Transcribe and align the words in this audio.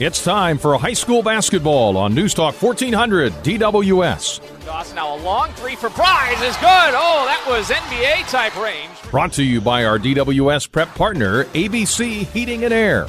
It's 0.00 0.22
time 0.22 0.58
for 0.58 0.78
high 0.78 0.92
school 0.92 1.24
basketball 1.24 1.96
on 1.96 2.14
Newstalk 2.14 2.62
1400 2.62 3.32
DWS. 3.42 4.64
Dawson 4.64 4.94
now 4.94 5.16
a 5.16 5.18
long 5.24 5.50
three 5.54 5.74
for 5.74 5.90
Prize 5.90 6.40
is 6.40 6.54
good. 6.58 6.94
Oh, 6.94 7.24
that 7.26 7.44
was 7.48 7.68
NBA 7.68 8.30
type 8.30 8.54
range. 8.62 8.92
Brought 9.10 9.32
to 9.32 9.42
you 9.42 9.60
by 9.60 9.84
our 9.84 9.98
DWS 9.98 10.70
prep 10.70 10.94
partner, 10.94 11.46
ABC 11.46 12.26
Heating 12.26 12.62
and 12.62 12.72
Air, 12.72 13.08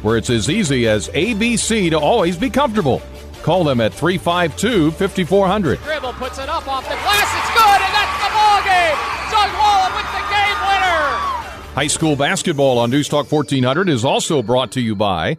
where 0.00 0.16
it's 0.16 0.30
as 0.30 0.48
easy 0.48 0.88
as 0.88 1.10
ABC 1.10 1.90
to 1.90 1.98
always 1.98 2.38
be 2.38 2.48
comfortable. 2.48 3.02
Call 3.42 3.62
them 3.62 3.82
at 3.82 3.92
352 3.92 4.92
5400. 4.92 5.78
Dribble 5.82 6.14
puts 6.14 6.38
it 6.38 6.48
up 6.48 6.66
off 6.66 6.84
the 6.84 6.94
glass. 6.94 7.36
It's 7.36 7.52
good, 7.52 7.80
and 7.84 7.92
that's 7.92 8.16
the 8.16 8.32
ball 8.32 8.62
game. 8.64 8.96
Doug 9.28 9.52
Wallen 9.60 9.92
with 9.92 10.08
the 10.08 10.24
game 10.32 10.56
winner. 10.64 11.74
High 11.74 11.86
school 11.86 12.16
basketball 12.16 12.78
on 12.78 12.90
Newstalk 12.90 13.30
1400 13.30 13.90
is 13.90 14.06
also 14.06 14.42
brought 14.42 14.72
to 14.72 14.80
you 14.80 14.94
by 14.96 15.36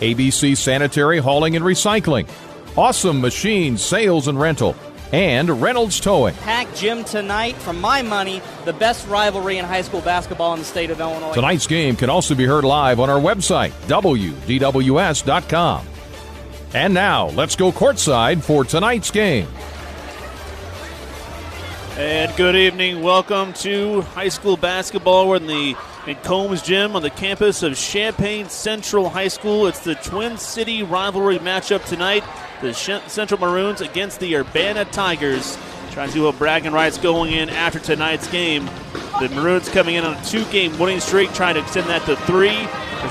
ABC 0.00 0.56
Sanitary 0.56 1.18
Hauling 1.18 1.56
and 1.56 1.64
Recycling, 1.64 2.28
Awesome 2.76 3.20
Machines 3.20 3.82
Sales 3.82 4.28
and 4.28 4.40
Rental, 4.40 4.74
and 5.12 5.62
Reynolds 5.62 6.00
Towing. 6.00 6.34
Pack 6.36 6.74
Gym 6.74 7.04
tonight, 7.04 7.54
for 7.56 7.72
my 7.72 8.02
money, 8.02 8.42
the 8.64 8.72
best 8.72 9.06
rivalry 9.06 9.58
in 9.58 9.64
high 9.64 9.82
school 9.82 10.00
basketball 10.00 10.52
in 10.54 10.58
the 10.58 10.64
state 10.64 10.90
of 10.90 11.00
Illinois. 11.00 11.32
Tonight's 11.32 11.66
game 11.66 11.94
can 11.94 12.10
also 12.10 12.34
be 12.34 12.44
heard 12.44 12.64
live 12.64 12.98
on 12.98 13.08
our 13.08 13.20
website, 13.20 13.70
WDWS.com. 13.86 15.86
And 16.74 16.92
now, 16.92 17.28
let's 17.28 17.54
go 17.54 17.70
courtside 17.70 18.42
for 18.42 18.64
tonight's 18.64 19.12
game. 19.12 19.46
And 21.96 22.36
good 22.36 22.56
evening. 22.56 23.02
Welcome 23.02 23.52
to 23.52 24.00
high 24.00 24.28
school 24.28 24.56
basketball. 24.56 25.28
We're 25.28 25.36
in 25.36 25.46
the 25.46 25.76
in 26.08 26.16
Combes 26.24 26.60
Gym 26.60 26.96
on 26.96 27.02
the 27.02 27.10
campus 27.10 27.62
of 27.62 27.76
Champaign 27.76 28.48
Central 28.48 29.08
High 29.08 29.28
School. 29.28 29.68
It's 29.68 29.78
the 29.78 29.94
Twin 29.94 30.36
City 30.36 30.82
rivalry 30.82 31.38
matchup 31.38 31.86
tonight. 31.86 32.24
The 32.62 32.74
Central 32.74 33.38
Maroons 33.38 33.80
against 33.80 34.18
the 34.18 34.34
Urbana 34.34 34.86
Tigers. 34.86 35.56
Trying 35.92 36.08
to 36.08 36.14
see 36.14 36.20
what 36.20 36.36
bragging 36.36 36.72
rights 36.72 36.98
going 36.98 37.32
in 37.32 37.48
after 37.48 37.78
tonight's 37.78 38.26
game. 38.26 38.68
The 39.20 39.28
Maroons 39.28 39.68
coming 39.68 39.94
in 39.94 40.04
on 40.04 40.16
a 40.16 40.24
two-game 40.24 40.76
winning 40.80 40.98
streak, 40.98 41.32
trying 41.32 41.54
to 41.54 41.60
extend 41.60 41.88
that 41.90 42.04
to 42.06 42.16
three. 42.16 42.58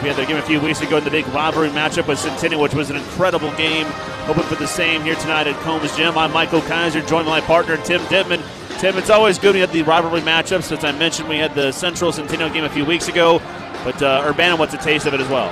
We 0.02 0.10
had 0.10 0.18
their 0.18 0.26
game 0.26 0.36
a 0.36 0.42
few 0.42 0.60
weeks 0.60 0.82
ago 0.82 0.98
in 0.98 1.06
the 1.06 1.12
big 1.12 1.26
rivalry 1.28 1.70
matchup 1.70 2.08
with 2.08 2.20
Centennial, 2.20 2.62
which 2.62 2.74
was 2.74 2.90
an 2.90 2.98
incredible 2.98 3.56
game. 3.56 3.86
Hoping 4.26 4.44
for 4.44 4.56
the 4.56 4.68
same 4.68 5.04
here 5.04 5.16
tonight 5.16 5.48
at 5.48 5.56
Combes 5.62 5.96
Gym. 5.96 6.18
I'm 6.18 6.34
Michael 6.34 6.62
Kiser, 6.62 7.08
joined 7.08 7.28
by 7.28 7.40
my 7.40 7.46
partner 7.46 7.78
Tim 7.78 8.02
Ditman. 8.02 8.44
Tim, 8.84 8.98
it's 8.98 9.10
always 9.10 9.40
good 9.40 9.56
we 9.56 9.62
have 9.62 9.72
the 9.72 9.82
rivalry 9.84 10.20
matchups. 10.20 10.70
As 10.78 10.84
I 10.84 10.92
mentioned, 10.92 11.30
we 11.30 11.38
had 11.38 11.56
the 11.56 11.72
Central 11.72 12.12
Centennial 12.12 12.50
game 12.50 12.66
a 12.66 12.70
few 12.70 12.84
weeks 12.84 13.08
ago, 13.08 13.40
but 13.86 14.04
uh, 14.04 14.26
Urbana 14.26 14.58
wants 14.58 14.74
a 14.74 14.78
taste 14.78 15.06
of 15.06 15.14
it 15.14 15.22
as 15.22 15.28
well. 15.30 15.46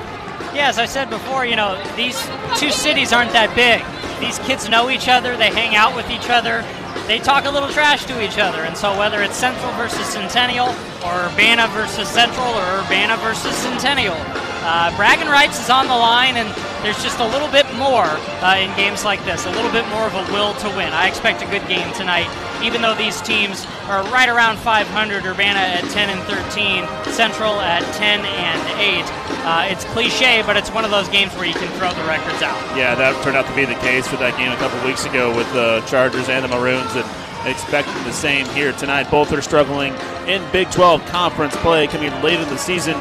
Yeah, 0.54 0.68
as 0.68 0.78
I 0.78 0.86
said 0.86 1.10
before, 1.10 1.46
you 1.46 1.56
know, 1.56 1.82
these 1.96 2.22
two 2.58 2.72
cities 2.72 3.14
aren't 3.14 3.32
that 3.32 3.56
big. 3.56 3.80
These 4.20 4.38
kids 4.40 4.68
know 4.68 4.90
each 4.90 5.08
other, 5.08 5.38
they 5.38 5.48
hang 5.48 5.78
out 5.78 5.96
with 5.96 6.10
each 6.12 6.30
other, 6.30 6.62
they 7.08 7.20
talk 7.20 7.46
a 7.46 7.50
little 7.50 7.70
trash 7.70 8.04
to 8.08 8.22
each 8.22 8.38
other. 8.38 8.64
And 8.64 8.76
so 8.76 9.00
whether 9.00 9.22
it's 9.22 9.38
Central 9.38 9.72
versus 9.80 10.06
Centennial, 10.08 10.68
or 11.00 11.32
Urbana 11.32 11.72
versus 11.72 12.10
Central, 12.10 12.48
or 12.48 12.84
Urbana 12.84 13.16
versus 13.16 13.56
Centennial, 13.56 14.20
uh, 14.62 14.96
bragging 14.96 15.28
rights 15.28 15.60
is 15.60 15.70
on 15.70 15.88
the 15.88 15.96
line, 15.96 16.38
and 16.38 16.48
there's 16.84 17.02
just 17.04 17.20
a 17.20 17.26
little 17.26 17.50
bit 17.50 17.66
more 17.76 18.06
uh, 18.42 18.58
in 18.58 18.70
games 18.76 19.04
like 19.04 19.24
this, 19.26 19.46
a 19.46 19.52
little 19.52 19.72
bit 19.72 19.88
more 19.90 20.06
of 20.06 20.14
a 20.14 20.24
will 20.34 20.54
to 20.56 20.68
win. 20.78 20.94
I 20.94 21.08
expect 21.08 21.42
a 21.42 21.48
good 21.48 21.68
game 21.68 21.92
tonight, 21.94 22.30
even 22.64 22.82
though 22.82 22.96
these 22.96 23.22
teams 23.22 23.66
are 23.90 24.04
right 24.10 24.30
around 24.30 24.58
500. 24.58 25.26
Urbana 25.26 25.60
at 25.60 25.84
10 25.92 26.10
and 26.10 26.22
13, 26.30 26.86
Central 27.14 27.60
at 27.62 27.82
10 27.96 28.22
and 28.26 28.62
8. 28.80 29.04
Uh, 29.44 29.66
it's 29.70 29.86
cliche, 29.86 30.44
but 30.46 30.56
it's 30.58 30.72
one 30.72 30.86
of 30.86 30.92
those 30.92 31.10
games 31.10 31.34
where 31.36 31.46
you 31.46 31.54
can 31.54 31.68
throw 31.78 31.92
the 31.94 32.04
records 32.08 32.42
out. 32.42 32.58
Yeah, 32.78 32.96
that 32.96 33.22
turned 33.24 33.38
out 33.38 33.48
to 33.48 33.56
be 33.56 33.66
the 33.66 33.80
case 33.82 34.08
for 34.08 34.18
that 34.18 34.38
game 34.38 34.52
a 34.52 34.58
couple 34.58 34.78
weeks 34.86 35.06
ago 35.06 35.36
with 35.36 35.52
the 35.54 35.82
Chargers 35.88 36.30
and 36.30 36.46
the 36.46 36.50
Maroons, 36.50 36.94
and 36.96 37.06
expecting 37.46 38.04
the 38.04 38.12
same 38.12 38.46
here 38.48 38.72
tonight. 38.74 39.10
Both 39.10 39.32
are 39.34 39.42
struggling 39.42 39.94
in 40.28 40.44
Big 40.52 40.70
12 40.72 41.06
conference 41.08 41.56
play 41.58 41.88
coming 41.88 42.12
late 42.22 42.40
in 42.40 42.48
the 42.50 42.58
season. 42.58 42.96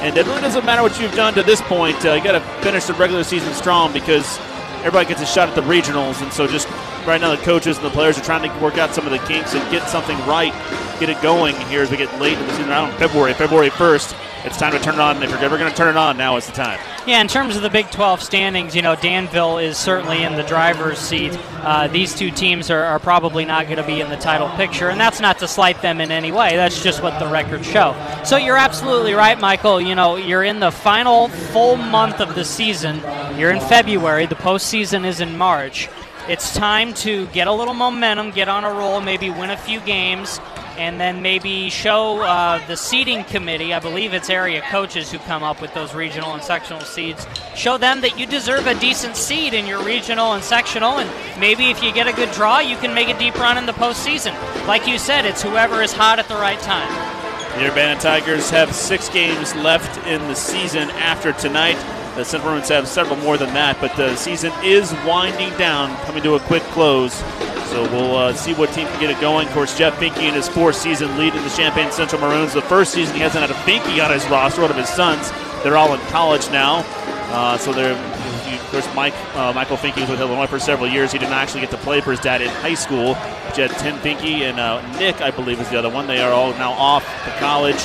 And 0.00 0.16
it 0.16 0.26
really 0.26 0.40
doesn't 0.40 0.64
matter 0.64 0.82
what 0.82 1.00
you've 1.00 1.14
done 1.14 1.34
to 1.34 1.42
this 1.42 1.60
point. 1.62 2.04
Uh, 2.04 2.14
you 2.14 2.22
got 2.22 2.32
to 2.32 2.40
finish 2.62 2.84
the 2.84 2.94
regular 2.94 3.24
season 3.24 3.52
strong 3.54 3.92
because 3.92 4.38
everybody 4.78 5.08
gets 5.08 5.22
a 5.22 5.26
shot 5.26 5.48
at 5.48 5.54
the 5.54 5.62
regionals. 5.62 6.22
And 6.22 6.32
so 6.32 6.46
just 6.46 6.68
right 7.06 7.20
now, 7.20 7.34
the 7.34 7.42
coaches 7.42 7.78
and 7.78 7.86
the 7.86 7.90
players 7.90 8.18
are 8.18 8.24
trying 8.24 8.48
to 8.48 8.62
work 8.62 8.78
out 8.78 8.94
some 8.94 9.06
of 9.06 9.12
the 9.12 9.18
kinks 9.26 9.54
and 9.54 9.70
get 9.70 9.88
something 9.88 10.16
right, 10.26 10.52
get 11.00 11.08
it 11.08 11.20
going 11.22 11.56
here 11.68 11.82
as 11.82 11.90
we 11.90 11.96
get 11.96 12.20
late 12.20 12.38
in 12.38 12.46
the 12.46 12.52
season 12.52 12.70
I 12.70 12.86
don't 12.86 12.98
February, 12.98 13.34
February 13.34 13.70
1st 13.70 14.35
it's 14.46 14.56
time 14.56 14.72
to 14.72 14.78
turn 14.78 14.94
it 14.94 15.00
on. 15.00 15.20
If 15.22 15.30
you're 15.30 15.38
ever 15.40 15.58
going 15.58 15.70
to 15.70 15.76
turn 15.76 15.88
it 15.88 15.96
on, 15.96 16.16
now 16.16 16.36
is 16.36 16.46
the 16.46 16.52
time. 16.52 16.78
Yeah, 17.06 17.20
in 17.20 17.28
terms 17.28 17.56
of 17.56 17.62
the 17.62 17.70
Big 17.70 17.90
12 17.90 18.22
standings, 18.22 18.76
you 18.76 18.82
know, 18.82 18.94
Danville 18.94 19.58
is 19.58 19.76
certainly 19.76 20.22
in 20.22 20.36
the 20.36 20.44
driver's 20.44 20.98
seat. 20.98 21.36
Uh, 21.56 21.88
these 21.88 22.14
two 22.14 22.30
teams 22.30 22.70
are, 22.70 22.84
are 22.84 23.00
probably 23.00 23.44
not 23.44 23.66
going 23.66 23.78
to 23.78 23.86
be 23.86 24.00
in 24.00 24.08
the 24.08 24.16
title 24.16 24.48
picture, 24.50 24.88
and 24.88 25.00
that's 25.00 25.20
not 25.20 25.40
to 25.40 25.48
slight 25.48 25.82
them 25.82 26.00
in 26.00 26.12
any 26.12 26.30
way. 26.30 26.54
That's 26.54 26.82
just 26.82 27.02
what 27.02 27.18
the 27.18 27.26
records 27.26 27.66
show. 27.66 27.94
So 28.24 28.36
you're 28.36 28.56
absolutely 28.56 29.14
right, 29.14 29.38
Michael. 29.38 29.80
You 29.80 29.96
know, 29.96 30.16
you're 30.16 30.44
in 30.44 30.60
the 30.60 30.70
final 30.70 31.28
full 31.28 31.76
month 31.76 32.20
of 32.20 32.34
the 32.34 32.44
season. 32.44 33.00
You're 33.36 33.50
in 33.50 33.60
February. 33.60 34.26
The 34.26 34.36
postseason 34.36 35.04
is 35.04 35.20
in 35.20 35.36
March. 35.36 35.88
It's 36.28 36.54
time 36.54 36.92
to 36.94 37.26
get 37.28 37.46
a 37.46 37.52
little 37.52 37.74
momentum, 37.74 38.32
get 38.32 38.48
on 38.48 38.64
a 38.64 38.70
roll, 38.70 39.00
maybe 39.00 39.30
win 39.30 39.50
a 39.50 39.56
few 39.56 39.78
games, 39.80 40.40
and 40.76 41.00
then 41.00 41.22
maybe 41.22 41.70
show 41.70 42.20
uh, 42.20 42.64
the 42.66 42.76
seeding 42.76 43.24
committee, 43.24 43.72
I 43.74 43.78
believe 43.78 44.14
it's 44.14 44.30
area 44.30 44.62
coaches 44.62 45.10
who 45.10 45.18
come 45.18 45.42
up 45.42 45.60
with 45.60 45.72
those 45.74 45.94
regional 45.94 46.34
and 46.34 46.42
sectional 46.42 46.82
seeds, 46.82 47.26
show 47.54 47.78
them 47.78 48.00
that 48.02 48.18
you 48.18 48.26
deserve 48.26 48.66
a 48.66 48.78
decent 48.78 49.16
seed 49.16 49.54
in 49.54 49.66
your 49.66 49.82
regional 49.82 50.32
and 50.32 50.42
sectional, 50.44 50.98
and 50.98 51.40
maybe 51.40 51.70
if 51.70 51.82
you 51.82 51.92
get 51.92 52.06
a 52.06 52.12
good 52.12 52.30
draw, 52.32 52.58
you 52.58 52.76
can 52.76 52.94
make 52.94 53.08
a 53.08 53.18
deep 53.18 53.34
run 53.38 53.58
in 53.58 53.66
the 53.66 53.72
postseason. 53.72 54.34
Like 54.66 54.86
you 54.86 54.98
said, 54.98 55.24
it's 55.24 55.42
whoever 55.42 55.82
is 55.82 55.92
hot 55.92 56.18
at 56.18 56.28
the 56.28 56.36
right 56.36 56.60
time. 56.60 57.16
The 57.58 57.70
Urbana 57.70 57.98
Tigers 57.98 58.50
have 58.50 58.74
six 58.74 59.08
games 59.08 59.54
left 59.56 60.06
in 60.06 60.20
the 60.28 60.34
season 60.34 60.90
after 60.90 61.32
tonight. 61.32 61.76
The 62.16 62.24
Central 62.24 62.52
Maroons 62.52 62.68
have 62.68 62.88
several 62.88 63.16
more 63.16 63.36
than 63.36 63.52
that, 63.54 63.78
but 63.80 63.94
the 63.96 64.14
season 64.16 64.52
is 64.62 64.92
winding 65.06 65.56
down, 65.58 65.96
coming 66.04 66.22
to 66.22 66.34
a 66.34 66.40
quick 66.40 66.62
close. 66.64 67.22
So 67.66 67.82
we'll 67.90 68.16
uh, 68.16 68.32
see 68.34 68.54
what 68.54 68.72
team 68.72 68.86
can 68.86 69.00
get 69.00 69.10
it 69.10 69.20
going. 69.20 69.48
Of 69.48 69.54
course, 69.54 69.76
Jeff 69.76 69.94
Finke 69.98 70.22
in 70.22 70.34
his 70.34 70.48
fourth 70.48 70.76
season 70.76 71.16
leading 71.18 71.42
the 71.42 71.50
Champaign 71.50 71.90
Central 71.90 72.20
Maroons. 72.20 72.54
The 72.54 72.62
first 72.62 72.92
season 72.92 73.14
he 73.14 73.20
hasn't 73.20 73.46
had 73.46 73.50
a 73.50 73.60
Finke 73.60 74.02
on 74.04 74.12
his 74.12 74.26
roster, 74.28 74.62
one 74.62 74.70
of 74.70 74.76
his 74.76 74.88
sons. 74.88 75.30
They're 75.62 75.76
all 75.76 75.92
in 75.92 76.00
college 76.08 76.48
now. 76.50 76.84
Uh, 77.28 77.58
so 77.58 77.72
they're, 77.72 77.92
of 77.92 78.68
course, 78.70 78.94
Mike 78.94 79.14
uh, 79.34 79.52
Michael 79.52 79.76
Finke 79.76 80.00
was 80.00 80.08
with 80.08 80.20
Illinois 80.20 80.46
for 80.46 80.58
several 80.58 80.88
years. 80.88 81.12
He 81.12 81.18
didn't 81.18 81.34
actually 81.34 81.60
get 81.60 81.70
to 81.70 81.76
play 81.78 82.00
for 82.00 82.12
his 82.12 82.20
dad 82.20 82.40
in 82.40 82.48
high 82.48 82.74
school. 82.74 83.14
Jed 83.54 83.70
Tim 83.78 83.96
Finke 83.98 84.42
and 84.42 84.60
uh, 84.60 84.80
Nick, 84.98 85.20
I 85.20 85.30
believe, 85.30 85.60
is 85.60 85.68
the 85.68 85.78
other 85.78 85.90
one. 85.90 86.06
They 86.06 86.20
are 86.20 86.32
all 86.32 86.52
now 86.52 86.72
off 86.72 87.04
to 87.24 87.30
college. 87.38 87.80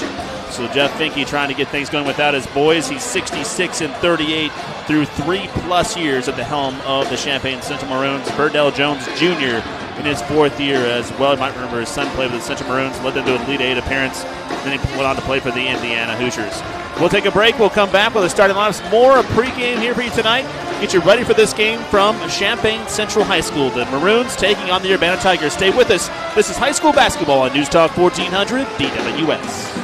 So 0.52 0.68
Jeff 0.74 0.92
Finke 1.00 1.26
trying 1.26 1.48
to 1.48 1.56
get 1.56 1.70
things 1.70 1.90
going 1.90 2.06
without 2.06 2.34
his 2.34 2.46
boys. 2.48 2.90
He's 2.90 3.04
66 3.04 3.82
and 3.82 3.94
38 3.96 4.52
through 4.92 5.06
three 5.06 5.48
plus 5.64 5.96
years 5.96 6.28
at 6.28 6.36
the 6.36 6.44
helm 6.44 6.76
of 6.82 7.10
the 7.10 7.16
Champaign 7.16 7.62
Central 7.62 7.90
Maroons. 7.90 8.28
Verdell 8.32 8.76
Jones 8.76 9.06
Jr. 9.18 9.66
in 9.98 10.06
his 10.06 10.22
fourth 10.24 10.60
year 10.60 10.80
as 10.86 11.10
well. 11.14 11.34
You 11.34 11.40
might 11.40 11.56
remember 11.56 11.80
his 11.80 11.88
son 11.88 12.14
played 12.14 12.30
with 12.30 12.42
the 12.42 12.46
Central 12.46 12.70
Maroons, 12.70 13.00
led 13.00 13.14
them 13.14 13.26
to 13.26 13.36
an 13.36 13.42
Elite 13.44 13.62
Eight 13.62 13.78
appearance. 13.78 14.24
Then 14.66 14.78
he 14.78 14.86
went 14.90 15.04
on 15.04 15.16
to 15.16 15.22
play 15.22 15.40
for 15.40 15.50
the 15.52 15.66
Indiana 15.66 16.18
Hoosiers. 16.18 16.62
We'll 17.00 17.08
take 17.08 17.24
a 17.24 17.32
break. 17.32 17.58
We'll 17.58 17.70
come 17.70 17.90
back 17.90 18.14
with 18.14 18.26
a 18.26 18.30
starting 18.30 18.58
lineup. 18.58 18.92
More 18.92 19.22
pregame 19.32 19.80
here 19.80 19.96
for 19.96 20.02
you 20.02 20.12
tonight. 20.12 20.44
Get 20.82 20.94
you 20.94 21.00
ready 21.00 21.24
for 21.24 21.36
this 21.36 21.54
game 21.54 21.80
from 21.86 22.20
Champaign 22.28 22.86
Central 22.90 23.24
High 23.24 23.40
School. 23.40 23.70
The 23.70 23.86
Maroons 23.86 24.36
taking 24.36 24.72
on 24.72 24.84
the 24.84 24.94
Urbana 24.94 25.22
Tigers. 25.22 25.54
Stay 25.54 25.70
with 25.70 25.90
us. 25.90 26.10
This 26.36 26.50
is 26.50 26.58
high 26.58 26.74
school 26.74 26.92
basketball 26.92 27.44
on 27.44 27.54
News 27.54 27.70
Talk 27.70 27.96
1400 27.96 28.68
DWS. 28.68 29.81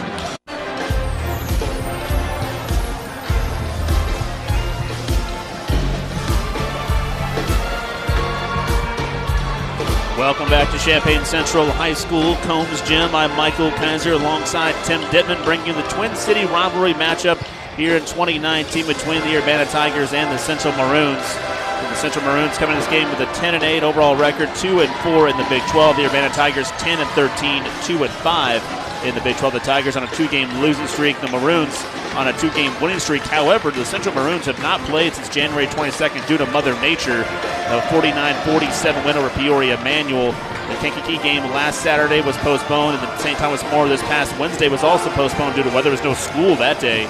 Welcome 10.17 10.49
back 10.49 10.71
to 10.71 10.79
Champaign 10.79 11.23
Central 11.25 11.69
High 11.69 11.93
School, 11.93 12.37
Combes 12.37 12.81
Gym. 12.81 13.13
I'm 13.13 13.29
Michael 13.37 13.69
Kiser 13.69 14.13
alongside 14.13 14.73
Tim 14.83 14.99
Ditman, 15.11 15.45
bringing 15.45 15.67
you 15.67 15.73
the 15.73 15.87
Twin 15.89 16.15
City 16.15 16.43
rivalry 16.45 16.93
matchup 16.93 17.37
here 17.75 17.95
in 17.95 18.01
2019 18.01 18.87
between 18.87 19.21
the 19.21 19.37
Urbana 19.37 19.67
Tigers 19.67 20.13
and 20.13 20.27
the 20.31 20.39
Central 20.39 20.73
Maroons. 20.73 21.21
And 21.21 21.91
the 21.91 21.95
Central 21.97 22.25
Maroons 22.25 22.57
coming 22.57 22.73
in 22.73 22.79
this 22.81 22.89
game 22.89 23.07
with 23.11 23.19
a 23.19 23.31
10 23.35 23.53
and 23.53 23.63
8 23.63 23.83
overall 23.83 24.15
record, 24.15 24.49
2 24.55 24.81
and 24.81 24.91
4 25.01 25.29
in 25.29 25.37
the 25.37 25.45
Big 25.51 25.61
12. 25.67 25.97
The 25.97 26.07
Urbana 26.07 26.33
Tigers 26.33 26.71
10 26.79 26.99
and 26.99 27.09
13, 27.11 27.63
2 27.83 28.03
and 28.03 28.11
5 28.11 28.86
in 29.03 29.15
the 29.15 29.21
Big 29.21 29.37
12. 29.37 29.53
The 29.53 29.59
Tigers 29.59 29.95
on 29.95 30.03
a 30.03 30.07
two-game 30.07 30.49
losing 30.59 30.87
streak. 30.87 31.19
The 31.21 31.27
Maroons 31.27 31.83
on 32.15 32.27
a 32.27 32.37
two-game 32.37 32.73
winning 32.81 32.99
streak. 32.99 33.21
However, 33.21 33.71
the 33.71 33.85
Central 33.85 34.15
Maroons 34.15 34.45
have 34.45 34.61
not 34.61 34.79
played 34.81 35.13
since 35.13 35.29
January 35.29 35.67
22nd 35.67 36.27
due 36.27 36.37
to 36.37 36.45
Mother 36.47 36.79
Nature. 36.81 37.21
A 37.21 37.81
49-47 37.89 39.05
win 39.05 39.17
over 39.17 39.29
Peoria 39.29 39.77
Manual. 39.83 40.31
The 40.31 40.75
Kankakee 40.81 41.17
game 41.23 41.43
last 41.51 41.81
Saturday 41.81 42.21
was 42.21 42.35
postponed, 42.37 42.97
and 42.97 43.03
the 43.07 43.17
St. 43.17 43.37
Thomas 43.37 43.63
More 43.71 43.87
this 43.87 44.01
past 44.03 44.37
Wednesday 44.39 44.67
was 44.67 44.83
also 44.83 45.09
postponed 45.11 45.55
due 45.55 45.63
to 45.63 45.69
weather. 45.69 45.83
There 45.83 45.91
was 45.91 46.03
no 46.03 46.13
school 46.13 46.55
that 46.57 46.79
day. 46.81 47.05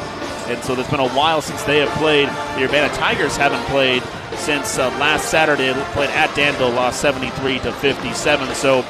And 0.47 0.63
so 0.63 0.79
it's 0.79 0.89
been 0.89 1.01
a 1.01 1.09
while 1.09 1.41
since 1.41 1.61
they 1.63 1.79
have 1.79 1.89
played. 1.97 2.29
The 2.57 2.65
Urbana 2.65 2.93
Tigers 2.95 3.35
haven't 3.35 3.63
played 3.65 4.01
since 4.37 4.77
uh, 4.77 4.87
last 4.99 5.29
Saturday. 5.29 5.73
They 5.73 5.83
Played 5.91 6.09
at 6.11 6.33
Danville, 6.35 6.71
lost 6.71 7.01
73 7.01 7.59
to 7.59 7.71
57. 7.73 8.55
So 8.55 8.81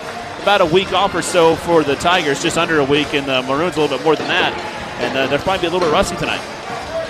about 0.47 0.61
a 0.61 0.65
week 0.65 0.93
off 0.93 1.13
or 1.13 1.21
so 1.21 1.57
for 1.57 1.83
the 1.83 1.95
Tigers, 1.95 2.41
just 2.41 2.57
under 2.57 2.79
a 2.79 2.85
week, 2.85 3.13
and 3.13 3.27
the 3.27 3.41
Maroons 3.41 3.75
a 3.75 3.81
little 3.81 3.97
bit 3.97 4.01
more 4.05 4.15
than 4.15 4.29
that. 4.29 4.53
And 5.01 5.17
uh, 5.17 5.27
they're 5.27 5.39
probably 5.39 5.67
a 5.67 5.71
little 5.71 5.85
bit 5.85 5.91
rusty 5.91 6.15
tonight. 6.15 6.39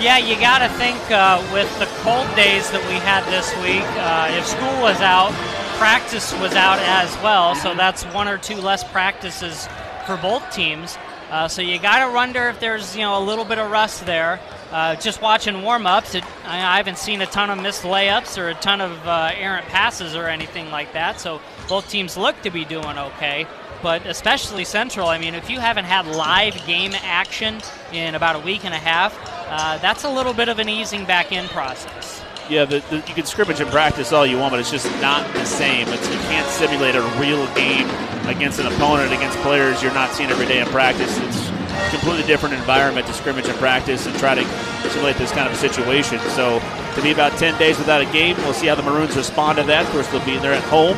Yeah, 0.02 0.18
you 0.18 0.34
got 0.40 0.58
to 0.58 0.68
think 0.70 0.98
uh, 1.12 1.38
with 1.52 1.70
the 1.78 1.86
cold 2.02 2.26
days 2.34 2.68
that 2.72 2.82
we 2.88 2.94
had 2.94 3.22
this 3.30 3.54
week, 3.62 3.86
uh, 3.94 4.36
if 4.36 4.44
school 4.44 4.82
was 4.82 5.00
out, 5.00 5.30
practice 5.78 6.32
was 6.40 6.54
out 6.54 6.80
as 6.80 7.14
well. 7.22 7.54
So 7.54 7.76
that's 7.76 8.02
one 8.06 8.26
or 8.26 8.38
two 8.38 8.56
less 8.56 8.82
practices 8.82 9.68
for 10.04 10.16
both 10.16 10.42
teams. 10.52 10.98
Uh, 11.30 11.46
so 11.46 11.62
you 11.62 11.78
got 11.78 12.04
to 12.04 12.12
wonder 12.12 12.48
if 12.48 12.58
there's 12.58 12.96
you 12.96 13.02
know 13.02 13.22
a 13.22 13.24
little 13.24 13.44
bit 13.44 13.58
of 13.58 13.70
rust 13.70 14.04
there. 14.04 14.40
Uh, 14.72 14.96
just 14.96 15.22
watching 15.22 15.62
warm-ups, 15.62 16.16
it, 16.16 16.24
I 16.44 16.76
haven't 16.76 16.98
seen 16.98 17.22
a 17.22 17.26
ton 17.26 17.50
of 17.50 17.62
missed 17.62 17.84
layups 17.84 18.36
or 18.36 18.48
a 18.48 18.54
ton 18.54 18.80
of 18.80 19.06
uh, 19.06 19.30
errant 19.32 19.66
passes 19.66 20.16
or 20.16 20.26
anything 20.26 20.72
like 20.72 20.92
that. 20.94 21.20
So 21.20 21.40
both 21.68 21.88
teams 21.90 22.16
look 22.16 22.40
to 22.42 22.50
be 22.50 22.64
doing 22.64 22.98
okay. 22.98 23.46
But 23.82 24.06
especially 24.06 24.64
Central, 24.64 25.08
I 25.08 25.18
mean, 25.18 25.34
if 25.34 25.48
you 25.48 25.60
haven't 25.60 25.84
had 25.84 26.06
live 26.06 26.54
game 26.66 26.92
action 27.02 27.60
in 27.92 28.14
about 28.14 28.34
a 28.34 28.40
week 28.40 28.64
and 28.64 28.74
a 28.74 28.78
half, 28.78 29.16
uh, 29.48 29.78
that's 29.78 30.04
a 30.04 30.10
little 30.10 30.32
bit 30.32 30.48
of 30.48 30.58
an 30.58 30.68
easing 30.68 31.04
back 31.04 31.30
in 31.30 31.46
process. 31.48 32.22
Yeah, 32.50 32.64
the, 32.64 32.80
the, 32.90 32.96
you 32.96 33.14
can 33.14 33.26
scrimmage 33.26 33.60
and 33.60 33.70
practice 33.70 34.12
all 34.12 34.26
you 34.26 34.38
want, 34.38 34.52
but 34.52 34.60
it's 34.60 34.70
just 34.70 34.90
not 35.02 35.30
the 35.34 35.44
same. 35.44 35.86
It's, 35.88 36.08
you 36.08 36.18
can't 36.20 36.48
simulate 36.48 36.94
a 36.96 37.02
real 37.20 37.46
game 37.54 37.88
against 38.26 38.58
an 38.58 38.66
opponent, 38.66 39.12
against 39.12 39.38
players 39.38 39.82
you're 39.82 39.94
not 39.94 40.10
seeing 40.10 40.30
every 40.30 40.46
day 40.46 40.60
in 40.60 40.66
practice. 40.68 41.18
It's 41.18 41.48
a 41.48 41.90
completely 41.90 42.26
different 42.26 42.54
environment 42.54 43.06
to 43.06 43.12
scrimmage 43.12 43.46
and 43.46 43.58
practice 43.58 44.06
and 44.06 44.18
try 44.18 44.34
to 44.34 44.44
simulate 44.88 45.16
this 45.16 45.30
kind 45.30 45.46
of 45.46 45.52
a 45.52 45.56
situation. 45.56 46.18
So 46.30 46.58
to 46.94 47.02
be 47.02 47.12
about 47.12 47.32
10 47.38 47.58
days 47.58 47.78
without 47.78 48.00
a 48.00 48.12
game, 48.12 48.36
we'll 48.38 48.54
see 48.54 48.66
how 48.66 48.74
the 48.74 48.82
Maroons 48.82 49.14
respond 49.14 49.58
to 49.58 49.64
that. 49.64 49.84
Of 49.86 49.92
course, 49.92 50.08
they'll 50.08 50.24
be 50.24 50.38
there 50.38 50.54
at 50.54 50.64
home, 50.64 50.96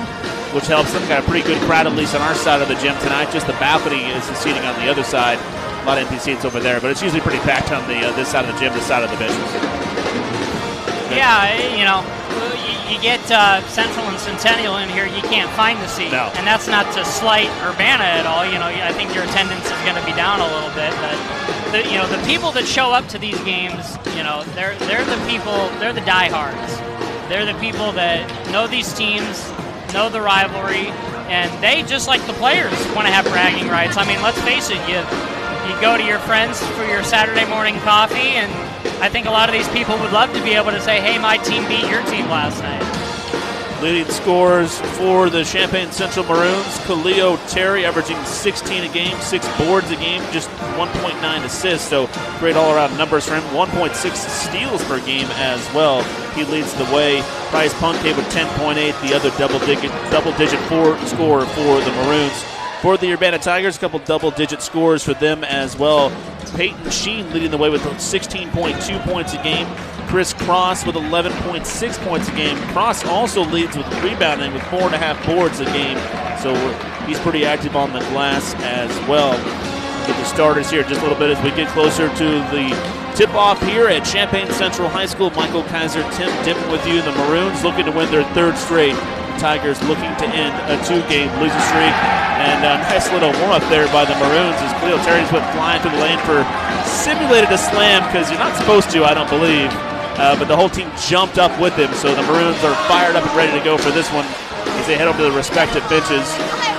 which 0.52 0.66
helps 0.66 0.92
them. 0.92 1.06
Got 1.08 1.22
a 1.22 1.26
pretty 1.26 1.46
good 1.46 1.60
crowd, 1.62 1.86
at 1.86 1.94
least 1.94 2.14
on 2.14 2.22
our 2.22 2.34
side 2.34 2.60
of 2.62 2.68
the 2.68 2.74
gym 2.76 2.96
tonight. 3.00 3.30
Just 3.32 3.46
the 3.46 3.54
balcony 3.54 4.04
is 4.10 4.26
the 4.28 4.34
seating 4.34 4.62
on 4.64 4.74
the 4.80 4.90
other 4.90 5.04
side. 5.04 5.38
A 5.38 5.84
lot 5.86 5.96
of 5.98 6.04
empty 6.04 6.18
seats 6.18 6.44
over 6.44 6.60
there, 6.60 6.80
but 6.80 6.90
it's 6.90 7.02
usually 7.02 7.22
pretty 7.22 7.38
packed 7.40 7.72
on 7.72 7.86
the 7.88 7.96
uh, 8.06 8.12
this 8.16 8.28
side 8.28 8.44
of 8.44 8.52
the 8.54 8.60
gym, 8.60 8.72
this 8.74 8.86
side 8.86 9.02
of 9.02 9.10
the 9.10 9.16
benches. 9.16 9.38
Yeah, 11.10 11.50
you 11.74 11.82
know, 11.84 12.06
you, 12.62 12.94
you 12.94 13.02
get 13.02 13.18
uh, 13.32 13.60
Central 13.66 14.06
and 14.06 14.18
Centennial 14.20 14.76
in 14.76 14.88
here, 14.88 15.06
you 15.06 15.22
can't 15.22 15.50
find 15.52 15.78
the 15.80 15.88
seat, 15.88 16.12
No. 16.12 16.30
and 16.36 16.46
that's 16.46 16.68
not 16.68 16.86
to 16.94 17.04
slight 17.04 17.48
Urbana 17.66 18.04
at 18.04 18.26
all. 18.26 18.46
You 18.46 18.58
know, 18.58 18.66
I 18.66 18.92
think 18.92 19.12
your 19.14 19.24
attendance 19.24 19.64
is 19.66 19.80
going 19.82 19.96
to 19.98 20.04
be 20.06 20.12
down 20.12 20.38
a 20.40 20.46
little 20.46 20.70
bit, 20.70 20.92
but 21.02 21.16
the, 21.72 21.82
you 21.90 21.98
know, 21.98 22.06
the 22.06 22.22
people 22.28 22.52
that 22.52 22.64
show 22.66 22.92
up 22.92 23.08
to 23.08 23.18
these 23.18 23.38
games, 23.42 23.96
you 24.14 24.22
know, 24.22 24.44
they're 24.54 24.76
they're 24.86 25.04
the 25.04 25.18
people, 25.26 25.68
they're 25.80 25.92
the 25.92 26.04
diehards. 26.06 26.78
They're 27.28 27.46
the 27.46 27.58
people 27.58 27.90
that 27.92 28.26
know 28.50 28.66
these 28.66 28.92
teams, 28.94 29.50
know 29.92 30.08
the 30.08 30.20
rivalry, 30.20 30.88
and 31.28 31.50
they 31.62 31.82
just 31.82 32.06
like 32.06 32.24
the 32.26 32.32
players 32.34 32.72
want 32.94 33.06
to 33.06 33.12
have 33.12 33.24
bragging 33.26 33.68
rights. 33.68 33.96
I 33.96 34.06
mean, 34.06 34.22
let's 34.22 34.40
face 34.42 34.70
it, 34.70 34.80
you 34.88 35.00
you 35.68 35.80
go 35.80 35.96
to 35.96 36.04
your 36.04 36.18
friends 36.20 36.60
for 36.74 36.84
your 36.84 37.02
Saturday 37.04 37.44
morning 37.46 37.78
coffee, 37.80 38.34
and 38.36 38.50
I 39.02 39.08
think 39.08 39.26
a 39.26 39.30
lot 39.30 39.48
of 39.48 39.54
these 39.54 39.68
people 39.68 39.98
would 39.98 40.12
love 40.12 40.32
to 40.34 40.42
be 40.42 40.54
able 40.54 40.72
to 40.72 40.80
say, 40.80 41.00
"Hey, 41.00 41.18
my 41.18 41.36
team 41.38 41.66
beat 41.68 41.88
your 41.88 42.02
team 42.04 42.28
last 42.28 42.62
night." 42.62 42.99
Leading 43.82 44.12
scores 44.12 44.78
for 44.98 45.30
the 45.30 45.42
Champaign 45.42 45.90
Central 45.90 46.26
Maroons, 46.26 46.78
Khalil 46.80 47.38
Terry 47.48 47.86
averaging 47.86 48.22
16 48.26 48.84
a 48.84 48.92
game, 48.92 49.18
six 49.20 49.48
boards 49.56 49.90
a 49.90 49.96
game, 49.96 50.22
just 50.32 50.50
1.9 50.76 51.44
assists. 51.44 51.88
So 51.88 52.06
great 52.40 52.56
all-around 52.56 52.98
numbers 52.98 53.26
for 53.26 53.36
him. 53.36 53.42
1.6 53.44 54.14
steals 54.14 54.84
per 54.84 55.00
game 55.06 55.28
as 55.30 55.66
well. 55.72 56.02
He 56.34 56.44
leads 56.44 56.74
the 56.74 56.84
way. 56.94 57.22
Price 57.48 57.72
Punkay 57.74 58.14
with 58.14 58.26
10.8, 58.26 58.76
the 59.08 59.16
other 59.16 59.30
double-digit 59.38 59.90
double-digit 60.10 60.60
four 60.68 60.98
score 61.06 61.46
for 61.46 61.80
the 61.80 61.90
Maroons. 61.92 62.44
For 62.82 62.98
the 62.98 63.10
Urbana 63.14 63.38
Tigers, 63.38 63.78
a 63.78 63.80
couple 63.80 63.98
double-digit 64.00 64.60
scores 64.60 65.02
for 65.02 65.14
them 65.14 65.42
as 65.42 65.78
well. 65.78 66.10
Peyton 66.54 66.90
Sheen 66.90 67.32
leading 67.32 67.50
the 67.50 67.58
way 67.58 67.70
with 67.70 67.82
16.2 67.82 69.02
points 69.04 69.32
a 69.32 69.42
game. 69.42 69.66
Chris 70.10 70.32
Cross 70.34 70.86
with 70.86 70.96
11.6 70.96 71.62
points 72.02 72.28
a 72.28 72.32
game. 72.32 72.58
Cross 72.74 73.06
also 73.06 73.44
leads 73.44 73.76
with 73.76 73.86
rebounding 74.02 74.52
with 74.52 74.62
four 74.64 74.82
and 74.82 74.94
a 74.94 74.98
half 74.98 75.14
boards 75.24 75.60
a 75.60 75.64
game. 75.66 75.94
So 76.42 76.50
he's 77.06 77.20
pretty 77.20 77.46
active 77.46 77.76
on 77.76 77.92
the 77.92 78.00
glass 78.10 78.58
as 78.66 78.90
well. 79.06 79.38
Get 80.10 80.18
the 80.18 80.24
starters 80.24 80.68
here 80.68 80.82
just 80.82 80.98
a 80.98 81.04
little 81.06 81.16
bit 81.16 81.30
as 81.30 81.38
we 81.44 81.54
get 81.54 81.68
closer 81.68 82.08
to 82.10 82.28
the 82.50 82.74
tip 83.14 83.30
off 83.38 83.62
here 83.62 83.86
at 83.86 84.02
Champaign 84.02 84.50
Central 84.50 84.88
High 84.88 85.06
School. 85.06 85.30
Michael 85.30 85.62
Kiser, 85.70 86.02
Tim 86.18 86.26
Ditman 86.42 86.72
with 86.74 86.84
you. 86.90 86.98
The 87.06 87.14
Maroons 87.14 87.62
looking 87.62 87.86
to 87.86 87.92
win 87.92 88.10
their 88.10 88.26
third 88.34 88.58
straight. 88.58 88.98
Tigers 89.38 89.78
looking 89.86 90.10
to 90.18 90.26
end 90.26 90.50
a 90.66 90.74
two 90.90 91.06
game 91.06 91.30
losing 91.38 91.62
streak. 91.70 91.94
And 92.42 92.66
a 92.66 92.82
nice 92.90 93.06
little 93.14 93.30
warm 93.38 93.62
up 93.62 93.62
there 93.70 93.86
by 93.94 94.02
the 94.02 94.18
Maroons 94.18 94.58
as 94.58 94.74
Khalil 94.82 94.98
Terry's 95.06 95.30
went 95.30 95.46
flying 95.54 95.78
through 95.86 95.94
the 95.94 96.02
lane 96.02 96.18
for 96.26 96.42
simulated 96.82 97.52
a 97.54 97.58
slam 97.58 98.02
because 98.10 98.28
you're 98.28 98.42
not 98.42 98.58
supposed 98.58 98.90
to, 98.90 99.04
I 99.04 99.14
don't 99.14 99.30
believe. 99.30 99.70
Uh, 100.20 100.36
but 100.36 100.48
the 100.48 100.56
whole 100.56 100.68
team 100.68 100.92
jumped 101.08 101.38
up 101.38 101.48
with 101.56 101.72
him, 101.80 101.88
so 101.96 102.14
the 102.14 102.20
Maroons 102.28 102.60
are 102.60 102.76
fired 102.84 103.16
up 103.16 103.24
and 103.24 103.32
ready 103.32 103.56
to 103.56 103.64
go 103.64 103.78
for 103.78 103.88
this 103.90 104.06
one 104.12 104.28
as 104.76 104.86
they 104.86 104.96
head 104.96 105.08
over 105.08 105.16
to 105.16 105.24
the 105.24 105.32
respective 105.32 105.80
benches. 105.88 106.28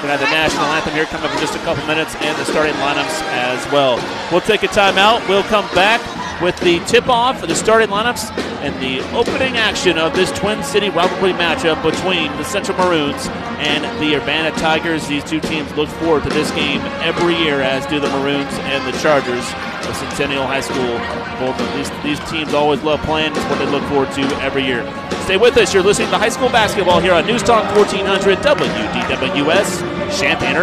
To 0.02 0.08
have 0.10 0.22
the 0.22 0.30
national 0.30 0.66
anthem 0.74 0.94
here 0.94 1.06
coming 1.06 1.30
up 1.30 1.34
in 1.34 1.42
just 1.42 1.54
a 1.54 1.62
couple 1.66 1.86
minutes 1.86 2.16
and 2.22 2.38
the 2.38 2.46
starting 2.46 2.74
lineups 2.82 3.22
as 3.38 3.62
well. 3.72 4.02
We'll 4.32 4.42
take 4.42 4.64
a 4.64 4.68
timeout. 4.68 5.28
We'll 5.30 5.46
come 5.46 5.66
back 5.74 6.02
with 6.42 6.60
the 6.62 6.80
tip 6.86 7.08
off 7.08 7.40
for 7.40 7.48
the 7.48 7.56
starting 7.56 7.90
lineups 7.90 8.32
and 8.62 8.74
the 8.82 9.00
opening 9.16 9.58
action 9.58 9.98
of 9.98 10.14
this 10.14 10.32
Twin 10.32 10.64
City 10.64 10.90
rivalry 10.90 11.34
matchup 11.34 11.82
between 11.84 12.32
the 12.38 12.44
Central 12.44 12.78
Maroons 12.78 13.28
and 13.60 13.84
the 14.02 14.16
Urbana 14.16 14.52
Tigers. 14.58 15.08
These 15.08 15.24
two 15.24 15.40
teams 15.40 15.72
look 15.76 15.90
forward 15.90 16.24
to 16.24 16.30
this 16.30 16.50
game 16.52 16.82
every 17.02 17.36
year, 17.36 17.62
as 17.62 17.86
do 17.86 18.00
the 18.00 18.10
Maroons 18.10 18.54
and 18.70 18.92
the 18.92 18.98
Chargers 19.00 19.46
of 19.88 19.96
Centennial 19.96 20.46
High 20.46 20.62
School. 20.62 20.98
Both 21.40 21.60
of 21.60 21.74
these, 21.76 21.90
these 22.04 22.30
teams 22.30 22.54
always 22.54 22.82
love 22.84 23.02
playing. 23.02 23.32
It's 23.32 23.46
what 23.46 23.60
they 23.60 23.68
look 23.68 23.84
forward 23.84 24.12
to 24.14 24.22
every 24.42 24.66
year. 24.66 24.84
Stay 25.24 25.38
with 25.38 25.58
us. 25.58 25.74
You're 25.74 25.84
listening 25.84 26.10
to 26.10 26.18
high 26.18 26.30
school 26.30 26.50
basketball 26.50 27.00
here 27.00 27.14
on 27.14 27.26
News 27.26 27.44
Talk 27.44 27.76
1400 27.76 28.40
WDWS, 28.40 30.20
Champaign 30.20 30.56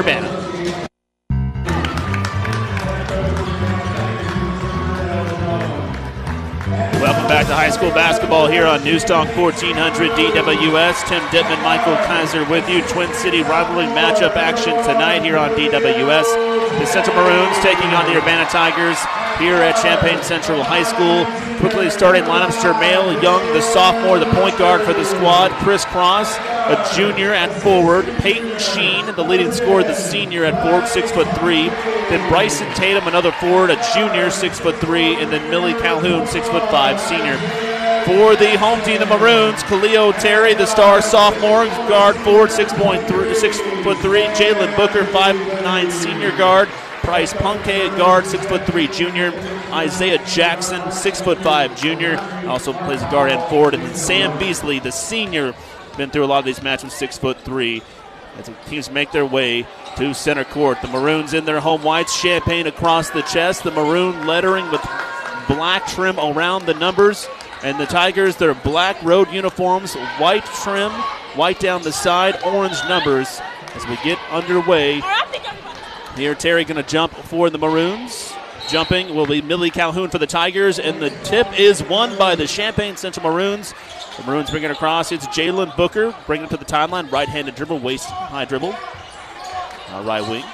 Welcome 6.99 7.29
back 7.31 7.47
to 7.47 7.55
high 7.55 7.71
school 7.71 7.91
basketball 7.95 8.49
here 8.49 8.67
on 8.67 8.83
News 8.83 9.05
Talk 9.05 9.31
1400 9.39 9.71
DWS. 10.19 11.07
Tim 11.07 11.23
Ditman, 11.31 11.63
Michael 11.63 11.95
Kiser 12.03 12.43
with 12.51 12.69
you. 12.69 12.83
Twin 12.91 13.07
City 13.15 13.43
rivalry 13.43 13.87
matchup 13.87 14.35
action 14.35 14.75
tonight 14.83 15.23
here 15.23 15.39
on 15.39 15.51
DWS. 15.51 16.27
The 16.83 16.87
Central 16.87 17.15
Maroons 17.15 17.57
taking 17.63 17.95
on 17.95 18.05
the 18.11 18.19
Urbana 18.19 18.51
Tigers 18.51 18.99
here 19.39 19.63
at 19.63 19.79
Champaign 19.79 20.21
Central 20.25 20.65
High 20.65 20.83
School. 20.83 21.23
Quickly 21.63 21.89
starting 21.89 22.25
lineups: 22.25 22.59
Jermail 22.59 23.23
Young, 23.23 23.47
the 23.55 23.63
sophomore, 23.63 24.19
the 24.19 24.27
point 24.35 24.59
guard 24.59 24.83
for 24.83 24.93
the 24.93 25.05
squad. 25.05 25.53
Chris 25.63 25.85
Cross, 25.85 26.37
a 26.69 26.95
junior 26.95 27.33
at 27.33 27.51
forward. 27.63 28.07
Peyton 28.19 28.59
Sheen, 28.59 29.07
the 29.15 29.25
leading 29.25 29.53
scorer, 29.53 29.83
the 29.83 29.95
senior 29.95 30.45
at 30.45 30.63
forward, 30.63 30.87
six 30.87 31.11
foot 31.11 31.29
three. 31.39 31.69
Then 32.09 32.29
Bryson 32.31 32.73
Tatum, 32.75 33.09
another 33.09 33.33
forward, 33.33 33.71
a 33.71 33.83
junior, 33.95 34.31
six 34.31 34.61
foot 34.61 34.77
three, 34.77 35.15
and 35.17 35.33
then 35.33 35.51
Millie 35.51 35.75
Calhoun, 35.75 36.27
six 36.27 36.49
foot 36.49 36.69
five, 36.71 37.01
senior. 37.01 37.37
For 38.05 38.37
the 38.37 38.57
home 38.57 38.81
team, 38.83 39.01
the 39.01 39.07
Maroons, 39.07 39.63
Khalil 39.65 40.13
Terry, 40.15 40.55
the 40.55 40.67
star 40.67 41.03
sophomore, 41.03 41.67
guard 41.89 42.17
forward, 42.17 42.51
six 42.51 42.73
point 42.73 43.07
three, 43.07 43.35
six 43.35 43.59
foot 43.83 43.99
three. 43.99 44.23
Jalen 44.23 44.75
Booker, 44.77 45.05
five 45.07 45.37
nine, 45.63 45.91
senior 45.91 46.37
guard. 46.39 46.69
Price 47.03 47.33
Punkay, 47.33 47.93
a 47.93 47.97
guard, 47.97 48.27
six 48.27 48.45
foot 48.45 48.65
three, 48.65 48.87
junior. 48.89 49.33
Isaiah 49.73 50.23
Jackson, 50.27 50.91
six 50.93 51.21
foot 51.21 51.39
five, 51.39 51.75
junior, 51.75 52.19
also 52.47 52.73
plays 52.73 53.01
guard 53.05 53.31
and 53.31 53.43
forward. 53.49 53.75
And 53.75 53.83
then 53.83 53.95
Sam 53.95 54.39
Beasley, 54.39 54.79
the 54.79 54.93
senior, 54.93 55.55
been 55.99 56.11
through 56.11 56.25
a 56.25 56.27
lot 56.27 56.39
of 56.39 56.45
these 56.47 56.63
matches, 56.63 56.95
six 56.95 57.19
foot 57.19 57.39
three. 57.41 57.83
As 58.39 58.47
the 58.47 58.55
teams 58.69 58.91
make 58.91 59.11
their 59.11 59.27
way 59.27 59.67
to 59.97 60.15
center 60.15 60.45
court, 60.45 60.81
the 60.81 60.89
Maroons 60.89 61.35
in 61.35 61.45
their 61.45 61.61
home 61.61 61.83
whites, 61.83 62.23
Champaign 62.23 62.69
across 62.69 63.11
the 63.11 63.23
chest, 63.23 63.65
the 63.65 63.73
maroon 63.73 64.27
lettering 64.27 64.71
with 64.71 64.81
black 65.49 65.87
trim 65.89 66.19
around 66.19 66.65
the 66.65 66.75
numbers. 66.75 67.29
And 67.65 67.81
the 67.81 67.87
Tigers, 67.87 68.37
their 68.37 68.55
black 68.55 69.03
road 69.03 69.33
uniforms, 69.33 69.95
white 70.19 70.45
trim, 70.45 70.93
white 71.35 71.59
down 71.59 71.83
the 71.83 71.91
side, 71.91 72.41
orange 72.45 72.79
numbers. 72.89 73.41
As 73.75 73.85
we 73.89 73.97
get 74.05 74.19
underway 74.31 75.03
Here, 76.17 76.35
Terry 76.35 76.65
going 76.65 76.83
to 76.83 76.89
jump 76.89 77.13
for 77.13 77.49
the 77.49 77.59
Maroons. 77.59 78.33
Jumping 78.69 79.15
will 79.15 79.27
be 79.27 79.41
Millie 79.41 79.71
Calhoun 79.71 80.11
for 80.11 80.19
the 80.19 80.27
Tigers, 80.27 80.79
and 80.79 81.01
the 81.01 81.09
tip 81.25 81.47
is 81.59 81.83
won 81.83 82.19
by 82.19 82.35
the 82.35 82.47
Champaign 82.47 82.97
Central 82.97 83.31
Maroons. 83.31 83.73
The 84.19 84.25
Maroons 84.25 84.51
bring 84.51 84.63
it 84.63 84.71
across. 84.71 85.11
It's 85.11 85.27
Jalen 85.29 85.75
Booker 85.75 86.15
bringing 86.27 86.47
it 86.47 86.51
to 86.51 86.59
the 86.59 86.67
timeline. 86.67 87.11
Right-handed 87.11 87.55
dribble, 87.55 87.79
waist 87.79 88.09
high 88.11 88.45
dribble. 88.45 88.75
Uh, 88.75 90.03
right 90.05 90.21
wing. 90.21 90.45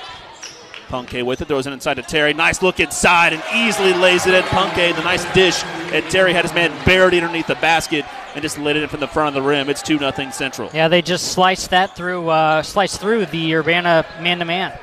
Punke 0.86 1.24
with 1.24 1.40
it, 1.40 1.48
throws 1.48 1.66
it 1.66 1.72
inside 1.72 1.94
to 1.94 2.02
Terry. 2.02 2.32
Nice 2.34 2.62
look 2.62 2.78
inside 2.78 3.32
and 3.32 3.42
easily 3.52 3.92
lays 3.94 4.26
it 4.28 4.34
in. 4.34 4.42
Punke, 4.44 4.94
the 4.94 5.02
nice 5.02 5.24
dish, 5.34 5.64
and 5.92 6.08
Terry 6.08 6.32
had 6.32 6.44
his 6.44 6.54
man 6.54 6.70
buried 6.84 7.14
underneath 7.14 7.48
the 7.48 7.56
basket 7.56 8.04
and 8.34 8.42
just 8.42 8.58
lit 8.58 8.76
it 8.76 8.84
in 8.84 8.88
from 8.88 9.00
the 9.00 9.08
front 9.08 9.28
of 9.28 9.34
the 9.34 9.48
rim. 9.48 9.68
It's 9.68 9.82
two 9.82 9.98
nothing 9.98 10.30
Central. 10.30 10.70
Yeah, 10.72 10.86
they 10.86 11.02
just 11.02 11.32
sliced 11.32 11.70
that 11.70 11.96
through, 11.96 12.28
uh, 12.28 12.62
sliced 12.62 13.00
through 13.00 13.26
the 13.26 13.54
Urbana 13.56 14.06
man-to-man. 14.20 14.78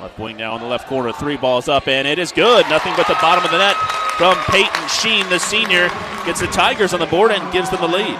Left 0.00 0.18
wing 0.18 0.36
now 0.36 0.52
on 0.52 0.60
the 0.60 0.66
left 0.66 0.86
corner. 0.86 1.12
Three 1.12 1.36
balls 1.36 1.68
up, 1.68 1.88
and 1.88 2.06
it 2.06 2.18
is 2.18 2.30
good. 2.30 2.68
Nothing 2.70 2.94
but 2.96 3.08
the 3.08 3.16
bottom 3.20 3.44
of 3.44 3.50
the 3.50 3.58
net 3.58 3.76
from 4.16 4.36
Peyton 4.44 4.88
Sheen, 4.88 5.28
the 5.28 5.38
senior. 5.38 5.88
Gets 6.24 6.40
the 6.40 6.46
Tigers 6.48 6.94
on 6.94 7.00
the 7.00 7.06
board 7.06 7.32
and 7.32 7.52
gives 7.52 7.70
them 7.70 7.80
the 7.80 7.88
lead. 7.88 8.16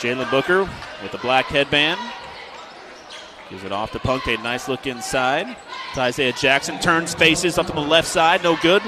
Jalen 0.00 0.30
Booker 0.30 0.68
with 1.02 1.12
the 1.12 1.18
black 1.18 1.46
headband. 1.46 2.00
Gives 3.48 3.64
it 3.64 3.72
off 3.72 3.92
to 3.92 3.98
Punke. 3.98 4.42
Nice 4.42 4.68
look 4.68 4.86
inside. 4.86 5.56
To 5.94 6.00
Isaiah 6.00 6.32
Jackson 6.32 6.78
turns 6.80 7.14
faces 7.14 7.56
up 7.56 7.66
to 7.66 7.72
the 7.72 7.80
left 7.80 8.08
side. 8.08 8.42
No 8.42 8.56
good. 8.56 8.82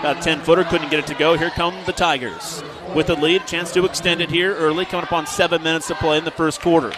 About 0.00 0.18
a 0.18 0.22
10 0.22 0.40
footer. 0.42 0.64
Couldn't 0.64 0.90
get 0.90 1.00
it 1.00 1.06
to 1.08 1.14
go. 1.14 1.36
Here 1.36 1.50
come 1.50 1.74
the 1.86 1.92
Tigers 1.92 2.62
with 2.94 3.08
the 3.08 3.16
lead. 3.16 3.46
Chance 3.46 3.72
to 3.72 3.84
extend 3.84 4.20
it 4.20 4.30
here 4.30 4.54
early. 4.54 4.84
Coming 4.84 5.06
up 5.06 5.12
on 5.12 5.26
seven 5.26 5.62
minutes 5.62 5.88
to 5.88 5.94
play 5.94 6.18
in 6.18 6.24
the 6.24 6.30
first 6.30 6.60
quarter. 6.60 6.92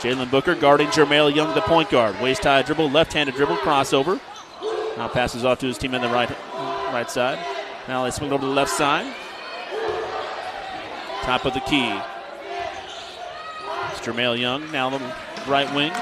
Jalen 0.00 0.30
Booker 0.30 0.54
guarding 0.54 0.86
Jermail 0.88 1.34
Young, 1.34 1.54
the 1.54 1.60
point 1.60 1.90
guard. 1.90 2.18
Waist 2.22 2.44
high 2.44 2.62
dribble, 2.62 2.88
left 2.88 3.12
handed 3.12 3.34
dribble, 3.34 3.56
crossover. 3.56 4.18
Now 4.96 5.08
passes 5.08 5.44
off 5.44 5.58
to 5.58 5.66
his 5.66 5.76
team 5.76 5.94
on 5.94 6.00
the 6.00 6.08
right, 6.08 6.30
right 6.90 7.10
side. 7.10 7.38
Now 7.86 8.04
they 8.04 8.10
swing 8.10 8.32
over 8.32 8.40
to 8.40 8.46
the 8.46 8.52
left 8.52 8.70
side. 8.70 9.14
Top 11.22 11.44
of 11.44 11.52
the 11.52 11.60
key. 11.60 11.90
It's 13.90 14.00
Jermail 14.00 14.38
Young, 14.38 14.72
now 14.72 14.88
the 14.88 15.00
right 15.46 15.70
wing. 15.74 15.92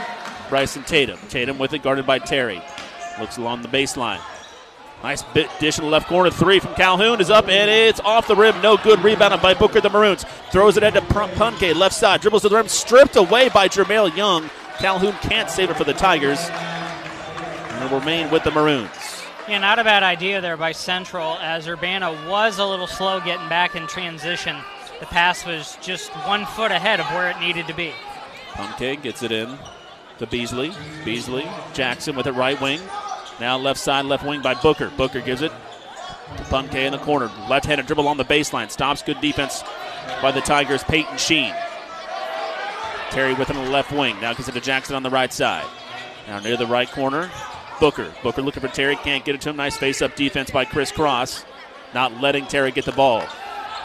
Bryson 0.49 0.85
Tatum. 0.85 1.19
Tatum 1.29 1.59
with 1.59 1.73
it, 1.73 1.83
guarded 1.83 2.07
by 2.07 2.21
Terry. 2.21 2.63
Looks 3.19 3.37
along 3.37 3.63
the 3.63 3.69
baseline. 3.69 4.21
Nice 5.03 5.23
bit 5.23 5.49
dish 5.61 5.79
in 5.79 5.85
the 5.85 5.91
left 5.91 6.09
corner. 6.09 6.31
Three 6.31 6.59
from 6.59 6.75
Calhoun 6.75 7.21
is 7.21 7.31
up 7.31 7.49
and 7.49 7.71
it's 7.71 8.01
off 8.01 8.27
the 8.27 8.35
rim. 8.35 8.61
No 8.63 8.77
good. 8.77 9.01
Rebounded 9.01 9.41
by 9.41 9.55
Booker 9.55 9.81
the 9.81 9.91
Maroons. 9.91 10.25
Throws 10.51 10.77
it 10.77 10.83
into 10.83 11.01
Punke. 11.01 11.75
Left 11.75 11.95
side. 11.95 12.21
Dribbles 12.21 12.43
to 12.43 12.49
the 12.49 12.57
rim. 12.57 12.67
Stripped 12.69 13.15
away 13.17 13.49
by 13.49 13.69
Jermail 13.69 14.15
Young. 14.17 14.51
Calhoun 14.79 15.13
can't 15.21 15.49
save 15.51 15.71
it 15.71 15.77
for 15.77 15.85
the 15.85 15.93
Tigers. 15.93 16.41
And 16.41 17.91
will 17.91 18.01
remain 18.01 18.31
with 18.31 18.43
the 18.43 18.51
Maroons. 18.51 18.91
Yeah, 19.49 19.59
not 19.59 19.79
a 19.79 19.85
bad 19.85 20.03
idea 20.03 20.41
there 20.41 20.57
by 20.57 20.73
Central 20.73 21.39
as 21.41 21.69
Urbana 21.69 22.13
was 22.29 22.59
a 22.59 22.67
little 22.67 22.87
slow 22.87 23.21
getting 23.21 23.49
back 23.49 23.77
in 23.77 23.87
transition. 23.87 24.57
The 25.01 25.07
pass 25.07 25.47
was 25.47 25.79
just 25.81 26.11
one 26.27 26.45
foot 26.45 26.73
ahead 26.73 26.99
of 26.99 27.07
where 27.07 27.31
it 27.31 27.39
needed 27.41 27.67
to 27.69 27.75
be. 27.75 27.93
Punke 28.51 29.01
gets 29.01 29.23
it 29.23 29.31
in 29.31 29.57
to 30.19 30.27
Beasley. 30.27 30.73
Beasley. 31.05 31.49
Jackson 31.73 32.17
with 32.17 32.27
it 32.27 32.33
right 32.33 32.61
wing. 32.61 32.81
Now 33.41 33.57
left 33.57 33.79
side, 33.79 34.05
left 34.05 34.25
wing 34.25 34.43
by 34.43 34.55
Booker. 34.55 34.91
Booker 34.97 35.21
gives 35.21 35.43
it 35.43 35.53
to 36.37 36.43
Punke 36.45 36.75
in 36.75 36.93
the 36.93 36.99
corner. 36.99 37.31
Left-handed 37.49 37.87
dribble 37.87 38.09
on 38.09 38.17
the 38.17 38.25
baseline. 38.25 38.71
Stops. 38.71 39.03
Good 39.03 39.21
defense 39.21 39.63
by 40.21 40.33
the 40.33 40.41
Tigers. 40.41 40.83
Peyton 40.85 41.17
Sheen. 41.19 41.55
Terry 43.11 43.35
with 43.35 43.49
him 43.49 43.57
on 43.57 43.65
the 43.67 43.71
left 43.71 43.93
wing. 43.93 44.21
Now 44.21 44.35
gives 44.35 44.49
it 44.49 44.53
to 44.53 44.61
Jackson 44.61 44.97
on 44.97 45.03
the 45.03 45.11
right 45.11 45.33
side. 45.33 45.67
Now 46.27 46.41
near 46.41 46.57
the 46.57 46.67
right 46.67 46.91
corner. 46.91 47.31
Booker. 47.81 48.13
Booker 48.23 48.43
looking 48.43 48.61
for 48.61 48.69
Terry. 48.69 48.97
Can't 48.97 49.25
get 49.25 49.35
it 49.35 49.41
to 49.43 49.51
him. 49.51 49.57
Nice 49.57 49.77
face-up 49.77 50.17
defense 50.17 50.51
by 50.51 50.65
Chris 50.65 50.91
Cross. 50.93 51.45
Not 51.95 52.21
letting 52.21 52.47
Terry 52.47 52.71
get 52.73 52.85
the 52.85 52.93
ball. 52.93 53.25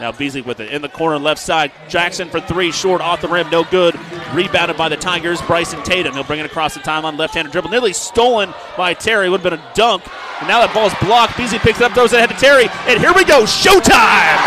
Now 0.00 0.10
Beasley 0.12 0.42
with 0.42 0.60
it 0.60 0.72
in 0.72 0.82
the 0.82 0.88
corner 0.88 1.18
left 1.18 1.40
side. 1.40 1.70
Jackson 1.88 2.28
for 2.28 2.40
three, 2.40 2.72
short 2.72 3.00
off 3.00 3.20
the 3.20 3.28
rim, 3.28 3.48
no 3.50 3.64
good. 3.64 3.98
Rebounded 4.32 4.76
by 4.76 4.88
the 4.88 4.96
Tigers. 4.96 5.40
Bryson 5.42 5.82
Tatum. 5.84 6.14
He'll 6.14 6.24
bring 6.24 6.40
it 6.40 6.46
across 6.46 6.74
the 6.74 6.80
timeline, 6.80 7.16
left-handed 7.16 7.52
dribble, 7.52 7.70
nearly 7.70 7.92
stolen 7.92 8.52
by 8.76 8.94
Terry. 8.94 9.30
Would 9.30 9.40
have 9.40 9.50
been 9.50 9.60
a 9.60 9.74
dunk. 9.74 10.02
And 10.40 10.48
now 10.48 10.60
that 10.60 10.74
ball's 10.74 10.94
blocked. 11.00 11.36
Beasley 11.36 11.60
picks 11.60 11.80
it 11.80 11.84
up, 11.84 11.92
throws 11.92 12.12
it 12.12 12.16
ahead 12.16 12.30
to 12.30 12.36
Terry, 12.36 12.66
and 12.90 12.98
here 12.98 13.12
we 13.14 13.24
go. 13.24 13.44
Showtime! 13.44 14.40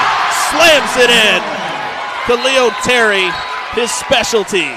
Slams 0.51 0.93
it 0.99 1.09
in. 1.09 1.39
Khalil 2.27 2.71
Terry, 2.83 3.31
his 3.71 3.89
specialty. 3.91 4.67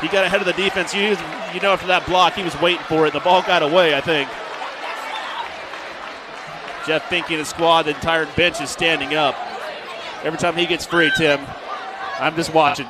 He 0.00 0.08
got 0.08 0.24
ahead 0.24 0.40
of 0.40 0.46
the 0.46 0.52
defense. 0.52 0.94
You, 0.94 1.16
you 1.54 1.60
know, 1.60 1.72
after 1.72 1.86
that 1.86 2.04
block, 2.06 2.34
he 2.34 2.42
was 2.42 2.58
waiting 2.60 2.84
for 2.86 3.06
it. 3.06 3.12
The 3.12 3.20
ball 3.20 3.42
got 3.42 3.62
away, 3.62 3.94
I 3.94 4.00
think. 4.00 4.28
Jeff 6.88 7.04
Finke 7.10 7.28
and 7.28 7.40
his 7.40 7.48
squad, 7.48 7.82
the 7.82 7.90
entire 7.90 8.24
bench 8.34 8.62
is 8.62 8.70
standing 8.70 9.14
up. 9.14 9.36
Every 10.24 10.38
time 10.38 10.56
he 10.56 10.64
gets 10.64 10.86
free, 10.86 11.12
Tim, 11.18 11.38
I'm 12.18 12.34
just 12.34 12.54
watching. 12.54 12.86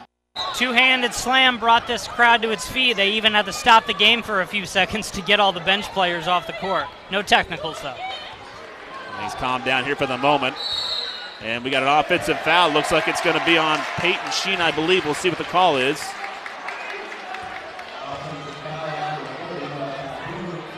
Two 0.55 0.71
handed 0.71 1.13
slam 1.13 1.59
brought 1.59 1.89
this 1.89 2.07
crowd 2.07 2.41
to 2.43 2.51
its 2.53 2.69
feet. 2.69 2.97
They 2.97 3.11
even 3.11 3.33
had 3.33 3.47
to 3.47 3.53
stop 3.53 3.87
the 3.87 3.95
game 3.95 4.23
for 4.23 4.41
a 4.41 4.47
few 4.47 4.67
seconds 4.67 5.11
to 5.11 5.21
get 5.21 5.41
all 5.41 5.51
the 5.51 5.59
bench 5.59 5.87
players 5.87 6.29
off 6.29 6.47
the 6.47 6.53
court. 6.55 6.87
No 7.11 7.23
technicals, 7.23 7.83
though. 7.83 7.97
He's 9.21 9.35
calmed 9.35 9.65
down 9.65 9.85
here 9.85 9.97
for 9.97 10.07
the 10.07 10.17
moment. 10.17 10.55
And 11.43 11.65
we 11.65 11.71
got 11.71 11.83
an 11.83 11.89
offensive 11.89 12.39
foul. 12.43 12.71
Looks 12.71 12.93
like 12.93 13.09
it's 13.09 13.21
going 13.21 13.37
to 13.37 13.45
be 13.45 13.59
on 13.59 13.81
Peyton 13.97 14.31
Sheen, 14.31 14.61
I 14.61 14.71
believe. 14.71 15.05
We'll 15.05 15.15
see 15.15 15.29
what 15.29 15.39
the 15.39 15.45
call 15.45 15.77
is. 15.77 16.01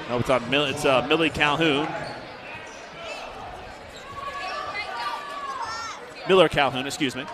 No, 0.09 0.19
it's 0.19 0.31
on 0.31 0.49
Mill- 0.49 0.65
it's 0.65 0.87
uh, 0.87 1.07
Millie 1.07 1.29
Calhoun. 1.29 1.87
Miller 6.29 6.49
Calhoun, 6.49 6.87
excuse 6.87 7.17
me. 7.17 7.25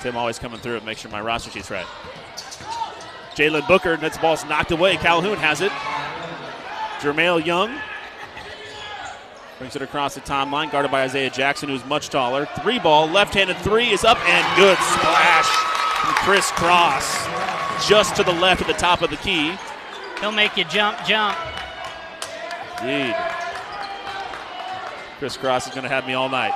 Tim 0.00 0.16
always 0.16 0.38
coming 0.38 0.60
through 0.60 0.76
and 0.76 0.84
make 0.84 0.98
sure 0.98 1.10
my 1.10 1.20
roster 1.20 1.50
sheet's 1.50 1.70
right. 1.70 1.86
Jalen 3.34 3.66
Booker, 3.66 3.96
that's 3.96 4.18
ball's 4.18 4.44
knocked 4.44 4.70
away. 4.70 4.96
Calhoun 4.96 5.36
has 5.38 5.60
it. 5.60 5.72
Jermail 7.00 7.44
Young 7.44 7.78
brings 9.58 9.76
it 9.76 9.82
across 9.82 10.14
the 10.14 10.20
timeline, 10.20 10.70
guarded 10.70 10.90
by 10.90 11.02
Isaiah 11.02 11.30
Jackson, 11.30 11.68
who's 11.68 11.84
much 11.84 12.10
taller. 12.10 12.46
Three 12.60 12.78
ball, 12.78 13.08
left-handed 13.08 13.56
three 13.58 13.90
is 13.90 14.04
up 14.04 14.18
and 14.28 14.56
good 14.56 14.76
splash 14.78 15.46
from 16.00 16.14
Chris 16.16 16.50
Cross, 16.52 17.26
just 17.88 18.16
to 18.16 18.24
the 18.24 18.32
left 18.32 18.60
at 18.60 18.66
the 18.66 18.74
top 18.74 19.02
of 19.02 19.10
the 19.10 19.16
key. 19.16 19.54
He'll 20.20 20.32
make 20.32 20.56
you 20.56 20.64
jump, 20.64 20.98
jump. 21.06 21.36
Indeed. 22.80 23.14
Chris 25.24 25.38
Cross 25.38 25.68
is 25.68 25.72
going 25.72 25.84
to 25.84 25.88
have 25.88 26.06
me 26.06 26.12
all 26.12 26.28
night. 26.28 26.52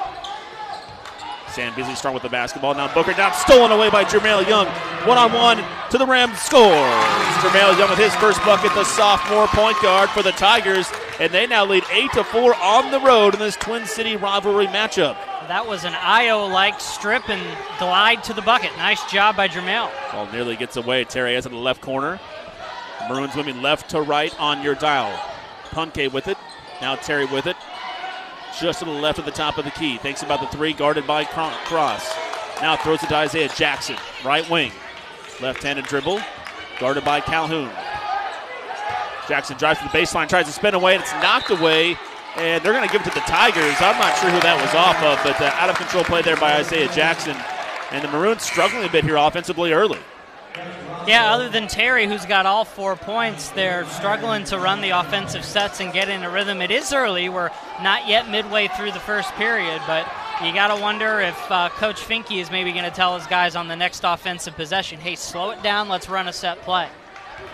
Sam 1.48 1.74
Beasley 1.74 1.94
strong 1.94 2.12
with 2.12 2.22
the 2.22 2.28
basketball. 2.28 2.74
Now 2.74 2.92
Booker 2.92 3.14
down, 3.14 3.32
stolen 3.32 3.72
away 3.72 3.88
by 3.88 4.04
Jermail 4.04 4.46
Young. 4.46 4.66
One 5.08 5.16
on 5.16 5.32
one 5.32 5.64
to 5.88 5.96
the 5.96 6.04
rim, 6.04 6.34
scores. 6.34 6.76
Jermail 7.40 7.78
Young 7.78 7.88
with 7.88 7.98
his 7.98 8.14
first 8.16 8.38
bucket, 8.44 8.74
the 8.74 8.84
sophomore 8.84 9.46
point 9.46 9.80
guard 9.80 10.10
for 10.10 10.22
the 10.22 10.32
Tigers, 10.32 10.86
and 11.18 11.32
they 11.32 11.46
now 11.46 11.64
lead 11.64 11.82
eight 11.90 12.12
to 12.12 12.22
four 12.22 12.54
on 12.56 12.90
the 12.90 13.00
road 13.00 13.32
in 13.32 13.40
this 13.40 13.56
Twin 13.56 13.86
City 13.86 14.16
rivalry 14.16 14.66
matchup. 14.66 15.16
That 15.48 15.66
was 15.66 15.84
an 15.84 15.94
IO-like 15.94 16.78
strip 16.78 17.30
and 17.30 17.40
glide 17.78 18.22
to 18.24 18.34
the 18.34 18.42
bucket. 18.42 18.76
Nice 18.76 19.02
job 19.10 19.34
by 19.34 19.48
Jermail. 19.48 19.90
Ball 20.12 20.30
nearly 20.30 20.56
gets 20.56 20.76
away. 20.76 21.04
Terry 21.04 21.36
has 21.36 21.46
it 21.46 21.52
in 21.52 21.54
the 21.54 21.62
left 21.62 21.80
corner. 21.80 22.20
Maroons 23.08 23.34
moving 23.34 23.62
left 23.62 23.88
to 23.92 24.02
right 24.02 24.38
on 24.38 24.62
your 24.62 24.74
dial. 24.74 25.18
Punke 25.70 26.12
with 26.12 26.28
it. 26.28 26.36
Now 26.82 26.96
Terry 26.96 27.24
with 27.24 27.46
it 27.46 27.56
just 28.60 28.80
to 28.80 28.84
the 28.84 28.90
left 28.90 29.18
of 29.18 29.24
the 29.24 29.30
top 29.30 29.58
of 29.58 29.64
the 29.64 29.70
key. 29.72 29.98
Thinks 29.98 30.22
about 30.22 30.40
the 30.40 30.46
three, 30.56 30.72
guarded 30.72 31.06
by 31.06 31.24
Cross. 31.24 32.14
Now 32.60 32.76
throws 32.76 33.02
it 33.02 33.08
to 33.08 33.16
Isaiah 33.16 33.48
Jackson, 33.48 33.96
right 34.24 34.48
wing. 34.50 34.72
Left 35.40 35.62
handed 35.62 35.84
dribble, 35.84 36.20
guarded 36.80 37.04
by 37.04 37.20
Calhoun. 37.20 37.70
Jackson 39.28 39.56
drives 39.58 39.78
to 39.80 39.84
the 39.84 39.90
baseline, 39.90 40.28
tries 40.28 40.46
to 40.46 40.52
spin 40.52 40.74
away, 40.74 40.94
and 40.94 41.02
it's 41.02 41.12
knocked 41.14 41.50
away. 41.50 41.96
And 42.36 42.62
they're 42.62 42.72
going 42.72 42.86
to 42.86 42.92
give 42.92 43.02
it 43.02 43.10
to 43.10 43.14
the 43.14 43.26
Tigers. 43.26 43.76
I'm 43.80 43.98
not 43.98 44.16
sure 44.18 44.30
who 44.30 44.40
that 44.40 44.60
was 44.60 44.74
off 44.74 44.96
of, 45.02 45.18
but 45.24 45.40
uh, 45.40 45.50
out 45.56 45.70
of 45.70 45.76
control 45.76 46.04
play 46.04 46.22
there 46.22 46.36
by 46.36 46.54
Isaiah 46.54 46.88
Jackson. 46.88 47.36
And 47.90 48.02
the 48.02 48.08
Maroons 48.08 48.42
struggling 48.42 48.84
a 48.84 48.88
bit 48.90 49.04
here 49.04 49.16
offensively 49.16 49.72
early. 49.72 49.98
Yeah, 51.06 51.32
other 51.32 51.48
than 51.48 51.68
Terry, 51.68 52.06
who's 52.06 52.26
got 52.26 52.44
all 52.44 52.64
four 52.64 52.94
points, 52.96 53.48
they're 53.50 53.86
struggling 53.86 54.44
to 54.44 54.58
run 54.58 54.80
the 54.80 54.90
offensive 54.90 55.44
sets 55.44 55.80
and 55.80 55.92
get 55.92 56.08
in 56.08 56.22
a 56.22 56.30
rhythm. 56.30 56.60
It 56.60 56.70
is 56.70 56.92
early. 56.92 57.28
We're 57.28 57.50
not 57.82 58.06
yet 58.06 58.28
midway 58.28 58.68
through 58.68 58.92
the 58.92 59.00
first 59.00 59.32
period, 59.34 59.80
but 59.86 60.10
you 60.44 60.52
got 60.52 60.74
to 60.74 60.80
wonder 60.82 61.20
if 61.20 61.50
uh, 61.50 61.70
Coach 61.70 62.00
Finke 62.00 62.40
is 62.40 62.50
maybe 62.50 62.72
going 62.72 62.84
to 62.84 62.90
tell 62.90 63.16
his 63.16 63.26
guys 63.26 63.56
on 63.56 63.68
the 63.68 63.76
next 63.76 64.02
offensive 64.04 64.54
possession, 64.54 64.98
hey, 64.98 65.14
slow 65.14 65.50
it 65.50 65.62
down, 65.62 65.88
let's 65.88 66.08
run 66.08 66.28
a 66.28 66.32
set 66.32 66.60
play. 66.62 66.88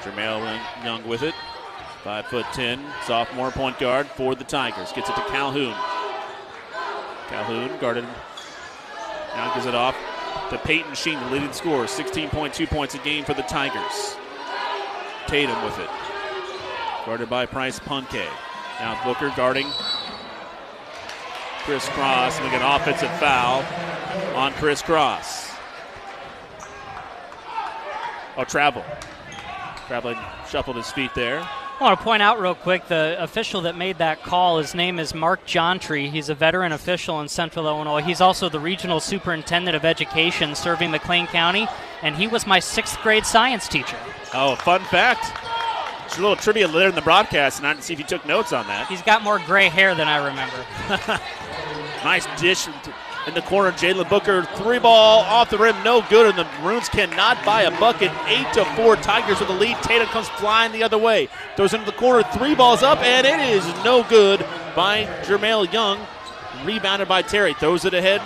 Jermail 0.02 0.60
Young 0.82 1.06
with 1.06 1.22
it. 1.22 1.34
Five 2.02 2.26
foot 2.26 2.46
ten, 2.52 2.84
sophomore 3.06 3.50
point 3.50 3.78
guard 3.78 4.06
for 4.08 4.34
the 4.34 4.44
Tigers. 4.44 4.92
Gets 4.92 5.08
it 5.08 5.14
to 5.14 5.22
Calhoun. 5.22 5.74
Calhoun 7.28 7.78
guarded. 7.80 8.04
Now 9.34 9.54
gives 9.54 9.64
it 9.64 9.74
off 9.74 9.96
to 10.50 10.58
Peyton 10.58 10.94
Sheen, 10.94 11.18
the 11.20 11.30
leading 11.30 11.52
scorer, 11.52 11.86
16.2 11.86 12.66
points 12.68 12.94
a 12.94 12.98
game 12.98 13.24
for 13.24 13.34
the 13.34 13.42
Tigers. 13.42 14.16
Tatum 15.26 15.62
with 15.64 15.78
it. 15.78 15.90
Guarded 17.06 17.28
by 17.28 17.46
Price 17.46 17.78
Punke. 17.78 18.26
Now 18.80 19.02
Booker 19.04 19.32
guarding 19.36 19.66
Chris 21.64 21.88
Cross. 21.90 22.38
Get 22.38 22.60
an 22.60 22.62
offensive 22.62 23.10
foul 23.18 23.64
on 24.36 24.52
Chris 24.54 24.82
Cross. 24.82 25.50
Oh, 28.36 28.44
travel. 28.44 28.84
Traveling 29.86 30.18
shuffled 30.48 30.76
his 30.76 30.90
feet 30.90 31.14
there. 31.14 31.48
I 31.80 31.82
want 31.82 31.98
to 31.98 32.04
point 32.04 32.22
out 32.22 32.40
real 32.40 32.54
quick 32.54 32.86
the 32.86 33.16
official 33.18 33.62
that 33.62 33.76
made 33.76 33.98
that 33.98 34.22
call. 34.22 34.58
His 34.58 34.76
name 34.76 35.00
is 35.00 35.12
Mark 35.12 35.44
Jontry. 35.44 36.08
He's 36.08 36.28
a 36.28 36.34
veteran 36.34 36.70
official 36.70 37.20
in 37.20 37.28
Central 37.28 37.66
Illinois. 37.66 38.00
He's 38.00 38.20
also 38.20 38.48
the 38.48 38.60
regional 38.60 39.00
superintendent 39.00 39.74
of 39.74 39.84
education 39.84 40.54
serving 40.54 40.92
McLean 40.92 41.26
County, 41.26 41.66
and 42.02 42.14
he 42.14 42.28
was 42.28 42.46
my 42.46 42.60
sixth 42.60 43.00
grade 43.02 43.26
science 43.26 43.66
teacher. 43.66 43.98
Oh, 44.32 44.54
fun 44.54 44.82
fact. 44.82 45.36
There's 46.02 46.18
a 46.18 46.20
little 46.20 46.36
trivia 46.36 46.68
there 46.68 46.90
in 46.90 46.94
the 46.94 47.02
broadcast, 47.02 47.58
and 47.58 47.66
I 47.66 47.72
didn't 47.72 47.84
see 47.84 47.92
if 47.92 47.98
you 47.98 48.06
took 48.06 48.24
notes 48.24 48.52
on 48.52 48.66
that. 48.68 48.86
He's 48.86 49.02
got 49.02 49.22
more 49.22 49.40
gray 49.40 49.68
hair 49.68 49.96
than 49.96 50.06
I 50.06 50.28
remember. 50.28 51.20
Nice 52.04 52.26
dish 52.38 52.68
in 53.26 53.34
the 53.34 53.42
corner. 53.42 53.72
Jalen 53.72 54.08
Booker, 54.08 54.44
three 54.56 54.78
ball 54.78 55.20
off 55.20 55.50
the 55.50 55.58
rim, 55.58 55.76
no 55.82 56.04
good, 56.08 56.26
and 56.26 56.38
the 56.38 56.44
Maroons 56.60 56.88
cannot 56.88 57.42
buy 57.44 57.62
a 57.62 57.70
bucket. 57.80 58.10
Eight 58.26 58.52
to 58.54 58.64
four, 58.76 58.96
Tigers 58.96 59.38
with 59.38 59.48
the 59.48 59.54
lead. 59.54 59.76
Tatum 59.82 60.06
comes 60.08 60.28
flying 60.30 60.72
the 60.72 60.82
other 60.82 60.98
way, 60.98 61.28
throws 61.56 61.74
into 61.74 61.86
the 61.86 61.92
corner, 61.92 62.22
three 62.34 62.54
balls 62.54 62.82
up, 62.82 62.98
and 62.98 63.26
it 63.26 63.40
is 63.40 63.64
no 63.84 64.02
good 64.04 64.44
by 64.74 65.04
Jermail 65.22 65.72
Young. 65.72 65.98
Rebounded 66.64 67.08
by 67.08 67.22
Terry, 67.22 67.52
throws 67.54 67.84
it 67.84 67.94
ahead 67.94 68.22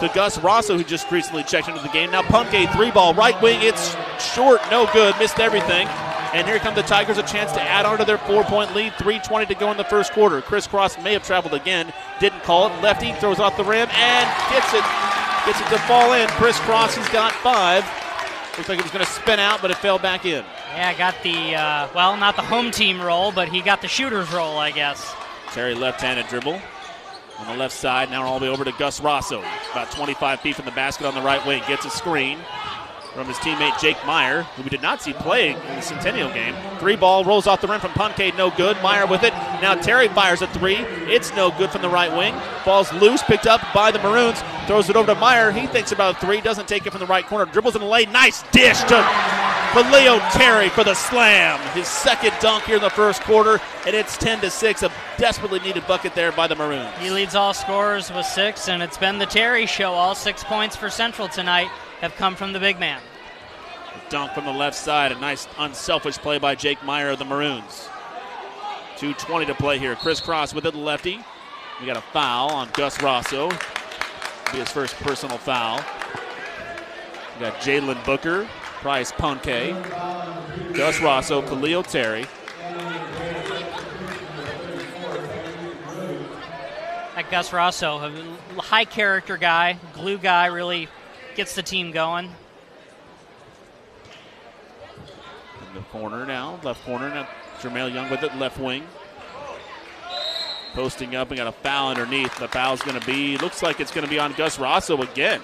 to 0.00 0.08
Gus 0.14 0.38
Rosso, 0.38 0.76
who 0.76 0.84
just 0.84 1.10
recently 1.10 1.42
checked 1.42 1.68
into 1.68 1.82
the 1.82 1.88
game. 1.88 2.10
Now 2.10 2.22
Punke, 2.22 2.72
three 2.74 2.90
ball, 2.90 3.14
right 3.14 3.40
wing, 3.42 3.60
it's 3.62 3.96
short, 4.34 4.60
no 4.70 4.88
good, 4.92 5.14
missed 5.18 5.40
everything. 5.40 5.88
And 6.32 6.46
here 6.46 6.60
come 6.60 6.76
the 6.76 6.82
Tigers, 6.82 7.18
a 7.18 7.24
chance 7.24 7.50
to 7.52 7.60
add 7.60 7.84
on 7.84 7.98
to 7.98 8.04
their 8.04 8.18
four 8.18 8.44
point 8.44 8.72
lead. 8.74 8.92
3.20 8.92 9.48
to 9.48 9.54
go 9.54 9.70
in 9.72 9.76
the 9.76 9.84
first 9.84 10.12
quarter. 10.12 10.40
Chris 10.40 10.66
Cross 10.66 11.02
may 11.02 11.12
have 11.12 11.24
traveled 11.24 11.54
again, 11.54 11.92
didn't 12.20 12.42
call 12.44 12.68
it. 12.68 12.82
Lefty 12.82 13.12
throws 13.14 13.40
off 13.40 13.56
the 13.56 13.64
rim 13.64 13.88
and 13.90 14.50
gets 14.50 14.72
it. 14.72 14.84
Gets 15.44 15.60
it 15.60 15.68
to 15.74 15.78
fall 15.88 16.12
in. 16.12 16.28
Chris 16.30 16.58
Cross 16.60 16.94
has 16.94 17.08
got 17.08 17.32
five. 17.32 17.84
Looks 18.56 18.68
like 18.68 18.78
it 18.78 18.82
was 18.82 18.92
going 18.92 19.04
to 19.04 19.10
spin 19.10 19.40
out, 19.40 19.60
but 19.62 19.70
it 19.70 19.78
fell 19.78 19.98
back 19.98 20.24
in. 20.24 20.44
Yeah, 20.74 20.96
got 20.96 21.14
the, 21.22 21.56
uh, 21.56 21.88
well, 21.94 22.16
not 22.16 22.36
the 22.36 22.42
home 22.42 22.70
team 22.70 23.00
roll, 23.00 23.32
but 23.32 23.48
he 23.48 23.60
got 23.60 23.80
the 23.80 23.88
shooter's 23.88 24.30
roll, 24.32 24.58
I 24.58 24.70
guess. 24.70 25.14
Terry 25.52 25.74
left 25.74 26.00
handed 26.00 26.28
dribble 26.28 26.60
on 27.38 27.46
the 27.46 27.56
left 27.56 27.74
side. 27.74 28.10
Now 28.10 28.24
all 28.24 28.38
the 28.38 28.46
way 28.46 28.52
over 28.52 28.64
to 28.64 28.72
Gus 28.72 29.00
Rosso. 29.00 29.40
About 29.72 29.90
25 29.90 30.40
feet 30.40 30.54
from 30.54 30.66
the 30.66 30.72
basket 30.72 31.06
on 31.06 31.14
the 31.14 31.22
right 31.22 31.44
wing. 31.46 31.62
Gets 31.66 31.86
a 31.86 31.90
screen 31.90 32.38
from 33.14 33.26
his 33.26 33.36
teammate 33.38 33.78
Jake 33.80 33.96
Meyer, 34.06 34.42
who 34.42 34.62
we 34.62 34.70
did 34.70 34.82
not 34.82 35.02
see 35.02 35.12
playing 35.12 35.56
in 35.56 35.76
the 35.76 35.82
Centennial 35.82 36.30
game. 36.32 36.54
Three 36.78 36.96
ball 36.96 37.24
rolls 37.24 37.46
off 37.46 37.60
the 37.60 37.68
rim 37.68 37.80
from 37.80 37.92
Punke, 37.92 38.36
no 38.36 38.50
good. 38.50 38.80
Meyer 38.82 39.06
with 39.06 39.22
it. 39.22 39.32
Now 39.60 39.74
Terry 39.74 40.08
fires 40.08 40.42
a 40.42 40.46
three. 40.48 40.76
It's 40.76 41.34
no 41.34 41.50
good 41.50 41.70
from 41.70 41.82
the 41.82 41.88
right 41.88 42.14
wing. 42.16 42.34
Falls 42.64 42.92
loose, 42.92 43.22
picked 43.22 43.46
up 43.46 43.60
by 43.74 43.90
the 43.90 43.98
Maroons. 43.98 44.42
Throws 44.66 44.88
it 44.88 44.96
over 44.96 45.12
to 45.12 45.20
Meyer. 45.20 45.50
He 45.50 45.66
thinks 45.66 45.92
about 45.92 46.16
a 46.16 46.20
three, 46.20 46.40
doesn't 46.40 46.68
take 46.68 46.86
it 46.86 46.90
from 46.90 47.00
the 47.00 47.06
right 47.06 47.26
corner. 47.26 47.50
Dribbles 47.50 47.74
in 47.74 47.82
the 47.82 47.88
lane. 47.88 48.12
Nice 48.12 48.42
dish 48.52 48.80
to 48.84 48.96
Leo 49.76 50.18
Terry 50.30 50.68
for 50.68 50.84
the 50.84 50.94
slam. 50.94 51.58
His 51.74 51.86
second 51.88 52.32
dunk 52.40 52.64
here 52.64 52.76
in 52.76 52.82
the 52.82 52.90
first 52.90 53.22
quarter, 53.22 53.60
and 53.86 53.94
it's 53.94 54.16
10 54.16 54.40
to 54.40 54.50
6. 54.50 54.82
A 54.82 54.90
desperately 55.16 55.60
needed 55.60 55.86
bucket 55.86 56.14
there 56.14 56.32
by 56.32 56.46
the 56.46 56.54
Maroons. 56.54 56.90
He 56.98 57.10
leads 57.10 57.34
all 57.34 57.54
scorers 57.54 58.12
with 58.12 58.26
six, 58.26 58.68
and 58.68 58.82
it's 58.82 58.98
been 58.98 59.18
the 59.18 59.26
Terry 59.26 59.66
show. 59.66 59.92
All 59.92 60.14
six 60.14 60.42
points 60.44 60.76
for 60.76 60.90
Central 60.90 61.28
tonight 61.28 61.70
have 62.00 62.14
come 62.16 62.34
from 62.34 62.52
the 62.52 62.60
big 62.60 62.80
man. 62.80 63.00
Dunk 64.08 64.32
from 64.32 64.44
the 64.44 64.52
left 64.52 64.76
side. 64.76 65.12
A 65.12 65.18
nice 65.20 65.46
unselfish 65.58 66.18
play 66.18 66.38
by 66.38 66.54
Jake 66.54 66.82
Meyer 66.82 67.10
of 67.10 67.18
the 67.18 67.24
Maroons. 67.24 67.88
2.20 68.96 69.46
to 69.46 69.54
play 69.54 69.78
here. 69.78 69.94
Chris 69.96 70.20
Cross 70.20 70.54
with 70.54 70.66
it, 70.66 70.74
lefty. 70.74 71.20
We 71.80 71.86
got 71.86 71.96
a 71.96 72.02
foul 72.02 72.50
on 72.50 72.68
Gus 72.72 73.02
Rosso. 73.02 73.48
Be 74.52 74.58
his 74.58 74.68
first 74.70 74.94
personal 74.96 75.38
foul. 75.38 75.76
We 77.36 77.46
got 77.46 77.54
Jalen 77.60 78.04
Booker, 78.04 78.48
Price 78.80 79.12
Punke, 79.12 79.74
Gus 80.74 81.00
Rosso, 81.00 81.40
Khalil 81.42 81.82
Terry. 81.82 82.26
That 87.14 87.30
Gus 87.30 87.52
Rosso, 87.52 87.98
a 87.98 88.60
high 88.60 88.84
character 88.84 89.36
guy, 89.36 89.78
glue 89.94 90.18
guy, 90.18 90.46
really 90.46 90.88
gets 91.34 91.54
the 91.54 91.62
team 91.62 91.90
going. 91.90 92.26
In 95.68 95.74
the 95.74 95.80
corner 95.92 96.26
now, 96.26 96.58
left 96.62 96.84
corner. 96.84 97.08
Now 97.08 97.28
Jermail 97.60 97.92
Young 97.92 98.10
with 98.10 98.22
it, 98.22 98.34
left 98.36 98.58
wing. 98.58 98.84
Posting 100.72 101.16
up 101.16 101.30
and 101.30 101.38
got 101.38 101.46
a 101.46 101.52
foul 101.52 101.90
underneath. 101.90 102.36
The 102.38 102.48
foul's 102.48 102.80
going 102.82 102.98
to 102.98 103.06
be, 103.06 103.36
looks 103.38 103.62
like 103.62 103.80
it's 103.80 103.90
going 103.90 104.04
to 104.04 104.10
be 104.10 104.18
on 104.18 104.32
Gus 104.34 104.58
Rosso 104.58 105.02
again. 105.02 105.42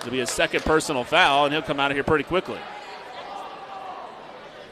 It'll 0.00 0.10
be 0.10 0.20
a 0.20 0.26
second 0.26 0.64
personal 0.64 1.04
foul, 1.04 1.44
and 1.44 1.54
he'll 1.54 1.62
come 1.62 1.80
out 1.80 1.90
of 1.90 1.96
here 1.96 2.04
pretty 2.04 2.24
quickly. 2.24 2.58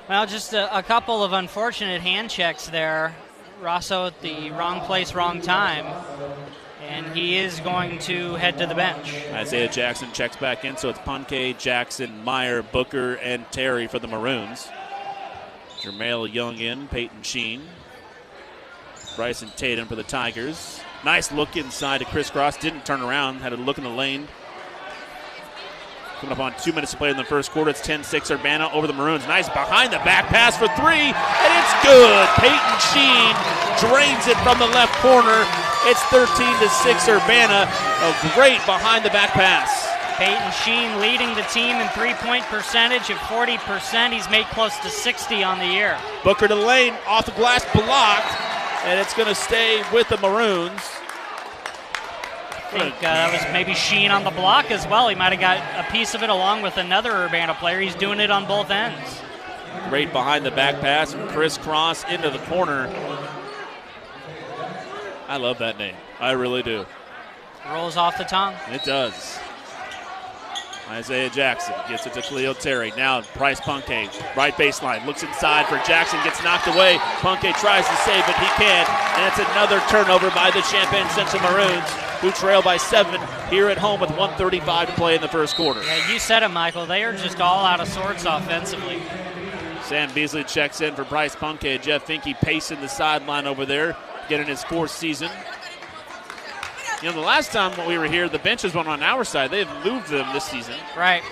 Well, 0.08 0.26
just 0.26 0.52
a, 0.52 0.76
a 0.76 0.82
couple 0.82 1.24
of 1.24 1.32
unfortunate 1.32 2.00
hand 2.00 2.30
checks 2.30 2.68
there. 2.68 3.14
Rosso 3.60 4.06
at 4.06 4.20
the 4.20 4.50
wrong 4.50 4.80
place, 4.82 5.14
wrong 5.14 5.40
time. 5.40 5.86
And 6.88 7.06
he 7.16 7.36
is 7.36 7.60
going 7.60 7.98
to 8.00 8.34
head 8.34 8.58
to 8.58 8.66
the 8.66 8.74
bench. 8.74 9.12
Isaiah 9.32 9.68
Jackson 9.68 10.12
checks 10.12 10.36
back 10.36 10.64
in, 10.64 10.76
so 10.76 10.88
it's 10.88 10.98
Punke, 11.00 11.58
Jackson, 11.58 12.22
Meyer, 12.24 12.62
Booker, 12.62 13.14
and 13.14 13.44
Terry 13.50 13.86
for 13.86 13.98
the 13.98 14.06
Maroons. 14.06 14.68
Jermail 15.80 16.32
Young 16.32 16.58
in, 16.58 16.88
Peyton 16.88 17.22
Sheen. 17.22 17.62
Bryson 19.16 19.50
Tatum 19.56 19.88
for 19.88 19.96
the 19.96 20.02
Tigers. 20.02 20.80
Nice 21.04 21.32
look 21.32 21.56
inside 21.56 21.98
to 21.98 22.04
Chris 22.04 22.30
Cross. 22.30 22.58
Didn't 22.58 22.84
turn 22.86 23.00
around, 23.00 23.38
had 23.38 23.52
a 23.52 23.56
look 23.56 23.78
in 23.78 23.84
the 23.84 23.90
lane. 23.90 24.28
Coming 26.20 26.32
up 26.32 26.40
on 26.40 26.54
two 26.62 26.72
minutes 26.72 26.92
to 26.92 26.98
play 26.98 27.10
in 27.10 27.16
the 27.16 27.24
first 27.24 27.50
quarter. 27.50 27.70
It's 27.70 27.82
10 27.82 28.02
6 28.02 28.30
Urbana 28.30 28.70
over 28.72 28.86
the 28.86 28.92
Maroons. 28.92 29.26
Nice 29.26 29.48
behind 29.48 29.92
the 29.92 29.98
back 29.98 30.26
pass 30.26 30.56
for 30.56 30.66
three, 30.68 31.12
and 31.12 31.52
it's 31.60 31.74
good. 31.84 32.28
Peyton 32.40 32.78
Sheen 32.88 33.34
drains 33.84 34.26
it 34.26 34.36
from 34.42 34.58
the 34.58 34.66
left 34.66 34.94
corner. 35.02 35.44
It's 35.88 36.02
13 36.10 36.26
to 36.58 36.68
6 36.68 37.08
Urbana. 37.08 37.70
A 37.70 38.34
great 38.34 38.58
behind 38.66 39.04
the 39.04 39.10
back 39.10 39.30
pass. 39.30 39.86
Peyton 40.18 40.50
Sheen 40.50 41.00
leading 41.00 41.32
the 41.36 41.46
team 41.52 41.76
in 41.76 41.86
three 41.90 42.14
point 42.14 42.42
percentage 42.46 43.08
at 43.08 43.16
40%. 43.30 44.12
He's 44.12 44.28
made 44.28 44.46
close 44.46 44.76
to 44.80 44.90
60 44.90 45.44
on 45.44 45.60
the 45.60 45.66
year. 45.66 45.96
Booker 46.24 46.48
to 46.48 46.56
the 46.56 46.60
lane, 46.60 46.94
off 47.06 47.26
the 47.26 47.32
glass, 47.32 47.64
blocked, 47.72 48.34
and 48.84 48.98
it's 48.98 49.14
going 49.14 49.28
to 49.28 49.34
stay 49.36 49.84
with 49.92 50.08
the 50.08 50.16
Maroons. 50.16 50.80
I 52.50 52.68
think 52.72 52.94
uh, 52.96 53.02
that 53.02 53.32
was 53.32 53.52
maybe 53.52 53.72
Sheen 53.72 54.10
on 54.10 54.24
the 54.24 54.32
block 54.32 54.72
as 54.72 54.88
well. 54.88 55.08
He 55.08 55.14
might 55.14 55.32
have 55.32 55.40
got 55.40 55.86
a 55.86 55.88
piece 55.92 56.14
of 56.14 56.24
it 56.24 56.30
along 56.30 56.62
with 56.62 56.78
another 56.78 57.12
Urbana 57.12 57.54
player. 57.54 57.78
He's 57.78 57.94
doing 57.94 58.18
it 58.18 58.32
on 58.32 58.48
both 58.48 58.70
ends. 58.70 59.22
Great 59.88 60.12
behind 60.12 60.44
the 60.44 60.50
back 60.50 60.80
pass 60.80 61.12
from 61.12 61.28
Chris 61.28 61.58
into 62.08 62.30
the 62.30 62.40
corner. 62.48 62.88
I 65.28 65.36
love 65.38 65.58
that 65.58 65.78
name. 65.78 65.96
I 66.20 66.32
really 66.32 66.62
do. 66.62 66.86
Rolls 67.70 67.96
off 67.96 68.16
the 68.16 68.24
tongue. 68.24 68.54
It 68.70 68.84
does. 68.84 69.38
Isaiah 70.88 71.30
Jackson 71.30 71.74
gets 71.88 72.06
it 72.06 72.12
to 72.12 72.22
Khalil 72.22 72.54
Terry. 72.54 72.92
Now 72.96 73.20
Price 73.20 73.60
Punke, 73.60 74.08
right 74.36 74.54
baseline, 74.54 75.04
looks 75.04 75.24
inside 75.24 75.66
for 75.66 75.78
Jackson, 75.84 76.22
gets 76.22 76.42
knocked 76.44 76.68
away. 76.68 76.98
Punke 77.18 77.52
tries 77.58 77.86
to 77.88 77.96
save 77.96 78.22
it, 78.28 78.36
he 78.36 78.46
can't, 78.54 78.88
and 79.18 79.26
it's 79.26 79.50
another 79.50 79.80
turnover 79.88 80.30
by 80.30 80.52
the 80.52 80.60
Champaign 80.62 81.08
Central 81.10 81.42
Maroons, 81.42 81.90
who 82.20 82.30
trail 82.30 82.62
by 82.62 82.76
seven 82.76 83.20
here 83.50 83.68
at 83.68 83.78
home 83.78 84.00
with 84.00 84.10
135 84.10 84.88
to 84.88 84.94
play 84.94 85.16
in 85.16 85.20
the 85.20 85.28
first 85.28 85.56
quarter. 85.56 85.82
Yeah, 85.82 86.12
you 86.12 86.20
said 86.20 86.44
it, 86.44 86.50
Michael. 86.50 86.86
They 86.86 87.02
are 87.02 87.16
just 87.16 87.40
all 87.40 87.64
out 87.64 87.80
of 87.80 87.88
sorts 87.88 88.24
offensively. 88.24 89.02
Sam 89.82 90.12
Beasley 90.14 90.44
checks 90.44 90.80
in 90.80 90.94
for 90.94 91.04
Bryce 91.04 91.34
Punke. 91.34 91.82
Jeff 91.82 92.06
Finke 92.06 92.34
pacing 92.40 92.80
the 92.80 92.88
sideline 92.88 93.48
over 93.48 93.66
there, 93.66 93.96
getting 94.28 94.46
his 94.46 94.62
fourth 94.64 94.90
season. 94.90 95.30
You 97.02 97.10
know, 97.10 97.14
the 97.14 97.20
last 97.20 97.52
time 97.52 97.76
when 97.76 97.86
we 97.86 97.98
were 97.98 98.06
here, 98.06 98.28
the 98.28 98.38
benches 98.38 98.74
went 98.74 98.88
on 98.88 99.02
our 99.02 99.24
side. 99.24 99.50
They've 99.50 99.68
moved 99.84 100.08
them 100.08 100.32
this 100.32 100.44
season. 100.44 100.74
Right. 100.96 101.22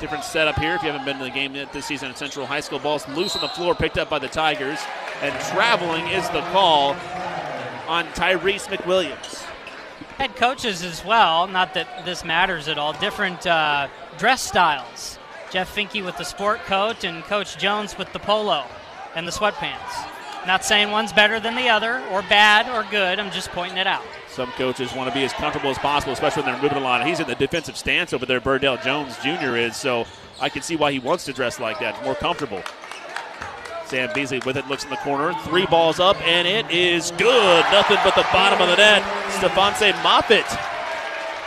Different 0.00 0.24
setup 0.24 0.58
here. 0.58 0.74
If 0.74 0.82
you 0.82 0.90
haven't 0.90 1.06
been 1.06 1.18
to 1.18 1.24
the 1.24 1.30
game 1.30 1.54
yet 1.54 1.72
this 1.72 1.86
season 1.86 2.10
at 2.10 2.18
Central 2.18 2.44
High 2.44 2.60
School, 2.60 2.78
ball's 2.78 3.08
loose 3.08 3.34
on 3.36 3.40
the 3.40 3.48
floor, 3.48 3.74
picked 3.74 3.98
up 3.98 4.10
by 4.10 4.18
the 4.18 4.28
Tigers, 4.28 4.80
and 5.22 5.32
traveling 5.46 6.06
is 6.08 6.28
the 6.30 6.40
call 6.50 6.90
on 7.88 8.04
Tyrese 8.08 8.66
McWilliams. 8.66 9.44
Head 10.18 10.36
coaches 10.36 10.82
as 10.82 11.04
well. 11.04 11.46
Not 11.46 11.74
that 11.74 12.04
this 12.04 12.24
matters 12.24 12.68
at 12.68 12.78
all. 12.78 12.92
Different 12.94 13.46
uh, 13.46 13.88
dress 14.18 14.42
styles. 14.42 15.18
Jeff 15.50 15.74
Finke 15.74 16.04
with 16.04 16.16
the 16.16 16.24
sport 16.24 16.60
coat, 16.60 17.04
and 17.04 17.22
Coach 17.24 17.56
Jones 17.58 17.96
with 17.96 18.12
the 18.12 18.18
polo 18.18 18.64
and 19.14 19.26
the 19.26 19.32
sweatpants. 19.32 20.11
Not 20.46 20.64
saying 20.64 20.90
one's 20.90 21.12
better 21.12 21.38
than 21.38 21.54
the 21.54 21.68
other, 21.68 22.02
or 22.10 22.22
bad, 22.22 22.68
or 22.68 22.88
good. 22.90 23.20
I'm 23.20 23.30
just 23.30 23.50
pointing 23.50 23.78
it 23.78 23.86
out. 23.86 24.02
Some 24.28 24.50
coaches 24.52 24.92
want 24.92 25.08
to 25.08 25.14
be 25.14 25.24
as 25.24 25.32
comfortable 25.32 25.70
as 25.70 25.78
possible, 25.78 26.12
especially 26.12 26.42
when 26.42 26.54
they're 26.54 26.62
moving 26.62 26.78
a 26.78 26.80
lot. 26.80 27.06
He's 27.06 27.20
in 27.20 27.28
the 27.28 27.34
defensive 27.34 27.76
stance 27.76 28.12
over 28.12 28.26
there, 28.26 28.40
Verdell 28.40 28.82
Jones 28.82 29.16
Jr. 29.18 29.56
is, 29.56 29.76
so 29.76 30.06
I 30.40 30.48
can 30.48 30.62
see 30.62 30.74
why 30.74 30.90
he 30.90 30.98
wants 30.98 31.24
to 31.26 31.32
dress 31.32 31.60
like 31.60 31.78
that. 31.80 32.02
more 32.02 32.14
comfortable. 32.14 32.62
Sam 33.86 34.10
Beasley 34.14 34.40
with 34.46 34.56
it, 34.56 34.66
looks 34.68 34.84
in 34.84 34.90
the 34.90 34.96
corner. 34.96 35.34
Three 35.44 35.66
balls 35.66 36.00
up, 36.00 36.16
and 36.22 36.48
it 36.48 36.70
is 36.70 37.10
good. 37.12 37.64
Nothing 37.70 37.98
but 38.02 38.14
the 38.14 38.26
bottom 38.32 38.60
of 38.60 38.68
the 38.68 38.76
net. 38.76 39.02
Stephonse 39.32 39.92
Moffitt. 40.02 40.46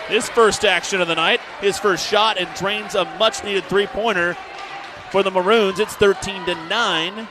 His 0.08 0.30
first 0.30 0.64
action 0.64 1.02
of 1.02 1.08
the 1.08 1.16
night, 1.16 1.42
his 1.60 1.80
first 1.80 2.08
shot, 2.08 2.38
and 2.38 2.48
drains 2.56 2.94
a 2.94 3.06
much 3.18 3.44
needed 3.44 3.64
three 3.64 3.88
pointer 3.88 4.38
for 5.10 5.24
the 5.24 5.32
Maroons. 5.32 5.80
It's 5.80 5.96
13 5.96 6.46
to 6.46 6.54
9. 6.70 7.28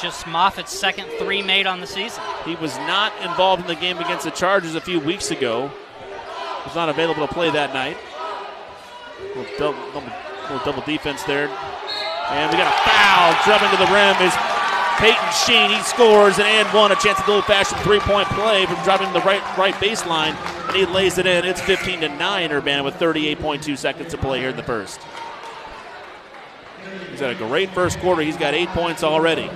Just 0.00 0.26
Moffitt's 0.26 0.72
second 0.72 1.08
three 1.18 1.42
made 1.42 1.66
on 1.66 1.80
the 1.80 1.86
season. 1.86 2.22
He 2.44 2.54
was 2.56 2.76
not 2.78 3.12
involved 3.22 3.62
in 3.62 3.68
the 3.68 3.80
game 3.80 3.98
against 3.98 4.24
the 4.24 4.30
Chargers 4.30 4.74
a 4.74 4.80
few 4.80 5.00
weeks 5.00 5.30
ago. 5.30 5.68
He 5.68 6.64
was 6.66 6.74
not 6.74 6.88
available 6.88 7.26
to 7.26 7.32
play 7.32 7.50
that 7.50 7.72
night. 7.72 7.96
Little 9.34 9.44
double, 9.58 9.92
double, 9.92 10.12
little 10.42 10.64
double 10.64 10.82
defense 10.82 11.22
there. 11.24 11.48
And 11.48 12.50
we 12.50 12.58
got 12.58 12.68
a 12.68 12.78
foul. 12.84 13.32
Drumming 13.44 13.70
to 13.70 13.78
the 13.78 13.90
rim 13.92 14.20
is 14.20 14.34
Peyton 14.98 15.32
Sheen, 15.44 15.70
he 15.70 15.82
scores 15.82 16.38
an 16.38 16.46
and 16.46 16.68
one, 16.68 16.90
a 16.90 16.96
chance 16.96 17.20
at 17.20 17.26
the 17.26 17.32
old-fashioned 17.32 17.80
three-point 17.82 18.28
play 18.28 18.64
from 18.64 18.82
driving 18.82 19.12
the 19.12 19.20
right 19.20 19.42
right 19.58 19.74
baseline, 19.74 20.34
and 20.68 20.76
he 20.76 20.86
lays 20.86 21.18
it 21.18 21.26
in. 21.26 21.44
It's 21.44 21.60
15 21.60 22.00
to 22.00 22.08
nine, 22.08 22.50
Urbana, 22.50 22.82
with 22.82 22.94
38.2 22.94 23.76
seconds 23.76 24.10
to 24.12 24.18
play 24.18 24.40
here 24.40 24.48
in 24.48 24.56
the 24.56 24.62
first. 24.62 25.00
He's 27.10 27.20
had 27.20 27.30
a 27.30 27.34
great 27.34 27.70
first 27.70 27.98
quarter. 27.98 28.22
He's 28.22 28.38
got 28.38 28.54
eight 28.54 28.68
points 28.70 29.02
already. 29.02 29.50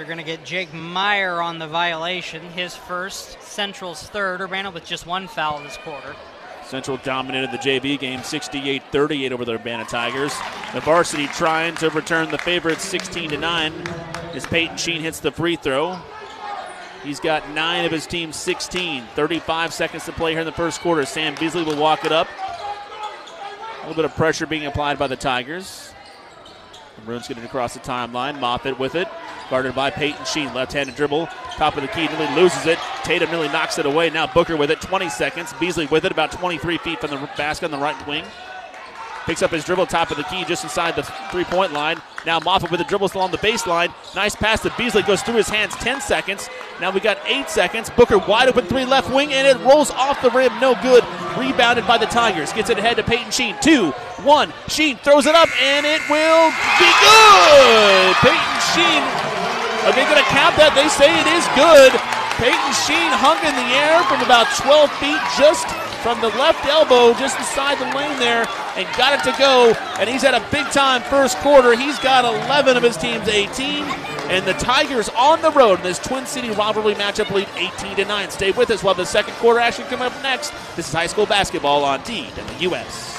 They're 0.00 0.06
going 0.06 0.16
to 0.16 0.24
get 0.24 0.46
Jake 0.46 0.72
Meyer 0.72 1.42
on 1.42 1.58
the 1.58 1.66
violation, 1.66 2.40
his 2.52 2.74
first, 2.74 3.38
Central's 3.42 4.02
third. 4.04 4.40
Urbana 4.40 4.70
with 4.70 4.86
just 4.86 5.04
one 5.04 5.28
foul 5.28 5.62
this 5.62 5.76
quarter. 5.76 6.16
Central 6.64 6.96
dominated 6.96 7.50
the 7.52 7.58
JV 7.58 7.98
game 7.98 8.22
68 8.22 8.82
38 8.90 9.30
over 9.30 9.44
the 9.44 9.56
Urbana 9.56 9.84
Tigers. 9.84 10.32
The 10.72 10.80
varsity 10.80 11.26
trying 11.26 11.74
to 11.74 11.90
return 11.90 12.30
the 12.30 12.38
favorites 12.38 12.82
16 12.82 13.38
9 13.38 13.72
as 14.32 14.46
Peyton 14.46 14.78
Sheen 14.78 15.02
hits 15.02 15.20
the 15.20 15.30
free 15.30 15.56
throw. 15.56 15.98
He's 17.04 17.20
got 17.20 17.50
nine 17.50 17.84
of 17.84 17.92
his 17.92 18.06
team's 18.06 18.36
16. 18.36 19.04
35 19.14 19.74
seconds 19.74 20.06
to 20.06 20.12
play 20.12 20.30
here 20.30 20.40
in 20.40 20.46
the 20.46 20.52
first 20.52 20.80
quarter. 20.80 21.04
Sam 21.04 21.34
Beasley 21.34 21.62
will 21.62 21.76
walk 21.76 22.06
it 22.06 22.12
up. 22.12 22.26
A 22.30 23.80
little 23.80 23.96
bit 23.96 24.06
of 24.06 24.16
pressure 24.16 24.46
being 24.46 24.64
applied 24.64 24.98
by 24.98 25.08
the 25.08 25.16
Tigers. 25.16 25.92
The 26.96 27.02
Maroons 27.04 27.28
getting 27.28 27.44
across 27.44 27.74
the 27.74 27.80
timeline. 27.80 28.40
Moffitt 28.40 28.78
with 28.78 28.94
it. 28.94 29.06
Guarded 29.50 29.74
by 29.74 29.90
Peyton 29.90 30.24
Sheen. 30.24 30.54
Left 30.54 30.72
handed 30.72 30.94
dribble. 30.94 31.26
Top 31.56 31.76
of 31.76 31.82
the 31.82 31.88
key. 31.88 32.06
Nearly 32.06 32.34
loses 32.40 32.66
it. 32.66 32.78
Tatum 33.02 33.30
nearly 33.30 33.48
knocks 33.48 33.78
it 33.78 33.84
away. 33.84 34.08
Now 34.08 34.26
Booker 34.26 34.56
with 34.56 34.70
it. 34.70 34.80
20 34.80 35.10
seconds. 35.10 35.52
Beasley 35.54 35.86
with 35.86 36.04
it. 36.04 36.12
About 36.12 36.30
23 36.30 36.78
feet 36.78 37.00
from 37.00 37.10
the 37.10 37.16
basket 37.36 37.66
on 37.66 37.72
the 37.72 37.78
right 37.78 38.06
wing. 38.06 38.24
Picks 39.26 39.42
up 39.42 39.50
his 39.50 39.64
dribble, 39.64 39.86
top 39.86 40.10
of 40.10 40.16
the 40.16 40.22
key, 40.24 40.44
just 40.44 40.64
inside 40.64 40.96
the 40.96 41.02
three 41.30 41.44
point 41.44 41.72
line. 41.72 42.00
Now 42.26 42.40
Moffitt 42.40 42.70
with 42.70 42.78
the 42.78 42.84
dribble 42.84 43.10
on 43.16 43.30
the 43.30 43.38
baseline. 43.38 43.92
Nice 44.14 44.34
pass 44.34 44.60
to 44.62 44.72
Beasley, 44.76 45.02
goes 45.02 45.22
through 45.22 45.36
his 45.36 45.48
hands 45.48 45.74
10 45.76 46.00
seconds. 46.00 46.48
Now 46.80 46.90
we 46.90 47.00
got 47.00 47.18
eight 47.26 47.48
seconds. 47.48 47.90
Booker 47.90 48.18
wide 48.18 48.48
open 48.48 48.64
three 48.64 48.84
left 48.84 49.12
wing, 49.14 49.32
and 49.32 49.46
it 49.46 49.56
rolls 49.64 49.90
off 49.90 50.20
the 50.22 50.30
rim. 50.30 50.58
No 50.58 50.74
good. 50.82 51.04
Rebounded 51.38 51.86
by 51.86 51.98
the 51.98 52.06
Tigers. 52.06 52.52
Gets 52.52 52.70
it 52.70 52.78
ahead 52.78 52.96
to 52.96 53.02
Peyton 53.02 53.30
Sheen. 53.30 53.56
Two, 53.60 53.90
one. 54.22 54.52
Sheen 54.68 54.96
throws 54.96 55.26
it 55.26 55.34
up, 55.34 55.48
and 55.60 55.86
it 55.86 56.00
will 56.08 56.50
be 56.78 56.90
good. 57.00 58.16
Peyton 58.16 58.60
Sheen. 58.74 59.39
Are 59.84 59.94
they 59.96 60.04
going 60.04 60.20
to 60.20 60.30
count 60.32 60.56
that? 60.60 60.76
They 60.76 60.88
say 60.92 61.08
it 61.08 61.28
is 61.28 61.44
good. 61.56 61.92
Peyton 62.40 62.72
Sheen 62.84 63.12
hung 63.20 63.36
in 63.44 63.52
the 63.52 63.70
air 63.76 64.00
from 64.08 64.20
about 64.24 64.48
12 64.56 64.88
feet, 65.00 65.20
just 65.36 65.68
from 66.02 66.20
the 66.20 66.28
left 66.40 66.64
elbow 66.64 67.12
just 67.18 67.38
inside 67.38 67.78
the 67.78 67.96
lane 67.96 68.18
there 68.18 68.48
and 68.76 68.88
got 68.96 69.12
it 69.12 69.22
to 69.30 69.36
go. 69.38 69.74
And 69.98 70.08
he's 70.08 70.22
had 70.22 70.34
a 70.34 70.40
big 70.50 70.64
time 70.72 71.02
first 71.02 71.36
quarter. 71.38 71.76
He's 71.76 71.98
got 71.98 72.24
11 72.24 72.76
of 72.76 72.82
his 72.82 72.96
team's 72.96 73.28
18. 73.28 73.84
And 74.30 74.46
the 74.46 74.54
Tigers 74.54 75.08
on 75.10 75.42
the 75.42 75.50
road 75.50 75.80
in 75.80 75.84
this 75.84 75.98
Twin 75.98 76.24
City 76.24 76.50
rivalry 76.50 76.94
matchup 76.94 77.30
lead 77.30 77.48
18 77.56 77.96
to 77.96 78.04
9. 78.04 78.30
Stay 78.30 78.52
with 78.52 78.70
us 78.70 78.82
while 78.82 78.94
the 78.94 79.04
second 79.04 79.34
quarter 79.34 79.60
action 79.60 79.84
coming 79.86 80.06
up 80.06 80.22
next. 80.22 80.52
This 80.76 80.88
is 80.88 80.94
high 80.94 81.06
school 81.08 81.26
basketball 81.26 81.84
on 81.84 82.00
DWS. 82.00 83.09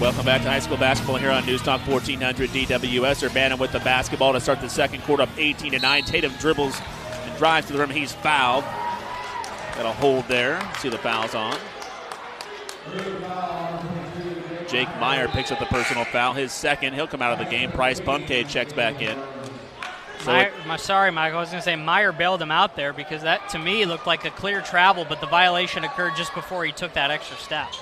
Welcome 0.00 0.24
back 0.24 0.42
to 0.42 0.48
high 0.48 0.60
school 0.60 0.76
basketball 0.76 1.16
here 1.16 1.32
on 1.32 1.44
News 1.44 1.60
Talk 1.60 1.80
1400 1.80 2.50
DWS. 2.50 3.24
Urbana 3.24 3.56
with 3.56 3.72
the 3.72 3.80
basketball 3.80 4.32
to 4.32 4.38
start 4.38 4.60
the 4.60 4.68
second 4.68 5.02
quarter 5.02 5.24
up 5.24 5.28
18 5.36 5.72
to 5.72 5.80
9. 5.80 6.04
Tatum 6.04 6.32
dribbles 6.38 6.80
and 7.24 7.36
drives 7.36 7.66
to 7.66 7.72
the 7.72 7.80
rim. 7.80 7.90
He's 7.90 8.12
fouled. 8.12 8.62
Got 9.74 9.86
a 9.86 9.92
hold 9.92 10.28
there. 10.28 10.60
See 10.78 10.88
the 10.88 10.98
fouls 10.98 11.34
on. 11.34 11.58
Jake 14.68 14.88
Meyer 15.00 15.26
picks 15.26 15.50
up 15.50 15.58
the 15.58 15.66
personal 15.66 16.04
foul. 16.04 16.32
His 16.32 16.52
second. 16.52 16.94
He'll 16.94 17.08
come 17.08 17.20
out 17.20 17.32
of 17.32 17.44
the 17.44 17.50
game. 17.50 17.72
Bryce 17.72 17.98
Pumke 17.98 18.48
checks 18.48 18.72
back 18.72 19.02
in. 19.02 19.18
So 20.20 20.26
Meyer, 20.26 20.52
my, 20.64 20.76
sorry, 20.76 21.10
Mike. 21.10 21.34
I 21.34 21.40
was 21.40 21.50
going 21.50 21.60
to 21.60 21.64
say 21.64 21.74
Meyer 21.74 22.12
bailed 22.12 22.40
him 22.40 22.52
out 22.52 22.76
there 22.76 22.92
because 22.92 23.22
that 23.22 23.48
to 23.48 23.58
me 23.58 23.84
looked 23.84 24.06
like 24.06 24.24
a 24.24 24.30
clear 24.30 24.60
travel, 24.60 25.04
but 25.08 25.20
the 25.20 25.26
violation 25.26 25.82
occurred 25.82 26.14
just 26.16 26.32
before 26.34 26.64
he 26.64 26.70
took 26.70 26.92
that 26.92 27.10
extra 27.10 27.36
step. 27.38 27.72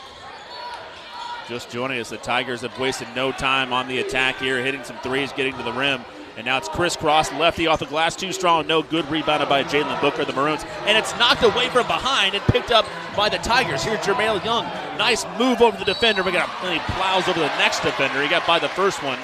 Just 1.49 1.71
joining 1.71 2.01
us, 2.01 2.11
the 2.11 2.17
Tigers 2.17 2.63
have 2.63 2.77
wasted 2.77 3.07
no 3.15 3.31
time 3.31 3.73
on 3.73 3.87
the 3.87 4.01
attack 4.01 4.39
here, 4.39 4.61
hitting 4.65 4.83
some 4.83 4.99
threes, 4.99 5.33
getting 5.33 5.57
to 5.57 5.63
the 5.63 5.73
rim. 5.73 6.01
And 6.37 6.45
now 6.45 6.59
it's 6.59 6.69
Chris 6.69 6.97
Cross, 6.97 7.33
lefty 7.35 7.69
off 7.69 7.79
the 7.79 7.87
glass, 7.87 8.17
too 8.17 8.33
strong, 8.33 8.67
no 8.67 8.83
good. 8.83 9.09
Rebounded 9.09 9.49
by 9.49 9.63
Jalen 9.63 10.01
Booker, 10.01 10.25
the 10.25 10.33
Maroons. 10.33 10.65
And 10.87 10.99
it's 10.99 11.17
knocked 11.19 11.45
away 11.45 11.69
from 11.69 11.87
behind 11.87 12.35
and 12.35 12.43
picked 12.47 12.73
up 12.73 12.85
by 13.17 13.29
the 13.29 13.39
Tigers. 13.39 13.85
Here's 13.85 14.01
Jermaine 14.01 14.45
Young. 14.45 14.65
Nice 14.99 15.25
move 15.39 15.63
over 15.63 15.79
the 15.79 15.85
defender. 15.85 16.25
We 16.25 16.33
got 16.33 16.51
he 16.69 16.79
plows 16.95 17.29
over 17.29 17.39
the 17.39 17.47
next 17.59 17.81
defender. 17.81 18.21
He 18.21 18.29
got 18.29 18.45
by 18.47 18.59
the 18.59 18.69
first 18.69 19.03
one. 19.05 19.19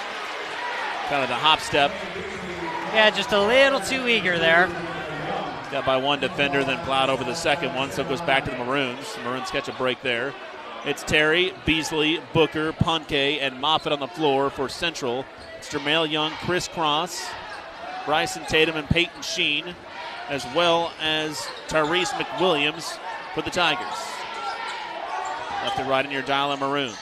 Kind 1.08 1.24
of 1.24 1.28
the 1.28 1.34
hop 1.34 1.58
step. 1.58 1.90
Yeah, 2.94 3.10
just 3.10 3.32
a 3.32 3.40
little 3.40 3.80
too 3.80 4.06
eager 4.06 4.38
there. 4.38 4.68
Got 5.72 5.84
by 5.84 5.96
one 5.96 6.20
defender, 6.20 6.62
then 6.62 6.78
plowed 6.84 7.10
over 7.10 7.24
the 7.24 7.34
second 7.34 7.74
one, 7.74 7.90
so 7.90 8.02
it 8.02 8.08
goes 8.08 8.20
back 8.20 8.44
to 8.44 8.50
the 8.50 8.58
Maroons. 8.58 9.16
The 9.16 9.22
Maroons 9.22 9.50
catch 9.50 9.68
a 9.68 9.72
break 9.72 10.00
there. 10.02 10.32
It's 10.84 11.04
Terry, 11.04 11.54
Beasley, 11.64 12.20
Booker, 12.32 12.72
Punke, 12.72 13.38
and 13.40 13.60
Moffitt 13.60 13.92
on 13.92 14.00
the 14.00 14.08
floor 14.08 14.50
for 14.50 14.68
Central. 14.68 15.24
It's 15.56 15.72
Jermail 15.72 16.10
Young, 16.10 16.32
Chris 16.32 16.66
Cross, 16.66 17.24
Bryson 18.04 18.42
Tatum, 18.48 18.74
and 18.74 18.88
Peyton 18.88 19.22
Sheen, 19.22 19.76
as 20.28 20.44
well 20.56 20.92
as 21.00 21.38
Tyrese 21.68 22.10
McWilliams 22.14 22.98
for 23.32 23.42
the 23.42 23.50
Tigers. 23.50 23.86
Left 25.62 25.78
and 25.78 25.88
right 25.88 26.04
in 26.04 26.10
your 26.10 26.22
dial 26.22 26.56
Maroons. 26.56 26.96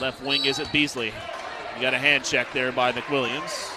Left 0.00 0.22
wing 0.22 0.44
is 0.44 0.60
it 0.60 0.70
Beasley. 0.70 1.12
You 1.74 1.82
got 1.82 1.94
a 1.94 1.98
hand 1.98 2.22
check 2.22 2.52
there 2.52 2.70
by 2.70 2.92
McWilliams. 2.92 3.76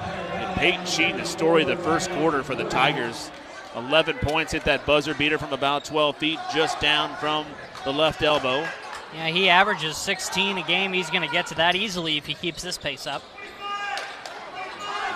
And 0.00 0.56
Peyton 0.56 0.86
Sheen, 0.86 1.16
the 1.18 1.24
story 1.24 1.62
of 1.62 1.68
the 1.68 1.76
first 1.76 2.10
quarter 2.10 2.42
for 2.42 2.56
the 2.56 2.64
Tigers. 2.64 3.30
11 3.76 4.16
points, 4.18 4.50
hit 4.50 4.64
that 4.64 4.84
buzzer 4.84 5.14
beater 5.14 5.38
from 5.38 5.52
about 5.52 5.84
12 5.84 6.16
feet, 6.16 6.38
just 6.52 6.80
down 6.80 7.14
from 7.16 7.46
the 7.84 7.92
left 7.92 8.22
elbow. 8.22 8.66
Yeah, 9.14 9.28
he 9.28 9.48
averages 9.48 9.96
16 9.96 10.58
a 10.58 10.62
game. 10.62 10.92
He's 10.92 11.10
going 11.10 11.26
to 11.26 11.32
get 11.32 11.46
to 11.48 11.54
that 11.56 11.74
easily 11.74 12.16
if 12.16 12.26
he 12.26 12.34
keeps 12.34 12.62
this 12.62 12.78
pace 12.78 13.06
up. 13.06 13.22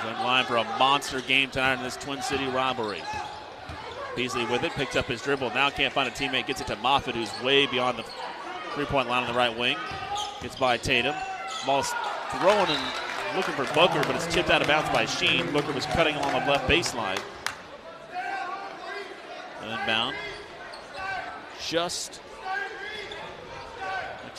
He's 0.03 0.11
in 0.11 0.25
line 0.25 0.45
for 0.45 0.57
a 0.57 0.65
monster 0.79 1.21
game 1.21 1.51
tonight 1.51 1.75
in 1.75 1.83
this 1.83 1.97
Twin 1.97 2.21
City 2.23 2.47
rivalry. 2.49 3.03
Beasley 4.17 4.45
with 4.47 4.63
it, 4.65 4.73
picks 4.73 4.97
up 4.97 5.07
his 5.07 5.23
dribble. 5.23 5.51
Now 5.51 5.71
can't 5.71 5.93
find 5.93 6.09
a 6.09 6.13
teammate, 6.13 6.47
gets 6.47 6.61
it 6.61 6.67
to 6.69 6.77
Moffitt, 6.77 7.15
who's 7.15 7.31
way 7.43 7.67
beyond 7.67 7.99
the 7.99 8.05
three 8.75 8.85
point 8.85 9.09
line 9.09 9.23
on 9.23 9.33
the 9.33 9.39
right 9.39 9.57
wing. 9.57 9.77
Gets 10.41 10.57
by 10.57 10.77
Tatum. 10.77 11.15
Ball's 11.67 11.93
throwing 12.31 12.69
and 12.69 13.37
looking 13.37 13.55
for 13.55 13.65
Booker, 13.75 14.03
but 14.07 14.15
it's 14.17 14.27
tipped 14.27 14.51
out 14.51 14.63
of 14.63 14.69
bounds 14.69 14.91
by 14.91 15.07
Sheen. 15.07 15.51
Booker 15.53 15.73
was 15.73 15.87
cutting 15.87 16.17
along 16.17 16.45
the 16.45 16.51
left 16.51 16.69
baseline. 16.69 17.21
And 19.63 19.81
inbound. 19.81 20.15
Just 21.67 22.21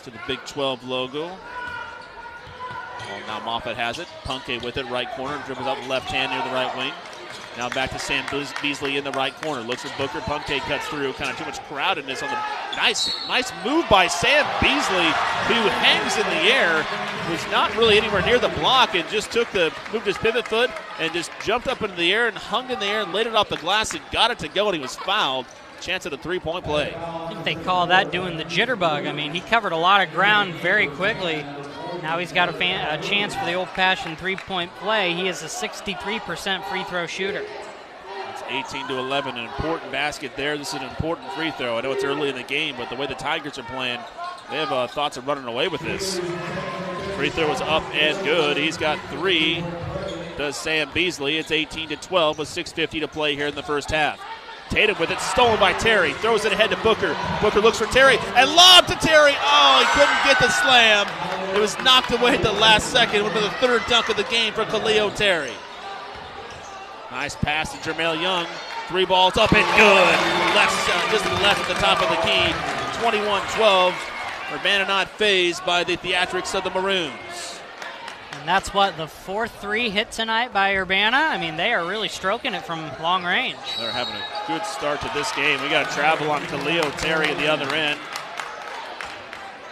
to 0.05 0.11
the 0.11 0.19
Big 0.27 0.39
12 0.45 0.87
logo. 0.87 1.25
Well, 1.25 3.19
now 3.27 3.39
Moffitt 3.43 3.75
has 3.75 3.99
it. 3.99 4.07
Punke 4.23 4.63
with 4.63 4.77
it, 4.77 4.85
right 4.85 5.09
corner, 5.11 5.41
dribbles 5.45 5.67
out 5.67 5.87
left 5.87 6.09
hand 6.09 6.31
near 6.31 6.41
the 6.43 6.53
right 6.53 6.75
wing. 6.77 6.93
Now 7.57 7.69
back 7.69 7.89
to 7.91 7.99
Sam 7.99 8.23
Beasley 8.61 8.97
in 8.97 9.03
the 9.03 9.11
right 9.13 9.33
corner. 9.41 9.61
Looks 9.61 9.85
at 9.85 9.97
Booker. 9.97 10.19
Punke 10.19 10.59
cuts 10.59 10.87
through. 10.87 11.13
Kind 11.13 11.31
of 11.31 11.37
too 11.37 11.45
much 11.45 11.59
crowdedness 11.61 12.21
on 12.21 12.29
the 12.29 12.75
nice, 12.75 13.15
nice 13.27 13.51
move 13.63 13.85
by 13.89 14.07
Sam 14.07 14.45
Beasley, 14.61 15.07
who 15.47 15.69
hangs 15.79 16.17
in 16.17 16.23
the 16.23 16.53
air. 16.53 16.85
Was 17.31 17.45
not 17.49 17.75
really 17.75 17.97
anywhere 17.97 18.21
near 18.23 18.37
the 18.37 18.49
block 18.49 18.93
and 18.93 19.07
just 19.09 19.31
took 19.31 19.49
the 19.51 19.73
moved 19.91 20.05
his 20.05 20.17
pivot 20.17 20.47
foot 20.47 20.69
and 20.99 21.11
just 21.13 21.31
jumped 21.41 21.67
up 21.67 21.81
into 21.81 21.95
the 21.95 22.13
air 22.13 22.27
and 22.27 22.37
hung 22.37 22.69
in 22.69 22.79
the 22.79 22.85
air 22.85 23.01
and 23.01 23.13
laid 23.13 23.25
it 23.25 23.35
off 23.35 23.49
the 23.49 23.57
glass 23.57 23.93
and 23.93 24.03
got 24.11 24.31
it 24.31 24.39
to 24.39 24.49
go 24.49 24.67
and 24.67 24.75
he 24.75 24.81
was 24.81 24.95
fouled. 24.97 25.45
Chance 25.81 26.05
at 26.05 26.13
a 26.13 26.17
three-point 26.17 26.65
play. 26.65 26.93
I 26.95 27.27
think 27.29 27.43
they 27.43 27.63
call 27.63 27.87
that 27.87 28.11
doing 28.11 28.37
the 28.37 28.43
jitterbug. 28.45 29.07
I 29.07 29.11
mean, 29.11 29.33
he 29.33 29.41
covered 29.41 29.71
a 29.71 29.77
lot 29.77 30.05
of 30.05 30.13
ground 30.13 30.53
very 30.55 30.87
quickly 30.87 31.45
Now 32.01 32.17
he's 32.17 32.31
got 32.31 32.49
a, 32.49 32.53
fan, 32.53 32.99
a 32.99 33.01
chance 33.01 33.35
for 33.35 33.45
the 33.45 33.53
old-fashioned 33.53 34.17
three-point 34.17 34.71
play. 34.75 35.13
He 35.13 35.27
is 35.27 35.41
a 35.41 35.47
63% 35.47 36.63
free 36.69 36.83
throw 36.83 37.05
shooter. 37.07 37.43
It's 38.31 38.43
18 38.47 38.87
to 38.87 38.97
11, 38.97 39.37
an 39.37 39.45
important 39.45 39.91
basket 39.91 40.31
there. 40.35 40.57
This 40.57 40.69
is 40.69 40.81
an 40.81 40.87
important 40.87 41.31
free 41.33 41.51
throw. 41.51 41.77
I 41.77 41.81
know 41.81 41.91
it's 41.91 42.03
early 42.03 42.29
in 42.29 42.35
the 42.35 42.43
game, 42.43 42.75
but 42.77 42.89
the 42.89 42.95
way 42.95 43.07
the 43.07 43.15
Tigers 43.15 43.57
are 43.57 43.63
playing, 43.63 43.99
they 44.49 44.57
have 44.57 44.71
uh, 44.71 44.87
thoughts 44.87 45.17
of 45.17 45.25
running 45.27 45.45
away 45.45 45.67
with 45.67 45.81
this. 45.81 46.19
Free 47.15 47.29
throw 47.29 47.51
is 47.51 47.61
up 47.61 47.83
and 47.95 48.21
good. 48.25 48.57
He's 48.57 48.77
got 48.77 48.99
three. 49.09 49.63
Does 50.37 50.57
Sam 50.57 50.89
Beasley? 50.93 51.37
It's 51.37 51.49
18 51.49 51.89
to 51.89 51.95
12 51.95 52.37
with 52.37 52.49
6:50 52.49 52.99
to 52.99 53.07
play 53.07 53.35
here 53.35 53.47
in 53.47 53.55
the 53.55 53.63
first 53.63 53.89
half. 53.89 54.19
Tatum 54.69 54.97
with 54.99 55.11
it, 55.11 55.19
stolen 55.19 55.59
by 55.59 55.73
Terry. 55.73 56.13
Throws 56.13 56.43
it 56.45 56.51
ahead 56.51 56.71
to 56.71 56.77
Booker. 56.77 57.15
Booker 57.41 57.61
looks 57.61 57.77
for 57.77 57.85
Terry 57.87 58.17
and 58.35 58.49
lob 58.55 58.87
to 58.87 58.95
Terry. 58.95 59.33
Oh, 59.37 59.79
he 59.79 59.99
couldn't 59.99 60.23
get 60.25 60.39
the 60.39 60.49
slam. 60.49 61.07
It 61.55 61.59
was 61.59 61.77
knocked 61.79 62.11
away 62.11 62.35
at 62.35 62.43
the 62.43 62.51
last 62.51 62.91
second. 62.91 63.21
It 63.21 63.23
would 63.23 63.33
be 63.33 63.41
the 63.41 63.49
third 63.61 63.83
dunk 63.87 64.09
of 64.09 64.17
the 64.17 64.23
game 64.23 64.53
for 64.53 64.65
Khalil 64.65 65.11
Terry. 65.11 65.53
Nice 67.11 67.35
pass 67.35 67.71
to 67.71 67.77
Jermail 67.77 68.21
Young. 68.21 68.47
Three 68.87 69.05
balls 69.05 69.37
up 69.37 69.53
and 69.53 69.65
good. 69.77 70.55
Left, 70.55 70.89
uh, 70.89 71.11
just 71.11 71.23
to 71.23 71.29
the 71.29 71.41
left 71.41 71.61
at 71.61 71.67
the 71.67 71.81
top 71.81 72.01
of 72.01 72.09
the 72.09 72.21
key. 72.21 72.51
21-12. 73.01 73.93
Urbana 74.53 74.85
not 74.85 75.09
phased 75.09 75.65
by 75.65 75.83
the 75.83 75.97
theatrics 75.97 76.53
of 76.55 76.63
the 76.63 76.69
Maroons. 76.69 77.54
And 78.45 78.49
that's 78.51 78.75
what 78.75 78.95
the 78.95 79.07
4 79.07 79.47
3 79.47 79.89
hit 79.89 80.11
tonight 80.11 80.53
by 80.53 80.75
Urbana. 80.75 81.17
I 81.17 81.39
mean, 81.39 81.57
they 81.57 81.73
are 81.73 81.83
really 81.83 82.07
stroking 82.07 82.53
it 82.53 82.63
from 82.63 82.91
long 83.01 83.23
range. 83.23 83.57
They're 83.79 83.91
having 83.91 84.13
a 84.13 84.23
good 84.45 84.63
start 84.67 85.01
to 85.01 85.09
this 85.15 85.31
game. 85.31 85.59
We 85.63 85.69
got 85.69 85.89
to 85.89 85.95
travel 85.95 86.29
on 86.29 86.43
Khalil 86.43 86.91
Terry 86.91 87.25
at 87.29 87.37
the 87.39 87.47
other 87.47 87.73
end. 87.73 87.99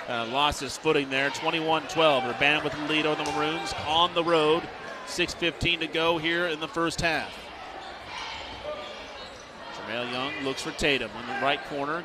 Uh, 0.10 0.26
lost 0.26 0.60
his 0.60 0.76
footing 0.76 1.12
there. 1.12 1.30
21 1.30 1.84
12. 1.84 2.24
Urbana 2.24 2.64
with 2.64 2.74
the 2.74 2.82
lead 2.88 3.06
on 3.06 3.16
the 3.24 3.32
Maroons 3.34 3.76
on 3.86 4.12
the 4.16 4.24
road. 4.24 4.64
6.15 5.06 5.82
to 5.82 5.88
go 5.88 6.18
here 6.18 6.48
in 6.48 6.60
the 6.60 6.68
first 6.68 7.00
half. 7.00 7.32
Jermail 9.78 10.12
Young 10.12 10.34
looks 10.44 10.64
for 10.64 10.72
Tatum 10.72 11.12
in 11.22 11.28
the 11.28 11.46
right 11.46 11.64
corner. 11.66 12.04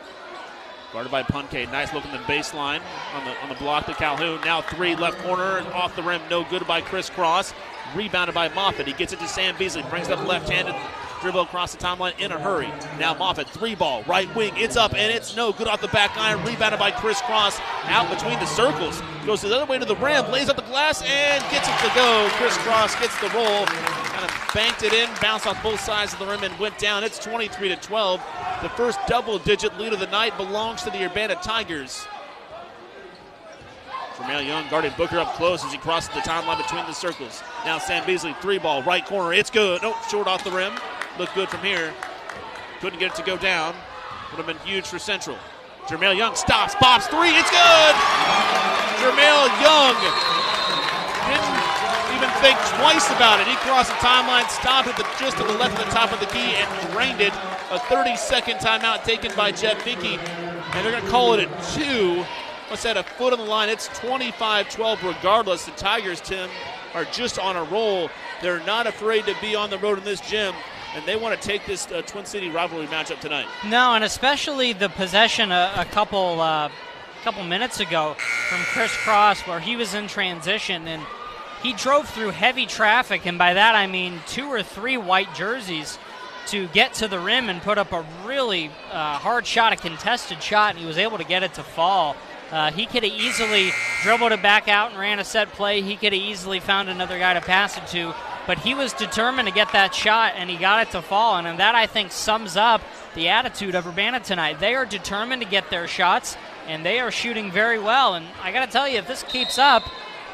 Guarded 0.92 1.12
by 1.12 1.22
Punke. 1.22 1.70
Nice 1.70 1.92
look 1.92 2.04
in 2.06 2.12
the 2.12 2.18
baseline 2.18 2.80
on 3.14 3.24
the 3.24 3.38
on 3.42 3.48
the 3.50 3.54
block 3.56 3.86
to 3.86 3.94
Calhoun. 3.94 4.40
Now 4.44 4.62
three 4.62 4.96
left 4.96 5.18
corner 5.18 5.60
off 5.74 5.94
the 5.94 6.02
rim. 6.02 6.22
No 6.30 6.44
good 6.44 6.66
by 6.66 6.80
Chris 6.80 7.10
Cross. 7.10 7.52
Rebounded 7.94 8.34
by 8.34 8.48
Moffitt. 8.48 8.86
He 8.86 8.94
gets 8.94 9.12
it 9.12 9.18
to 9.20 9.28
Sam 9.28 9.54
Beasley. 9.58 9.82
Brings 9.90 10.08
up 10.08 10.26
left-handed. 10.26 10.74
Dribble 11.20 11.40
across 11.40 11.74
the 11.74 11.78
timeline 11.78 12.18
in 12.20 12.30
a 12.30 12.38
hurry. 12.38 12.68
Now 12.98 13.14
Moffitt, 13.14 13.48
three 13.48 13.74
ball, 13.74 14.04
right 14.04 14.32
wing. 14.36 14.52
It's 14.56 14.76
up 14.76 14.94
and 14.94 15.12
it's 15.12 15.34
no 15.36 15.52
good 15.52 15.66
off 15.66 15.80
the 15.80 15.88
back 15.88 16.16
iron. 16.16 16.44
Rebounded 16.44 16.78
by 16.78 16.90
Chris 16.90 17.20
Cross 17.22 17.58
out 17.84 18.08
between 18.08 18.38
the 18.38 18.46
circles. 18.46 19.02
Goes 19.26 19.42
the 19.42 19.54
other 19.54 19.66
way 19.66 19.78
to 19.78 19.84
the 19.84 19.96
rim, 19.96 20.30
lays 20.30 20.48
up 20.48 20.56
the 20.56 20.62
glass 20.62 21.02
and 21.02 21.42
gets 21.50 21.68
it 21.68 21.88
to 21.88 21.94
go. 21.94 22.28
Chris 22.32 22.56
Cross 22.58 22.98
gets 23.00 23.18
the 23.20 23.28
roll. 23.30 23.66
Kind 23.66 24.24
of 24.24 24.50
banked 24.54 24.82
it 24.82 24.92
in, 24.92 25.08
bounced 25.20 25.46
off 25.46 25.60
both 25.62 25.80
sides 25.80 26.12
of 26.12 26.18
the 26.20 26.26
rim 26.26 26.42
and 26.44 26.56
went 26.58 26.78
down. 26.78 27.02
It's 27.02 27.18
23 27.18 27.68
to 27.68 27.76
12. 27.76 28.22
The 28.62 28.68
first 28.70 28.98
double 29.06 29.38
digit 29.38 29.76
lead 29.78 29.92
of 29.92 30.00
the 30.00 30.06
night 30.06 30.36
belongs 30.36 30.82
to 30.82 30.90
the 30.90 31.04
Urbana 31.04 31.34
Tigers. 31.36 32.06
Jermail 34.16 34.46
Young 34.46 34.68
guarded 34.68 34.96
Booker 34.96 35.18
up 35.18 35.34
close 35.34 35.64
as 35.64 35.72
he 35.72 35.78
crosses 35.78 36.12
the 36.12 36.20
timeline 36.20 36.58
between 36.58 36.84
the 36.86 36.92
circles. 36.92 37.42
Now 37.64 37.78
Sam 37.78 38.04
Beasley, 38.04 38.34
three 38.40 38.58
ball, 38.58 38.82
right 38.82 39.04
corner. 39.06 39.32
It's 39.32 39.50
good. 39.50 39.80
Nope, 39.82 39.96
short 40.10 40.26
off 40.26 40.42
the 40.42 40.50
rim. 40.50 40.72
Looked 41.18 41.34
good 41.34 41.48
from 41.48 41.60
here. 41.60 41.92
Couldn't 42.80 43.00
get 43.00 43.10
it 43.10 43.16
to 43.16 43.24
go 43.24 43.36
down. 43.36 43.74
Would 44.30 44.36
have 44.36 44.46
been 44.46 44.58
huge 44.58 44.86
for 44.86 45.00
Central. 45.00 45.36
Jermail 45.86 46.16
Young 46.16 46.36
stops, 46.36 46.76
pops 46.76 47.08
three. 47.08 47.34
It's 47.34 47.50
good. 47.50 47.94
Jermail 49.02 49.50
Young 49.58 49.98
didn't 51.26 51.58
even 52.14 52.30
think 52.38 52.56
twice 52.78 53.10
about 53.10 53.40
it. 53.40 53.48
He 53.48 53.56
crossed 53.66 53.90
the 53.90 53.98
timeline, 53.98 54.48
stopped 54.48 54.86
at 54.86 54.96
the 54.96 55.02
just 55.18 55.36
to 55.38 55.42
the 55.42 55.54
left 55.54 55.78
of 55.80 55.86
the 55.86 55.90
top 55.90 56.12
of 56.12 56.20
the 56.20 56.26
key, 56.26 56.54
and 56.54 56.92
drained 56.92 57.20
it. 57.20 57.32
A 57.70 57.78
30-second 57.78 58.58
timeout 58.58 59.02
taken 59.02 59.34
by 59.34 59.50
Jeff 59.50 59.82
Finke, 59.84 60.18
and 60.18 60.84
they're 60.84 60.92
going 60.92 61.04
to 61.04 61.10
call 61.10 61.34
it 61.34 61.40
a 61.40 61.46
two. 61.74 62.24
That? 62.82 62.98
A 62.98 63.02
foot 63.02 63.32
on 63.32 63.38
the 63.38 63.44
line. 63.46 63.70
It's 63.70 63.88
25-12 63.88 65.02
regardless. 65.02 65.64
The 65.64 65.70
Tigers, 65.72 66.20
Tim, 66.20 66.50
are 66.94 67.04
just 67.06 67.38
on 67.38 67.56
a 67.56 67.64
roll. 67.64 68.10
They're 68.42 68.60
not 68.64 68.86
afraid 68.86 69.24
to 69.24 69.34
be 69.40 69.56
on 69.56 69.70
the 69.70 69.78
road 69.78 69.96
in 69.96 70.04
this 70.04 70.20
gym, 70.20 70.54
and 70.94 71.04
they 71.06 71.16
want 71.16 71.40
to 71.40 71.46
take 71.46 71.66
this 71.66 71.90
uh, 71.90 72.02
Twin 72.02 72.24
City 72.24 72.48
rivalry 72.48 72.86
matchup 72.86 73.20
tonight. 73.20 73.46
No, 73.66 73.94
and 73.94 74.04
especially 74.04 74.72
the 74.72 74.88
possession 74.88 75.52
a, 75.52 75.72
a 75.76 75.84
couple 75.84 76.40
uh, 76.40 76.70
couple 77.24 77.42
minutes 77.44 77.80
ago 77.80 78.14
from 78.48 78.60
Chris 78.72 78.94
Cross, 78.96 79.46
where 79.46 79.60
he 79.60 79.76
was 79.76 79.94
in 79.94 80.06
transition 80.06 80.86
and 80.86 81.02
he 81.62 81.72
drove 81.72 82.08
through 82.08 82.30
heavy 82.30 82.66
traffic, 82.66 83.26
and 83.26 83.36
by 83.36 83.54
that 83.54 83.74
I 83.74 83.86
mean 83.86 84.20
two 84.26 84.46
or 84.46 84.62
three 84.62 84.96
white 84.96 85.34
jerseys 85.34 85.98
to 86.46 86.66
get 86.68 86.94
to 86.94 87.08
the 87.08 87.18
rim 87.18 87.48
and 87.48 87.60
put 87.60 87.76
up 87.76 87.92
a 87.92 88.06
really 88.24 88.70
uh, 88.90 89.18
hard 89.18 89.46
shot, 89.46 89.72
a 89.72 89.76
contested 89.76 90.42
shot, 90.42 90.70
and 90.70 90.78
he 90.78 90.86
was 90.86 90.96
able 90.96 91.18
to 91.18 91.24
get 91.24 91.42
it 91.42 91.52
to 91.54 91.62
fall. 91.62 92.16
Uh, 92.50 92.70
he 92.70 92.86
could 92.86 93.02
have 93.02 93.12
easily 93.12 93.70
dribbled 94.02 94.32
it 94.32 94.40
back 94.40 94.68
out 94.68 94.90
and 94.90 94.98
ran 94.98 95.18
a 95.18 95.24
set 95.24 95.52
play. 95.52 95.82
He 95.82 95.96
could 95.96 96.14
have 96.14 96.22
easily 96.22 96.60
found 96.60 96.88
another 96.88 97.18
guy 97.18 97.34
to 97.34 97.42
pass 97.42 97.76
it 97.76 97.86
to, 97.88 98.14
but 98.48 98.58
he 98.60 98.74
was 98.74 98.94
determined 98.94 99.46
to 99.46 99.52
get 99.52 99.72
that 99.72 99.94
shot, 99.94 100.32
and 100.34 100.48
he 100.48 100.56
got 100.56 100.88
it 100.88 100.90
to 100.92 101.02
fall. 101.02 101.36
And 101.36 101.60
that 101.60 101.74
I 101.74 101.86
think 101.86 102.10
sums 102.10 102.56
up 102.56 102.80
the 103.14 103.28
attitude 103.28 103.74
of 103.74 103.86
Urbana 103.86 104.20
tonight. 104.20 104.58
They 104.58 104.74
are 104.74 104.86
determined 104.86 105.42
to 105.42 105.48
get 105.48 105.68
their 105.68 105.86
shots, 105.86 106.34
and 106.66 106.84
they 106.84 106.98
are 106.98 107.10
shooting 107.10 107.52
very 107.52 107.78
well. 107.78 108.14
And 108.14 108.24
I 108.42 108.50
got 108.50 108.64
to 108.64 108.72
tell 108.72 108.88
you, 108.88 108.96
if 108.96 109.06
this 109.06 109.22
keeps 109.22 109.58
up, 109.58 109.82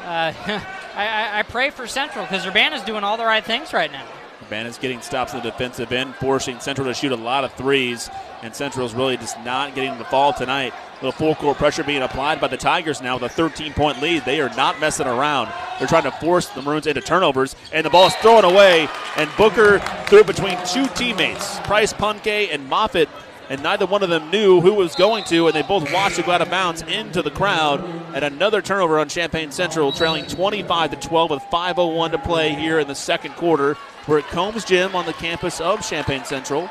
uh, 0.05 0.31
I, 0.95 1.39
I, 1.39 1.43
pray 1.43 1.71
for 1.71 1.87
Central 1.87 2.23
because 2.23 2.45
Urbana's 2.45 2.83
doing 2.83 3.03
all 3.03 3.17
the 3.17 3.25
right 3.25 3.43
things 3.43 3.73
right 3.73 3.91
now. 3.91 4.05
Urbana's 4.45 4.77
getting 4.77 5.01
stops 5.01 5.33
in 5.33 5.41
the 5.41 5.49
defensive 5.49 5.91
end, 5.91 6.15
forcing 6.15 6.59
Central 6.59 6.87
to 6.87 6.93
shoot 6.93 7.11
a 7.11 7.15
lot 7.15 7.43
of 7.43 7.53
threes, 7.53 8.09
and 8.43 8.55
Central's 8.55 8.93
really 8.93 9.17
just 9.17 9.39
not 9.41 9.75
getting 9.75 9.97
the 9.97 10.05
fall 10.05 10.33
tonight. 10.33 10.73
Little 10.95 11.11
full 11.11 11.35
court 11.35 11.57
pressure 11.57 11.83
being 11.83 12.01
applied 12.01 12.39
by 12.39 12.47
the 12.47 12.57
Tigers 12.57 13.01
now 13.01 13.15
with 13.15 13.23
a 13.23 13.29
13 13.29 13.73
point 13.73 14.01
lead. 14.01 14.23
They 14.23 14.39
are 14.41 14.49
not 14.55 14.79
messing 14.79 15.07
around. 15.07 15.51
They're 15.79 15.87
trying 15.87 16.03
to 16.03 16.11
force 16.11 16.47
the 16.47 16.61
Maroons 16.61 16.87
into 16.87 17.01
turnovers, 17.01 17.55
and 17.73 17.85
the 17.85 17.89
ball 17.89 18.07
is 18.07 18.15
thrown 18.15 18.45
away, 18.45 18.87
and 19.17 19.29
Booker 19.37 19.79
threw 20.07 20.19
it 20.19 20.27
between 20.27 20.57
two 20.65 20.87
teammates, 20.95 21.59
Price 21.61 21.93
Punke 21.93 22.53
and 22.53 22.67
Moffitt 22.69 23.09
and 23.49 23.61
neither 23.61 23.85
one 23.85 24.01
of 24.01 24.09
them 24.09 24.31
knew 24.31 24.61
who 24.61 24.73
was 24.73 24.95
going 24.95 25.23
to, 25.25 25.47
and 25.47 25.55
they 25.55 25.61
both 25.61 25.91
watched 25.93 26.17
it 26.17 26.25
go 26.25 26.31
out 26.31 26.41
of 26.41 26.49
bounds 26.49 26.81
into 26.81 27.21
the 27.21 27.29
crowd. 27.29 27.83
And 28.15 28.25
another 28.25 28.61
turnover 28.61 28.97
on 28.99 29.07
Champaign 29.07 29.51
Central, 29.51 29.91
trailing 29.91 30.25
25 30.25 30.91
to 30.91 31.07
12 31.07 31.29
with 31.29 31.43
5:01 31.51 32.11
to 32.11 32.17
play 32.17 32.53
here 32.53 32.79
in 32.79 32.87
the 32.87 32.95
second 32.95 33.35
quarter. 33.35 33.77
We're 34.07 34.19
at 34.19 34.27
Combes 34.29 34.63
Gym 34.63 34.95
on 34.95 35.07
the 35.07 35.13
campus 35.13 35.59
of 35.59 35.81
Champaign 35.87 36.25
Central. 36.25 36.69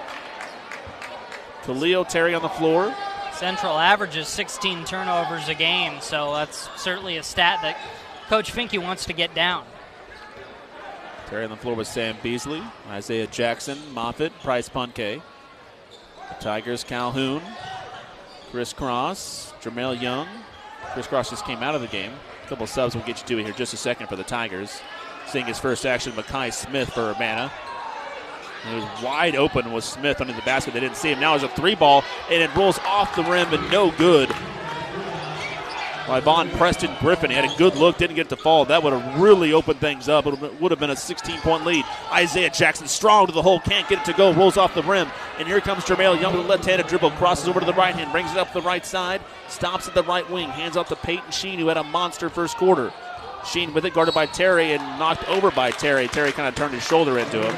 To 1.65 1.73
Leo 1.73 2.05
Terry 2.05 2.33
on 2.33 2.43
the 2.43 2.49
floor. 2.49 2.95
Central 3.33 3.77
averages 3.77 4.29
16 4.29 4.85
turnovers 4.85 5.49
a 5.49 5.55
game, 5.55 6.01
so 6.01 6.33
that's 6.35 6.69
certainly 6.81 7.17
a 7.17 7.23
stat 7.25 7.59
that 7.63 7.77
Coach 8.29 8.53
Finke 8.53 8.81
wants 8.81 9.05
to 9.07 9.13
get 9.13 9.35
down. 9.35 9.65
Terry 11.27 11.43
on 11.43 11.51
the 11.51 11.57
floor 11.57 11.75
with 11.75 11.89
Sam 11.89 12.17
Beasley, 12.23 12.63
Isaiah 12.89 13.27
Jackson, 13.27 13.79
Moffitt, 13.93 14.33
Price 14.41 14.69
Punke. 14.69 15.21
The 16.29 16.35
Tigers 16.39 16.85
Calhoun, 16.85 17.43
Chris 18.53 18.73
Cross, 18.73 19.53
Jermail 19.61 20.01
Young. 20.01 20.29
Chris 20.93 21.09
Cross 21.09 21.31
just 21.31 21.45
came 21.45 21.65
out 21.65 21.75
of 21.75 21.81
the 21.81 21.89
game. 21.89 22.13
A 22.45 22.49
couple 22.49 22.69
subs 22.69 22.95
we'll 22.95 23.05
get 23.05 23.21
you 23.21 23.27
to 23.27 23.37
here 23.39 23.49
in 23.49 23.55
just 23.55 23.75
a 23.75 23.77
second 23.77 24.07
for 24.07 24.15
the 24.15 24.23
Tigers. 24.23 24.81
Seeing 25.35 25.47
his 25.47 25.59
first 25.59 25.85
action, 25.85 26.13
Makai 26.13 26.53
Smith 26.53 26.91
for 26.91 27.11
Urbana. 27.11 27.51
It 28.71 28.75
was 28.77 29.03
wide 29.03 29.35
open 29.35 29.73
with 29.73 29.83
Smith 29.83 30.21
under 30.21 30.33
the 30.33 30.43
basket. 30.43 30.75
They 30.75 30.79
didn't 30.79 30.97
see 30.97 31.11
him. 31.11 31.19
Now 31.19 31.37
there's 31.37 31.51
a 31.51 31.57
three 31.57 31.75
ball, 31.75 32.05
and 32.31 32.41
it 32.41 32.55
rolls 32.55 32.79
off 32.87 33.17
the 33.17 33.25
rim 33.25 33.53
and 33.53 33.69
no 33.69 33.91
good 33.91 34.29
by 36.07 36.21
Von 36.21 36.49
Preston 36.51 36.95
Griffin. 37.01 37.31
He 37.31 37.37
had 37.37 37.51
a 37.51 37.57
good 37.57 37.75
look, 37.75 37.99
didn't 37.99 38.15
get 38.15 38.29
to 38.29 38.37
fall. 38.37 38.65
That 38.65 38.85
would 38.85 38.93
have 38.93 39.21
really 39.21 39.53
opened 39.53 39.81
things 39.81 40.09
up. 40.09 40.25
It 40.25 40.61
would 40.61 40.71
have 40.71 40.79
been 40.79 40.91
a 40.91 40.97
16 40.97 41.41
point 41.41 41.67
lead. 41.67 41.85
Isaiah 42.13 42.51
Jackson 42.51 42.87
strong 42.87 43.27
to 43.27 43.33
the 43.33 43.43
hole, 43.43 43.59
can't 43.59 43.89
get 43.89 43.99
it 43.99 44.05
to 44.05 44.13
go, 44.13 44.33
rolls 44.33 44.57
off 44.57 44.73
the 44.73 44.85
rim. 44.85 45.09
And 45.41 45.49
here 45.49 45.61
comes 45.61 45.83
Jermail 45.83 46.21
Young 46.21 46.37
with 46.37 46.47
a 46.47 46.49
left 46.49 46.65
handed 46.65 46.87
dribble, 46.87 47.11
crosses 47.11 47.49
over 47.49 47.59
to 47.59 47.67
the 47.67 47.75
right 47.75 47.97
hand, 47.97 48.13
brings 48.13 48.31
it 48.31 48.39
up 48.39 48.53
the 48.53 48.63
right 48.63 48.87
side, 48.87 49.21
stops 49.49 49.89
at 49.89 49.95
the 49.95 50.05
right 50.05 50.31
wing, 50.31 50.49
hands 50.51 50.77
off 50.77 50.89
to 50.91 50.97
Peyton 50.97 51.33
Sheen, 51.33 51.59
who 51.59 51.67
had 51.67 51.77
a 51.77 51.83
monster 51.83 52.31
first 52.31 52.57
quarter. 52.57 52.93
Sheen 53.47 53.73
with 53.75 53.85
it, 53.85 53.93
guarded 53.95 54.15
by 54.15 54.27
Terry 54.27 54.73
and 54.73 54.83
knocked 54.99 55.29
over 55.29 55.51
by 55.51 55.71
Terry. 55.71 56.09
Terry 56.09 56.33
kind 56.33 56.49
of 56.49 56.55
turned 56.55 56.75
his 56.75 56.83
shoulder 56.87 57.19
into 57.19 57.43
him. 57.43 57.57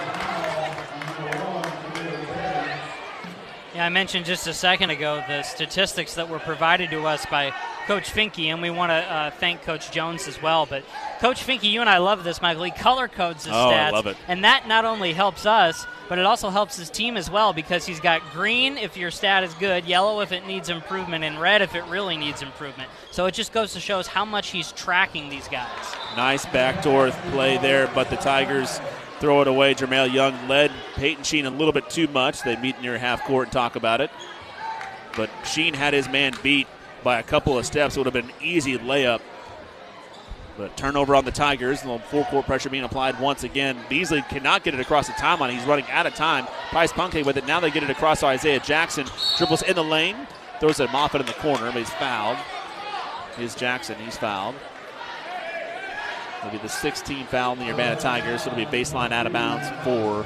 Yeah, 3.75 3.85
I 3.85 3.89
mentioned 3.91 4.25
just 4.25 4.47
a 4.47 4.55
second 4.55 4.89
ago 4.91 5.23
the 5.29 5.43
statistics 5.43 6.15
that 6.15 6.29
were 6.31 6.39
provided 6.39 6.91
to 6.91 7.07
us 7.07 7.27
by 7.27 7.53
Coach 7.87 8.11
Finke, 8.11 8.47
and 8.47 8.63
we 8.63 8.71
want 8.71 8.91
to 8.91 8.95
uh, 8.97 9.31
thank 9.33 9.63
Coach 9.63 9.91
Jones 9.93 10.27
as 10.27 10.41
well. 10.41 10.65
But 10.65 10.83
Coach 11.21 11.47
Finke, 11.47 11.71
you 11.71 11.81
and 11.83 11.91
I 11.91 11.99
love 11.99 12.25
this, 12.25 12.41
Michael. 12.41 12.65
He 12.65 12.71
color 12.71 13.07
codes 13.07 13.45
his 13.45 13.53
Oh, 13.55 13.69
I 13.69 13.73
stats, 13.75 13.93
love 13.93 14.07
it. 14.07 14.17
and 14.29 14.45
that 14.45 14.67
not 14.67 14.85
only 14.87 15.13
helps 15.13 15.45
us, 15.45 15.87
but 16.09 16.19
it 16.19 16.27
also 16.27 16.51
helps 16.51 16.77
his 16.77 16.91
team 16.91 17.17
as 17.17 17.31
well 17.31 17.53
because 17.53 17.87
he's 17.87 18.01
got 18.01 18.23
green 18.33 18.79
if 18.79 18.97
your 18.97 19.11
stat 19.11 19.45
is 19.45 19.55
good, 19.55 19.85
yellow 19.85 20.21
if 20.21 20.33
it 20.33 20.47
needs 20.47 20.69
improvement, 20.69 21.25
and 21.25 21.41
red 21.41 21.63
if 21.63 21.75
it 21.75 21.85
really 21.85 22.17
needs 22.17 22.43
improvement. 22.43 22.91
So 23.11 23.27
it 23.27 23.35
just 23.35 23.53
goes 23.53 23.73
to 23.73 23.81
show 23.81 23.99
us 23.99 24.07
how 24.07 24.25
much 24.25 24.51
he's 24.51 24.73
tracking 24.73 25.29
these 25.29 25.49
guys. 25.49 25.69
Nice 26.17 26.45
backdoor 26.47 27.11
play 27.31 27.59
there, 27.59 27.91
but 27.95 28.11
the 28.11 28.17
Tigers 28.17 28.81
throw 29.21 29.41
it 29.41 29.49
away. 29.49 29.75
Jermail 29.75 30.13
Young 30.13 30.49
led 30.49 30.71
Peyton 30.95 31.25
Sheen 31.25 31.47
a 31.47 31.51
little 31.51 31.73
bit 31.73 31.91
too 31.91 32.07
much. 32.09 32.43
They 32.43 32.57
meet 32.57 32.81
near 32.81 32.99
half 32.99 33.25
court 33.25 33.49
and 33.49 33.53
talk 33.53 33.77
about 33.77 34.01
it. 34.01 34.11
But 35.17 35.31
Sheen 35.45 35.75
had 35.75 35.95
his 35.95 36.09
man 36.09 36.35
beat 36.43 36.67
by 37.03 37.19
a 37.19 37.23
couple 37.23 37.59
of 37.59 37.65
steps. 37.65 37.97
It 37.97 38.01
would 38.01 38.07
have 38.07 38.15
been 38.15 38.31
an 38.31 38.43
easy 38.43 38.77
layup. 38.79 39.21
But 40.57 40.77
turnover 40.77 41.15
on 41.15 41.25
the 41.25 41.33
Tigers. 41.33 41.83
A 41.83 41.87
little 41.87 41.99
full 41.99 42.25
court 42.25 42.47
pressure 42.47 42.71
being 42.71 42.85
applied 42.85 43.21
once 43.21 43.45
again. 43.45 43.79
Beasley 43.89 44.23
cannot 44.23 44.65
get 44.65 44.75
it 44.75 44.81
across 44.81 45.07
the 45.07 45.13
timeline. 45.15 45.51
He's 45.51 45.65
running 45.65 45.85
out 45.91 46.07
of 46.07 46.15
time. 46.15 46.47
Price 46.71 46.93
Punke 46.93 47.25
with 47.25 47.37
it. 47.37 47.47
Now 47.47 47.61
they 47.61 47.71
get 47.71 47.83
it 47.83 47.91
across 47.91 48.23
Isaiah 48.23 48.61
Jackson. 48.61 49.07
Dribbles 49.37 49.63
in 49.63 49.75
the 49.75 49.85
lane. 49.85 50.17
Throws 50.61 50.81
it 50.81 50.91
Moffitt 50.91 51.21
in 51.21 51.27
the 51.27 51.35
corner, 51.35 51.67
but 51.67 51.75
he's 51.75 51.91
fouled. 51.91 52.39
Here's 53.37 53.55
Jackson. 53.55 53.97
He's 53.99 54.17
fouled. 54.17 54.55
It'll 56.39 56.51
be 56.51 56.59
the 56.59 56.69
16th 56.69 57.27
foul 57.27 57.53
in 57.53 57.59
the 57.59 57.71
Urbana 57.71 58.01
Tigers. 58.01 58.43
So 58.43 58.51
it'll 58.51 58.65
be 58.65 58.79
baseline 58.79 59.13
out 59.13 59.27
of 59.27 59.33
bounds 59.35 59.69
for 59.85 60.25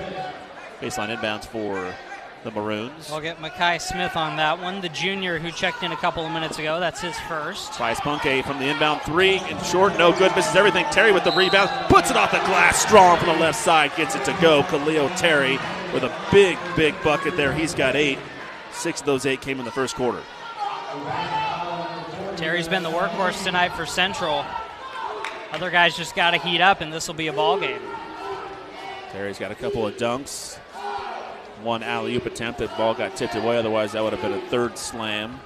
baseline 0.80 1.16
inbounds 1.16 1.44
for 1.46 1.92
the 2.42 2.50
Maroons. 2.50 3.10
We'll 3.10 3.20
get 3.20 3.38
Makai 3.38 3.80
Smith 3.80 4.16
on 4.16 4.36
that 4.36 4.60
one, 4.60 4.80
the 4.80 4.88
junior 4.88 5.38
who 5.38 5.50
checked 5.50 5.82
in 5.82 5.92
a 5.92 5.96
couple 5.96 6.24
of 6.24 6.32
minutes 6.32 6.58
ago. 6.58 6.80
That's 6.80 7.00
his 7.00 7.18
first. 7.20 7.72
Price 7.72 8.00
Punke 8.00 8.44
from 8.44 8.58
the 8.58 8.66
inbound 8.66 9.02
three 9.02 9.38
and 9.38 9.60
short, 9.66 9.96
no 9.98 10.16
good, 10.16 10.34
misses 10.34 10.56
everything. 10.56 10.86
Terry 10.90 11.12
with 11.12 11.24
the 11.24 11.32
rebound, 11.32 11.70
puts 11.88 12.10
it 12.10 12.16
off 12.16 12.30
the 12.30 12.38
glass, 12.38 12.80
strong 12.80 13.18
from 13.18 13.28
the 13.28 13.40
left 13.40 13.58
side, 13.58 13.92
gets 13.96 14.14
it 14.14 14.24
to 14.24 14.36
go. 14.40 14.62
Khalil 14.64 15.08
Terry 15.10 15.58
with 15.92 16.04
a 16.04 16.12
big, 16.30 16.56
big 16.76 16.94
bucket 17.02 17.36
there. 17.36 17.52
He's 17.52 17.74
got 17.74 17.96
eight. 17.96 18.18
Six 18.72 19.00
of 19.00 19.06
those 19.06 19.26
eight 19.26 19.40
came 19.40 19.58
in 19.58 19.64
the 19.64 19.72
first 19.72 19.96
quarter. 19.96 20.22
Terry's 22.36 22.68
been 22.68 22.82
the 22.82 22.90
workhorse 22.90 23.44
tonight 23.44 23.70
for 23.70 23.84
Central. 23.84 24.44
Other 25.52 25.70
guys 25.70 25.96
just 25.96 26.14
got 26.14 26.30
to 26.30 26.38
heat 26.38 26.60
up, 26.60 26.80
and 26.80 26.92
this 26.92 27.08
will 27.08 27.16
be 27.16 27.26
a 27.26 27.32
ball 27.32 27.58
game. 27.58 27.82
Terry's 29.10 29.38
got 29.38 29.50
a 29.50 29.56
couple 29.56 29.84
of 29.84 29.96
dunks. 29.96 30.59
One 31.62 31.82
alley 31.82 32.16
oop 32.16 32.26
attempt. 32.26 32.58
That 32.60 32.76
ball 32.76 32.94
got 32.94 33.16
tipped 33.16 33.34
away. 33.34 33.58
Otherwise, 33.58 33.92
that 33.92 34.02
would 34.02 34.12
have 34.12 34.22
been 34.22 34.32
a 34.32 34.48
third 34.48 34.78
slam. 34.78 35.40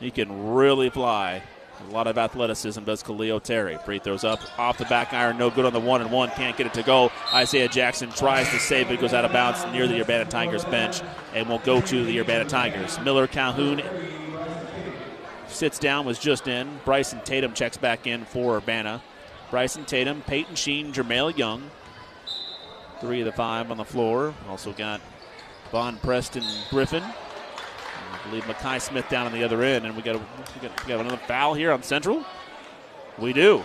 He 0.00 0.10
can 0.10 0.52
really 0.52 0.90
fly. 0.90 1.42
A 1.88 1.92
lot 1.92 2.06
of 2.06 2.18
athleticism 2.18 2.84
does 2.84 3.02
Khalil 3.02 3.40
Terry. 3.40 3.78
Free 3.84 3.98
throws 3.98 4.24
up 4.24 4.40
off 4.58 4.78
the 4.78 4.84
back 4.84 5.12
iron. 5.12 5.38
No 5.38 5.50
good 5.50 5.64
on 5.64 5.72
the 5.72 5.80
one 5.80 6.00
and 6.00 6.12
one. 6.12 6.30
Can't 6.30 6.56
get 6.56 6.66
it 6.66 6.74
to 6.74 6.82
go. 6.82 7.10
Isaiah 7.32 7.68
Jackson 7.68 8.10
tries 8.10 8.48
to 8.50 8.58
save 8.58 8.90
it. 8.90 9.00
Goes 9.00 9.14
out 9.14 9.24
of 9.24 9.32
bounds 9.32 9.64
near 9.72 9.88
the 9.88 10.00
Urbana 10.00 10.24
Tigers 10.26 10.64
bench 10.64 11.02
and 11.34 11.48
will 11.48 11.58
go 11.58 11.80
to 11.80 12.04
the 12.04 12.20
Urbana 12.20 12.44
Tigers. 12.44 13.00
Miller 13.00 13.26
Calhoun 13.26 13.82
sits 15.48 15.78
down, 15.78 16.06
was 16.06 16.18
just 16.18 16.46
in. 16.48 16.80
Bryson 16.84 17.20
Tatum 17.24 17.52
checks 17.52 17.76
back 17.76 18.06
in 18.06 18.24
for 18.24 18.56
Urbana. 18.56 19.02
Bryson 19.50 19.84
Tatum, 19.84 20.22
Peyton 20.22 20.54
Sheen, 20.54 20.92
Jermail 20.92 21.36
Young. 21.36 21.70
Three 23.00 23.20
of 23.20 23.26
the 23.26 23.32
five 23.32 23.70
on 23.70 23.76
the 23.76 23.84
floor. 23.84 24.34
Also 24.48 24.72
got 24.72 25.00
Bond 25.72 26.00
Preston 26.02 26.44
Griffin. 26.68 27.02
I 27.02 28.28
believe 28.28 28.44
Makai 28.44 28.78
Smith 28.78 29.08
down 29.08 29.26
on 29.26 29.32
the 29.32 29.42
other 29.42 29.62
end. 29.62 29.86
And 29.86 29.96
we 29.96 30.02
got, 30.02 30.16
a, 30.16 30.18
we 30.18 30.68
got, 30.68 30.86
we 30.86 30.92
got 30.92 31.00
another 31.00 31.16
foul 31.26 31.54
here 31.54 31.72
on 31.72 31.82
Central. 31.82 32.24
We 33.18 33.32
do. 33.32 33.64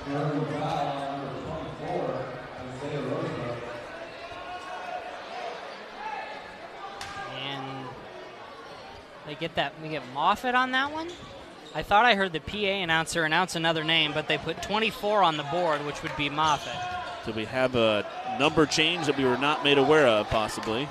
And 7.36 7.88
they 9.26 9.36
get 9.36 9.56
that. 9.56 9.74
We 9.84 9.90
get 9.90 10.02
Moffitt 10.14 10.56
on 10.56 10.72
that 10.72 10.92
one. 10.94 11.10
I 11.76 11.84
thought 11.84 12.06
I 12.06 12.16
heard 12.16 12.32
the 12.32 12.40
PA 12.40 12.58
announcer 12.58 13.26
announce 13.26 13.58
another 13.58 13.84
name, 13.84 14.14
but 14.14 14.30
they 14.30 14.38
put 14.38 14.64
24 14.64 15.24
on 15.24 15.36
the 15.36 15.44
board, 15.44 15.86
which 15.86 16.02
would 16.04 16.16
be 16.16 16.30
Moffitt. 16.30 16.74
So 17.26 17.34
we 17.34 17.44
have 17.44 17.76
a 17.76 18.06
number 18.40 18.66
change 18.66 19.08
that 19.08 19.18
we 19.18 19.26
were 19.26 19.38
not 19.38 19.66
made 19.66 19.78
aware 19.78 20.08
of, 20.08 20.30
possibly. 20.30 20.88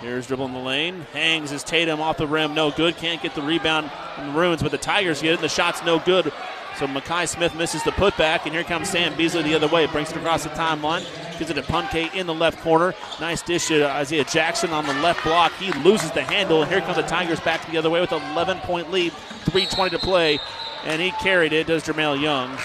Here's 0.00 0.26
dribble 0.26 0.46
in 0.46 0.52
the 0.54 0.58
lane. 0.58 1.06
Hangs 1.12 1.50
his 1.50 1.62
Tatum 1.62 2.00
off 2.00 2.16
the 2.16 2.26
rim. 2.26 2.54
No 2.54 2.70
good. 2.70 2.96
Can't 2.96 3.20
get 3.22 3.34
the 3.34 3.42
rebound 3.42 3.90
from 4.14 4.28
the 4.28 4.32
Maroons, 4.32 4.62
but 4.62 4.70
the 4.70 4.78
Tigers 4.78 5.20
get 5.20 5.34
it. 5.34 5.40
The 5.40 5.48
shot's 5.48 5.84
no 5.84 5.98
good. 5.98 6.32
So 6.78 6.86
Makai 6.86 7.28
Smith 7.28 7.54
misses 7.54 7.82
the 7.84 7.90
putback, 7.90 8.44
and 8.44 8.54
here 8.54 8.64
comes 8.64 8.88
Sam 8.88 9.14
Beasley 9.14 9.42
the 9.42 9.54
other 9.54 9.68
way. 9.68 9.84
Brings 9.86 10.10
it 10.10 10.16
across 10.16 10.44
the 10.44 10.50
timeline. 10.50 11.04
Gives 11.38 11.50
it 11.50 11.54
to 11.54 11.62
Punke 11.62 12.14
in 12.14 12.26
the 12.26 12.34
left 12.34 12.60
corner. 12.60 12.94
Nice 13.20 13.42
dish 13.42 13.66
to 13.68 13.90
Isaiah 13.90 14.24
Jackson 14.24 14.70
on 14.70 14.86
the 14.86 14.94
left 14.94 15.22
block. 15.22 15.52
He 15.54 15.70
loses 15.82 16.10
the 16.12 16.22
handle, 16.22 16.62
and 16.62 16.70
here 16.70 16.80
comes 16.80 16.96
the 16.96 17.02
Tigers 17.02 17.40
back 17.40 17.70
the 17.70 17.76
other 17.76 17.90
way 17.90 18.00
with 18.00 18.12
an 18.12 18.22
11 18.32 18.58
point 18.60 18.90
lead. 18.90 19.12
3.20 19.44 19.90
to 19.90 19.98
play, 19.98 20.38
and 20.84 21.02
he 21.02 21.10
carried 21.12 21.52
it. 21.52 21.66
Does 21.66 21.84
Jermail 21.84 22.18
Young. 22.18 22.56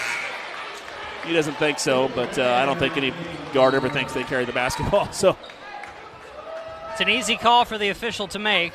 He 1.26 1.32
doesn't 1.34 1.54
think 1.54 1.78
so, 1.78 2.08
but 2.14 2.38
uh, 2.38 2.54
I 2.54 2.64
don't 2.64 2.78
think 2.78 2.96
any 2.96 3.12
guard 3.52 3.74
ever 3.74 3.88
thinks 3.88 4.12
they 4.12 4.22
carry 4.22 4.44
the 4.44 4.52
basketball. 4.52 5.08
So 5.12 5.36
It's 6.96 7.02
an 7.02 7.10
easy 7.10 7.36
call 7.36 7.66
for 7.66 7.76
the 7.76 7.90
official 7.90 8.26
to 8.28 8.38
make. 8.38 8.72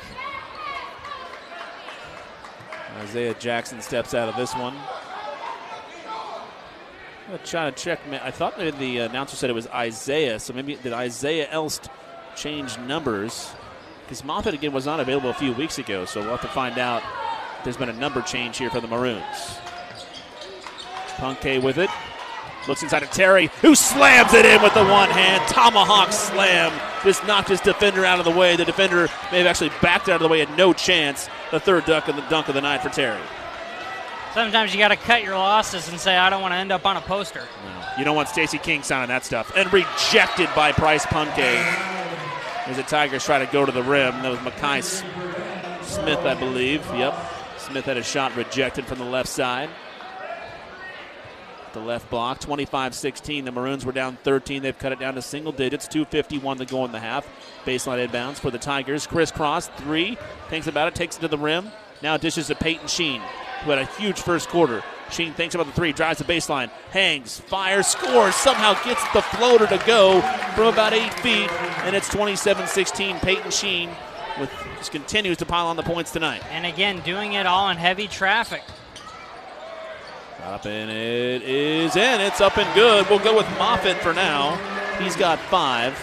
Isaiah 2.98 3.34
Jackson 3.34 3.82
steps 3.82 4.14
out 4.14 4.28
of 4.28 4.36
this 4.36 4.54
one. 4.54 4.76
I'm 7.28 7.40
trying 7.44 7.74
to 7.74 7.82
check. 7.82 7.98
I 8.22 8.30
thought 8.30 8.56
maybe 8.58 8.76
the 8.76 8.98
announcer 8.98 9.34
said 9.34 9.50
it 9.50 9.54
was 9.54 9.66
Isaiah, 9.66 10.38
so 10.38 10.52
maybe 10.52 10.76
did 10.76 10.92
Isaiah 10.92 11.48
Elst 11.50 11.88
change 12.36 12.78
numbers? 12.78 13.50
Because 14.04 14.22
Moffitt 14.22 14.54
again 14.54 14.72
was 14.72 14.86
not 14.86 15.00
available 15.00 15.30
a 15.30 15.34
few 15.34 15.52
weeks 15.54 15.80
ago, 15.80 16.04
so 16.04 16.20
we'll 16.20 16.30
have 16.30 16.42
to 16.42 16.46
find 16.46 16.78
out. 16.78 17.02
There's 17.64 17.76
been 17.76 17.88
a 17.88 17.92
number 17.92 18.22
change 18.22 18.56
here 18.56 18.70
for 18.70 18.78
the 18.78 18.86
Maroons. 18.86 19.58
Punke 21.16 21.60
with 21.60 21.78
it. 21.78 21.90
Looks 22.68 22.82
inside 22.82 23.02
of 23.02 23.10
Terry, 23.10 23.50
who 23.60 23.74
slams 23.74 24.32
it 24.34 24.46
in 24.46 24.62
with 24.62 24.74
the 24.74 24.84
one 24.84 25.10
hand. 25.10 25.42
Tomahawk 25.48 26.12
slam. 26.12 26.72
Just 27.02 27.26
knocked 27.26 27.48
his 27.48 27.60
defender 27.60 28.04
out 28.04 28.20
of 28.20 28.24
the 28.24 28.30
way. 28.30 28.54
The 28.54 28.64
defender 28.64 29.08
may 29.32 29.38
have 29.38 29.46
actually 29.46 29.70
backed 29.80 30.08
out 30.08 30.16
of 30.16 30.22
the 30.22 30.28
way, 30.28 30.38
had 30.38 30.56
no 30.56 30.72
chance. 30.72 31.28
The 31.50 31.58
third 31.58 31.84
dunk 31.86 32.06
of 32.06 32.14
the 32.14 32.22
dunk 32.22 32.48
of 32.48 32.54
the 32.54 32.60
night 32.60 32.82
for 32.82 32.88
Terry. 32.88 33.20
Sometimes 34.32 34.72
you 34.72 34.78
got 34.78 34.88
to 34.88 34.96
cut 34.96 35.22
your 35.22 35.34
losses 35.34 35.88
and 35.88 35.98
say, 35.98 36.16
I 36.16 36.30
don't 36.30 36.40
want 36.40 36.52
to 36.52 36.56
end 36.56 36.72
up 36.72 36.86
on 36.86 36.96
a 36.96 37.00
poster. 37.02 37.46
You 37.98 38.04
don't 38.04 38.16
want 38.16 38.28
Stacy 38.28 38.58
King 38.58 38.82
signing 38.82 39.08
that 39.08 39.24
stuff. 39.24 39.52
And 39.56 39.70
rejected 39.72 40.48
by 40.54 40.72
Bryce 40.72 41.04
Punke. 41.04 41.38
As 42.66 42.76
the 42.76 42.84
Tigers 42.84 43.24
try 43.24 43.44
to 43.44 43.52
go 43.52 43.66
to 43.66 43.72
the 43.72 43.82
rim. 43.82 44.22
That 44.22 44.30
was 44.30 44.38
Makai 44.38 44.82
Smith, 45.82 46.20
I 46.20 46.34
believe. 46.34 46.86
Yep. 46.94 47.14
Smith 47.58 47.84
had 47.84 47.96
a 47.96 48.02
shot 48.02 48.34
rejected 48.36 48.86
from 48.86 48.98
the 48.98 49.04
left 49.04 49.28
side. 49.28 49.68
The 51.72 51.80
left 51.80 52.10
block, 52.10 52.40
25 52.40 52.94
16. 52.94 53.44
The 53.44 53.52
Maroons 53.52 53.84
were 53.84 53.92
down 53.92 54.18
13. 54.22 54.62
They've 54.62 54.78
cut 54.78 54.92
it 54.92 54.98
down 54.98 55.14
to 55.14 55.22
single 55.22 55.52
digits. 55.52 55.86
2.51 55.88 56.58
to 56.58 56.64
go 56.66 56.84
in 56.84 56.92
the 56.92 57.00
half. 57.00 57.26
Baseline 57.64 58.06
inbounds 58.06 58.36
for 58.36 58.50
the 58.50 58.58
Tigers. 58.58 59.06
Chris 59.06 59.30
Cross, 59.30 59.68
three. 59.78 60.18
Thinks 60.48 60.66
about 60.66 60.88
it, 60.88 60.94
takes 60.94 61.16
it 61.16 61.20
to 61.20 61.28
the 61.28 61.38
rim. 61.38 61.70
Now 62.02 62.16
dishes 62.16 62.48
to 62.48 62.54
Peyton 62.54 62.88
Sheen, 62.88 63.22
who 63.64 63.70
had 63.70 63.78
a 63.78 63.86
huge 63.86 64.20
first 64.20 64.48
quarter. 64.48 64.82
Sheen 65.10 65.34
thinks 65.34 65.54
about 65.54 65.66
the 65.66 65.72
three, 65.72 65.92
drives 65.92 66.18
the 66.18 66.24
baseline, 66.24 66.70
hangs, 66.90 67.38
fires, 67.38 67.86
scores, 67.86 68.34
somehow 68.34 68.72
gets 68.82 69.02
the 69.12 69.22
floater 69.22 69.66
to 69.66 69.82
go 69.86 70.20
from 70.54 70.66
about 70.66 70.94
eight 70.94 71.12
feet, 71.14 71.50
and 71.84 71.94
it's 71.94 72.08
27 72.08 72.66
16. 72.66 73.18
Peyton 73.20 73.50
Sheen 73.50 73.90
with, 74.40 74.50
just 74.78 74.90
continues 74.90 75.36
to 75.38 75.46
pile 75.46 75.66
on 75.66 75.76
the 75.76 75.82
points 75.82 76.10
tonight. 76.10 76.42
And 76.50 76.66
again, 76.66 77.00
doing 77.00 77.34
it 77.34 77.46
all 77.46 77.68
in 77.70 77.76
heavy 77.76 78.08
traffic. 78.08 78.62
Up 80.44 80.66
and 80.66 80.90
it 80.90 81.42
is 81.42 81.94
in. 81.94 82.20
It's 82.20 82.40
up 82.40 82.58
and 82.58 82.74
good. 82.74 83.08
We'll 83.08 83.20
go 83.20 83.36
with 83.36 83.46
Moffitt 83.58 83.96
for 83.98 84.12
now. 84.12 84.56
He's 85.00 85.14
got 85.14 85.38
five. 85.38 85.96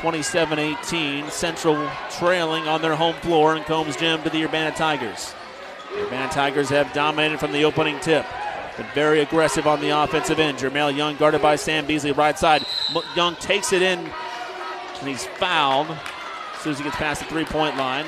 27 0.00 0.58
18. 0.58 1.30
Central 1.30 1.88
trailing 2.10 2.66
on 2.66 2.82
their 2.82 2.96
home 2.96 3.14
floor 3.16 3.56
in 3.56 3.62
Combes 3.64 3.96
Gym 3.96 4.20
to 4.24 4.30
the 4.30 4.44
Urbana 4.44 4.72
Tigers. 4.72 5.32
The 5.92 6.06
Urbana 6.06 6.32
Tigers 6.32 6.68
have 6.70 6.92
dominated 6.92 7.38
from 7.38 7.52
the 7.52 7.64
opening 7.64 8.00
tip. 8.00 8.26
Been 8.76 8.86
very 8.94 9.20
aggressive 9.20 9.68
on 9.68 9.80
the 9.80 9.90
offensive 9.90 10.40
end. 10.40 10.58
Jermail 10.58 10.94
Young 10.94 11.16
guarded 11.16 11.40
by 11.40 11.54
Sam 11.54 11.86
Beasley, 11.86 12.10
right 12.10 12.36
side. 12.36 12.66
Young 13.14 13.36
takes 13.36 13.72
it 13.72 13.80
in, 13.80 14.00
and 14.00 15.08
he's 15.08 15.24
fouled 15.24 15.86
as 15.88 16.60
soon 16.62 16.72
as 16.72 16.78
he 16.78 16.84
gets 16.84 16.96
past 16.96 17.20
the 17.20 17.26
three 17.28 17.44
point 17.44 17.76
line. 17.76 18.06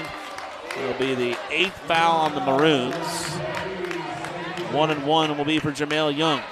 It'll 0.77 0.99
be 0.99 1.15
the 1.15 1.39
eighth 1.51 1.79
foul 1.87 2.17
on 2.17 2.35
the 2.35 2.41
Maroons. 2.41 3.76
One 4.73 4.91
and 4.91 5.07
one 5.07 5.37
will 5.39 5.45
be 5.45 5.59
for 5.59 5.71
Jermail 5.71 6.17
Young. 6.17 6.43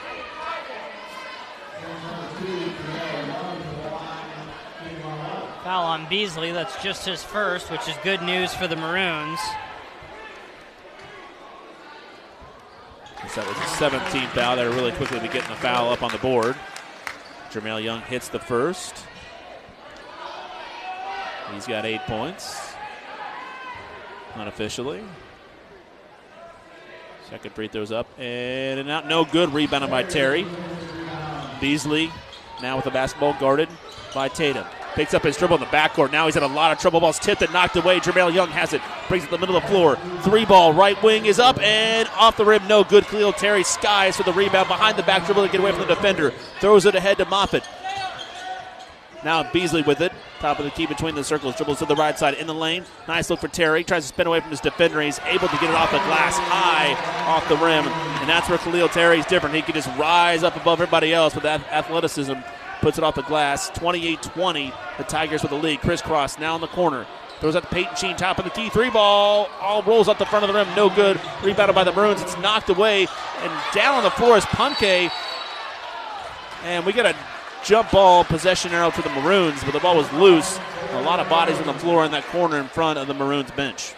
Foul 5.65 5.85
on 5.85 6.09
Beasley. 6.09 6.53
That's 6.53 6.83
just 6.83 7.07
his 7.07 7.23
first, 7.25 7.71
which 7.71 7.89
is 7.89 7.95
good 8.03 8.23
news 8.23 8.55
for 8.55 8.67
the 8.69 8.77
Maroons. 8.77 9.41
That 13.35 13.49
was 13.49 13.57
a 13.57 13.61
17th 13.61 14.29
foul. 14.29 14.55
They're 14.55 14.71
really 14.71 14.93
quickly 14.93 15.19
to 15.19 15.27
getting 15.27 15.51
the 15.51 15.57
foul 15.57 15.91
up 15.91 16.05
on 16.05 16.12
the 16.12 16.19
board. 16.19 16.55
Jermail 17.51 17.83
Young 17.83 18.01
hits 18.03 18.29
the 18.29 18.39
first. 18.39 18.95
He's 21.53 21.67
got 21.67 21.85
eight 21.85 22.03
points. 22.03 22.75
Unofficially. 24.37 25.03
Second 27.31 27.55
free 27.55 27.68
throws 27.68 27.93
up 27.93 28.07
and 28.18 28.91
out. 28.91 29.07
No 29.07 29.25
good. 29.25 29.53
Rebounded 29.53 29.91
by 29.91 30.03
Terry. 30.03 30.47
Beasley 31.61 32.11
now 32.62 32.77
with 32.77 32.85
the 32.85 32.91
basketball 32.91 33.35
guarded 33.41 33.68
by 34.14 34.29
Tatum. 34.29 34.64
Picks 34.95 35.12
up 35.12 35.25
his 35.25 35.37
dribble 35.37 35.57
in 35.57 35.61
the 35.61 35.66
backcourt. 35.66 36.12
Now 36.12 36.27
he's 36.27 36.37
in 36.37 36.45
a 36.45 36.47
lot 36.47 36.70
of 36.70 36.79
trouble. 36.79 37.01
Ball's 37.01 37.18
tipped 37.18 37.43
and 37.43 37.53
knocked 37.53 37.75
away. 37.75 37.99
Jermail 37.99 38.33
Young 38.33 38.49
has 38.51 38.72
it. 38.72 38.81
Brings 39.09 39.25
it 39.25 39.27
to 39.27 39.33
the 39.33 39.39
middle 39.39 39.57
of 39.57 39.64
the 39.64 39.68
floor. 39.68 39.97
Three 40.22 40.45
ball. 40.45 40.72
Right 40.72 41.01
wing 41.03 41.27
is 41.27 41.41
up 41.41 41.59
and 41.61 42.09
off 42.11 42.37
the 42.37 42.45
rim. 42.45 42.68
No 42.68 42.85
good. 42.85 43.05
Khalil 43.05 43.33
Terry 43.33 43.64
skies 43.64 44.16
for 44.16 44.22
the 44.22 44.33
rebound 44.33 44.68
behind 44.68 44.97
the 44.97 45.03
back 45.03 45.25
dribble 45.25 45.47
to 45.47 45.51
get 45.51 45.61
away 45.61 45.72
from 45.72 45.81
the 45.81 45.95
defender. 45.95 46.31
Throws 46.61 46.87
it 46.87 46.95
ahead 46.95 47.18
to 47.18 47.25
Moffitt. 47.25 47.64
Now 49.25 49.51
Beasley 49.51 49.83
with 49.83 50.01
it. 50.01 50.12
Top 50.41 50.59
of 50.59 50.64
the 50.64 50.70
key 50.70 50.87
between 50.87 51.14
the 51.14 51.25
circles. 51.25 51.57
Dribbles 51.57 51.79
to 51.79 51.87
the 51.87 51.97
right 51.97 52.18
side 52.18 52.35
in 52.35 52.47
the 52.47 52.55
lane. 52.55 52.85
Nice 53.09 53.31
look 53.31 53.41
for 53.41 53.49
Terry. 53.49 53.83
Tries 53.83 54.03
to 54.03 54.09
spin 54.09 54.27
away 54.27 54.41
from 54.41 54.51
his 54.51 54.61
defender. 54.61 55.01
He's 55.01 55.18
able 55.20 55.49
to 55.49 55.57
get 55.57 55.70
it 55.70 55.75
off 55.75 55.91
the 55.91 55.99
glass 55.99 56.37
high 56.37 56.93
off 57.27 57.49
the 57.49 57.57
rim. 57.57 57.87
And 58.20 58.29
that's 58.29 58.49
where 58.49 58.59
Khalil 58.59 58.89
Terry's 58.89 59.27
different. 59.27 59.55
He 59.55 59.62
can 59.62 59.75
just 59.75 59.89
rise 59.99 60.43
up 60.43 60.57
above 60.57 60.81
everybody 60.81 61.14
else 61.14 61.35
with 61.35 61.45
that 61.45 61.61
athleticism. 61.72 62.35
Puts 62.81 62.99
it 62.99 63.05
off 63.05 63.14
the 63.14 63.22
glass. 63.22 63.70
28 63.70 64.20
20. 64.22 64.72
The 64.99 65.05
Tigers 65.05 65.43
with 65.43 65.51
the 65.51 65.59
lead. 65.59 65.81
Chris 65.81 66.03
Cross 66.03 66.39
now 66.39 66.55
in 66.55 66.61
the 66.61 66.66
corner. 66.66 67.07
Throws 67.41 67.57
out 67.57 67.62
to 67.64 67.68
Peyton 67.68 67.97
Sheen, 67.97 68.16
top 68.16 68.39
of 68.39 68.45
the 68.45 68.51
key. 68.51 68.68
Three 68.68 68.91
ball. 68.91 69.49
All 69.61 69.83
rolls 69.83 70.09
up 70.09 70.18
the 70.18 70.27
front 70.27 70.45
of 70.45 70.49
the 70.49 70.55
rim. 70.55 70.68
No 70.77 70.89
good. 70.89 71.20
Rebounded 71.43 71.75
by 71.75 71.85
the 71.85 71.93
Maroons. 71.93 72.22
It's 72.22 72.39
knocked 72.39 72.68
away. 72.68 73.07
And 73.41 73.53
down 73.75 73.97
on 73.97 74.05
the 74.05 74.11
floor 74.11 74.37
is 74.37 74.45
Punke. 74.45 75.11
And 76.62 76.87
we 76.87 76.93
get 76.93 77.07
a 77.07 77.14
jump 77.65 77.91
ball 77.91 78.25
possession 78.25 78.73
arrow 78.73 78.91
to 78.91 79.03
the 79.03 79.09
Maroons, 79.09 79.65
but 79.65 79.73
the 79.73 79.81
ball 79.81 79.97
was 79.97 80.12
loose. 80.12 80.59
A 80.91 81.03
lot 81.03 81.19
of 81.19 81.29
bodies 81.29 81.59
on 81.59 81.67
the 81.67 81.75
floor 81.75 82.05
in 82.05 82.12
that 82.12 82.25
corner 82.27 82.59
in 82.59 82.67
front 82.67 82.99
of 82.99 83.09
the 83.09 83.15
Maroons 83.15 83.51
bench. 83.53 83.95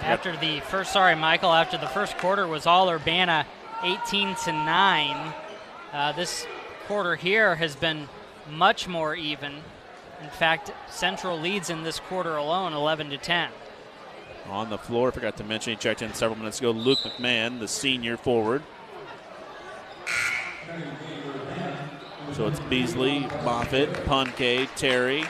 After 0.00 0.36
the 0.36 0.60
first, 0.60 0.92
sorry, 0.92 1.14
Michael, 1.14 1.52
after 1.52 1.78
the 1.78 1.86
first 1.86 2.16
quarter 2.18 2.46
was 2.46 2.66
all 2.66 2.90
Urbana 2.90 3.46
18 3.82 4.34
to 4.44 4.52
9. 4.52 5.34
Uh, 5.92 6.12
this 6.12 6.46
quarter 6.86 7.16
here 7.16 7.54
has 7.54 7.76
been 7.76 8.08
much 8.50 8.88
more 8.88 9.14
even. 9.14 9.54
In 10.22 10.30
fact, 10.30 10.72
Central 10.88 11.38
leads 11.38 11.70
in 11.70 11.82
this 11.82 12.00
quarter 12.00 12.36
alone 12.36 12.72
11 12.72 13.10
to 13.10 13.18
10. 13.18 13.50
On 14.48 14.70
the 14.70 14.78
floor, 14.78 15.12
forgot 15.12 15.36
to 15.36 15.44
mention, 15.44 15.72
he 15.72 15.76
checked 15.76 16.02
in 16.02 16.14
several 16.14 16.38
minutes 16.38 16.60
ago. 16.60 16.70
Luke 16.70 17.00
McMahon, 17.00 17.58
the 17.58 17.68
senior 17.68 18.16
forward. 18.16 18.62
So 22.36 22.46
it's 22.46 22.60
Beasley, 22.60 23.20
Moffitt, 23.44 23.90
Punke, 24.04 24.68
Terry, 24.76 25.24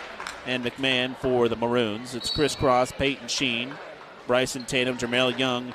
and 0.45 0.65
McMahon 0.65 1.15
for 1.19 1.49
the 1.49 1.55
Maroons. 1.55 2.17
It's 2.17 2.29
Chris 2.29 2.57
Cross, 2.57 2.93
Peyton 2.99 3.29
Sheen, 3.29 3.75
Bryson 4.27 4.65
Tatum, 4.65 4.99
Jermail 4.99 5.39
Young, 5.39 5.73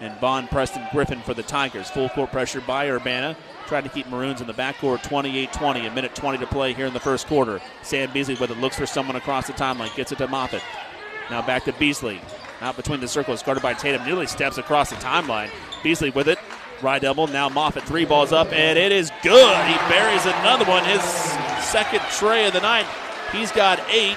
and 0.00 0.20
Bond 0.20 0.50
Preston 0.50 0.86
Griffin 0.92 1.22
for 1.22 1.32
the 1.32 1.42
Tigers. 1.42 1.88
Full 1.88 2.10
court 2.10 2.30
pressure 2.30 2.60
by 2.60 2.90
Urbana. 2.90 3.34
Trying 3.68 3.84
to 3.84 3.88
keep 3.88 4.06
Maroons 4.08 4.42
in 4.42 4.46
the 4.46 4.52
backcourt 4.52 5.02
28 5.02 5.50
20. 5.50 5.86
A 5.86 5.94
minute 5.94 6.14
20 6.14 6.36
to 6.36 6.46
play 6.46 6.74
here 6.74 6.84
in 6.84 6.92
the 6.92 7.00
first 7.00 7.26
quarter. 7.26 7.62
Sam 7.82 8.12
Beasley 8.12 8.34
with 8.34 8.50
it 8.50 8.58
looks 8.58 8.76
for 8.76 8.84
someone 8.84 9.16
across 9.16 9.46
the 9.46 9.54
timeline. 9.54 9.96
Gets 9.96 10.12
it 10.12 10.18
to 10.18 10.28
Moffitt. 10.28 10.62
Now 11.30 11.40
back 11.40 11.64
to 11.64 11.72
Beasley. 11.72 12.20
Out 12.60 12.76
between 12.76 13.00
the 13.00 13.08
circles, 13.08 13.42
guarded 13.42 13.62
by 13.62 13.72
Tatum. 13.72 14.04
Nearly 14.04 14.26
steps 14.26 14.58
across 14.58 14.90
the 14.90 14.96
timeline. 14.96 15.48
Beasley 15.82 16.10
with 16.10 16.28
it. 16.28 16.38
Double. 16.82 17.28
Now 17.28 17.48
Moffitt. 17.48 17.84
Three 17.84 18.04
balls 18.04 18.32
up, 18.32 18.52
and 18.52 18.76
it 18.76 18.90
is 18.90 19.11
good. 19.22 19.66
He 19.66 19.76
buries 19.88 20.24
another 20.26 20.64
one. 20.64 20.84
His 20.84 21.02
second 21.64 22.00
tray 22.10 22.46
of 22.46 22.52
the 22.52 22.60
night. 22.60 22.86
He's 23.32 23.52
got 23.52 23.80
eight. 23.90 24.16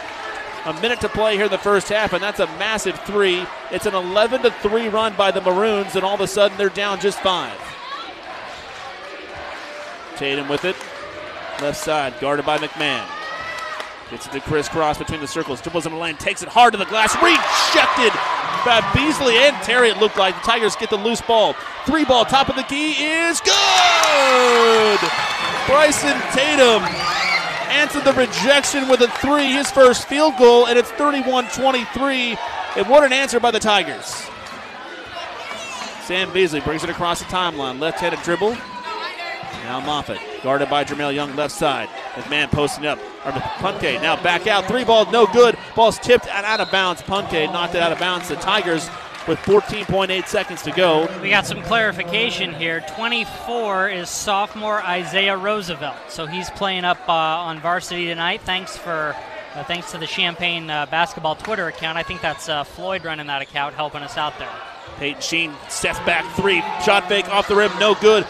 A 0.65 0.73
minute 0.81 0.99
to 1.01 1.09
play 1.09 1.35
here 1.35 1.45
in 1.45 1.51
the 1.51 1.59
first 1.59 1.89
half, 1.89 2.13
and 2.13 2.23
that's 2.23 2.39
a 2.39 2.47
massive 2.57 2.99
three. 3.01 3.45
It's 3.71 3.85
an 3.85 3.93
11 3.93 4.41
to 4.41 4.51
3 4.51 4.87
run 4.87 5.15
by 5.15 5.29
the 5.29 5.39
Maroons, 5.39 5.95
and 5.95 6.03
all 6.03 6.15
of 6.15 6.21
a 6.21 6.27
sudden 6.27 6.57
they're 6.57 6.69
down 6.69 6.99
just 6.99 7.19
five. 7.19 7.55
Tatum 10.17 10.49
with 10.49 10.65
it. 10.65 10.75
Left 11.61 11.77
side, 11.77 12.19
guarded 12.19 12.47
by 12.47 12.57
McMahon. 12.57 13.05
Gets 14.11 14.27
it 14.27 14.33
to 14.33 14.39
Chris 14.39 14.69
Cross 14.69 14.99
between 14.99 15.19
the 15.19 15.27
circles. 15.27 15.61
Dribbles 15.61 15.87
in 15.87 15.93
the 15.93 15.97
lane, 15.97 16.15
takes 16.17 16.43
it 16.43 16.49
hard 16.49 16.73
to 16.73 16.77
the 16.77 16.85
glass. 16.85 17.15
Rejected 17.15 18.13
by 18.63 18.81
Beasley 18.93 19.35
and 19.37 19.55
Terry, 19.63 19.89
it 19.89 19.97
looked 19.97 20.17
like. 20.17 20.35
The 20.35 20.41
Tigers 20.41 20.75
get 20.75 20.91
the 20.91 20.97
loose 20.97 21.21
ball. 21.21 21.53
Three 21.85 22.05
ball, 22.05 22.23
top 22.23 22.49
of 22.49 22.55
the 22.55 22.63
key 22.63 22.91
is 22.91 23.41
good! 23.41 24.99
Bryson 25.65 26.13
Tatum 26.33 26.83
answered 27.71 28.03
the 28.03 28.13
rejection 28.13 28.87
with 28.87 29.01
a 29.01 29.07
three, 29.07 29.51
his 29.51 29.71
first 29.71 30.07
field 30.07 30.37
goal, 30.37 30.67
and 30.67 30.77
it's 30.77 30.91
31 30.91 31.47
23. 31.49 32.37
And 32.77 32.87
what 32.87 33.03
an 33.03 33.11
answer 33.11 33.39
by 33.39 33.49
the 33.49 33.59
Tigers. 33.59 34.27
Sam 36.03 36.31
Beasley 36.31 36.59
brings 36.59 36.83
it 36.83 36.91
across 36.91 37.19
the 37.19 37.25
timeline. 37.25 37.79
Left 37.79 37.99
handed 37.99 38.21
dribble. 38.21 38.55
Now 39.65 39.79
Moffitt, 39.79 40.19
guarded 40.43 40.69
by 40.69 40.83
Jermail 40.83 41.13
Young, 41.13 41.35
left 41.35 41.53
side. 41.53 41.89
McMahon 42.13 42.51
posting 42.51 42.85
up. 42.85 42.99
Punke 43.23 43.99
now 43.99 44.21
back 44.21 44.45
out. 44.45 44.65
Three 44.65 44.83
ball, 44.83 45.09
no 45.11 45.25
good. 45.25 45.57
Ball's 45.75 45.97
tipped 45.97 46.27
and 46.27 46.45
out 46.45 46.59
of 46.59 46.69
bounds. 46.69 47.01
Punke 47.01 47.51
knocked 47.51 47.73
it 47.73 47.81
out 47.81 47.91
of 47.91 47.97
bounds. 47.97 48.29
The 48.29 48.35
Tigers 48.35 48.87
with 49.27 49.39
14.8 49.39 50.27
seconds 50.27 50.61
to 50.61 50.71
go. 50.71 51.09
We 51.19 51.31
got 51.31 51.47
some 51.47 51.63
clarification 51.63 52.53
here. 52.53 52.85
24 52.95 53.89
is 53.89 54.07
sophomore 54.07 54.83
Isaiah 54.83 55.35
Roosevelt, 55.35 55.97
so 56.09 56.27
he's 56.27 56.51
playing 56.51 56.85
up 56.85 56.99
uh, 57.09 57.11
on 57.11 57.59
varsity 57.59 58.05
tonight. 58.05 58.41
Thanks 58.41 58.77
for. 58.77 59.15
Uh, 59.55 59.63
thanks 59.63 59.89
to 59.89 59.97
the 59.97 60.05
Champaign 60.05 60.69
uh, 60.69 60.85
basketball 60.87 61.33
Twitter 61.33 61.67
account. 61.67 61.97
I 61.97 62.03
think 62.03 62.19
that's 62.19 62.49
uh, 62.49 62.65
Floyd 62.65 63.05
running 63.05 63.27
that 63.27 63.41
account, 63.41 63.73
helping 63.73 64.01
us 64.01 64.17
out 64.17 64.37
there. 64.37 64.51
Peyton 64.99 65.21
Sheen 65.21 65.53
steps 65.69 65.99
back 65.99 66.29
three. 66.35 66.59
Shot 66.83 67.07
fake 67.07 67.29
off 67.29 67.47
the 67.47 67.55
rim, 67.55 67.71
no 67.79 67.95
good. 67.95 68.27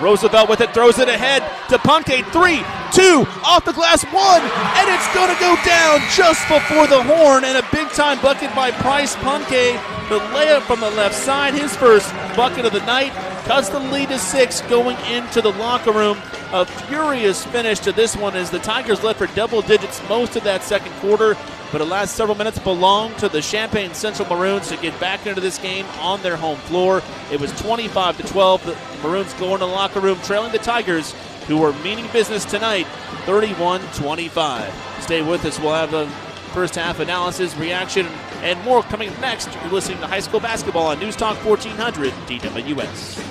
Roosevelt 0.00 0.48
with 0.48 0.60
it, 0.60 0.72
throws 0.72 0.98
it 0.98 1.08
ahead 1.08 1.42
to 1.70 1.78
Punke. 1.78 2.24
Three, 2.32 2.62
two, 2.92 3.26
off 3.44 3.64
the 3.64 3.72
glass, 3.72 4.04
one, 4.04 4.42
and 4.42 4.86
it's 4.88 5.14
going 5.14 5.32
to 5.32 5.40
go 5.40 5.56
down 5.64 6.00
just 6.14 6.46
before 6.48 6.86
the 6.86 7.02
horn. 7.02 7.44
And 7.44 7.56
a 7.58 7.66
big 7.72 7.88
time 7.90 8.20
bucket 8.20 8.54
by 8.54 8.70
Price 8.70 9.14
Punke. 9.16 9.76
The 10.08 10.18
layup 10.32 10.62
from 10.62 10.80
the 10.80 10.90
left 10.90 11.14
side, 11.14 11.54
his 11.54 11.76
first 11.76 12.10
bucket 12.34 12.64
of 12.64 12.72
the 12.72 12.84
night, 12.86 13.12
cuts 13.44 13.68
the 13.68 13.80
lead 13.80 14.08
to 14.08 14.18
six 14.18 14.62
going 14.62 14.96
into 15.06 15.40
the 15.40 15.52
locker 15.52 15.92
room. 15.92 16.18
A 16.52 16.64
furious 16.64 17.44
finish 17.44 17.78
to 17.80 17.92
this 17.92 18.16
one 18.16 18.34
as 18.34 18.50
the 18.50 18.58
Tigers 18.58 19.02
led 19.02 19.16
for 19.16 19.26
double 19.28 19.60
digits 19.60 20.00
most 20.08 20.34
of 20.34 20.44
that 20.44 20.62
second 20.62 20.92
quarter, 20.94 21.36
but 21.70 21.78
the 21.78 21.84
last 21.84 22.14
several 22.14 22.38
minutes 22.38 22.58
belonged 22.58 23.18
to 23.18 23.28
the 23.28 23.42
Champaign 23.42 23.92
Central 23.92 24.26
Maroons 24.28 24.68
to 24.68 24.78
get 24.78 24.98
back 24.98 25.26
into 25.26 25.42
this 25.42 25.58
game 25.58 25.84
on 26.00 26.22
their 26.22 26.36
home 26.36 26.56
floor. 26.60 27.02
It 27.30 27.38
was 27.38 27.52
25 27.60 28.16
to 28.16 28.22
12. 28.22 28.64
The 28.64 29.06
Maroons 29.06 29.34
go 29.34 29.54
into 29.54 29.58
the 29.58 29.66
locker 29.66 30.00
room 30.00 30.18
trailing 30.22 30.52
the 30.52 30.58
Tigers, 30.58 31.14
who 31.48 31.56
were 31.56 31.72
meaning 31.82 32.06
business 32.12 32.44
tonight, 32.44 32.86
31 33.24 33.80
25. 33.94 34.72
Stay 35.00 35.22
with 35.22 35.44
us. 35.44 35.58
We'll 35.58 35.74
have 35.74 35.90
the 35.90 36.06
first 36.52 36.74
half 36.76 37.00
analysis, 37.00 37.56
reaction, 37.56 38.06
and 38.42 38.62
more 38.64 38.82
coming 38.82 39.10
next. 39.20 39.52
You're 39.54 39.72
listening 39.72 39.98
to 39.98 40.06
high 40.06 40.20
school 40.20 40.40
basketball 40.40 40.86
on 40.86 40.98
News 41.00 41.16
Talk 41.16 41.36
1400 41.44 42.12
DWS. 42.12 43.24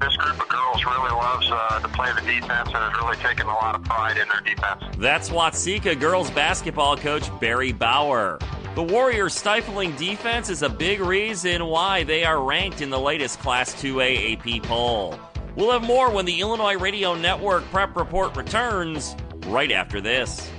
This 0.00 0.16
group 0.16 0.40
of 0.40 0.48
girls 0.48 0.84
really 0.84 1.10
loves 1.10 1.50
uh, 1.50 1.80
to 1.80 1.88
play 1.88 2.12
the 2.12 2.20
defense 2.20 2.68
and 2.68 2.76
has 2.76 3.02
really 3.02 3.16
taken 3.16 3.46
a 3.46 3.54
lot 3.54 3.74
of 3.74 3.82
pride 3.84 4.18
in 4.18 4.28
their 4.28 4.40
defense. 4.42 4.82
That's 4.98 5.30
Watseka 5.30 5.98
girls 5.98 6.30
basketball 6.30 6.98
coach 6.98 7.28
Barry 7.40 7.72
Bauer. 7.72 8.38
The 8.74 8.82
Warriors' 8.82 9.34
stifling 9.34 9.94
defense 9.96 10.50
is 10.50 10.62
a 10.62 10.68
big 10.68 11.00
reason 11.00 11.64
why 11.64 12.02
they 12.02 12.24
are 12.24 12.42
ranked 12.42 12.82
in 12.82 12.90
the 12.90 12.98
latest 12.98 13.38
Class 13.38 13.72
2A 13.74 14.58
AP 14.58 14.64
poll. 14.64 15.18
We'll 15.56 15.70
have 15.70 15.84
more 15.84 16.10
when 16.10 16.24
the 16.24 16.40
Illinois 16.40 16.76
Radio 16.76 17.14
Network 17.14 17.64
Prep 17.70 17.96
Report 17.96 18.36
returns 18.36 19.14
right 19.46 19.70
after 19.70 20.00
this. 20.00 20.50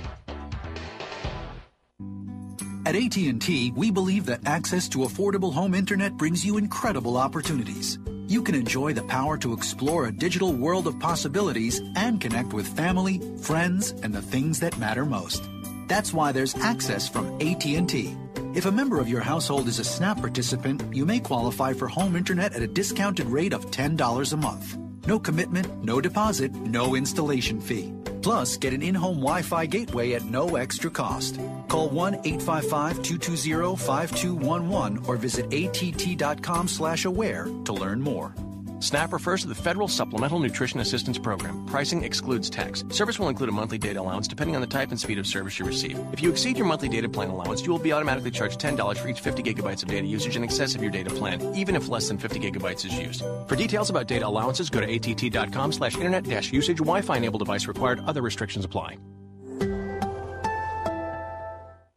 At 2.86 2.94
AT&T, 2.94 3.72
we 3.74 3.90
believe 3.90 4.26
that 4.26 4.46
access 4.46 4.88
to 4.90 5.00
affordable 5.00 5.52
home 5.52 5.74
internet 5.74 6.16
brings 6.16 6.46
you 6.46 6.56
incredible 6.56 7.16
opportunities. 7.16 7.98
You 8.28 8.42
can 8.42 8.54
enjoy 8.54 8.92
the 8.92 9.02
power 9.02 9.36
to 9.38 9.52
explore 9.52 10.06
a 10.06 10.12
digital 10.12 10.52
world 10.52 10.86
of 10.86 10.98
possibilities 11.00 11.82
and 11.96 12.20
connect 12.20 12.52
with 12.52 12.66
family, 12.66 13.20
friends, 13.42 13.90
and 14.02 14.14
the 14.14 14.22
things 14.22 14.60
that 14.60 14.78
matter 14.78 15.04
most. 15.04 15.42
That's 15.88 16.12
why 16.12 16.30
there's 16.30 16.56
access 16.56 17.08
from 17.08 17.26
AT&T. 17.40 18.16
If 18.54 18.66
a 18.66 18.72
member 18.72 19.00
of 19.00 19.08
your 19.08 19.20
household 19.20 19.66
is 19.68 19.80
a 19.80 19.84
SNAP 19.84 20.18
participant, 20.18 20.82
you 20.94 21.04
may 21.04 21.18
qualify 21.18 21.72
for 21.72 21.88
home 21.88 22.16
internet 22.16 22.54
at 22.54 22.62
a 22.62 22.68
discounted 22.68 23.26
rate 23.26 23.52
of 23.52 23.70
$10 23.72 24.32
a 24.32 24.36
month. 24.36 24.78
No 25.06 25.18
commitment, 25.18 25.84
no 25.84 26.00
deposit, 26.00 26.52
no 26.54 26.96
installation 26.96 27.60
fee. 27.60 27.92
Plus, 28.22 28.56
get 28.56 28.72
an 28.72 28.82
in 28.82 28.94
home 28.94 29.20
Wi 29.20 29.42
Fi 29.42 29.66
gateway 29.66 30.14
at 30.14 30.24
no 30.24 30.56
extra 30.56 30.90
cost. 30.90 31.38
Call 31.68 31.88
1 31.90 32.14
855 32.24 33.02
220 33.02 33.76
5211 33.76 35.04
or 35.06 35.16
visit 35.16 35.46
att.com 35.52 36.66
slash 36.68 37.04
aware 37.04 37.44
to 37.64 37.72
learn 37.72 38.00
more. 38.00 38.34
SNAP 38.80 39.14
refers 39.14 39.40
to 39.40 39.48
the 39.48 39.54
Federal 39.54 39.88
Supplemental 39.88 40.38
Nutrition 40.38 40.80
Assistance 40.80 41.18
Program. 41.18 41.64
Pricing 41.64 42.04
excludes 42.04 42.50
tax. 42.50 42.84
Service 42.90 43.18
will 43.18 43.28
include 43.28 43.48
a 43.48 43.52
monthly 43.52 43.78
data 43.78 44.00
allowance 44.00 44.28
depending 44.28 44.54
on 44.54 44.60
the 44.60 44.66
type 44.66 44.90
and 44.90 45.00
speed 45.00 45.18
of 45.18 45.26
service 45.26 45.58
you 45.58 45.64
receive. 45.64 45.98
If 46.12 46.20
you 46.20 46.30
exceed 46.30 46.58
your 46.58 46.66
monthly 46.66 46.90
data 46.90 47.08
plan 47.08 47.30
allowance, 47.30 47.62
you 47.64 47.72
will 47.72 47.78
be 47.78 47.92
automatically 47.92 48.30
charged 48.30 48.60
$10 48.60 48.98
for 48.98 49.08
each 49.08 49.20
50 49.20 49.42
gigabytes 49.42 49.82
of 49.82 49.88
data 49.88 50.06
usage 50.06 50.36
in 50.36 50.44
excess 50.44 50.74
of 50.74 50.82
your 50.82 50.90
data 50.90 51.08
plan, 51.08 51.54
even 51.54 51.74
if 51.74 51.88
less 51.88 52.08
than 52.08 52.18
50 52.18 52.38
gigabytes 52.38 52.84
is 52.84 52.98
used. 52.98 53.22
For 53.48 53.56
details 53.56 53.88
about 53.88 54.08
data 54.08 54.26
allowances, 54.26 54.68
go 54.68 54.80
to 54.80 54.94
att.com 54.94 55.72
slash 55.72 55.96
internet 55.96 56.24
dash 56.24 56.52
usage. 56.52 56.78
Wi-Fi 56.78 57.16
enabled 57.16 57.40
device 57.40 57.66
required. 57.66 58.00
Other 58.06 58.20
restrictions 58.20 58.64
apply. 58.64 58.98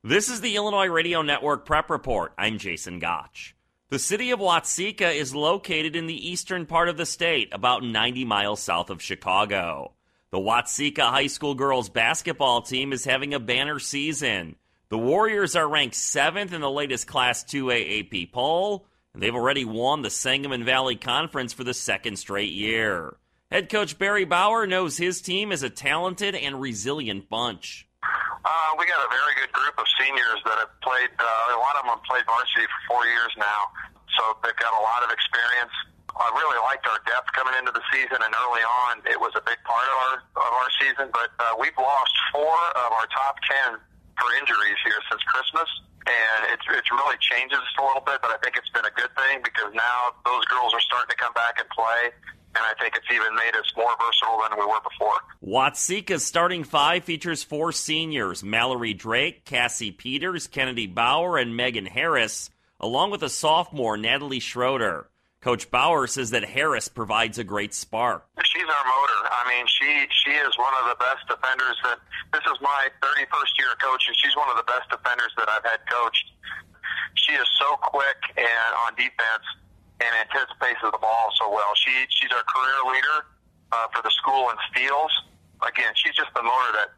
This 0.02 0.30
is 0.30 0.40
the 0.40 0.56
Illinois 0.56 0.88
Radio 0.88 1.22
Network 1.22 1.66
Prep 1.66 1.90
Report. 1.90 2.34
I'm 2.38 2.58
Jason 2.58 3.00
Gotch. 3.00 3.54
The 3.92 3.98
city 3.98 4.30
of 4.30 4.40
Watseka 4.40 5.16
is 5.16 5.34
located 5.34 5.96
in 5.96 6.06
the 6.06 6.30
eastern 6.30 6.68
part 6.68 6.90
of 6.90 6.98
the 6.98 7.08
state, 7.08 7.50
about 7.52 7.84
90 7.84 8.24
miles 8.24 8.62
south 8.62 8.92
of 8.92 9.02
Chicago. 9.02 9.94
The 10.30 10.38
Watseka 10.38 11.10
High 11.10 11.26
School 11.26 11.56
girls 11.56 11.90
basketball 11.90 12.62
team 12.62 12.94
is 12.94 13.06
having 13.06 13.34
a 13.34 13.40
banner 13.40 13.80
season. 13.80 14.58
The 14.90 15.00
Warriors 15.00 15.56
are 15.56 15.68
ranked 15.68 15.96
seventh 15.96 16.54
in 16.54 16.62
the 16.62 16.70
latest 16.70 17.08
Class 17.08 17.44
2A 17.44 18.28
AP 18.28 18.32
poll, 18.32 18.86
and 19.16 19.24
they've 19.24 19.34
already 19.34 19.66
won 19.66 20.04
the 20.04 20.12
Sangamon 20.12 20.64
Valley 20.64 20.96
Conference 20.96 21.52
for 21.52 21.64
the 21.64 21.74
second 21.74 22.20
straight 22.20 22.52
year. 22.52 23.16
Head 23.50 23.70
coach 23.70 23.98
Barry 23.98 24.24
Bauer 24.24 24.68
knows 24.68 24.98
his 24.98 25.20
team 25.20 25.52
is 25.52 25.64
a 25.64 25.70
talented 25.72 26.36
and 26.36 26.62
resilient 26.62 27.28
bunch. 27.28 27.89
Uh, 28.46 28.72
we 28.80 28.88
got 28.88 29.04
a 29.04 29.12
very 29.12 29.36
good 29.36 29.52
group 29.52 29.76
of 29.76 29.86
seniors 30.00 30.40
that 30.48 30.58
have 30.64 30.72
played. 30.80 31.12
Uh, 31.20 31.56
a 31.56 31.60
lot 31.60 31.76
of 31.76 31.84
them 31.84 31.92
have 32.00 32.06
played 32.08 32.24
varsity 32.24 32.64
for 32.72 32.80
four 32.96 33.04
years 33.04 33.32
now, 33.36 33.62
so 34.16 34.40
they've 34.44 34.56
got 34.56 34.72
a 34.72 34.84
lot 34.84 35.04
of 35.04 35.12
experience. 35.12 35.74
I 36.16 36.28
really 36.36 36.60
liked 36.64 36.88
our 36.88 37.00
depth 37.04 37.32
coming 37.36 37.56
into 37.60 37.72
the 37.76 37.84
season, 37.92 38.20
and 38.20 38.32
early 38.32 38.64
on, 38.64 39.04
it 39.08 39.20
was 39.20 39.36
a 39.36 39.44
big 39.44 39.60
part 39.68 39.88
of 39.88 39.98
our 40.08 40.16
of 40.40 40.52
our 40.56 40.70
season. 40.80 41.12
But 41.12 41.32
uh, 41.40 41.60
we've 41.60 41.76
lost 41.76 42.16
four 42.32 42.56
of 42.80 42.90
our 42.96 43.08
top 43.12 43.40
ten 43.44 43.80
for 44.16 44.28
injuries 44.40 44.80
here 44.88 45.00
since 45.12 45.24
Christmas, 45.28 45.70
and 46.08 46.40
it's 46.56 46.64
it's 46.72 46.92
really 46.92 47.20
changed 47.20 47.56
us 47.56 47.64
a 47.76 47.84
little 47.84 48.04
bit. 48.04 48.24
But 48.24 48.32
I 48.36 48.40
think 48.40 48.56
it's 48.56 48.72
been 48.72 48.88
a 48.88 48.96
good 48.96 49.12
thing 49.20 49.44
because 49.44 49.72
now 49.76 50.16
those 50.24 50.44
girls 50.48 50.72
are 50.72 50.84
starting 50.84 51.12
to 51.12 51.20
come 51.20 51.36
back 51.36 51.60
and 51.60 51.68
play 51.72 52.16
and 52.56 52.64
I 52.64 52.74
think 52.82 52.96
it's 52.96 53.06
even 53.12 53.36
made 53.36 53.56
us 53.56 53.72
more 53.78 53.96
versatile 54.00 54.42
than 54.42 54.60
we 54.60 54.66
were 54.66 54.82
before. 54.82 55.20
Watseka's 55.44 56.26
starting 56.26 56.64
five 56.64 57.04
features 57.04 57.44
four 57.44 57.72
seniors 57.72 58.44
Mallory 58.44 58.94
Drake, 58.94 59.46
Cassie 59.46 59.92
Peters, 59.92 60.48
Kennedy 60.48 60.88
Bauer, 60.88 61.38
and 61.38 61.56
Megan 61.56 61.86
Harris, 61.86 62.50
along 62.80 63.12
with 63.12 63.24
a 63.24 63.30
sophomore, 63.30 63.98
Natalie 63.98 64.40
Schroeder. 64.40 65.10
Coach 65.42 65.72
Bauer 65.72 66.06
says 66.08 66.32
that 66.32 66.44
Harris 66.44 66.90
provides 66.90 67.38
a 67.40 67.46
great 67.46 67.74
spark. 67.74 68.28
She's 68.44 68.68
our 68.68 68.86
motor. 68.86 69.22
I 69.32 69.48
mean, 69.48 69.66
she 69.68 70.06
she 70.12 70.32
is 70.32 70.58
one 70.58 70.74
of 70.84 70.90
the 70.90 70.98
best 71.00 71.28
defenders 71.30 71.78
that. 71.84 72.00
This 72.34 72.46
is 72.46 72.62
my 72.62 72.90
31st 73.02 73.58
year 73.58 73.72
of 73.74 73.80
coaching. 73.80 74.14
She's 74.22 74.36
one 74.36 74.50
of 74.50 74.58
the 74.58 74.68
best 74.70 74.86
defenders 74.92 75.34
that 75.38 75.50
I've 75.50 75.66
had 75.66 75.80
coached. 75.90 76.30
She 77.16 77.34
is 77.34 77.48
so 77.58 77.76
quick 77.82 78.22
and 78.38 78.72
on 78.86 78.94
defense 78.94 79.46
and 80.00 80.12
anticipates 80.24 80.80
the 80.82 80.98
ball 80.98 81.32
so 81.38 81.50
well. 81.50 81.72
She 81.76 81.92
she's 82.10 82.32
our 82.32 82.44
career 82.44 82.94
leader 82.94 83.18
uh, 83.72 83.88
for 83.94 84.02
the 84.02 84.12
school 84.12 84.50
in 84.50 84.56
steals. 84.72 85.12
Again, 85.62 85.92
she's 85.96 86.16
just 86.16 86.34
the 86.36 86.44
motor 86.44 86.72
that, 86.74 86.90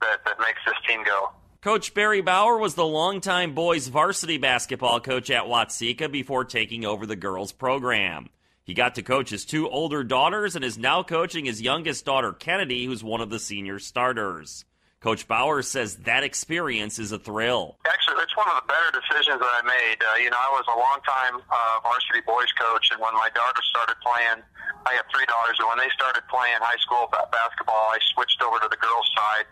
that 0.00 0.24
that 0.24 0.38
makes 0.38 0.60
this 0.64 0.78
team 0.86 1.02
go. 1.04 1.30
Coach 1.60 1.94
Barry 1.94 2.20
Bauer 2.20 2.58
was 2.58 2.74
the 2.74 2.84
longtime 2.84 3.54
boys 3.54 3.88
varsity 3.88 4.36
basketball 4.36 5.00
coach 5.00 5.30
at 5.30 5.44
Watseka 5.44 6.12
before 6.12 6.44
taking 6.44 6.84
over 6.84 7.06
the 7.06 7.16
girls 7.16 7.52
program. 7.52 8.28
He 8.64 8.74
got 8.74 8.94
to 8.94 9.02
coach 9.02 9.30
his 9.30 9.44
two 9.44 9.68
older 9.68 10.04
daughters 10.04 10.56
and 10.56 10.64
is 10.64 10.78
now 10.78 11.02
coaching 11.02 11.46
his 11.46 11.62
youngest 11.62 12.04
daughter, 12.04 12.32
Kennedy, 12.32 12.84
who's 12.84 13.02
one 13.02 13.20
of 13.20 13.30
the 13.30 13.38
senior 13.38 13.78
starters. 13.78 14.64
Coach 15.04 15.28
Bauer 15.28 15.60
says 15.60 16.00
that 16.08 16.24
experience 16.24 16.96
is 16.96 17.12
a 17.12 17.20
thrill. 17.20 17.76
Actually, 17.84 18.24
it's 18.24 18.32
one 18.40 18.48
of 18.48 18.56
the 18.56 18.64
better 18.64 18.88
decisions 18.88 19.36
that 19.36 19.52
I 19.52 19.60
made. 19.60 20.00
Uh, 20.00 20.16
you 20.16 20.32
know, 20.32 20.40
I 20.40 20.48
was 20.56 20.64
a 20.64 20.72
long-time 20.72 21.44
uh, 21.44 21.84
varsity 21.84 22.24
boys 22.24 22.48
coach, 22.56 22.88
and 22.88 22.96
when 22.96 23.12
my 23.12 23.28
daughter 23.36 23.60
started 23.68 24.00
playing, 24.00 24.40
I 24.88 24.96
have 24.96 25.04
three 25.12 25.28
daughters, 25.28 25.60
and 25.60 25.68
when 25.68 25.76
they 25.76 25.92
started 25.92 26.24
playing 26.32 26.56
high 26.64 26.80
school 26.80 27.12
basketball, 27.12 27.92
I 27.92 28.00
switched 28.16 28.40
over 28.40 28.56
to 28.64 28.68
the 28.72 28.80
girls' 28.80 29.04
side 29.12 29.44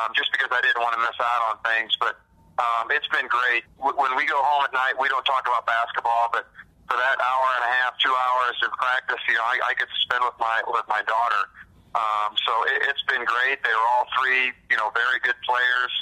um, 0.00 0.16
just 0.16 0.32
because 0.32 0.48
I 0.48 0.64
didn't 0.64 0.80
want 0.80 0.96
to 0.96 1.02
miss 1.04 1.20
out 1.20 1.42
on 1.52 1.60
things. 1.60 1.92
But 2.00 2.16
um, 2.56 2.88
it's 2.88 3.08
been 3.12 3.28
great. 3.28 3.68
When 3.76 4.16
we 4.16 4.24
go 4.24 4.40
home 4.40 4.64
at 4.64 4.72
night, 4.72 4.96
we 4.96 5.12
don't 5.12 5.28
talk 5.28 5.44
about 5.44 5.68
basketball, 5.68 6.32
but 6.32 6.48
for 6.88 6.96
that 6.96 7.20
hour 7.20 7.48
and 7.60 7.68
a 7.68 7.72
half, 7.84 8.00
two 8.00 8.16
hours 8.16 8.56
of 8.64 8.72
practice, 8.80 9.20
you 9.28 9.36
know, 9.36 9.44
I, 9.44 9.60
I 9.60 9.72
get 9.76 9.92
to 9.92 9.98
spend 10.08 10.24
with 10.24 10.40
my 10.40 10.64
with 10.72 10.88
my 10.88 11.04
daughter. 11.04 11.52
Um, 11.96 12.36
so 12.44 12.52
it, 12.68 12.92
it's 12.92 13.02
been 13.08 13.24
great. 13.24 13.64
They 13.64 13.72
were 13.72 13.88
all 13.96 14.04
three, 14.20 14.52
you 14.68 14.76
know, 14.76 14.92
very 14.92 15.18
good 15.24 15.38
players. 15.48 15.92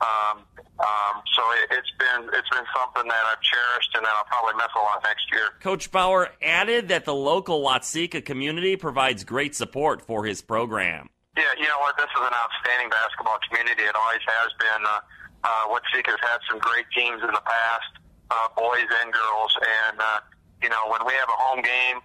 Um, 0.00 0.44
um, 0.80 1.14
so 1.36 1.42
it, 1.60 1.76
it's 1.76 1.92
been 1.96 2.28
it's 2.32 2.48
been 2.48 2.64
something 2.76 3.08
that 3.08 3.24
I've 3.28 3.40
cherished 3.40 3.92
and 3.96 4.04
that 4.04 4.12
I'll 4.16 4.28
probably 4.28 4.54
miss 4.56 4.72
a 4.76 4.80
lot 4.80 5.02
next 5.04 5.24
year. 5.32 5.56
Coach 5.60 5.90
Bauer 5.90 6.28
added 6.42 6.88
that 6.88 7.04
the 7.04 7.14
local 7.14 7.62
Watseka 7.62 8.24
community 8.24 8.76
provides 8.76 9.24
great 9.24 9.54
support 9.54 10.02
for 10.02 10.24
his 10.24 10.40
program. 10.40 11.08
Yeah, 11.36 11.44
you 11.56 11.68
know 11.68 11.78
what? 11.80 11.96
This 11.96 12.08
is 12.12 12.20
an 12.20 12.32
outstanding 12.32 12.90
basketball 12.90 13.38
community. 13.48 13.82
It 13.82 13.94
always 13.94 14.24
has 14.26 14.50
been. 14.58 14.82
Uh, 14.84 15.00
uh, 15.44 15.72
Watseka's 15.72 16.20
had 16.20 16.40
some 16.48 16.58
great 16.58 16.84
teams 16.94 17.22
in 17.22 17.32
the 17.32 17.44
past, 17.44 17.92
uh, 18.30 18.48
boys 18.56 18.88
and 19.00 19.12
girls, 19.12 19.52
and 19.88 20.00
uh, 20.00 20.20
you 20.62 20.68
know 20.68 20.88
when 20.88 21.00
we 21.06 21.12
have 21.12 21.28
a 21.28 21.38
home 21.40 21.62
game 21.62 22.00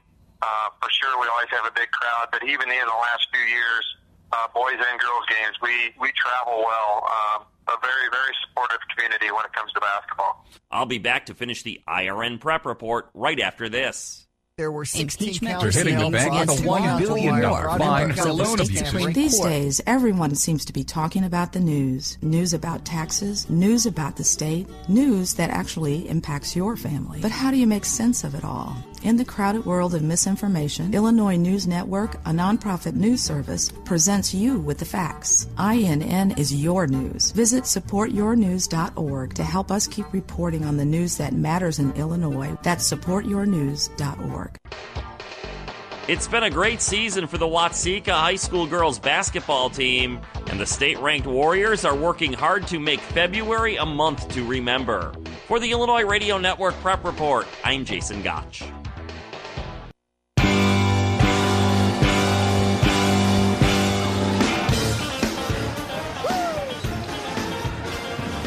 uh, 0.46 0.70
for 0.78 0.90
sure, 0.94 1.18
we 1.20 1.28
always 1.28 1.50
have 1.50 1.66
a 1.66 1.74
big 1.74 1.90
crowd, 1.90 2.30
but 2.32 2.44
even 2.44 2.70
in 2.70 2.86
the 2.86 3.00
last 3.02 3.26
few 3.34 3.42
years, 3.42 3.86
uh, 4.32 4.48
boys 4.54 4.78
and 4.78 5.00
girls 5.00 5.26
games, 5.26 5.58
we, 5.62 5.94
we 6.00 6.12
travel 6.14 6.62
well. 6.62 7.10
Um, 7.10 7.46
a 7.68 7.78
very, 7.82 8.10
very 8.12 8.34
supportive 8.46 8.78
community 8.94 9.32
when 9.32 9.44
it 9.44 9.54
comes 9.54 9.72
to 9.74 9.80
basketball. 9.80 10.46
I'll 10.70 10.86
be 10.86 11.00
back 11.00 11.28
to 11.28 11.34
finish 11.34 11.64
the 11.64 11.82
IRN 11.88 12.40
prep 12.40 12.66
report 12.66 13.10
right 13.16 13.40
after 13.40 13.70
this. 13.70 14.26
There 14.58 14.72
were 14.72 14.86
16 14.86 15.40
They're 15.42 15.70
hitting 15.70 15.98
the 15.98 16.10
bank 16.10 16.48
with 16.48 16.62
a 16.62 16.64
$1 16.64 17.00
billion 17.00 17.42
fine 17.78 18.14
for 18.14 18.32
loan 18.32 18.62
abuse. 18.62 19.14
These 19.14 19.40
days, 19.42 19.82
everyone 19.86 20.36
seems 20.36 20.64
to 20.66 20.72
be 20.72 20.86
talking 20.86 21.26
about 21.26 21.52
the 21.52 21.60
news. 21.60 22.18
News 22.22 22.54
about 22.54 22.86
taxes, 22.86 23.50
news 23.50 23.86
about 23.86 24.16
the 24.16 24.24
state, 24.24 24.66
news 24.88 25.34
that 25.34 25.50
actually 25.50 26.08
impacts 26.08 26.56
your 26.56 26.78
family. 26.78 27.20
But 27.20 27.32
how 27.32 27.52
do 27.52 27.58
you 27.58 27.68
make 27.68 27.84
sense 27.84 28.24
of 28.24 28.34
it 28.34 28.46
all? 28.46 28.78
In 29.06 29.18
the 29.18 29.24
crowded 29.24 29.68
world 29.68 29.94
of 29.94 30.02
misinformation, 30.02 30.92
Illinois 30.92 31.36
News 31.36 31.68
Network, 31.68 32.16
a 32.26 32.32
nonprofit 32.32 32.96
news 32.96 33.22
service, 33.22 33.72
presents 33.86 34.34
you 34.34 34.60
with 34.60 34.80
the 34.80 34.86
facts. 34.86 35.46
INN 35.60 36.32
is 36.40 36.52
your 36.52 36.88
news. 36.88 37.30
Visit 37.30 37.66
supportyournews.org 37.66 39.36
to 39.36 39.44
help 39.44 39.70
us 39.70 39.86
keep 39.86 40.12
reporting 40.12 40.66
on 40.66 40.78
the 40.78 40.86
news 40.86 41.18
that 41.18 41.34
matters 41.34 41.78
in 41.78 41.92
Illinois. 41.92 42.58
That's 42.64 42.92
supportyournews.org. 42.92 44.58
It's 46.08 46.28
been 46.28 46.44
a 46.44 46.50
great 46.50 46.82
season 46.82 47.28
for 47.28 47.38
the 47.38 47.46
Watseka 47.46 48.12
High 48.12 48.38
School 48.38 48.66
girls 48.66 48.98
basketball 48.98 49.70
team, 49.70 50.20
and 50.48 50.60
the 50.60 50.66
state 50.66 50.98
ranked 50.98 51.28
Warriors 51.28 51.86
are 51.86 51.96
working 51.96 52.34
hard 52.34 52.66
to 52.70 52.80
make 52.80 53.02
February 53.02 53.76
a 53.76 53.86
month 53.86 54.28
to 54.30 54.44
remember. 54.44 55.14
For 55.48 55.60
the 55.60 55.72
Illinois 55.72 56.06
Radio 56.06 56.40
Network 56.40 56.74
Prep 56.82 57.06
Report, 57.06 57.46
I'm 57.64 57.86
Jason 57.86 58.24
Gotch. 58.24 58.64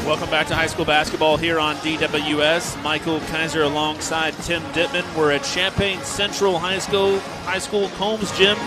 Welcome 0.09 0.31
back 0.31 0.47
to 0.47 0.55
high 0.55 0.65
school 0.65 0.85
basketball 0.85 1.37
here 1.37 1.59
on 1.59 1.75
DWS. 1.75 2.81
Michael 2.81 3.19
Kiser 3.19 3.61
alongside 3.61 4.33
Tim 4.41 4.63
Ditman. 4.73 5.05
We're 5.15 5.33
at 5.33 5.43
Champaign 5.43 5.99
Central 5.99 6.57
High 6.57 6.79
School, 6.79 7.19
High 7.45 7.59
School 7.59 7.89
Combes 7.89 8.35
Gym. 8.35 8.57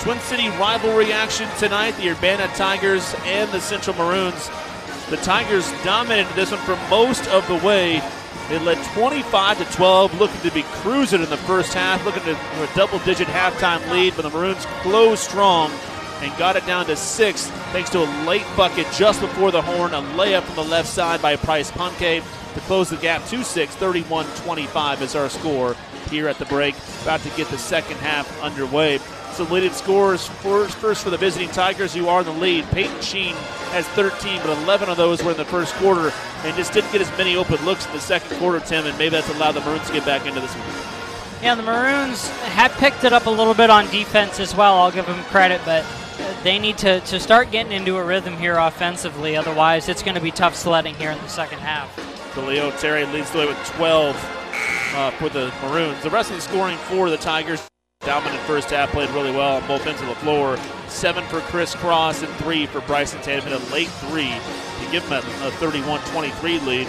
Twin 0.00 0.18
City 0.20 0.48
rivalry 0.48 1.12
action 1.12 1.50
tonight. 1.58 1.90
The 1.98 2.08
Urbana 2.08 2.48
Tigers 2.54 3.14
and 3.24 3.52
the 3.52 3.60
Central 3.60 3.94
Maroons. 3.96 4.48
The 5.10 5.18
Tigers 5.18 5.70
dominated 5.84 6.32
this 6.32 6.50
one 6.50 6.60
for 6.60 6.76
most 6.88 7.28
of 7.28 7.46
the 7.46 7.56
way. 7.56 8.02
They 8.48 8.58
led 8.58 8.82
25 8.94 9.58
to 9.58 9.76
12, 9.76 10.18
looking 10.18 10.40
to 10.48 10.50
be 10.50 10.62
cruising 10.62 11.22
in 11.22 11.28
the 11.28 11.36
first 11.36 11.74
half, 11.74 12.02
looking 12.06 12.22
to 12.22 12.32
a 12.32 12.74
double-digit 12.74 13.28
halftime 13.28 13.86
lead, 13.90 14.16
but 14.16 14.22
the 14.22 14.30
Maroons 14.30 14.64
closed 14.80 15.20
strong 15.20 15.70
and 16.22 16.36
got 16.38 16.56
it 16.56 16.66
down 16.66 16.86
to 16.86 16.96
six 16.96 17.46
thanks 17.72 17.90
to 17.90 17.98
a 17.98 18.08
late 18.24 18.46
bucket 18.56 18.86
just 18.92 19.20
before 19.20 19.50
the 19.50 19.62
horn, 19.62 19.94
a 19.94 20.00
layup 20.00 20.42
from 20.42 20.56
the 20.56 20.64
left 20.64 20.88
side 20.88 21.20
by 21.20 21.36
Price 21.36 21.70
Punke 21.70 22.22
to 22.54 22.60
close 22.60 22.88
the 22.88 22.96
gap 22.96 23.24
to 23.26 23.44
six. 23.44 23.74
31 23.76 24.26
25 24.36 25.02
is 25.02 25.14
our 25.14 25.28
score 25.28 25.76
here 26.10 26.28
at 26.28 26.38
the 26.38 26.46
break. 26.46 26.74
About 27.02 27.20
to 27.20 27.30
get 27.30 27.48
the 27.48 27.58
second 27.58 27.96
half 27.98 28.40
underway. 28.40 28.98
Some 29.32 29.50
leading 29.50 29.72
scores 29.72 30.26
first, 30.26 30.78
first 30.78 31.04
for 31.04 31.10
the 31.10 31.18
visiting 31.18 31.50
Tigers, 31.50 31.92
who 31.92 32.08
are 32.08 32.20
in 32.20 32.26
the 32.26 32.32
lead. 32.32 32.64
Peyton 32.70 33.02
Sheen 33.02 33.34
has 33.72 33.86
13, 33.88 34.40
but 34.40 34.56
11 34.62 34.88
of 34.88 34.96
those 34.96 35.22
were 35.22 35.32
in 35.32 35.36
the 35.36 35.44
first 35.44 35.74
quarter, 35.74 36.10
and 36.42 36.56
just 36.56 36.72
didn't 36.72 36.90
get 36.90 37.02
as 37.02 37.18
many 37.18 37.36
open 37.36 37.62
looks 37.66 37.84
in 37.84 37.92
the 37.92 38.00
second 38.00 38.34
quarter, 38.38 38.64
Tim, 38.64 38.86
and 38.86 38.96
maybe 38.96 39.10
that's 39.10 39.28
allowed 39.28 39.52
the 39.52 39.60
Maroons 39.60 39.86
to 39.88 39.92
get 39.92 40.06
back 40.06 40.24
into 40.24 40.40
this 40.40 40.54
one. 40.54 41.42
Yeah, 41.42 41.54
the 41.54 41.62
Maroons 41.62 42.30
have 42.30 42.72
picked 42.72 43.04
it 43.04 43.12
up 43.12 43.26
a 43.26 43.30
little 43.30 43.52
bit 43.52 43.68
on 43.68 43.86
defense 43.90 44.40
as 44.40 44.54
well. 44.56 44.76
I'll 44.76 44.90
give 44.90 45.04
them 45.04 45.22
credit, 45.24 45.60
but 45.66 45.84
they 46.42 46.58
need 46.58 46.78
to, 46.78 47.00
to 47.00 47.20
start 47.20 47.50
getting 47.50 47.72
into 47.72 47.96
a 47.96 48.04
rhythm 48.04 48.36
here 48.36 48.56
offensively. 48.56 49.36
Otherwise, 49.36 49.88
it's 49.88 50.02
going 50.02 50.14
to 50.14 50.20
be 50.20 50.30
tough 50.30 50.54
sledding 50.54 50.94
here 50.94 51.10
in 51.10 51.18
the 51.18 51.28
second 51.28 51.58
half. 51.58 51.94
Khalil 52.34 52.72
Terry 52.72 53.04
leads 53.06 53.30
the 53.30 53.38
way 53.38 53.46
with 53.46 53.58
12 53.76 54.14
uh, 54.94 55.10
for 55.12 55.28
the 55.28 55.52
Maroons. 55.62 56.02
The 56.02 56.10
rest 56.10 56.30
of 56.30 56.36
the 56.36 56.42
scoring 56.42 56.76
for 56.78 57.10
the 57.10 57.16
Tigers 57.16 57.66
Dominant 58.06 58.40
first 58.42 58.70
half, 58.70 58.90
played 58.90 59.10
really 59.10 59.32
well 59.32 59.56
on 59.56 59.66
both 59.66 59.84
ends 59.84 60.00
of 60.00 60.06
the 60.06 60.14
floor. 60.16 60.56
Seven 60.86 61.24
for 61.24 61.40
Chris 61.40 61.74
Cross 61.74 62.22
and 62.22 62.32
three 62.34 62.64
for 62.66 62.80
Bryson 62.82 63.20
Tatum 63.20 63.48
in 63.48 63.54
a 63.54 63.64
late 63.72 63.88
three 63.88 64.30
to 64.30 64.90
give 64.92 65.02
them 65.08 65.24
a 65.42 65.50
31-23 65.58 66.64
lead. 66.66 66.86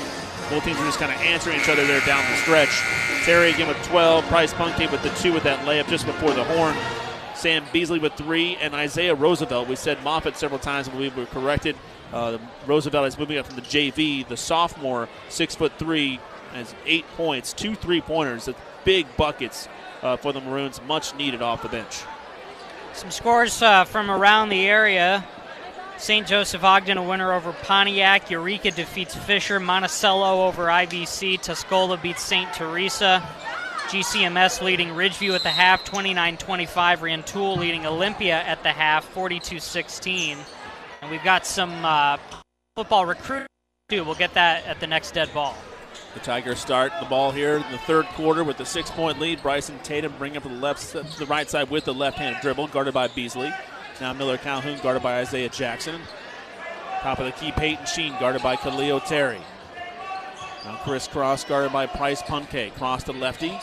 Both 0.52 0.66
teams 0.66 0.78
are 0.78 0.86
just 0.86 1.00
kind 1.00 1.12
of 1.12 1.20
answering 1.22 1.60
each 1.60 1.70
other 1.70 1.88
there 1.88 2.02
down 2.02 2.24
the 2.30 2.38
stretch. 2.38 2.70
Terry 3.24 3.50
again 3.50 3.68
with 3.68 3.82
12, 3.88 4.30
Bryce 4.30 4.54
Punke 4.54 4.92
with 4.92 5.02
the 5.02 5.10
two 5.22 5.34
with 5.34 5.42
that 5.44 5.66
layup 5.66 5.88
just 5.88 6.06
before 6.06 6.34
the 6.34 6.44
horn. 6.44 6.76
Sam 7.38 7.64
Beasley 7.72 8.00
with 8.00 8.14
three, 8.14 8.56
and 8.58 8.74
Isaiah 8.74 9.16
Roosevelt. 9.16 9.68
We 9.68 9.76
said 9.76 10.04
Moffitt 10.04 10.38
several 10.38 10.60
times, 10.60 10.90
but 10.90 10.98
we 10.98 11.10
were 11.10 11.26
corrected. 11.28 11.76
Uh, 12.12 12.38
Roosevelt 12.66 13.08
is 13.08 13.18
moving 13.18 13.38
up 13.38 13.46
from 13.46 13.56
the 13.56 13.62
JV. 13.62 14.28
The 14.28 14.38
sophomore, 14.38 15.08
six 15.30 15.56
foot 15.56 15.74
three, 15.78 16.20
has 16.54 16.74
eight 16.86 17.06
points, 17.16 17.54
two 17.54 17.76
three 17.76 18.02
pointers, 18.02 18.50
big 18.84 19.06
buckets 19.18 19.68
uh, 20.02 20.18
for 20.18 20.34
the 20.34 20.42
Maroons, 20.42 20.82
much 20.88 21.16
needed 21.16 21.42
off 21.42 21.62
the 21.62 21.70
bench. 21.70 22.04
Some 22.94 23.12
scores 23.12 23.62
uh, 23.62 23.86
from 23.86 24.10
around 24.10 24.50
the 24.50 24.66
area. 24.66 25.26
St. 25.98 26.28
Joseph 26.28 26.64
Ogden 26.64 26.98
a 26.98 27.04
winner 27.04 27.34
over 27.34 27.54
Pontiac. 27.54 28.30
Eureka 28.30 28.72
defeats 28.72 29.16
Fisher. 29.16 29.60
Monticello 29.60 30.46
over 30.46 30.66
IVC. 30.66 31.40
Tuscola 31.40 32.02
beats 32.02 32.22
St. 32.22 32.52
Teresa. 32.54 33.28
GCMS 33.88 34.62
leading 34.62 34.90
Ridgeview 34.90 35.34
at 35.34 35.44
the 35.44 35.50
half, 35.50 35.86
29-25. 35.86 37.02
Rantoul 37.02 37.58
leading 37.58 37.86
Olympia 37.86 38.42
at 38.44 38.62
the 38.62 38.72
half, 38.72 39.14
42-16. 39.16 40.38
And 41.02 41.12
we've 41.12 41.24
got 41.24 41.46
some 41.46 41.86
uh, 41.86 42.18
football 42.76 43.06
recruiting 43.06 43.48
too. 43.88 44.04
We'll 44.04 44.16
get 44.16 44.34
that 44.34 44.66
at 44.66 44.82
the 44.82 44.88
next 44.88 45.14
dead 45.14 45.34
ball. 45.34 45.56
The 46.14 46.20
Tigers 46.20 46.60
start 46.60 46.92
the 47.00 47.06
ball 47.06 47.32
here 47.32 47.56
in 47.56 47.72
the 47.72 47.78
third 47.80 48.06
quarter 48.08 48.44
with 48.44 48.60
a 48.60 48.66
six-point 48.66 49.20
lead. 49.20 49.42
Bryson 49.42 49.80
Tatum 49.84 50.14
bringing 50.18 50.38
up 50.38 50.44
the 50.44 50.50
left, 50.50 50.92
the 51.18 51.26
right 51.26 51.50
side 51.50 51.70
with 51.70 51.86
the 51.86 51.94
left-handed 51.94 52.42
dribble, 52.42 52.68
guarded 52.68 52.94
by 52.94 53.08
Beasley. 53.08 53.54
Now 54.02 54.12
Miller 54.12 54.38
Calhoun 54.38 54.80
guarded 54.84 55.02
by 55.02 55.20
Isaiah 55.20 55.50
Jackson. 55.50 56.02
Top 57.00 57.20
of 57.20 57.26
the 57.26 57.32
key, 57.32 57.54
Peyton 57.54 57.86
Sheen 57.86 58.12
guarded 58.20 58.44
by 58.44 58.58
Khalil 58.58 59.00
Terry. 59.00 59.40
Now 60.68 60.76
Chris 60.84 61.08
Cross 61.08 61.46
guarded 61.46 61.72
by 61.72 61.86
Price 61.86 62.22
Punke. 62.22 62.74
Cross 62.74 63.04
to 63.04 63.14
lefty. 63.14 63.58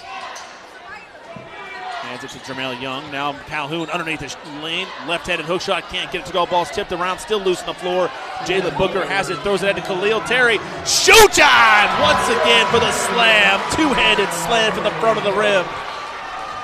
Hands 2.00 2.24
it 2.24 2.30
to 2.30 2.38
Jermail 2.38 2.80
Young. 2.80 3.12
Now 3.12 3.34
Calhoun 3.46 3.90
underneath 3.90 4.20
the 4.20 4.62
lane. 4.62 4.86
Left-handed 5.06 5.44
hook 5.44 5.60
shot. 5.60 5.82
Can't 5.90 6.10
get 6.10 6.22
it 6.22 6.26
to 6.28 6.32
go. 6.32 6.46
Ball's 6.46 6.70
tipped 6.70 6.92
around. 6.92 7.18
Still 7.18 7.40
loose 7.40 7.60
on 7.60 7.66
the 7.66 7.74
floor. 7.74 8.08
Jalen 8.46 8.76
Booker 8.78 9.04
has 9.04 9.28
it. 9.28 9.38
Throws 9.40 9.62
it 9.62 9.68
out 9.68 9.76
to 9.76 9.82
Khalil 9.82 10.22
Terry. 10.22 10.56
Showtime! 10.88 12.00
Once 12.00 12.26
again 12.40 12.66
for 12.72 12.80
the 12.80 12.90
slam. 12.90 13.60
Two-handed 13.72 14.30
slam 14.32 14.72
from 14.72 14.84
the 14.84 14.90
front 14.92 15.18
of 15.18 15.24
the 15.24 15.32
rim. 15.32 15.66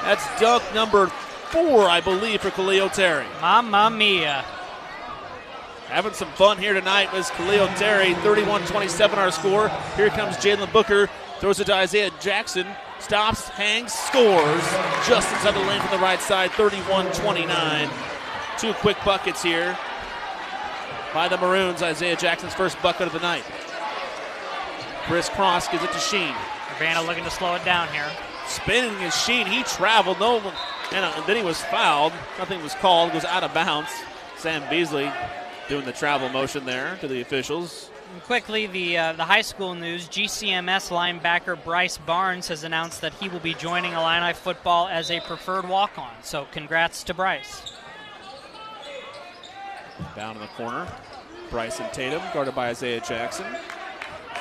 That's 0.04 0.24
dunk 0.40 0.62
number 0.72 1.08
four, 1.50 1.90
I 1.90 2.00
believe, 2.00 2.40
for 2.40 2.50
Khalil 2.50 2.88
Terry. 2.88 3.26
Mamma 3.42 3.90
mia. 3.90 4.42
Having 5.90 6.14
some 6.14 6.30
fun 6.32 6.58
here 6.58 6.72
tonight 6.72 7.12
was 7.12 7.30
Khalil 7.30 7.68
Terry. 7.76 8.14
31-27 8.14 9.16
our 9.16 9.30
score. 9.30 9.68
Here 9.96 10.08
comes 10.10 10.36
Jalen 10.36 10.72
Booker. 10.72 11.08
Throws 11.38 11.60
it 11.60 11.66
to 11.66 11.74
Isaiah 11.74 12.10
Jackson 12.20 12.66
stops, 13.00 13.48
hangs, 13.48 13.92
scores 13.92 14.62
just 15.08 15.32
inside 15.32 15.54
the 15.54 15.60
lane 15.60 15.80
from 15.80 15.90
the 15.90 16.02
right 16.02 16.20
side, 16.20 16.50
31 16.52 17.10
29. 17.12 17.90
Two 18.58 18.72
quick 18.74 18.96
buckets 19.04 19.42
here 19.42 19.76
by 21.14 21.26
the 21.28 21.36
Maroons. 21.38 21.82
Isaiah 21.82 22.16
Jackson's 22.16 22.54
first 22.54 22.80
bucket 22.82 23.06
of 23.06 23.12
the 23.12 23.20
night. 23.20 23.44
Chris 25.06 25.28
Cross 25.28 25.68
gives 25.68 25.82
it 25.82 25.92
to 25.92 25.98
Sheen. 25.98 26.34
Urbana 26.76 27.02
looking 27.02 27.24
to 27.24 27.30
slow 27.30 27.54
it 27.54 27.64
down 27.64 27.88
here. 27.88 28.08
Spinning 28.46 29.00
is 29.02 29.16
Sheen. 29.16 29.46
He 29.46 29.62
traveled. 29.64 30.20
No, 30.20 30.38
and, 30.92 31.04
uh, 31.04 31.22
then 31.26 31.36
he 31.36 31.42
was 31.42 31.60
fouled. 31.62 32.12
Nothing 32.38 32.62
was 32.62 32.74
called. 32.74 33.12
Goes 33.12 33.24
out 33.24 33.42
of 33.42 33.54
bounds. 33.54 33.90
Sam 34.36 34.62
Beasley 34.70 35.10
doing 35.70 35.86
the 35.86 35.92
travel 35.92 36.28
motion 36.28 36.66
there 36.66 36.98
to 37.00 37.06
the 37.06 37.20
officials. 37.20 37.90
And 38.12 38.22
quickly, 38.24 38.66
the 38.66 38.98
uh, 38.98 39.12
the 39.12 39.24
high 39.24 39.40
school 39.40 39.74
news: 39.74 40.08
GCMS 40.08 40.90
linebacker 40.90 41.62
Bryce 41.64 41.96
Barnes 41.96 42.48
has 42.48 42.64
announced 42.64 43.00
that 43.02 43.14
he 43.14 43.28
will 43.28 43.38
be 43.38 43.54
joining 43.54 43.92
Illini 43.92 44.34
football 44.34 44.88
as 44.88 45.10
a 45.10 45.20
preferred 45.20 45.68
walk-on. 45.68 46.12
So, 46.22 46.46
congrats 46.50 47.04
to 47.04 47.14
Bryce. 47.14 47.72
Down 50.16 50.34
in 50.34 50.42
the 50.42 50.48
corner, 50.48 50.88
Bryson 51.50 51.86
Tatum, 51.92 52.22
guarded 52.34 52.54
by 52.54 52.70
Isaiah 52.70 53.00
Jackson. 53.00 53.46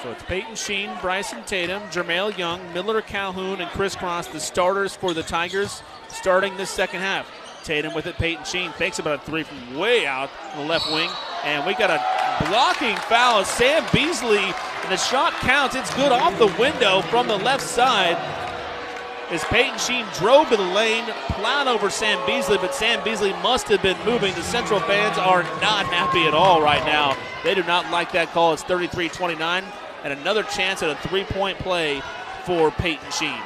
So 0.02 0.12
it's 0.12 0.24
Peyton 0.24 0.56
Sheen, 0.56 0.90
Bryson 1.02 1.44
Tatum, 1.44 1.82
Jermail 1.90 2.36
Young, 2.38 2.62
Miller 2.74 3.02
Calhoun, 3.02 3.60
and 3.60 3.70
Chris 3.72 3.98
Cross, 3.98 4.28
the 4.28 4.40
starters 4.40 4.96
for 4.96 5.14
the 5.14 5.24
Tigers, 5.24 5.84
starting 6.08 6.56
this 6.56 6.70
second 6.70 7.02
half. 7.02 7.30
Tatum 7.70 7.94
with 7.94 8.08
it, 8.08 8.18
Peyton 8.18 8.44
Sheen 8.46 8.72
fakes 8.72 8.98
about 8.98 9.20
a 9.20 9.22
three 9.22 9.44
from 9.44 9.78
way 9.78 10.08
out 10.08 10.32
on 10.56 10.62
the 10.62 10.66
left 10.66 10.92
wing, 10.92 11.08
and 11.44 11.64
we 11.68 11.76
got 11.76 11.92
a 11.92 12.46
blocking 12.48 12.96
foul. 12.96 13.46
Sam 13.46 13.86
Beasley, 13.94 14.40
and 14.40 14.92
the 14.92 14.98
shot 14.98 15.34
counts. 15.34 15.76
It's 15.76 15.94
good 15.94 16.12
off 16.12 16.36
the 16.40 16.52
window 16.60 17.02
from 17.04 17.28
the 17.28 17.38
left 17.38 17.62
side. 17.62 18.18
As 19.30 19.44
Peyton 19.44 19.78
Sheen 19.78 20.08
drove 20.16 20.50
to 20.50 20.58
the 20.58 20.64
lane, 20.64 21.06
plowed 21.28 21.68
over 21.68 21.92
Sam 21.92 22.20
Beasley, 22.26 22.58
but 22.58 22.74
Sam 22.74 23.04
Beasley 23.04 23.34
must 23.34 23.68
have 23.68 23.84
been 23.84 24.04
moving. 24.04 24.34
The 24.34 24.42
Central 24.42 24.80
fans 24.80 25.20
are 25.20 25.44
not 25.62 25.86
happy 25.86 26.26
at 26.26 26.34
all 26.34 26.64
right 26.64 26.84
now. 26.88 27.16
They 27.44 27.54
do 27.54 27.62
not 27.62 27.92
like 27.92 28.12
that 28.14 28.30
call. 28.30 28.52
It's 28.52 28.64
33 28.64 29.10
29, 29.10 29.64
and 30.06 30.14
another 30.14 30.42
chance 30.42 30.82
at 30.82 30.90
a 30.90 31.08
three 31.08 31.24
point 31.24 31.60
play 31.60 32.02
for 32.46 32.72
Peyton 32.72 33.12
Sheen. 33.12 33.40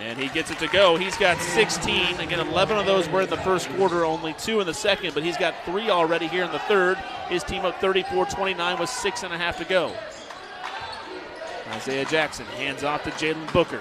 And 0.00 0.18
he 0.18 0.28
gets 0.28 0.50
it 0.50 0.58
to 0.58 0.66
go. 0.68 0.96
He's 0.96 1.16
got 1.16 1.38
16. 1.38 2.18
Again, 2.18 2.40
11 2.40 2.76
of 2.78 2.86
those 2.86 3.08
were 3.08 3.22
in 3.22 3.30
the 3.30 3.36
first 3.38 3.68
quarter, 3.70 4.04
only 4.04 4.34
two 4.34 4.60
in 4.60 4.66
the 4.66 4.74
second, 4.74 5.14
but 5.14 5.22
he's 5.22 5.36
got 5.36 5.54
three 5.64 5.88
already 5.88 6.26
here 6.26 6.44
in 6.44 6.50
the 6.50 6.58
third. 6.60 6.96
His 7.28 7.44
team 7.44 7.64
up 7.64 7.80
34 7.80 8.26
29 8.26 8.78
with 8.78 8.90
six 8.90 9.22
and 9.22 9.32
a 9.32 9.38
half 9.38 9.58
to 9.58 9.64
go. 9.64 9.94
Isaiah 11.70 12.04
Jackson 12.04 12.46
hands 12.46 12.82
off 12.82 13.04
to 13.04 13.10
Jalen 13.12 13.52
Booker. 13.52 13.80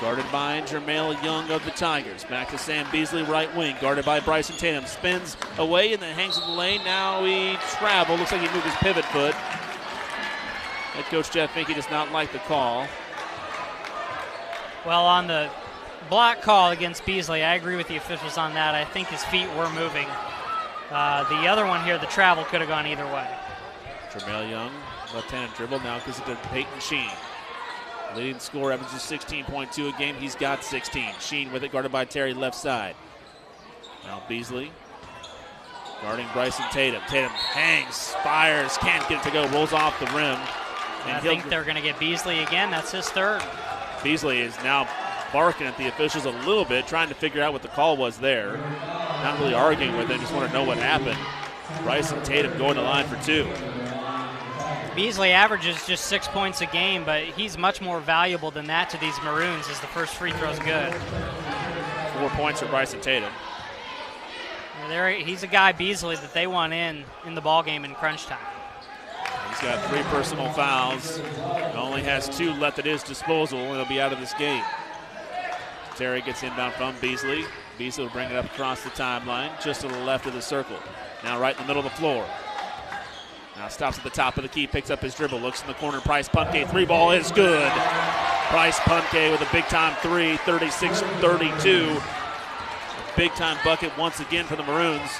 Guarded 0.00 0.24
by 0.32 0.62
Jermail 0.62 1.22
Young 1.22 1.50
of 1.50 1.62
the 1.66 1.70
Tigers. 1.72 2.24
Back 2.24 2.48
to 2.50 2.58
Sam 2.58 2.86
Beasley, 2.90 3.22
right 3.22 3.54
wing. 3.54 3.76
Guarded 3.82 4.06
by 4.06 4.18
Bryson 4.18 4.56
Tatum. 4.56 4.86
Spins 4.86 5.36
away 5.58 5.92
and 5.92 6.02
then 6.02 6.14
hangs 6.14 6.38
in 6.38 6.42
the 6.42 6.48
lane. 6.48 6.82
Now 6.84 7.22
he 7.22 7.56
traveled. 7.78 8.18
Looks 8.18 8.32
like 8.32 8.40
he 8.40 8.48
moved 8.48 8.64
his 8.64 8.74
pivot 8.76 9.04
foot. 9.06 9.34
Head 9.34 11.04
coach 11.04 11.30
Jeff 11.30 11.52
Finke 11.54 11.74
does 11.74 11.90
not 11.90 12.10
like 12.12 12.32
the 12.32 12.38
call. 12.40 12.86
Well, 14.86 15.04
on 15.04 15.26
the 15.26 15.50
block 16.08 16.42
call 16.42 16.70
against 16.70 17.04
Beasley, 17.04 17.42
I 17.42 17.54
agree 17.54 17.76
with 17.76 17.88
the 17.88 17.96
officials 17.96 18.38
on 18.38 18.54
that. 18.54 18.74
I 18.74 18.84
think 18.84 19.08
his 19.08 19.22
feet 19.24 19.48
were 19.56 19.70
moving. 19.70 20.06
Uh, 20.90 21.28
the 21.28 21.48
other 21.48 21.66
one 21.66 21.84
here, 21.84 21.98
the 21.98 22.06
travel 22.06 22.44
could 22.44 22.60
have 22.60 22.68
gone 22.68 22.86
either 22.86 23.04
way. 23.06 23.28
Jermail 24.10 24.50
Young, 24.50 24.72
left-handed 25.14 25.54
dribble, 25.56 25.80
now 25.80 25.98
gives 26.00 26.18
it 26.18 26.26
to 26.26 26.36
Peyton 26.48 26.80
Sheen. 26.80 27.10
Leading 28.16 28.40
scorer 28.40 28.72
averages 28.72 29.02
16.2 29.02 29.94
a 29.94 29.98
game. 29.98 30.16
He's 30.16 30.34
got 30.34 30.64
16. 30.64 31.12
Sheen 31.20 31.52
with 31.52 31.62
it, 31.62 31.70
guarded 31.70 31.92
by 31.92 32.04
Terry 32.04 32.34
left 32.34 32.56
side. 32.56 32.96
Now 34.04 34.22
Beasley 34.28 34.72
guarding 36.02 36.26
Bryson 36.32 36.64
Tatum. 36.70 37.02
Tatum 37.08 37.30
hangs, 37.30 38.14
fires, 38.22 38.76
can't 38.78 39.06
get 39.08 39.20
it 39.20 39.28
to 39.28 39.30
go, 39.30 39.46
rolls 39.48 39.72
off 39.72 39.98
the 40.00 40.06
rim. 40.06 40.38
And 41.04 41.16
I 41.16 41.20
think 41.20 41.48
they're 41.48 41.64
going 41.64 41.76
to 41.76 41.82
get 41.82 41.98
Beasley 41.98 42.40
again. 42.40 42.70
That's 42.70 42.92
his 42.92 43.08
third. 43.08 43.42
Beasley 44.02 44.40
is 44.40 44.56
now 44.58 44.88
barking 45.32 45.66
at 45.66 45.76
the 45.76 45.88
officials 45.88 46.24
a 46.24 46.30
little 46.30 46.64
bit, 46.64 46.86
trying 46.86 47.08
to 47.08 47.14
figure 47.14 47.42
out 47.42 47.52
what 47.52 47.62
the 47.62 47.68
call 47.68 47.96
was 47.96 48.18
there. 48.18 48.56
Not 48.56 49.38
really 49.38 49.54
arguing 49.54 49.96
with 49.96 50.08
them, 50.08 50.18
just 50.20 50.32
want 50.32 50.48
to 50.48 50.52
know 50.52 50.64
what 50.64 50.78
happened. 50.78 51.18
Bryson 51.82 52.22
Tatum 52.22 52.56
going 52.58 52.74
to 52.76 52.82
line 52.82 53.06
for 53.06 53.22
two. 53.24 53.48
Beasley 54.96 55.30
averages 55.32 55.86
just 55.86 56.06
six 56.06 56.26
points 56.26 56.60
a 56.60 56.66
game, 56.66 57.04
but 57.04 57.22
he's 57.22 57.56
much 57.56 57.80
more 57.80 58.00
valuable 58.00 58.50
than 58.50 58.66
that 58.66 58.90
to 58.90 58.98
these 58.98 59.16
Maroons 59.22 59.68
as 59.68 59.78
the 59.80 59.86
first 59.88 60.14
free 60.14 60.32
throw's 60.32 60.58
good. 60.58 60.92
Four 62.18 62.30
points 62.30 62.60
for 62.60 62.66
Bryson 62.66 63.00
Tatum. 63.00 63.30
There, 64.88 65.10
he's 65.12 65.44
a 65.44 65.46
guy, 65.46 65.70
Beasley, 65.70 66.16
that 66.16 66.34
they 66.34 66.48
want 66.48 66.72
in 66.72 67.04
in 67.24 67.36
the 67.36 67.40
ball 67.40 67.62
game 67.62 67.84
in 67.84 67.94
crunch 67.94 68.26
time. 68.26 68.38
He's 69.60 69.68
got 69.68 69.90
three 69.90 70.02
personal 70.04 70.50
fouls. 70.52 71.20
Only 71.74 72.02
has 72.02 72.34
two 72.34 72.54
left 72.54 72.78
at 72.78 72.86
his 72.86 73.02
disposal, 73.02 73.58
and 73.58 73.76
he'll 73.76 73.84
be 73.84 74.00
out 74.00 74.10
of 74.10 74.18
this 74.18 74.32
game. 74.34 74.64
Terry 75.96 76.22
gets 76.22 76.42
inbound 76.42 76.72
from 76.74 76.94
Beasley. 76.98 77.44
Beasley 77.76 78.04
will 78.04 78.10
bring 78.10 78.30
it 78.30 78.36
up 78.36 78.46
across 78.46 78.82
the 78.82 78.88
timeline, 78.90 79.50
just 79.62 79.82
to 79.82 79.88
the 79.88 79.98
left 79.98 80.24
of 80.24 80.32
the 80.32 80.40
circle. 80.40 80.78
Now 81.24 81.38
right 81.38 81.54
in 81.54 81.60
the 81.60 81.66
middle 81.66 81.84
of 81.84 81.92
the 81.92 81.96
floor. 81.98 82.26
Now 83.56 83.68
stops 83.68 83.98
at 83.98 84.04
the 84.04 84.08
top 84.08 84.38
of 84.38 84.44
the 84.44 84.48
key, 84.48 84.66
picks 84.66 84.88
up 84.88 85.02
his 85.02 85.14
dribble, 85.14 85.40
looks 85.40 85.60
in 85.60 85.68
the 85.68 85.74
corner. 85.74 86.00
Price 86.00 86.26
Punke, 86.26 86.70
three 86.70 86.86
ball 86.86 87.10
is 87.10 87.30
good. 87.30 87.70
Price 88.48 88.78
Punke 88.78 89.30
with 89.30 89.42
a 89.42 89.52
big 89.52 89.64
time 89.64 89.94
three, 90.00 90.38
36 90.38 91.00
32. 91.00 92.00
Big 93.14 93.30
time 93.32 93.58
bucket 93.62 93.92
once 93.98 94.20
again 94.20 94.46
for 94.46 94.56
the 94.56 94.62
Maroons. 94.62 95.10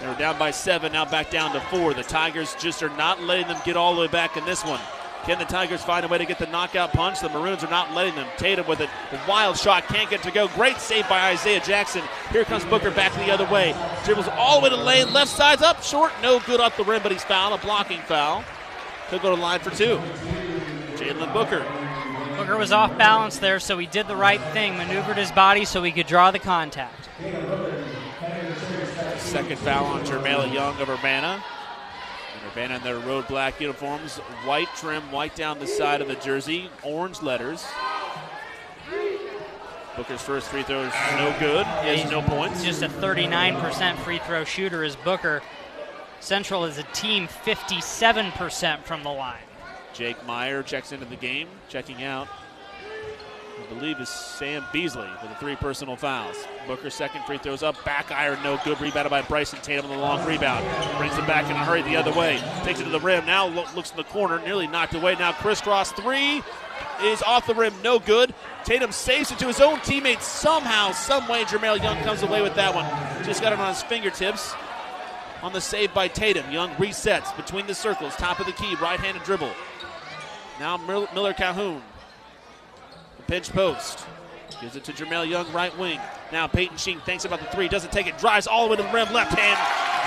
They 0.00 0.06
were 0.06 0.14
down 0.14 0.38
by 0.38 0.52
seven, 0.52 0.92
now 0.92 1.04
back 1.04 1.30
down 1.30 1.52
to 1.52 1.60
four. 1.60 1.92
The 1.92 2.04
Tigers 2.04 2.54
just 2.56 2.82
are 2.82 2.90
not 2.90 3.22
letting 3.22 3.48
them 3.48 3.58
get 3.64 3.76
all 3.76 3.94
the 3.94 4.00
way 4.02 4.06
back 4.06 4.36
in 4.36 4.44
this 4.44 4.64
one. 4.64 4.80
Can 5.24 5.38
the 5.38 5.44
Tigers 5.44 5.82
find 5.82 6.04
a 6.04 6.08
way 6.08 6.16
to 6.16 6.24
get 6.24 6.38
the 6.38 6.46
knockout 6.46 6.92
punch? 6.92 7.20
The 7.20 7.28
Maroons 7.28 7.62
are 7.64 7.70
not 7.70 7.92
letting 7.92 8.14
them. 8.14 8.26
Tatum 8.38 8.66
with 8.66 8.80
a 8.80 8.88
wild 9.28 9.58
shot, 9.58 9.84
can't 9.88 10.08
get 10.08 10.22
to 10.22 10.30
go. 10.30 10.48
Great 10.48 10.78
save 10.78 11.08
by 11.08 11.32
Isaiah 11.32 11.60
Jackson. 11.60 12.02
Here 12.30 12.44
comes 12.44 12.64
Booker 12.64 12.90
back 12.90 13.12
the 13.14 13.30
other 13.30 13.46
way. 13.52 13.74
Dribbles 14.04 14.28
all 14.28 14.60
the 14.60 14.64
way 14.64 14.70
to 14.70 14.76
the 14.76 14.82
lane, 14.82 15.12
left 15.12 15.30
side's 15.30 15.60
up, 15.60 15.82
short, 15.82 16.12
no 16.22 16.40
good 16.40 16.60
off 16.60 16.76
the 16.76 16.84
rim, 16.84 17.02
but 17.02 17.12
he's 17.12 17.24
fouled, 17.24 17.58
a 17.58 17.62
blocking 17.62 18.00
foul. 18.02 18.44
Could 19.10 19.20
go 19.20 19.30
to 19.30 19.36
the 19.36 19.42
line 19.42 19.60
for 19.60 19.70
two. 19.70 20.00
Jalen 20.94 21.32
Booker. 21.32 21.66
Booker 22.36 22.56
was 22.56 22.72
off 22.72 22.96
balance 22.96 23.38
there, 23.38 23.58
so 23.58 23.76
he 23.76 23.86
did 23.86 24.06
the 24.06 24.16
right 24.16 24.40
thing, 24.52 24.76
maneuvered 24.78 25.18
his 25.18 25.32
body 25.32 25.64
so 25.64 25.82
he 25.82 25.90
could 25.92 26.06
draw 26.06 26.30
the 26.30 26.38
contact. 26.38 27.08
Second 29.28 29.58
foul 29.58 29.84
on 29.84 30.06
Jermaine 30.06 30.54
Young 30.54 30.80
of 30.80 30.88
Urbana. 30.88 31.44
Urbana 32.50 32.76
in 32.76 32.82
their 32.82 32.98
road 32.98 33.28
black 33.28 33.60
uniforms, 33.60 34.16
white 34.46 34.68
trim, 34.74 35.02
white 35.12 35.36
down 35.36 35.58
the 35.58 35.66
side 35.66 36.00
of 36.00 36.08
the 36.08 36.14
jersey, 36.14 36.70
orange 36.82 37.20
letters. 37.20 37.62
Booker's 39.98 40.22
first 40.22 40.48
free 40.48 40.62
throw 40.62 40.80
is 40.80 40.94
no 41.18 41.36
good. 41.38 41.66
He 41.66 41.98
has 41.98 42.10
no 42.10 42.22
points. 42.22 42.64
Just 42.64 42.80
a 42.82 42.88
39% 42.88 43.98
free 43.98 44.18
throw 44.20 44.44
shooter 44.44 44.82
is 44.82 44.96
Booker. 44.96 45.42
Central 46.20 46.64
is 46.64 46.78
a 46.78 46.84
team 46.94 47.28
57% 47.28 48.82
from 48.84 49.02
the 49.02 49.10
line. 49.10 49.42
Jake 49.92 50.24
Meyer 50.24 50.62
checks 50.62 50.90
into 50.90 51.04
the 51.04 51.16
game, 51.16 51.48
checking 51.68 52.02
out. 52.02 52.28
Believe 53.68 54.00
is 54.00 54.08
Sam 54.08 54.64
Beasley 54.72 55.08
with 55.20 55.30
the 55.30 55.36
three 55.36 55.54
personal 55.54 55.94
fouls. 55.94 56.36
Booker 56.66 56.88
second 56.88 57.22
free 57.24 57.38
throws 57.38 57.62
up, 57.62 57.82
back 57.84 58.10
iron, 58.10 58.38
no 58.42 58.58
good. 58.64 58.80
Rebounded 58.80 59.10
by 59.10 59.22
Bryson 59.22 59.58
Tatum 59.60 59.86
on 59.86 59.90
the 59.90 60.02
long 60.02 60.26
rebound. 60.26 60.64
Brings 60.96 61.16
it 61.18 61.26
back 61.26 61.44
in 61.46 61.52
a 61.52 61.64
hurry 61.64 61.82
the 61.82 61.96
other 61.96 62.12
way. 62.12 62.42
Takes 62.64 62.80
it 62.80 62.84
to 62.84 62.90
the 62.90 63.00
rim. 63.00 63.26
Now 63.26 63.46
lo- 63.46 63.66
looks 63.76 63.90
in 63.90 63.96
the 63.98 64.04
corner, 64.04 64.40
nearly 64.40 64.66
knocked 64.66 64.94
away. 64.94 65.16
Now 65.16 65.32
Chris 65.32 65.60
Cross 65.60 65.92
three 65.92 66.42
is 67.02 67.22
off 67.22 67.46
the 67.46 67.54
rim, 67.54 67.74
no 67.84 67.98
good. 67.98 68.34
Tatum 68.64 68.90
saves 68.90 69.30
it 69.30 69.38
to 69.38 69.46
his 69.46 69.60
own 69.60 69.78
teammate 69.80 70.22
somehow, 70.22 70.92
some 70.92 71.28
way. 71.28 71.44
Jermail 71.44 71.82
Young 71.82 71.98
comes 72.04 72.22
away 72.22 72.40
with 72.40 72.54
that 72.54 72.74
one. 72.74 72.86
Just 73.24 73.42
got 73.42 73.52
it 73.52 73.58
on 73.58 73.68
his 73.68 73.82
fingertips. 73.82 74.54
On 75.42 75.52
the 75.52 75.60
save 75.60 75.94
by 75.94 76.08
Tatum. 76.08 76.50
Young 76.50 76.70
resets 76.76 77.36
between 77.36 77.66
the 77.66 77.74
circles, 77.74 78.16
top 78.16 78.40
of 78.40 78.46
the 78.46 78.52
key, 78.52 78.74
right 78.82 78.98
handed 78.98 79.22
dribble. 79.22 79.52
Now 80.58 80.76
Miller 80.78 81.34
Calhoun. 81.34 81.82
Pinch 83.28 83.52
post. 83.52 84.06
Gives 84.60 84.74
it 84.74 84.84
to 84.84 84.92
Jermail 84.92 85.28
Young, 85.28 85.52
right 85.52 85.76
wing. 85.78 86.00
Now 86.32 86.46
Peyton 86.46 86.78
Sheen 86.78 86.98
thinks 87.00 87.24
about 87.24 87.40
the 87.40 87.46
three, 87.46 87.68
doesn't 87.68 87.92
take 87.92 88.06
it, 88.06 88.18
drives 88.18 88.46
all 88.46 88.64
the 88.64 88.70
way 88.70 88.76
to 88.78 88.82
the 88.82 88.88
rim, 88.88 89.12
left 89.12 89.38
hand, 89.38 89.58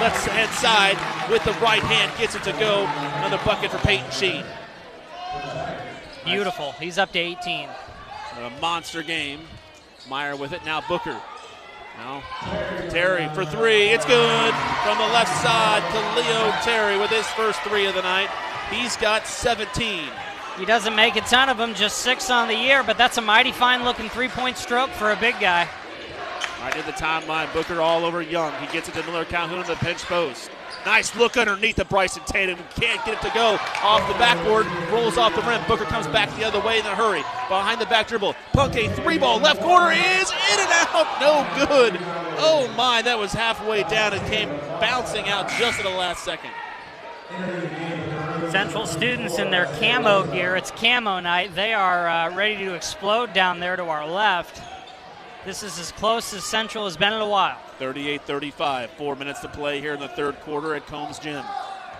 left 0.01 0.27
hand 0.27 0.51
side 0.55 0.97
with 1.31 1.43
the 1.45 1.53
right 1.63 1.83
hand, 1.83 2.11
gets 2.17 2.35
it 2.35 2.43
to 2.43 2.51
go. 2.53 2.85
Another 3.17 3.39
bucket 3.45 3.71
for 3.71 3.77
Peyton 3.77 4.09
Sheen. 4.11 4.43
Beautiful. 6.25 6.73
He's 6.73 6.97
up 6.97 7.11
to 7.13 7.19
18. 7.19 7.69
A 8.39 8.49
monster 8.59 9.03
game. 9.03 9.41
Meyer 10.09 10.35
with 10.35 10.51
it. 10.51 10.65
Now 10.65 10.81
Booker. 10.81 11.19
Now 11.97 12.23
Terry 12.89 13.27
for 13.35 13.45
three. 13.45 13.89
It's 13.89 14.05
good 14.05 14.53
from 14.83 14.97
the 14.97 15.07
left 15.13 15.35
side 15.41 15.83
to 15.91 16.21
Leo 16.21 16.51
Terry 16.63 16.97
with 16.97 17.11
his 17.11 17.27
first 17.27 17.59
three 17.61 17.85
of 17.85 17.95
the 17.95 18.01
night. 18.01 18.29
He's 18.71 18.97
got 18.97 19.27
17. 19.27 20.09
He 20.57 20.65
doesn't 20.65 20.95
make 20.95 21.15
a 21.15 21.21
ton 21.21 21.49
of 21.49 21.57
them, 21.57 21.73
just 21.73 21.99
six 21.99 22.29
on 22.29 22.47
the 22.47 22.55
year, 22.55 22.83
but 22.83 22.97
that's 22.97 23.17
a 23.17 23.21
mighty 23.21 23.51
fine 23.51 23.83
looking 23.83 24.09
three 24.09 24.27
point 24.27 24.57
stroke 24.57 24.89
for 24.91 25.11
a 25.11 25.15
big 25.15 25.39
guy. 25.39 25.67
Right 26.61 26.75
in 26.75 26.85
the 26.85 26.91
timeline, 26.91 27.51
Booker 27.53 27.81
all 27.81 28.05
over 28.05 28.21
Young. 28.21 28.53
He 28.61 28.67
gets 28.71 28.87
it 28.87 28.93
to 28.93 29.03
Miller 29.03 29.25
Calhoun 29.25 29.61
in 29.61 29.67
the 29.67 29.75
pinch 29.75 30.03
post. 30.03 30.51
Nice 30.85 31.15
look 31.15 31.37
underneath 31.37 31.75
the 31.75 31.85
Bryson 31.85 32.23
Tatum. 32.25 32.57
Can't 32.75 33.03
get 33.05 33.15
it 33.15 33.21
to 33.21 33.31
go 33.33 33.57
off 33.83 34.07
the 34.07 34.17
backboard. 34.19 34.65
Rolls 34.91 35.17
off 35.17 35.35
the 35.35 35.41
rim. 35.43 35.61
Booker 35.67 35.85
comes 35.85 36.07
back 36.07 36.35
the 36.35 36.43
other 36.43 36.59
way 36.59 36.79
in 36.79 36.85
a 36.85 36.95
hurry. 36.95 37.21
Behind 37.49 37.79
the 37.79 37.85
back 37.85 38.07
dribble. 38.07 38.35
Punke 38.53 38.93
three 38.95 39.17
ball 39.17 39.39
left 39.39 39.61
corner 39.61 39.91
is 39.91 40.31
in 40.31 40.59
and 40.59 40.69
out. 40.71 41.07
No 41.21 41.65
good. 41.65 41.97
Oh 42.37 42.71
my, 42.75 43.01
that 43.03 43.17
was 43.17 43.31
halfway 43.31 43.83
down 43.83 44.13
and 44.13 44.25
came 44.27 44.49
bouncing 44.79 45.27
out 45.29 45.49
just 45.49 45.79
at 45.79 45.83
the 45.83 45.89
last 45.89 46.23
second. 46.23 46.51
Central 48.51 48.85
students 48.85 49.39
in 49.39 49.49
their 49.49 49.65
camo 49.79 50.25
gear. 50.25 50.57
It's 50.57 50.71
camo 50.71 51.21
night. 51.21 51.55
They 51.55 51.73
are 51.73 52.09
uh, 52.09 52.35
ready 52.35 52.65
to 52.65 52.73
explode 52.73 53.31
down 53.31 53.61
there 53.61 53.77
to 53.77 53.85
our 53.85 54.05
left. 54.05 54.61
This 55.45 55.63
is 55.63 55.79
as 55.79 55.93
close 55.93 56.33
as 56.33 56.43
Central 56.43 56.83
has 56.83 56.97
been 56.97 57.13
in 57.13 57.21
a 57.21 57.27
while. 57.29 57.57
38 57.79 58.23
35. 58.23 58.91
Four 58.91 59.15
minutes 59.15 59.39
to 59.39 59.47
play 59.47 59.79
here 59.79 59.93
in 59.93 60.01
the 60.01 60.09
third 60.09 60.37
quarter 60.41 60.75
at 60.75 60.85
Combes 60.85 61.17
Gym. 61.17 61.45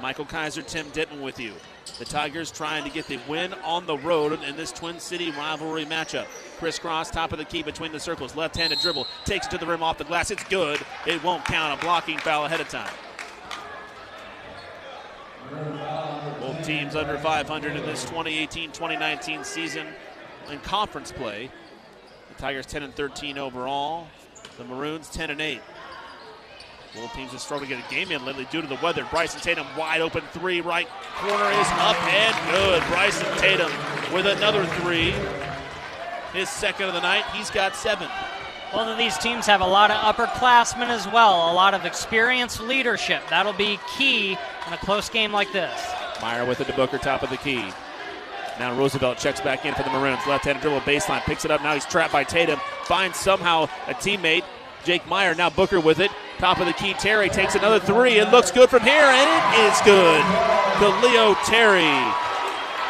Michael 0.01 0.25
Kiser, 0.25 0.61
Tim 0.61 0.87
Ditman 0.87 1.21
with 1.21 1.39
you. 1.39 1.53
The 1.99 2.05
Tigers 2.05 2.51
trying 2.51 2.83
to 2.83 2.89
get 2.89 3.07
the 3.07 3.19
win 3.29 3.53
on 3.63 3.85
the 3.85 3.97
road 3.99 4.37
in 4.43 4.57
this 4.57 4.73
Twin 4.73 4.99
City 4.99 5.31
rivalry 5.31 5.85
matchup. 5.85 6.25
Chris 6.59 6.77
Cross, 6.77 7.11
top 7.11 7.31
of 7.31 7.37
the 7.37 7.45
key 7.45 7.63
between 7.63 7.93
the 7.93 7.99
circles. 7.99 8.35
Left 8.35 8.57
handed 8.57 8.79
dribble. 8.79 9.07
Takes 9.23 9.47
it 9.47 9.51
to 9.51 9.57
the 9.57 9.65
rim 9.65 9.83
off 9.83 9.97
the 9.97 10.03
glass. 10.03 10.31
It's 10.31 10.43
good. 10.43 10.81
It 11.07 11.23
won't 11.23 11.45
count. 11.45 11.79
A 11.79 11.81
blocking 11.81 12.17
foul 12.17 12.43
ahead 12.43 12.59
of 12.59 12.67
time. 12.67 12.91
Both 16.39 16.65
teams 16.65 16.95
under 16.95 17.17
500 17.17 17.75
in 17.75 17.85
this 17.85 18.05
2018-2019 18.05 19.45
season 19.45 19.87
in 20.49 20.59
conference 20.59 21.11
play. 21.11 21.51
The 22.29 22.41
Tigers 22.41 22.65
10 22.65 22.83
and 22.83 22.95
13 22.95 23.37
overall. 23.37 24.07
The 24.57 24.63
Maroons 24.63 25.09
10 25.09 25.29
and 25.29 25.41
8. 25.41 25.61
Both 26.95 27.13
teams 27.13 27.31
have 27.31 27.39
struggled 27.39 27.69
to 27.69 27.75
get 27.75 27.85
a 27.85 27.89
game 27.89 28.11
in 28.11 28.25
lately 28.25 28.47
due 28.51 28.61
to 28.61 28.67
the 28.67 28.77
weather. 28.83 29.07
Bryson 29.11 29.39
Tatum 29.39 29.65
wide 29.77 30.01
open 30.01 30.23
three, 30.33 30.59
right 30.59 30.87
corner 31.15 31.49
is 31.51 31.67
up 31.73 31.95
and 32.03 32.51
good. 32.51 32.83
Bryson 32.89 33.27
Tatum 33.37 33.71
with 34.13 34.25
another 34.25 34.65
three. 34.81 35.13
His 36.33 36.49
second 36.49 36.87
of 36.87 36.93
the 36.93 37.01
night. 37.01 37.23
He's 37.33 37.49
got 37.49 37.75
seven. 37.75 38.09
Both 38.73 38.87
of 38.87 38.97
these 38.97 39.17
teams 39.17 39.45
have 39.47 39.61
a 39.61 39.67
lot 39.67 39.91
of 39.91 39.97
upperclassmen 39.97 40.87
as 40.87 41.05
well, 41.07 41.51
a 41.51 41.53
lot 41.53 41.73
of 41.73 41.85
experienced 41.85 42.61
leadership. 42.61 43.21
That'll 43.29 43.51
be 43.53 43.79
key 43.97 44.37
in 44.71 44.75
a 44.75 44.85
close 44.85 45.09
game 45.09 45.33
like 45.33 45.51
this. 45.51 45.93
Meyer 46.21 46.45
with 46.45 46.61
it 46.61 46.67
to 46.67 46.73
Booker, 46.73 46.97
top 46.97 47.23
of 47.23 47.29
the 47.29 47.37
key. 47.37 47.63
Now 48.57 48.77
Roosevelt 48.77 49.17
checks 49.17 49.41
back 49.41 49.65
in 49.65 49.73
for 49.73 49.83
the 49.83 49.89
Maroons. 49.89 50.25
Left-handed 50.25 50.61
dribble 50.61 50.81
baseline, 50.81 51.21
picks 51.21 51.43
it 51.43 51.51
up. 51.51 51.61
Now 51.61 51.73
he's 51.73 51.85
trapped 51.85 52.13
by 52.13 52.23
Tatum. 52.23 52.59
Finds 52.85 53.17
somehow 53.17 53.63
a 53.87 53.93
teammate, 53.93 54.43
Jake 54.85 55.05
Meyer. 55.07 55.35
Now 55.35 55.49
Booker 55.49 55.79
with 55.79 55.99
it. 55.99 56.11
Top 56.37 56.59
of 56.59 56.67
the 56.67 56.73
key, 56.73 56.93
Terry 56.93 57.29
takes 57.29 57.55
another 57.55 57.79
three. 57.79 58.13
It 58.13 58.29
looks 58.31 58.51
good 58.51 58.69
from 58.69 58.83
here, 58.83 58.93
and 58.93 59.55
it 59.55 59.71
is 59.71 59.81
good. 59.81 60.23
To 60.79 60.89
Leo 61.05 61.35
Terry 61.45 62.13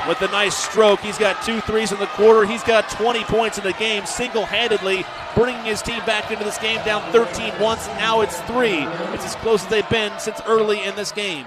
with 0.07 0.21
a 0.21 0.27
nice 0.27 0.55
stroke. 0.55 0.99
He's 0.99 1.17
got 1.17 1.43
two 1.43 1.61
threes 1.61 1.91
in 1.91 1.99
the 1.99 2.07
quarter. 2.07 2.45
He's 2.45 2.63
got 2.63 2.89
20 2.89 3.23
points 3.25 3.57
in 3.57 3.63
the 3.63 3.73
game, 3.73 4.05
single-handedly 4.05 5.05
bringing 5.35 5.63
his 5.63 5.81
team 5.81 6.03
back 6.05 6.31
into 6.31 6.43
this 6.43 6.57
game 6.57 6.83
down 6.85 7.01
13 7.11 7.53
once. 7.59 7.87
Now 7.87 8.21
it's 8.21 8.39
three. 8.41 8.83
It's 9.13 9.25
as 9.25 9.35
close 9.37 9.63
as 9.63 9.69
they've 9.69 9.89
been 9.89 10.11
since 10.19 10.41
early 10.45 10.83
in 10.83 10.95
this 10.95 11.11
game. 11.11 11.45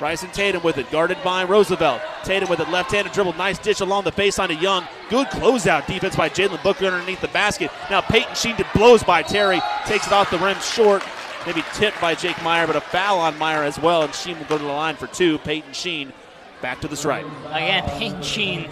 Bryson 0.00 0.30
Tatum 0.30 0.62
with 0.62 0.78
it, 0.78 0.90
guarded 0.90 1.18
by 1.22 1.44
Roosevelt. 1.44 2.00
Tatum 2.24 2.48
with 2.48 2.58
it, 2.58 2.70
left-handed 2.70 3.12
dribble, 3.12 3.34
nice 3.34 3.58
dish 3.58 3.80
along 3.80 4.04
the 4.04 4.12
baseline 4.12 4.48
to 4.48 4.54
Young. 4.54 4.88
Good 5.10 5.26
closeout 5.26 5.86
defense 5.86 6.16
by 6.16 6.30
Jalen 6.30 6.62
Booker 6.62 6.86
underneath 6.86 7.20
the 7.20 7.28
basket. 7.28 7.70
Now 7.90 8.00
Peyton 8.00 8.34
Sheen 8.34 8.56
blows 8.74 9.02
by 9.02 9.22
Terry, 9.22 9.60
takes 9.84 10.06
it 10.06 10.12
off 10.14 10.30
the 10.30 10.38
rim 10.38 10.58
short. 10.60 11.04
Maybe 11.46 11.62
tipped 11.74 12.00
by 12.00 12.14
Jake 12.14 12.42
Meyer, 12.42 12.66
but 12.66 12.76
a 12.76 12.80
foul 12.80 13.18
on 13.18 13.38
Meyer 13.38 13.62
as 13.62 13.78
well, 13.78 14.02
and 14.02 14.14
Sheen 14.14 14.38
will 14.38 14.46
go 14.46 14.56
to 14.56 14.64
the 14.64 14.70
line 14.70 14.96
for 14.96 15.06
two. 15.06 15.36
Peyton 15.38 15.74
Sheen 15.74 16.14
back 16.62 16.80
to 16.80 16.88
the 16.88 16.96
stripe. 16.96 17.26
Again, 17.48 17.84
Peyton 17.98 18.22
Sheen 18.22 18.70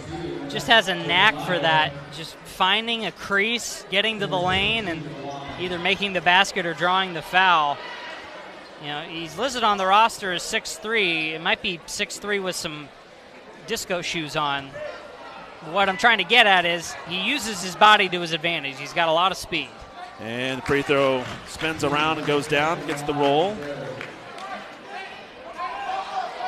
just 0.49 0.65
has 0.65 0.87
a 0.87 0.95
knack 0.95 1.35
for 1.45 1.59
that, 1.59 1.93
just 2.11 2.35
finding 2.37 3.05
a 3.05 3.11
crease, 3.11 3.85
getting 3.91 4.19
to 4.19 4.27
the 4.27 4.37
lane, 4.37 4.87
and 4.87 5.03
either 5.59 5.77
making 5.77 6.13
the 6.13 6.21
basket 6.21 6.65
or 6.65 6.73
drawing 6.73 7.13
the 7.13 7.21
foul. 7.21 7.77
You 8.81 8.87
know, 8.87 9.01
he's 9.01 9.37
listed 9.37 9.63
on 9.63 9.77
the 9.77 9.85
roster 9.85 10.31
as 10.31 10.43
6'3. 10.43 11.33
It 11.33 11.41
might 11.41 11.61
be 11.61 11.79
6'3 11.85 12.41
with 12.41 12.55
some 12.55 12.87
disco 13.67 14.01
shoes 14.01 14.35
on. 14.35 14.69
What 15.71 15.89
I'm 15.89 15.97
trying 15.97 16.19
to 16.19 16.23
get 16.23 16.47
at 16.47 16.65
is 16.65 16.93
he 17.07 17.21
uses 17.21 17.61
his 17.61 17.75
body 17.75 18.07
to 18.07 18.21
his 18.21 18.31
advantage. 18.31 18.77
He's 18.77 18.93
got 18.93 19.09
a 19.09 19.11
lot 19.11 19.31
of 19.33 19.37
speed. 19.37 19.67
And 20.21 20.61
the 20.61 20.65
free 20.65 20.81
throw 20.81 21.23
spins 21.47 21.83
around 21.83 22.17
and 22.17 22.27
goes 22.27 22.47
down, 22.47 22.85
gets 22.87 23.01
the 23.03 23.13
roll. 23.13 23.55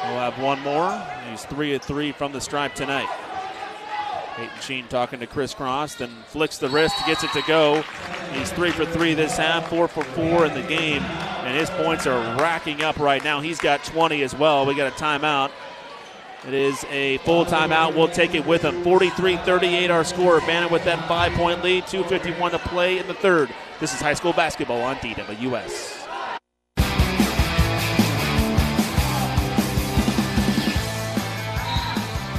We'll 0.04 0.20
have 0.20 0.40
one 0.40 0.60
more. 0.62 0.92
He's 1.30 1.44
three 1.46 1.74
of 1.74 1.82
three 1.82 2.12
from 2.12 2.32
the 2.32 2.42
stripe 2.42 2.76
tonight. 2.76 3.10
Peyton 4.36 4.62
Sheen 4.62 4.88
talking 4.88 5.20
to 5.20 5.28
Chris 5.28 5.54
Cross, 5.54 5.96
then 5.96 6.10
flicks 6.28 6.58
the 6.58 6.70
wrist, 6.70 6.96
gets 7.06 7.24
it 7.24 7.32
to 7.34 7.42
go. 7.44 7.84
He's 8.34 8.52
three 8.52 8.72
for 8.72 8.86
three 8.86 9.14
this 9.14 9.38
half, 9.38 9.70
four 9.70 9.88
for 9.88 10.04
four 10.04 10.46
in 10.46 10.54
the 10.54 10.68
game, 10.68 11.04
and 11.44 11.58
his 11.58 11.70
points 11.72 12.06
are 12.08 12.20
racking 12.38 12.84
up 12.84 12.98
right 13.00 13.24
now. 13.24 13.42
He's 13.42 13.60
got 13.60 13.84
20 13.84 14.24
as 14.24 14.36
well. 14.36 14.66
We 14.66 14.76
got 14.76 14.92
a 14.92 14.96
timeout. 14.96 15.52
It 16.48 16.54
is 16.54 16.84
a 16.86 17.18
full 17.20 17.46
timeout. 17.46 17.96
We'll 17.96 18.08
take 18.08 18.34
it 18.34 18.46
with 18.46 18.64
him. 18.64 18.84
43 18.84 19.38
38 19.38 19.92
our 19.92 20.04
score. 20.04 20.38
Urbana 20.38 20.68
with 20.70 20.84
that 20.86 21.08
five 21.08 21.34
point 21.34 21.64
lead. 21.64 21.84
2.51 21.86 22.52
to 22.52 22.60
play 22.60 22.98
in 22.98 23.08
the 23.08 23.14
third. 23.14 23.54
This 23.80 23.94
is 23.94 24.02
high 24.02 24.16
school 24.16 24.34
basketball 24.34 24.82
on 24.82 24.96
DWS. 24.98 26.00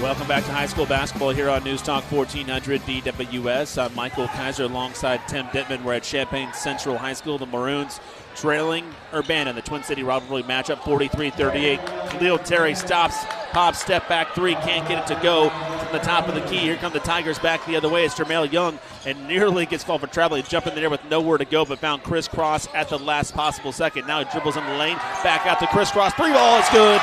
Welcome 0.03 0.27
back 0.27 0.45
to 0.45 0.53
high 0.53 0.67
school 0.67 0.85
basketball 0.85 1.31
here 1.31 1.49
on 1.49 1.63
News 1.63 1.81
Talk 1.81 2.03
1400 2.11 2.81
DWS. 2.81 3.83
I'm 3.83 3.95
Michael 3.95 4.27
Kiser 4.27 4.65
alongside 4.65 5.27
Tim 5.29 5.47
Ditman. 5.47 5.85
We're 5.85 5.95
at 5.95 6.03
Champaign 6.03 6.53
Central 6.55 6.99
High 6.99 7.13
School. 7.13 7.39
The 7.39 7.47
Maroons 7.47 8.01
trailing 8.35 8.85
Urbana, 9.13 9.53
the 9.53 9.63
Twin 9.63 9.83
City 9.83 10.03
rivalry 10.03 10.43
matchup 10.43 10.83
43 10.85 11.31
38. 11.31 11.81
Khalil 12.11 12.39
Terry 12.39 12.75
stops, 12.75 13.25
pops, 13.53 13.81
step 13.81 14.09
back 14.09 14.35
three, 14.35 14.55
can't 14.55 14.89
get 14.89 14.99
it 14.99 15.15
to 15.15 15.21
go 15.23 15.51
from 15.51 15.93
the 15.93 15.99
top 15.99 16.29
of 16.29 16.35
the 16.35 16.41
key. 16.43 16.59
Here 16.59 16.77
come 16.77 16.93
the 16.93 17.01
Tigers 17.01 17.39
back 17.39 17.65
the 17.67 17.77
other 17.77 17.89
way. 17.89 18.05
It's 18.05 18.15
Jermail 18.15 18.51
Young 18.51 18.79
and 19.07 19.27
nearly 19.29 19.67
gets 19.67 19.85
called 19.85 20.01
for 20.01 20.07
traveling, 20.07 20.43
jumping 20.45 20.75
there 20.75 20.91
with 20.91 21.05
nowhere 21.07 21.39
to 21.39 21.45
go, 21.45 21.65
but 21.65 21.79
found 21.79 22.03
Chris 22.03 22.29
Cross 22.29 22.69
at 22.75 22.89
the 22.89 22.99
last 22.99 23.35
possible 23.35 23.73
second. 23.73 24.07
Now 24.07 24.25
he 24.25 24.31
dribbles 24.31 24.57
in 24.57 24.65
the 24.65 24.77
lane, 24.77 24.97
back 25.23 25.47
out 25.47 25.59
to 25.61 25.67
Chris 25.69 25.91
Cross. 25.91 26.15
Three 26.15 26.33
ball 26.33 26.59
is 26.59 26.69
good. 26.71 27.01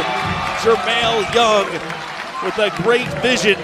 Jermail 0.60 1.34
Young 1.34 1.66
with 2.44 2.58
a 2.58 2.72
great 2.84 3.08
vision. 3.22 3.58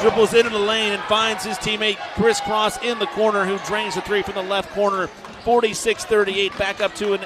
Dribbles 0.00 0.34
into 0.34 0.50
the 0.50 0.58
lane 0.58 0.92
and 0.92 1.02
finds 1.04 1.44
his 1.44 1.56
teammate 1.58 1.96
Chris 2.14 2.40
Cross 2.40 2.82
in 2.82 2.98
the 2.98 3.06
corner, 3.06 3.44
who 3.44 3.58
drains 3.66 3.94
the 3.94 4.00
three 4.02 4.22
from 4.22 4.34
the 4.34 4.42
left 4.42 4.70
corner. 4.72 5.08
46-38 5.44 6.58
back 6.58 6.80
up 6.80 6.94
to 6.96 7.12
an 7.12 7.20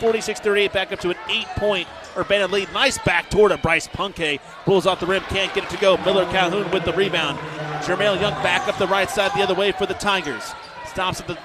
46-38 0.00 0.72
back 0.72 0.92
up 0.92 1.00
to 1.00 1.10
an 1.10 1.16
eight-point 1.28 1.86
Urbana 2.16 2.46
lead. 2.48 2.72
Nice 2.72 2.98
back 2.98 3.30
toward 3.30 3.52
a 3.52 3.58
Bryce 3.58 3.86
Punke. 3.86 4.40
Pulls 4.64 4.86
off 4.86 5.00
the 5.00 5.06
rim, 5.06 5.22
can't 5.24 5.52
get 5.54 5.64
it 5.64 5.70
to 5.70 5.76
go. 5.78 5.96
Miller 5.98 6.24
Calhoun 6.26 6.70
with 6.70 6.84
the 6.84 6.92
rebound. 6.92 7.38
Jermail 7.84 8.20
Young 8.20 8.32
back 8.42 8.66
up 8.68 8.76
the 8.78 8.86
right 8.86 9.08
side 9.08 9.32
the 9.34 9.42
other 9.42 9.54
way 9.54 9.72
for 9.72 9.86
the 9.86 9.94
Tigers. 9.94 10.52
Stops 10.86 11.20
at 11.20 11.28
the 11.28 11.38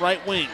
right 0.00 0.24
wing. 0.26 0.48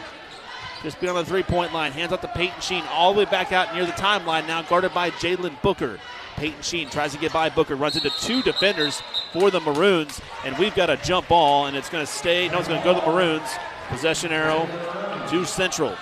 Just 0.81 0.99
beyond 0.99 1.19
the 1.19 1.25
three-point 1.25 1.73
line. 1.73 1.91
Hands 1.91 2.11
off 2.11 2.21
to 2.21 2.27
Peyton 2.29 2.59
Sheen 2.59 2.83
all 2.91 3.13
the 3.13 3.19
way 3.19 3.25
back 3.25 3.51
out 3.51 3.75
near 3.75 3.85
the 3.85 3.91
timeline 3.91 4.47
now, 4.47 4.63
guarded 4.63 4.93
by 4.93 5.11
Jalen 5.11 5.61
Booker. 5.61 5.99
Peyton 6.37 6.61
Sheen 6.63 6.89
tries 6.89 7.11
to 7.11 7.19
get 7.19 7.31
by 7.31 7.49
Booker, 7.49 7.75
runs 7.75 7.95
into 7.95 8.09
two 8.21 8.41
defenders 8.41 9.03
for 9.31 9.51
the 9.51 9.59
Maroons, 9.59 10.19
and 10.43 10.57
we've 10.57 10.73
got 10.73 10.89
a 10.89 10.97
jump 10.97 11.27
ball, 11.27 11.67
and 11.67 11.77
it's 11.77 11.89
going 11.89 12.03
to 12.03 12.11
stay. 12.11 12.47
No, 12.49 12.57
it's 12.57 12.67
going 12.67 12.79
to 12.79 12.83
go 12.83 12.95
to 12.95 12.99
the 12.99 13.11
Maroons. 13.11 13.47
Possession 13.91 14.31
arrow 14.31 14.67
to 15.29 15.45
Central. 15.45 15.95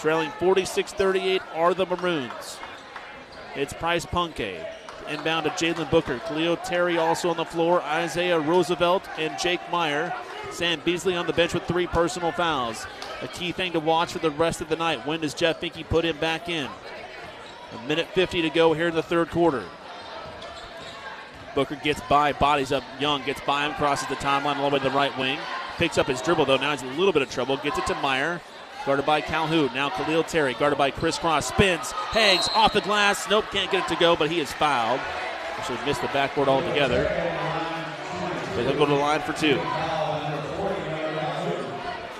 Trailing 0.00 0.30
46 0.32 0.92
38 0.92 1.40
are 1.54 1.74
the 1.74 1.86
Maroons. 1.86 2.58
It's 3.54 3.72
Price 3.72 4.04
Punke. 4.04 4.66
Inbound 5.08 5.44
to 5.44 5.50
Jalen 5.50 5.88
Booker. 5.92 6.18
Khalil 6.26 6.56
Terry 6.56 6.98
also 6.98 7.30
on 7.30 7.36
the 7.36 7.44
floor. 7.44 7.82
Isaiah 7.82 8.38
Roosevelt 8.38 9.08
and 9.16 9.38
Jake 9.38 9.60
Meyer. 9.70 10.12
Sam 10.50 10.80
Beasley 10.84 11.14
on 11.14 11.28
the 11.28 11.32
bench 11.32 11.54
with 11.54 11.62
three 11.64 11.86
personal 11.86 12.32
fouls. 12.32 12.84
A 13.22 13.28
key 13.28 13.52
thing 13.52 13.72
to 13.72 13.80
watch 13.80 14.12
for 14.12 14.18
the 14.18 14.30
rest 14.32 14.60
of 14.60 14.68
the 14.68 14.76
night. 14.76 15.06
When 15.06 15.20
does 15.20 15.32
Jeff 15.32 15.60
Finke 15.60 15.88
put 15.88 16.04
him 16.04 16.16
back 16.18 16.48
in? 16.48 16.68
A 17.76 17.86
minute 17.86 18.08
50 18.08 18.42
to 18.42 18.50
go 18.50 18.72
here 18.72 18.88
in 18.88 18.94
the 18.94 19.02
third 19.04 19.30
quarter. 19.30 19.62
Booker 21.54 21.76
gets 21.76 22.00
by, 22.08 22.32
bodies 22.32 22.72
up. 22.72 22.82
Young 22.98 23.22
gets 23.22 23.40
by 23.42 23.66
him, 23.66 23.74
crosses 23.74 24.08
the 24.08 24.16
timeline 24.16 24.56
all 24.56 24.70
the 24.70 24.76
way 24.76 24.82
to 24.82 24.88
the 24.88 24.96
right 24.96 25.16
wing. 25.16 25.38
Picks 25.80 25.96
up 25.96 26.08
his 26.08 26.20
dribble, 26.20 26.44
though. 26.44 26.58
Now 26.58 26.72
he's 26.72 26.82
in 26.82 26.88
a 26.90 26.92
little 26.92 27.14
bit 27.14 27.22
of 27.22 27.30
trouble. 27.30 27.56
Gets 27.56 27.78
it 27.78 27.86
to 27.86 27.94
Meyer. 28.02 28.38
Guarded 28.84 29.06
by 29.06 29.22
Calhoun. 29.22 29.70
Now 29.74 29.88
Khalil 29.88 30.24
Terry. 30.24 30.52
Guarded 30.52 30.76
by 30.76 30.90
Chris 30.90 31.18
Cross. 31.18 31.46
Spins. 31.46 31.90
Hangs 31.92 32.50
off 32.54 32.74
the 32.74 32.82
glass. 32.82 33.30
Nope, 33.30 33.46
can't 33.50 33.72
get 33.72 33.84
it 33.84 33.88
to 33.88 33.98
go, 33.98 34.14
but 34.14 34.30
he 34.30 34.40
is 34.40 34.52
fouled. 34.52 35.00
Actually 35.56 35.78
missed 35.86 36.02
the 36.02 36.08
backboard 36.08 36.48
altogether. 36.48 37.04
But 38.54 38.66
he'll 38.66 38.74
go 38.74 38.84
to 38.84 38.92
the 38.92 38.98
line 38.98 39.22
for 39.22 39.32
two. 39.32 39.54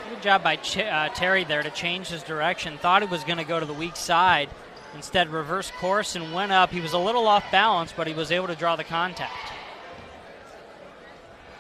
Good 0.08 0.22
job 0.22 0.42
by 0.42 0.56
Ch- 0.56 0.78
uh, 0.78 1.10
Terry 1.10 1.44
there 1.44 1.62
to 1.62 1.70
change 1.70 2.08
his 2.08 2.22
direction. 2.22 2.78
Thought 2.78 3.02
he 3.02 3.08
was 3.08 3.24
going 3.24 3.36
to 3.36 3.44
go 3.44 3.60
to 3.60 3.66
the 3.66 3.74
weak 3.74 3.96
side. 3.96 4.48
Instead, 4.94 5.28
reversed 5.28 5.74
course 5.74 6.16
and 6.16 6.32
went 6.32 6.50
up. 6.50 6.70
He 6.70 6.80
was 6.80 6.94
a 6.94 6.98
little 6.98 7.26
off 7.26 7.44
balance, 7.52 7.92
but 7.94 8.06
he 8.06 8.14
was 8.14 8.32
able 8.32 8.46
to 8.46 8.56
draw 8.56 8.76
the 8.76 8.84
contact. 8.84 9.52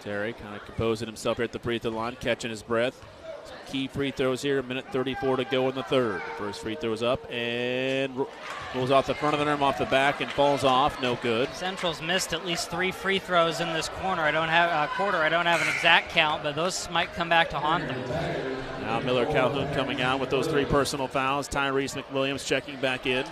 Terry 0.00 0.32
kind 0.32 0.56
of 0.56 0.64
composing 0.64 1.06
himself 1.06 1.36
here 1.36 1.44
at 1.44 1.52
the 1.52 1.58
free 1.58 1.78
throw 1.78 1.90
line, 1.90 2.16
catching 2.20 2.50
his 2.50 2.62
breath. 2.62 3.00
Some 3.44 3.56
key 3.66 3.88
free 3.88 4.10
throws 4.10 4.42
here, 4.42 4.58
a 4.58 4.62
minute 4.62 4.86
34 4.92 5.36
to 5.36 5.44
go 5.44 5.68
in 5.68 5.74
the 5.74 5.82
third. 5.82 6.22
First 6.36 6.60
free 6.60 6.74
throw 6.74 6.92
is 6.92 7.02
up 7.02 7.30
and 7.30 8.26
rolls 8.74 8.90
off 8.90 9.06
the 9.06 9.14
front 9.14 9.34
of 9.34 9.40
the 9.40 9.46
rim, 9.46 9.62
off 9.62 9.78
the 9.78 9.86
back, 9.86 10.20
and 10.20 10.30
falls 10.30 10.64
off. 10.64 11.00
No 11.00 11.16
good. 11.16 11.48
Central's 11.54 12.02
missed 12.02 12.32
at 12.32 12.44
least 12.44 12.70
three 12.70 12.90
free 12.90 13.18
throws 13.18 13.60
in 13.60 13.72
this 13.72 13.88
corner. 13.88 14.22
I 14.22 14.30
don't 14.30 14.48
have 14.48 14.70
uh, 14.70 14.92
quarter. 14.94 15.18
I 15.18 15.28
don't 15.28 15.46
have 15.46 15.62
an 15.62 15.68
exact 15.68 16.10
count, 16.10 16.42
but 16.42 16.54
those 16.54 16.90
might 16.90 17.12
come 17.14 17.28
back 17.28 17.50
to 17.50 17.58
haunt 17.58 17.88
them. 17.88 18.50
Now 18.82 19.00
Miller 19.00 19.26
Calhoun 19.26 19.72
coming 19.74 20.02
out 20.02 20.20
with 20.20 20.30
those 20.30 20.46
three 20.46 20.64
personal 20.64 21.08
fouls. 21.08 21.48
Tyrese 21.48 22.02
McWilliams 22.02 22.46
checking 22.46 22.78
back 22.80 23.06
in. 23.06 23.24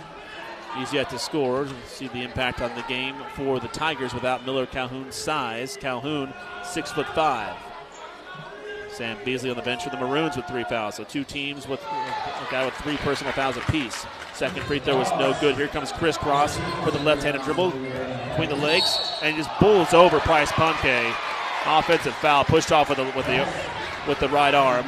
He's 0.77 0.93
yet 0.93 1.09
to 1.09 1.19
score. 1.19 1.67
See 1.87 2.07
the 2.07 2.21
impact 2.21 2.61
on 2.61 2.73
the 2.75 2.83
game 2.83 3.15
for 3.35 3.59
the 3.59 3.67
Tigers 3.69 4.13
without 4.13 4.45
Miller 4.45 4.65
Calhoun's 4.65 5.15
size. 5.15 5.77
Calhoun, 5.77 6.33
six 6.63 6.91
foot 6.91 7.07
five. 7.07 7.55
Sam 8.91 9.17
Beasley 9.23 9.49
on 9.49 9.55
the 9.55 9.61
bench 9.61 9.83
for 9.83 9.89
the 9.89 9.97
Maroons 9.97 10.35
with 10.35 10.45
three 10.45 10.65
fouls. 10.65 10.95
So 10.95 11.03
two 11.03 11.23
teams 11.23 11.67
with 11.67 11.81
a 11.81 12.47
guy 12.51 12.65
with 12.65 12.73
three 12.75 12.97
personal 12.97 13.33
fouls 13.33 13.57
apiece. 13.57 14.05
Second 14.33 14.63
free 14.63 14.79
throw 14.79 14.97
was 14.97 15.09
no 15.11 15.35
good. 15.39 15.55
Here 15.55 15.67
comes 15.67 15.91
Chris 15.91 16.17
Cross 16.17 16.57
for 16.83 16.91
the 16.91 16.99
left-handed 16.99 17.41
dribble 17.43 17.71
between 17.71 18.49
the 18.49 18.55
legs 18.55 18.97
and 19.21 19.35
just 19.35 19.49
bulls 19.59 19.93
over 19.93 20.19
Price 20.19 20.51
Punke. 20.51 21.13
Offensive 21.65 22.13
foul 22.15 22.45
pushed 22.45 22.71
off 22.71 22.89
with 22.89 22.97
the 22.97 23.05
with 23.15 23.25
the 23.25 23.47
with 24.07 24.19
the 24.19 24.29
right 24.29 24.53
arm. 24.53 24.85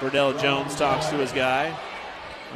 Verdell 0.00 0.40
Jones 0.40 0.74
talks 0.74 1.06
to 1.06 1.16
his 1.16 1.32
guy. 1.32 1.76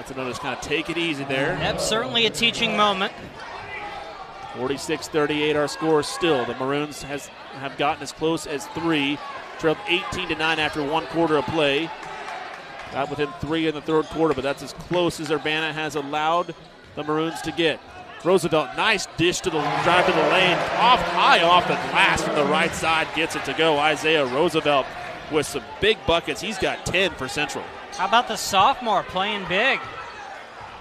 Him 0.05 0.16
know 0.16 0.28
just 0.28 0.40
kind 0.40 0.57
of 0.57 0.62
take 0.62 0.88
it 0.88 0.99
easy 0.99 1.24
there. 1.24 1.57
That's 1.57 1.84
certainly 1.84 2.26
a 2.26 2.30
teaching 2.30 2.76
moment. 2.76 3.12
46-38 4.55 5.57
our 5.57 5.68
score 5.68 6.03
still. 6.03 6.44
The 6.44 6.55
Maroons 6.55 7.03
has 7.03 7.28
have 7.59 7.76
gotten 7.76 8.03
as 8.03 8.12
close 8.12 8.47
as 8.47 8.66
three. 8.68 9.18
Trailed 9.59 9.78
18 9.88 10.28
to 10.28 10.34
9 10.34 10.59
after 10.59 10.82
one 10.82 11.07
quarter 11.07 11.36
of 11.38 11.47
play. 11.47 11.90
Got 12.92 13.11
within 13.11 13.28
three 13.40 13.66
in 13.66 13.74
the 13.74 13.80
third 13.80 14.05
quarter, 14.07 14.34
but 14.34 14.42
that's 14.42 14.62
as 14.62 14.72
close 14.74 15.18
as 15.18 15.30
Urbana 15.30 15.72
has 15.72 15.97
allowed 15.97 16.55
the 16.94 17.03
Maroons 17.03 17.40
to 17.42 17.53
get. 17.53 17.80
Roosevelt, 18.24 18.76
nice 18.76 19.07
dish 19.16 19.40
to 19.40 19.51
the 19.51 19.61
drive 19.61 20.07
to 20.07 20.12
the 20.12 20.18
lane, 20.18 20.57
off 20.78 21.01
high 21.01 21.42
off 21.42 21.66
the 21.68 21.74
glass 21.74 22.22
from 22.22 22.34
the 22.34 22.44
right 22.44 22.72
side, 22.72 23.07
gets 23.14 23.36
it 23.36 23.44
to 23.44 23.53
go. 23.55 23.78
Isaiah 23.78 24.26
Roosevelt 24.26 24.86
with 25.30 25.47
some 25.47 25.62
big 25.80 25.99
buckets. 26.07 26.40
He's 26.40 26.59
got 26.59 26.86
10 26.86 27.12
for 27.12 27.28
Central. 27.28 27.64
How 27.97 28.07
about 28.07 28.28
the 28.28 28.36
sophomore 28.36 29.03
playing 29.05 29.47
big? 29.49 29.80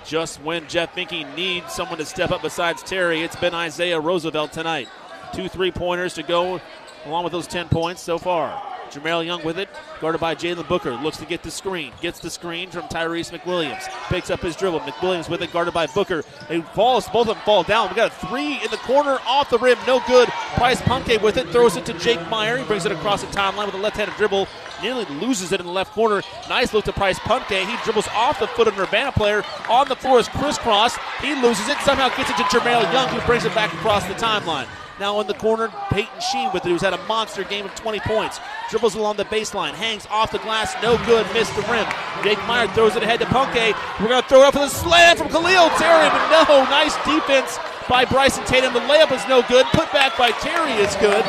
Just 0.04 0.42
when 0.42 0.68
Jeff 0.68 0.94
Finke 0.94 1.34
needs 1.34 1.72
someone 1.72 1.98
to 2.00 2.06
step 2.06 2.32
up 2.32 2.42
besides 2.42 2.84
Terry, 2.84 3.22
it's 3.22 3.38
been 3.38 3.54
Isaiah 3.54 4.02
Roosevelt 4.02 4.52
tonight. 4.52 4.90
Two 5.34 5.48
three 5.48 5.72
pointers 5.72 6.14
to 6.16 6.24
go 6.24 6.60
along 7.06 7.24
with 7.24 7.32
those 7.32 7.48
10 7.48 7.70
points 7.70 8.02
so 8.02 8.18
far. 8.18 8.75
Jermail 8.92 9.26
Young 9.26 9.44
with 9.44 9.60
it, 9.60 9.70
guarded 10.00 10.20
by 10.20 10.36
Jalen 10.36 10.68
Booker. 10.68 10.92
Looks 10.94 11.18
to 11.18 11.26
get 11.26 11.44
the 11.44 11.52
screen. 11.52 11.92
Gets 12.02 12.20
the 12.20 12.30
screen 12.30 12.70
from 12.70 12.84
Tyrese 12.84 13.32
McWilliams. 13.32 13.88
Picks 14.10 14.30
up 14.30 14.42
his 14.42 14.56
dribble. 14.56 14.82
McWilliams 14.82 15.30
with 15.30 15.42
it, 15.42 15.52
guarded 15.52 15.74
by 15.74 15.88
Booker. 15.88 16.24
They 16.50 16.62
falls. 16.62 17.08
Both 17.10 17.28
of 17.28 17.36
them 17.36 17.44
fall 17.46 17.64
down. 17.64 17.90
We 17.90 17.96
got 17.96 18.12
a 18.12 18.28
three 18.28 18.54
in 18.64 18.72
the 18.72 18.78
corner, 18.78 19.20
off 19.26 19.50
the 19.50 19.58
rim, 19.58 19.78
no 19.86 20.02
good. 20.08 20.30
Price 20.56 20.82
Punke 20.82 21.22
with 21.22 21.38
it, 21.38 21.48
throws 21.50 21.78
it 21.78 21.86
to 21.86 21.94
Jake 21.94 22.28
Meyer. 22.30 22.58
He 22.58 22.64
brings 22.64 22.86
it 22.86 22.92
across 22.92 23.22
the 23.22 23.28
timeline 23.28 23.66
with 23.66 23.76
a 23.76 23.80
left-handed 23.80 24.16
dribble. 24.18 24.48
Nearly 24.82 25.06
loses 25.06 25.52
it 25.52 25.60
in 25.60 25.66
the 25.66 25.72
left 25.72 25.94
corner. 25.94 26.22
Nice 26.50 26.74
look 26.74 26.86
to 26.86 26.94
Price 26.94 27.18
Punke. 27.20 27.66
He 27.66 27.84
dribbles 27.84 28.08
off 28.10 28.40
the 28.40 28.48
foot 28.48 28.68
of 28.68 28.78
an 28.78 28.82
Urbana 28.82 29.12
player. 29.12 29.44
On 29.70 29.88
the 29.88 29.96
floor 29.96 30.20
is 30.20 30.28
Chris 30.28 30.58
Cross. 30.58 30.98
He 31.22 31.34
loses 31.36 31.70
it. 31.70 31.78
Somehow 31.80 32.10
gets 32.10 32.30
it 32.30 32.38
to 32.38 32.44
Jermail 32.44 32.92
Young, 32.92 33.08
who 33.10 33.26
brings 33.26 33.46
it 33.46 33.56
back 33.56 33.74
across 33.74 34.06
the 34.08 34.14
timeline. 34.16 34.68
Now 35.00 35.20
in 35.20 35.28
the 35.28 35.34
corner, 35.34 35.72
Peyton 35.90 36.22
Sheen 36.32 36.52
with 36.54 36.66
it, 36.66 36.70
who's 36.70 36.82
had 36.82 36.94
a 36.94 37.04
monster 37.06 37.44
game 37.44 37.66
of 37.66 37.76
20 37.76 38.00
points. 38.02 38.40
Dribbles 38.70 38.96
along 38.96 39.18
the 39.18 39.26
baseline, 39.26 39.74
hangs 39.74 40.08
off 40.10 40.32
the 40.32 40.40
glass, 40.40 40.74
no 40.82 40.98
good, 41.06 41.26
missed 41.34 41.54
the 41.56 41.62
rim. 41.64 41.86
Jake 42.24 42.40
Meyer 42.48 42.68
throws 42.70 42.96
it 42.96 43.04
ahead 43.04 43.20
to 43.20 43.26
Punke. 43.26 43.76
We're 44.00 44.08
going 44.08 44.22
to 44.22 44.30
throw 44.30 44.44
it 44.44 44.48
up 44.48 44.54
for 44.54 44.62
the 44.62 44.70
slam 44.70 45.18
from 45.18 45.28
Khalil 45.28 45.70
Terry, 45.78 46.10
but 46.10 46.48
no, 46.48 46.64
nice 46.64 46.96
defense 47.04 47.60
by 47.90 48.06
Bryson 48.06 48.46
Tatum. 48.46 48.74
The 48.74 48.80
layup 48.82 49.12
is 49.12 49.28
no 49.28 49.42
good. 49.44 49.66
Put 49.68 49.92
back 49.92 50.18
by 50.18 50.32
Terry 50.32 50.72
is 50.74 50.96
good. 50.96 51.24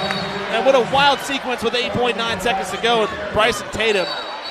And 0.55 0.65
what 0.65 0.75
a 0.75 0.95
wild 0.95 1.19
sequence 1.19 1.63
with 1.63 1.75
8.9 1.75 2.41
seconds 2.41 2.71
to 2.71 2.81
go. 2.83 3.05
And 3.05 3.33
Bryson 3.33 3.69
Tatum 3.73 4.07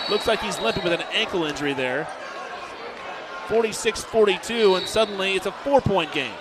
looks 0.10 0.28
like 0.28 0.42
he's 0.42 0.60
limping 0.60 0.84
with 0.84 0.94
an 0.94 1.06
ankle 1.14 1.46
injury 1.46 1.74
there. 1.74 2.08
46 3.48 4.04
42, 4.04 4.76
and 4.76 4.88
suddenly 4.88 5.34
it's 5.34 5.46
a 5.46 5.52
four 5.52 5.80
point 5.80 6.12
game. 6.12 6.34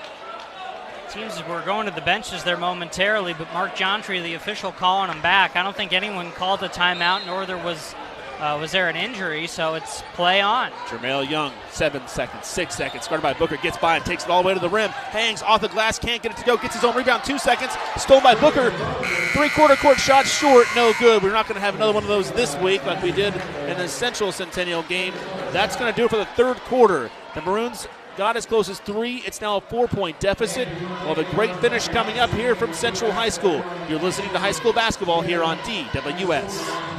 Teams 1.14 1.40
were 1.46 1.62
going 1.62 1.86
to 1.86 1.92
the 1.92 2.00
benches 2.00 2.42
there 2.42 2.56
momentarily, 2.56 3.34
but 3.34 3.46
Mark 3.52 3.76
Jontry, 3.76 4.20
the 4.20 4.34
official, 4.34 4.72
calling 4.72 5.06
them 5.06 5.22
back. 5.22 5.54
I 5.54 5.62
don't 5.62 5.76
think 5.76 5.92
anyone 5.92 6.32
called 6.32 6.60
a 6.64 6.68
timeout, 6.68 7.24
nor 7.24 7.46
there 7.46 7.56
was 7.56 7.94
uh, 8.40 8.58
was 8.60 8.72
there 8.72 8.88
an 8.88 8.96
injury, 8.96 9.46
so 9.46 9.74
it's 9.74 10.02
play 10.14 10.40
on. 10.40 10.72
Jermail 10.88 11.30
Young, 11.30 11.52
seven 11.70 12.02
seconds, 12.08 12.48
six 12.48 12.74
seconds. 12.74 13.06
Guarded 13.06 13.22
by 13.22 13.32
Booker, 13.32 13.56
gets 13.58 13.78
by 13.78 13.94
and 13.94 14.04
takes 14.04 14.24
it 14.24 14.30
all 14.30 14.42
the 14.42 14.48
way 14.48 14.54
to 14.54 14.60
the 14.60 14.68
rim. 14.68 14.90
Hangs 14.90 15.40
off 15.40 15.60
the 15.60 15.68
glass, 15.68 16.00
can't 16.00 16.20
get 16.20 16.32
it 16.32 16.38
to 16.38 16.44
go. 16.44 16.56
Gets 16.56 16.74
his 16.74 16.82
own 16.82 16.96
rebound, 16.96 17.22
two 17.22 17.38
seconds. 17.38 17.70
Stolen 17.96 18.24
by 18.24 18.34
Booker. 18.34 18.72
Three 19.34 19.50
quarter 19.50 19.76
court 19.76 20.00
shot 20.00 20.26
short, 20.26 20.66
no 20.74 20.92
good. 20.98 21.22
We're 21.22 21.30
not 21.30 21.46
going 21.46 21.54
to 21.54 21.60
have 21.60 21.76
another 21.76 21.92
one 21.92 22.02
of 22.02 22.08
those 22.08 22.32
this 22.32 22.56
week 22.56 22.84
like 22.86 23.00
we 23.04 23.12
did 23.12 23.36
in 23.68 23.78
the 23.78 23.86
Central 23.86 24.32
Centennial 24.32 24.82
game. 24.82 25.14
That's 25.52 25.76
going 25.76 25.92
to 25.92 25.96
do 25.96 26.06
it 26.06 26.10
for 26.10 26.16
the 26.16 26.26
third 26.26 26.56
quarter. 26.62 27.08
The 27.36 27.42
Maroons 27.42 27.86
got 28.16 28.36
as 28.36 28.46
close 28.46 28.68
as 28.68 28.80
three. 28.80 29.16
It's 29.26 29.40
now 29.40 29.56
a 29.56 29.60
four 29.60 29.88
point 29.88 30.20
deficit. 30.20 30.68
We'll 31.04 31.14
have 31.14 31.18
a 31.18 31.30
great 31.32 31.54
finish 31.56 31.88
coming 31.88 32.18
up 32.18 32.30
here 32.30 32.54
from 32.54 32.72
Central 32.72 33.12
High 33.12 33.28
School. 33.28 33.64
You're 33.88 34.00
listening 34.00 34.30
to 34.30 34.38
high 34.38 34.52
school 34.52 34.72
basketball 34.72 35.22
here 35.22 35.42
on 35.42 35.58
DWS. 35.58 36.92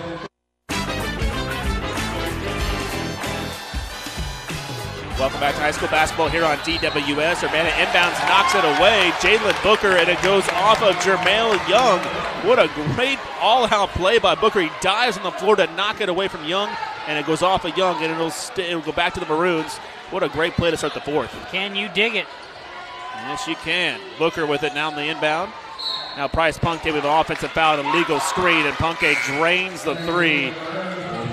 Welcome 5.17 5.39
back 5.39 5.55
to 5.55 5.61
high 5.61 5.71
school 5.71 5.87
basketball 5.87 6.27
here 6.27 6.43
on 6.43 6.57
DWS. 6.57 7.43
Urbana 7.43 7.69
inbounds 7.69 8.19
knocks 8.27 8.53
it 8.53 8.65
away. 8.65 9.11
Jalen 9.23 9.63
Booker, 9.63 9.95
and 9.95 10.09
it 10.09 10.21
goes 10.21 10.47
off 10.49 10.83
of 10.83 10.93
Jermail 10.95 11.55
Young. 11.69 11.99
What 12.45 12.59
a 12.59 12.67
great 12.93 13.17
all 13.39 13.65
out 13.73 13.89
play 13.91 14.19
by 14.19 14.35
Booker. 14.35 14.59
He 14.59 14.69
dives 14.81 15.17
on 15.17 15.23
the 15.23 15.31
floor 15.31 15.55
to 15.55 15.67
knock 15.67 16.01
it 16.01 16.09
away 16.09 16.27
from 16.27 16.43
Young, 16.43 16.69
and 17.07 17.17
it 17.17 17.25
goes 17.25 17.41
off 17.41 17.65
of 17.65 17.77
Young, 17.77 18.01
and 18.03 18.11
it'll, 18.11 18.31
st- 18.31 18.69
it'll 18.69 18.81
go 18.81 18.91
back 18.91 19.13
to 19.13 19.19
the 19.19 19.25
Maroons. 19.25 19.77
What 20.11 20.23
a 20.23 20.29
great 20.29 20.53
play 20.53 20.71
to 20.71 20.77
start 20.77 20.93
the 20.93 21.01
fourth. 21.01 21.31
Can 21.51 21.75
you 21.75 21.89
dig 21.89 22.15
it? 22.15 22.27
Yes, 23.15 23.47
you 23.47 23.55
can. 23.55 23.99
Booker 24.19 24.45
with 24.45 24.63
it 24.63 24.73
now 24.73 24.89
in 24.89 24.95
the 24.95 25.05
inbound. 25.05 25.51
Now 26.17 26.27
Bryce 26.27 26.57
Punke 26.57 26.93
with 26.93 27.03
an 27.03 27.19
offensive 27.19 27.51
foul 27.51 27.79
and 27.79 27.87
a 27.87 27.91
legal 27.91 28.19
screen, 28.19 28.65
and 28.65 28.73
Punke 28.75 29.15
drains 29.37 29.83
the 29.83 29.95
three, 29.95 30.53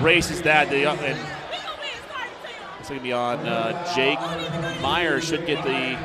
races 0.01 0.41
that, 0.41 0.67
and 0.73 1.19
it's 2.79 2.89
going 2.89 2.99
to 2.99 3.03
be 3.03 3.13
on 3.13 3.39
uh, 3.47 3.95
Jake 3.95 4.19
Meyer. 4.81 5.21
Should 5.21 5.45
get 5.45 5.63
the 5.63 5.97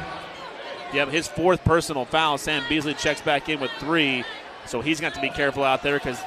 yeah 0.95 1.07
his 1.11 1.27
fourth 1.27 1.65
personal 1.65 2.05
foul. 2.05 2.39
Sam 2.39 2.63
Beasley 2.69 2.95
checks 2.95 3.21
back 3.21 3.49
in 3.49 3.59
with 3.59 3.73
three, 3.81 4.23
so 4.65 4.81
he's 4.81 5.01
got 5.01 5.15
to 5.15 5.21
be 5.21 5.31
careful 5.31 5.65
out 5.65 5.83
there 5.83 5.99
because 5.99 6.21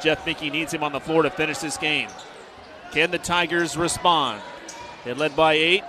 Jeff 0.00 0.24
Mickey 0.24 0.48
needs 0.48 0.72
him 0.72 0.84
on 0.84 0.92
the 0.92 1.00
floor 1.00 1.22
to 1.22 1.30
finish 1.30 1.58
this 1.58 1.76
game. 1.76 2.08
Can 2.92 3.10
the 3.10 3.18
Tigers 3.18 3.76
respond? 3.76 4.40
They 5.04 5.12
led 5.14 5.36
by 5.36 5.54
eight, 5.54 5.84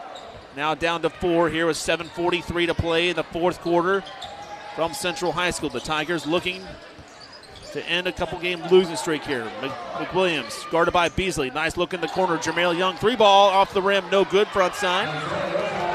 now 0.56 0.76
down 0.76 1.02
to 1.04 1.10
four 1.10 1.50
here 1.50 1.66
with 1.68 1.78
7:43 1.78 2.68
to 2.68 2.74
play 2.74 3.10
in 3.10 3.16
the 3.16 3.24
fourth 3.24 3.62
quarter 3.62 4.04
from 4.76 4.94
Central 4.94 5.32
High 5.32 5.52
School. 5.52 5.70
The 5.70 5.80
Tigers 5.80 6.28
looking 6.28 6.62
to 7.74 7.88
end 7.88 8.08
a 8.08 8.12
couple 8.12 8.40
game 8.40 8.62
losing 8.72 8.96
streak 8.96 9.24
here. 9.24 9.50
McWilliams 9.94 10.70
guarded 10.72 10.92
by 10.92 11.10
Beasley. 11.10 11.50
Nice 11.50 11.78
look 11.78 11.94
in 11.94 12.02
the 12.02 12.08
corner. 12.08 12.38
Jermail 12.38 12.78
Young, 12.78 12.96
three 12.98 13.16
ball 13.16 13.50
off 13.50 13.74
the 13.74 13.82
rim, 13.82 14.06
no 14.12 14.26
good. 14.26 14.48
Front 14.50 14.76
side. 14.76 15.08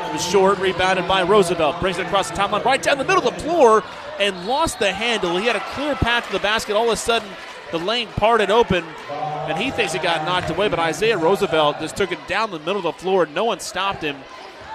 It 0.08 0.12
was 0.12 0.24
short, 0.24 0.58
rebounded 0.58 1.08
by 1.08 1.22
Roosevelt. 1.22 1.80
Brings 1.80 1.98
it 1.98 2.06
across 2.06 2.28
the 2.28 2.36
top 2.36 2.52
line, 2.52 2.62
right 2.62 2.82
down 2.82 2.98
the 2.98 3.04
middle 3.04 3.26
of 3.26 3.34
the 3.34 3.40
floor, 3.40 3.82
and 4.20 4.46
lost 4.46 4.78
the 4.78 4.92
handle. 4.92 5.36
He 5.38 5.46
had 5.46 5.56
a 5.56 5.64
clear 5.74 5.94
path 5.94 6.26
to 6.26 6.32
the 6.32 6.38
basket. 6.38 6.76
All 6.76 6.88
of 6.88 6.92
a 6.92 6.96
sudden, 6.96 7.28
the 7.72 7.78
lane 7.78 8.08
parted 8.08 8.50
open, 8.50 8.84
and 9.10 9.58
he 9.58 9.70
thinks 9.70 9.94
it 9.94 10.02
got 10.02 10.24
knocked 10.24 10.50
away. 10.50 10.68
But 10.68 10.78
Isaiah 10.78 11.18
Roosevelt 11.18 11.80
just 11.80 11.96
took 11.96 12.12
it 12.12 12.28
down 12.28 12.50
the 12.50 12.58
middle 12.60 12.76
of 12.76 12.82
the 12.84 12.92
floor. 12.92 13.26
No 13.26 13.44
one 13.44 13.58
stopped 13.58 14.02
him 14.02 14.16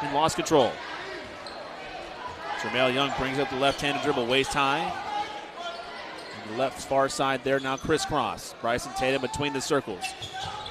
and 0.01 0.13
lost 0.13 0.35
control. 0.35 0.71
Jermail 2.59 2.93
Young 2.93 3.13
brings 3.17 3.39
up 3.39 3.49
the 3.49 3.55
left-handed 3.55 4.03
dribble, 4.03 4.25
waist 4.25 4.51
high, 4.51 4.91
left 6.55 6.81
far 6.81 7.09
side 7.09 7.43
there 7.43 7.59
now 7.59 7.77
Chris 7.77 8.05
Cross. 8.05 8.55
Bryson 8.61 8.91
Tatum 8.97 9.21
between 9.21 9.53
the 9.53 9.61
circles. 9.61 10.03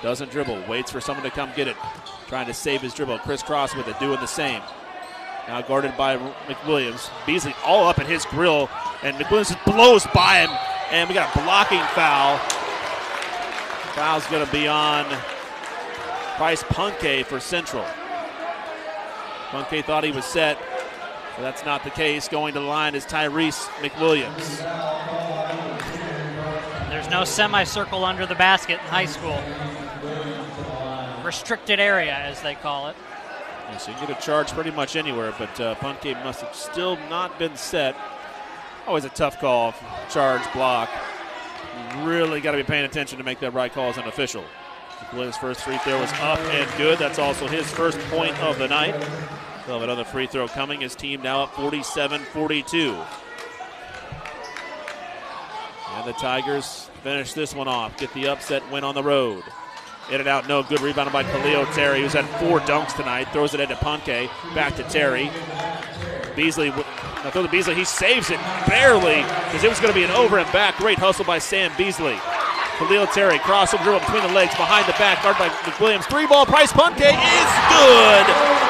Doesn't 0.02 0.30
dribble, 0.30 0.64
waits 0.68 0.90
for 0.90 1.00
someone 1.00 1.24
to 1.24 1.30
come 1.30 1.50
get 1.56 1.68
it. 1.68 1.76
Trying 2.28 2.46
to 2.46 2.54
save 2.54 2.82
his 2.82 2.92
dribble. 2.94 3.18
Chris 3.20 3.42
Cross 3.42 3.76
with 3.76 3.88
it, 3.88 3.98
doing 4.00 4.20
the 4.20 4.26
same. 4.26 4.62
Now 5.46 5.62
guarded 5.62 5.96
by 5.96 6.16
McWilliams. 6.48 7.08
Beasley 7.24 7.54
all 7.64 7.86
up 7.86 7.98
in 7.98 8.06
his 8.06 8.24
grill, 8.24 8.68
and 9.02 9.16
McWilliams 9.16 9.64
blows 9.64 10.06
by 10.12 10.40
him, 10.40 10.50
and 10.90 11.08
we 11.08 11.14
got 11.14 11.34
a 11.34 11.42
blocking 11.42 11.82
foul. 11.94 12.38
Foul's 13.94 14.26
going 14.26 14.44
to 14.44 14.52
be 14.52 14.68
on 14.68 15.06
Bryce 16.38 16.62
Punke 16.64 17.24
for 17.24 17.40
Central. 17.40 17.84
Punke 19.50 19.84
thought 19.84 20.04
he 20.04 20.12
was 20.12 20.24
set, 20.24 20.58
but 21.36 21.42
that's 21.42 21.64
not 21.64 21.82
the 21.82 21.90
case. 21.90 22.28
Going 22.28 22.54
to 22.54 22.60
the 22.60 22.66
line 22.66 22.94
is 22.94 23.04
Tyrese 23.06 23.66
McWilliams. 23.80 24.58
There's 26.90 27.08
no 27.08 27.24
semicircle 27.24 28.04
under 28.04 28.26
the 28.26 28.34
basket 28.34 28.74
in 28.74 28.86
high 28.86 29.06
school. 29.06 29.40
Restricted 31.24 31.80
area, 31.80 32.14
as 32.14 32.42
they 32.42 32.54
call 32.54 32.88
it. 32.88 32.96
Yeah, 33.70 33.76
so 33.78 33.90
you 33.90 33.96
can 33.96 34.08
get 34.08 34.18
a 34.18 34.22
charge 34.22 34.52
pretty 34.52 34.70
much 34.70 34.94
anywhere, 34.94 35.34
but 35.38 35.60
uh, 35.60 35.74
Punke 35.76 36.22
must 36.22 36.40
have 36.42 36.54
still 36.54 36.96
not 37.08 37.38
been 37.38 37.56
set. 37.56 37.96
Always 38.86 39.04
a 39.04 39.08
tough 39.08 39.40
call, 39.40 39.74
charge, 40.10 40.42
block. 40.52 40.88
Really 42.04 42.40
got 42.40 42.52
to 42.52 42.58
be 42.58 42.62
paying 42.62 42.84
attention 42.84 43.18
to 43.18 43.24
make 43.24 43.40
that 43.40 43.52
right 43.52 43.72
call 43.72 43.88
as 43.90 43.96
an 43.96 44.04
official. 44.04 44.44
Williams' 45.12 45.36
first 45.36 45.62
free 45.62 45.78
throw 45.78 46.00
was 46.00 46.12
up 46.14 46.38
and 46.38 46.78
good. 46.78 46.98
That's 46.98 47.18
also 47.18 47.46
his 47.46 47.70
first 47.70 47.98
point 48.10 48.38
of 48.42 48.58
the 48.58 48.68
night. 48.68 48.94
They'll 49.66 49.82
another 49.82 50.04
free 50.04 50.26
throw 50.26 50.46
coming. 50.46 50.80
His 50.80 50.94
team 50.94 51.22
now 51.22 51.42
up 51.42 51.54
47 51.54 52.20
42. 52.22 52.96
And 55.94 56.06
the 56.06 56.12
Tigers 56.12 56.88
finish 57.02 57.32
this 57.32 57.54
one 57.54 57.68
off, 57.68 57.96
get 57.98 58.12
the 58.14 58.28
upset 58.28 58.70
win 58.70 58.84
on 58.84 58.94
the 58.94 59.02
road. 59.02 59.42
In 60.10 60.20
and 60.20 60.28
out, 60.28 60.46
no 60.46 60.62
good. 60.62 60.80
Rebounded 60.80 61.12
by 61.12 61.24
Khalil 61.24 61.66
Terry, 61.72 62.00
who's 62.00 62.12
had 62.12 62.26
four 62.38 62.60
dunks 62.60 62.94
tonight. 62.94 63.24
Throws 63.32 63.54
it 63.54 63.60
into 63.60 63.74
Punke. 63.74 64.28
Back 64.54 64.76
to 64.76 64.84
Terry. 64.84 65.30
Beasley, 66.36 66.70
now 67.26 67.32
throw 67.32 67.42
to 67.42 67.50
Beasley. 67.50 67.74
He 67.74 67.84
saves 67.84 68.30
it 68.30 68.38
barely 68.70 69.26
because 69.50 69.66
it 69.66 69.68
was 69.68 69.82
going 69.82 69.90
to 69.90 69.98
be 69.98 70.06
an 70.06 70.14
over 70.14 70.38
and 70.38 70.46
back. 70.54 70.78
Great 70.78 70.98
hustle 70.98 71.24
by 71.26 71.42
Sam 71.42 71.74
Beasley. 71.74 72.14
Khalil 72.78 73.10
Terry, 73.10 73.42
crossover 73.42 73.82
dribble 73.82 74.06
between 74.06 74.22
the 74.22 74.30
legs, 74.30 74.54
behind 74.54 74.86
the 74.86 74.94
back, 74.94 75.24
guarded 75.26 75.42
by 75.42 75.50
McWilliams. 75.66 76.06
Three 76.06 76.30
ball, 76.30 76.46
Bryce 76.46 76.70
Punke 76.70 77.02
is 77.02 77.50
good. 77.72 78.24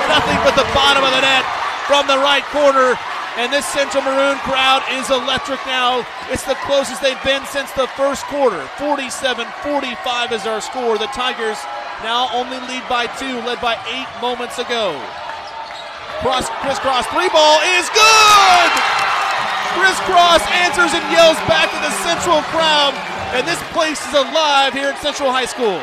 Nothing 0.08 0.38
but 0.40 0.56
the 0.56 0.64
bottom 0.72 1.04
of 1.04 1.12
the 1.12 1.20
net 1.20 1.44
from 1.84 2.08
the 2.08 2.16
right 2.16 2.44
corner. 2.48 2.96
And 3.36 3.52
this 3.52 3.66
Central 3.68 4.00
Maroon 4.00 4.40
crowd 4.40 4.80
is 4.96 5.10
electric 5.10 5.60
now. 5.66 6.06
It's 6.32 6.48
the 6.48 6.56
closest 6.64 7.02
they've 7.02 7.20
been 7.28 7.44
since 7.44 7.70
the 7.72 7.86
first 7.92 8.24
quarter. 8.32 8.64
47 8.80 9.44
45 9.60 10.32
is 10.32 10.46
our 10.46 10.62
score. 10.62 10.96
The 10.96 11.12
Tigers 11.12 11.60
now 12.00 12.32
only 12.32 12.56
lead 12.72 12.88
by 12.88 13.04
two, 13.20 13.36
led 13.44 13.60
by 13.60 13.76
eight 13.92 14.08
moments 14.22 14.56
ago. 14.56 14.96
Cross, 16.20 16.48
Chris 16.64 16.78
Cross, 16.78 17.06
three 17.12 17.28
ball 17.28 17.60
is 17.76 17.86
good! 17.90 18.70
Chris 19.76 19.98
Cross 20.08 20.42
answers 20.64 20.92
and 20.96 21.04
yells 21.12 21.36
back 21.44 21.68
to 21.70 21.80
the 21.84 21.92
Central 22.00 22.40
crowd, 22.48 22.94
and 23.36 23.46
this 23.46 23.60
place 23.72 24.00
is 24.08 24.14
alive 24.14 24.72
here 24.72 24.88
at 24.88 24.98
Central 25.02 25.30
High 25.30 25.44
School. 25.44 25.80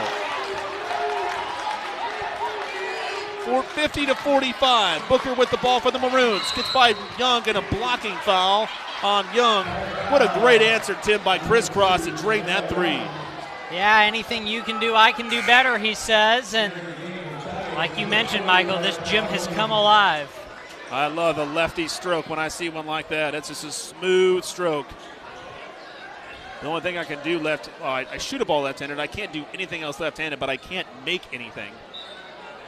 50 3.61 4.05
to 4.05 4.15
45. 4.15 5.07
Booker 5.09 5.33
with 5.33 5.51
the 5.51 5.57
ball 5.57 5.79
for 5.79 5.91
the 5.91 5.99
Maroons. 5.99 6.43
Gets 6.55 6.71
by 6.71 6.95
Young 7.17 7.47
and 7.47 7.57
a 7.57 7.61
blocking 7.63 8.15
foul 8.17 8.69
on 9.03 9.25
Young. 9.35 9.65
What 10.11 10.21
a 10.21 10.39
great 10.39 10.61
answer, 10.61 10.97
Tim, 11.01 11.23
by 11.23 11.37
Chris 11.39 11.69
Cross 11.69 12.05
to 12.05 12.15
drain 12.17 12.45
that 12.45 12.69
three. 12.69 13.01
Yeah, 13.71 14.01
anything 14.03 14.45
you 14.45 14.61
can 14.61 14.79
do, 14.79 14.95
I 14.95 15.11
can 15.11 15.29
do 15.29 15.41
better, 15.45 15.77
he 15.77 15.95
says. 15.95 16.53
And 16.53 16.71
like 17.75 17.97
you 17.97 18.07
mentioned, 18.07 18.45
Michael, 18.45 18.79
this 18.81 18.97
gym 19.09 19.23
has 19.25 19.47
come 19.47 19.71
alive. 19.71 20.29
I 20.91 21.07
love 21.07 21.37
a 21.37 21.45
lefty 21.45 21.87
stroke 21.87 22.29
when 22.29 22.39
I 22.39 22.47
see 22.47 22.69
one 22.69 22.85
like 22.85 23.09
that. 23.09 23.33
It's 23.33 23.47
just 23.47 23.63
a 23.63 23.71
smooth 23.71 24.43
stroke. 24.43 24.87
The 26.61 26.67
only 26.67 26.81
thing 26.81 26.97
I 26.97 27.03
can 27.03 27.21
do 27.23 27.39
left, 27.39 27.69
well, 27.81 27.89
I, 27.89 28.05
I 28.11 28.17
shoot 28.17 28.41
a 28.41 28.45
ball 28.45 28.61
left-handed. 28.61 28.99
I 28.99 29.07
can't 29.07 29.33
do 29.33 29.43
anything 29.53 29.81
else 29.81 29.99
left-handed, 29.99 30.39
but 30.39 30.49
I 30.49 30.57
can't 30.57 30.87
make 31.05 31.21
anything. 31.33 31.73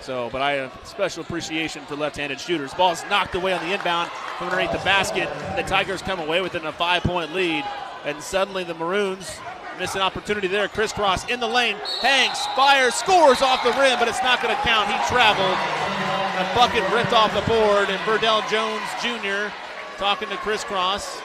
So, 0.02 0.30
but 0.32 0.42
I 0.42 0.54
have 0.54 0.80
special 0.84 1.24
appreciation 1.24 1.86
for 1.86 1.96
left-handed 1.96 2.40
shooters. 2.40 2.74
Ball 2.74 2.92
is 2.92 3.04
knocked 3.10 3.36
away 3.36 3.54
on 3.54 3.66
the 3.66 3.74
inbound 3.74 4.12
from 4.38 4.50
underneath 4.50 4.72
the 4.72 4.80
basket. 4.80 5.30
The 5.56 5.64
Tigers 5.64 6.02
come 6.02 6.20
away 6.20 6.42
with 6.42 6.56
it 6.56 6.62
in 6.62 6.68
a 6.68 6.74
five-point 6.74 7.34
lead, 7.34 7.64
and 8.04 8.22
suddenly 8.22 8.64
the 8.64 8.74
Maroons 8.74 9.40
miss 9.80 9.96
an 9.96 10.02
opportunity 10.02 10.48
there. 10.48 10.68
Chris 10.68 10.94
Cross 10.94 11.30
in 11.30 11.40
the 11.40 11.48
lane, 11.48 11.76
hangs, 12.02 12.40
fires, 12.56 12.94
scores 12.96 13.42
off 13.42 13.64
the 13.64 13.72
rim, 13.72 14.00
but 14.00 14.08
it's 14.08 14.22
not 14.22 14.42
going 14.42 14.56
to 14.56 14.62
count. 14.62 14.88
He 14.88 14.98
traveled. 15.08 15.58
A 16.36 16.56
bucket 16.56 16.84
ripped 16.92 17.14
off 17.14 17.34
the 17.34 17.42
board, 17.50 17.90
and 17.90 18.00
Verdell 18.02 18.48
Jones 18.50 18.84
Jr. 19.02 19.54
talking 19.98 20.28
to 20.30 20.38
Chris 20.38 20.64
Cross. 20.64 21.22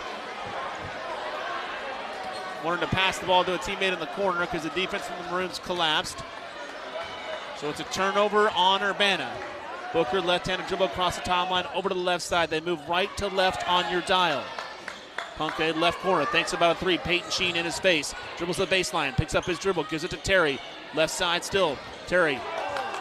Wanted 2.65 2.81
to 2.83 2.89
pass 2.89 3.19
the 3.19 3.27
ball 3.27 3.43
to 3.45 3.55
a 3.55 3.59
teammate 3.59 3.93
in 3.93 3.99
the 3.99 4.07
corner 4.07 4.41
because 4.41 4.63
the 4.63 4.71
defense 4.71 5.05
from 5.07 5.25
the 5.25 5.33
Maroons 5.33 5.59
collapsed. 5.59 6.19
So 7.57 7.69
it's 7.71 7.81
a 7.81 7.85
turnover 7.85 8.51
on 8.51 8.83
Urbana. 8.83 9.31
Booker 9.93 10.21
left-handed 10.21 10.69
dribble 10.69 10.87
across 10.87 11.17
the 11.17 11.23
timeline 11.23 11.67
over 11.75 11.89
to 11.89 11.95
the 11.95 12.01
left 12.01 12.23
side. 12.23 12.49
They 12.49 12.61
move 12.61 12.89
right 12.89 13.15
to 13.17 13.27
left 13.29 13.69
on 13.69 13.91
your 13.91 14.03
dial. 14.03 14.45
Punke 15.41 15.74
left 15.80 16.01
corner, 16.01 16.26
thinks 16.26 16.53
about 16.53 16.76
a 16.76 16.78
three. 16.78 16.99
Peyton 16.99 17.30
Sheen 17.30 17.57
in 17.57 17.64
his 17.64 17.78
face. 17.78 18.14
Dribbles 18.36 18.59
the 18.59 18.66
baseline, 18.66 19.16
picks 19.16 19.34
up 19.34 19.47
his 19.47 19.59
dribble, 19.59 19.84
gives 19.84 20.05
it 20.05 20.11
to 20.11 20.18
Terry. 20.18 20.61
Left 20.95 21.11
side 21.11 21.43
still. 21.45 21.78
Terry 22.07 22.38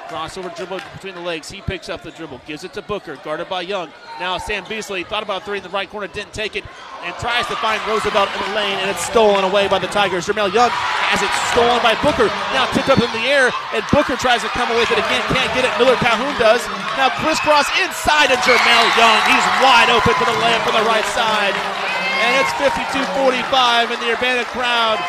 Crossover 0.08 0.50
dribble 0.56 0.80
between 0.94 1.16
the 1.16 1.22
legs. 1.22 1.52
He 1.52 1.60
picks 1.60 1.90
up 1.90 2.02
the 2.02 2.12
dribble, 2.12 2.40
gives 2.48 2.64
it 2.64 2.72
to 2.74 2.82
Booker, 2.82 3.18
guarded 3.28 3.50
by 3.50 3.62
Young. 3.62 3.92
Now 4.22 4.38
Sam 4.38 4.64
Beasley 4.70 5.04
thought 5.04 5.22
about 5.22 5.44
three 5.44 5.58
in 5.58 5.64
the 5.64 5.70
right 5.70 5.90
corner, 5.90 6.08
didn't 6.08 6.32
take 6.32 6.56
it, 6.56 6.64
and 7.04 7.14
tries 7.20 7.46
to 7.48 7.56
find 7.60 7.78
Roosevelt 7.86 8.32
in 8.32 8.40
the 8.48 8.56
lane, 8.56 8.80
and 8.80 8.90
it's 8.90 9.04
stolen 9.04 9.44
away 9.44 9.68
by 9.68 9.78
the 9.78 9.92
Tigers. 9.92 10.26
Jermel 10.26 10.48
Young 10.54 10.72
has 10.72 11.20
it 11.22 11.30
stolen 11.52 11.84
by 11.84 11.94
Booker. 12.02 12.32
Now 12.56 12.72
tipped 12.72 12.88
up 12.88 13.04
in 13.04 13.12
the 13.12 13.28
air, 13.28 13.52
and 13.76 13.84
Booker 13.92 14.16
tries 14.16 14.42
to 14.42 14.50
come 14.56 14.72
away 14.72 14.88
with 14.88 14.96
it 14.96 15.04
again, 15.04 15.22
can't 15.36 15.52
get 15.54 15.68
it. 15.68 15.72
Miller 15.78 16.00
Calhoun 16.00 16.34
does. 16.40 16.64
Now 16.96 17.12
Chris 17.20 17.38
Cross 17.44 17.68
inside 17.84 18.32
of 18.32 18.40
Jermel 18.48 18.86
Young. 18.96 19.20
He's 19.28 19.46
wide 19.60 19.92
open 19.92 20.16
for 20.16 20.24
the 20.24 20.40
layup 20.40 20.64
from 20.64 20.80
the 20.80 20.88
right 20.88 21.06
side. 21.12 21.79
And 22.20 22.32
it's 22.40 22.52
52-45, 22.60 23.92
and 23.92 24.02
the 24.02 24.12
Urbana 24.12 24.44
crowd 24.46 25.00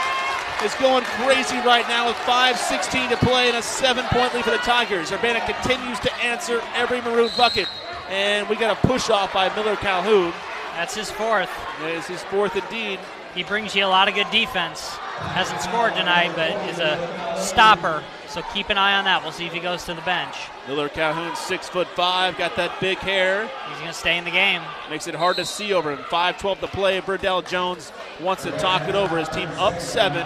is 0.64 0.74
going 0.74 1.04
crazy 1.04 1.56
right 1.58 1.86
now 1.88 2.06
with 2.06 2.16
5.16 2.18 3.10
to 3.10 3.16
play 3.16 3.48
and 3.48 3.56
a 3.56 3.62
seven 3.62 4.04
point 4.06 4.34
lead 4.34 4.44
for 4.44 4.50
the 4.50 4.58
Tigers. 4.58 5.10
Urbana 5.10 5.40
continues 5.40 5.98
to 6.00 6.14
answer 6.16 6.62
every 6.74 7.00
maroon 7.00 7.30
bucket. 7.36 7.66
And 8.08 8.48
we 8.48 8.56
got 8.56 8.76
a 8.76 8.86
push 8.86 9.08
off 9.08 9.32
by 9.32 9.54
Miller 9.54 9.76
Calhoun. 9.76 10.32
That's 10.74 10.94
his 10.94 11.10
fourth. 11.10 11.50
That 11.80 11.90
is 11.90 12.06
his 12.06 12.22
fourth 12.24 12.56
indeed. 12.56 12.98
He 13.34 13.42
brings 13.44 13.74
you 13.74 13.84
a 13.84 13.86
lot 13.86 14.08
of 14.08 14.14
good 14.14 14.30
defense. 14.30 14.88
Hasn't 14.88 15.62
scored 15.62 15.94
tonight, 15.94 16.32
but 16.34 16.50
is 16.68 16.78
a 16.78 17.36
stopper. 17.38 18.02
So 18.28 18.42
keep 18.54 18.68
an 18.70 18.78
eye 18.78 18.98
on 18.98 19.04
that. 19.04 19.22
We'll 19.22 19.32
see 19.32 19.46
if 19.46 19.52
he 19.52 19.60
goes 19.60 19.84
to 19.84 19.94
the 19.94 20.00
bench. 20.02 20.36
Miller 20.70 20.88
Calhoun, 20.88 21.34
six 21.34 21.68
foot 21.68 21.88
five, 21.88 22.38
got 22.38 22.54
that 22.54 22.80
big 22.80 22.96
hair. 22.98 23.50
He's 23.68 23.78
going 23.78 23.88
to 23.88 23.92
stay 23.92 24.16
in 24.16 24.22
the 24.22 24.30
game. 24.30 24.62
Makes 24.88 25.08
it 25.08 25.16
hard 25.16 25.34
to 25.38 25.44
see 25.44 25.72
over 25.72 25.90
him. 25.90 25.98
5-12 25.98 26.60
to 26.60 26.68
play. 26.68 27.00
Verdell 27.00 27.44
Jones 27.44 27.90
wants 28.20 28.44
to 28.44 28.52
talk 28.52 28.82
it 28.88 28.94
over. 28.94 29.18
His 29.18 29.28
team 29.30 29.48
up 29.58 29.80
seven 29.80 30.24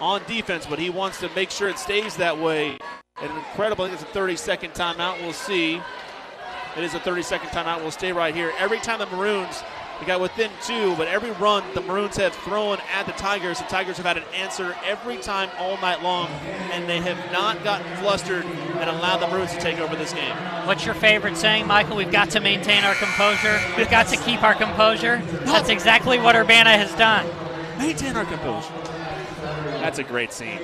on 0.00 0.22
defense, 0.26 0.64
but 0.64 0.78
he 0.78 0.88
wants 0.88 1.20
to 1.20 1.28
make 1.34 1.50
sure 1.50 1.68
it 1.68 1.78
stays 1.78 2.16
that 2.16 2.38
way. 2.38 2.78
And 3.20 3.30
incredible, 3.36 3.84
I 3.84 3.88
think 3.88 4.00
it's 4.00 4.10
a 4.10 4.14
30 4.14 4.36
second 4.36 4.70
timeout. 4.72 5.20
We'll 5.20 5.34
see. 5.34 5.74
It 6.78 6.82
is 6.82 6.94
a 6.94 7.00
30 7.00 7.20
second 7.20 7.50
timeout. 7.50 7.82
We'll 7.82 7.90
stay 7.90 8.12
right 8.12 8.34
here. 8.34 8.54
Every 8.58 8.78
time 8.78 9.00
the 9.00 9.14
Maroons, 9.14 9.62
they 10.00 10.06
got 10.06 10.20
within 10.20 10.50
two, 10.64 10.96
but 10.96 11.08
every 11.08 11.30
run 11.32 11.62
the 11.74 11.82
Maroons 11.82 12.16
have 12.16 12.34
thrown 12.36 12.78
at 12.94 13.04
the 13.04 13.12
Tigers, 13.12 13.58
the 13.58 13.64
Tigers 13.64 13.98
have 13.98 14.06
had 14.06 14.16
an 14.16 14.24
answer 14.34 14.74
every 14.84 15.18
time 15.18 15.50
all 15.58 15.76
night 15.80 16.02
long, 16.02 16.28
and 16.72 16.88
they 16.88 17.00
have 17.00 17.18
not 17.30 17.62
gotten 17.62 17.86
flustered 17.98 18.44
and 18.44 18.88
allowed 18.88 19.18
the 19.18 19.26
Maroons 19.28 19.52
to 19.52 19.60
take 19.60 19.78
over 19.78 19.94
this 19.94 20.14
game. 20.14 20.34
What's 20.66 20.86
your 20.86 20.94
favorite 20.94 21.36
saying, 21.36 21.66
Michael? 21.66 21.96
We've 21.96 22.10
got 22.10 22.30
to 22.30 22.40
maintain 22.40 22.82
our 22.84 22.94
composure. 22.94 23.60
We've 23.76 23.90
got 23.90 24.08
to 24.08 24.16
keep 24.16 24.42
our 24.42 24.54
composure. 24.54 25.20
That's 25.44 25.68
exactly 25.68 26.18
what 26.18 26.34
Urbana 26.34 26.70
has 26.70 26.94
done. 26.94 27.26
Maintain 27.78 28.16
our 28.16 28.24
composure. 28.24 28.72
That's 29.80 29.98
a 29.98 30.04
great 30.04 30.32
scene. 30.32 30.60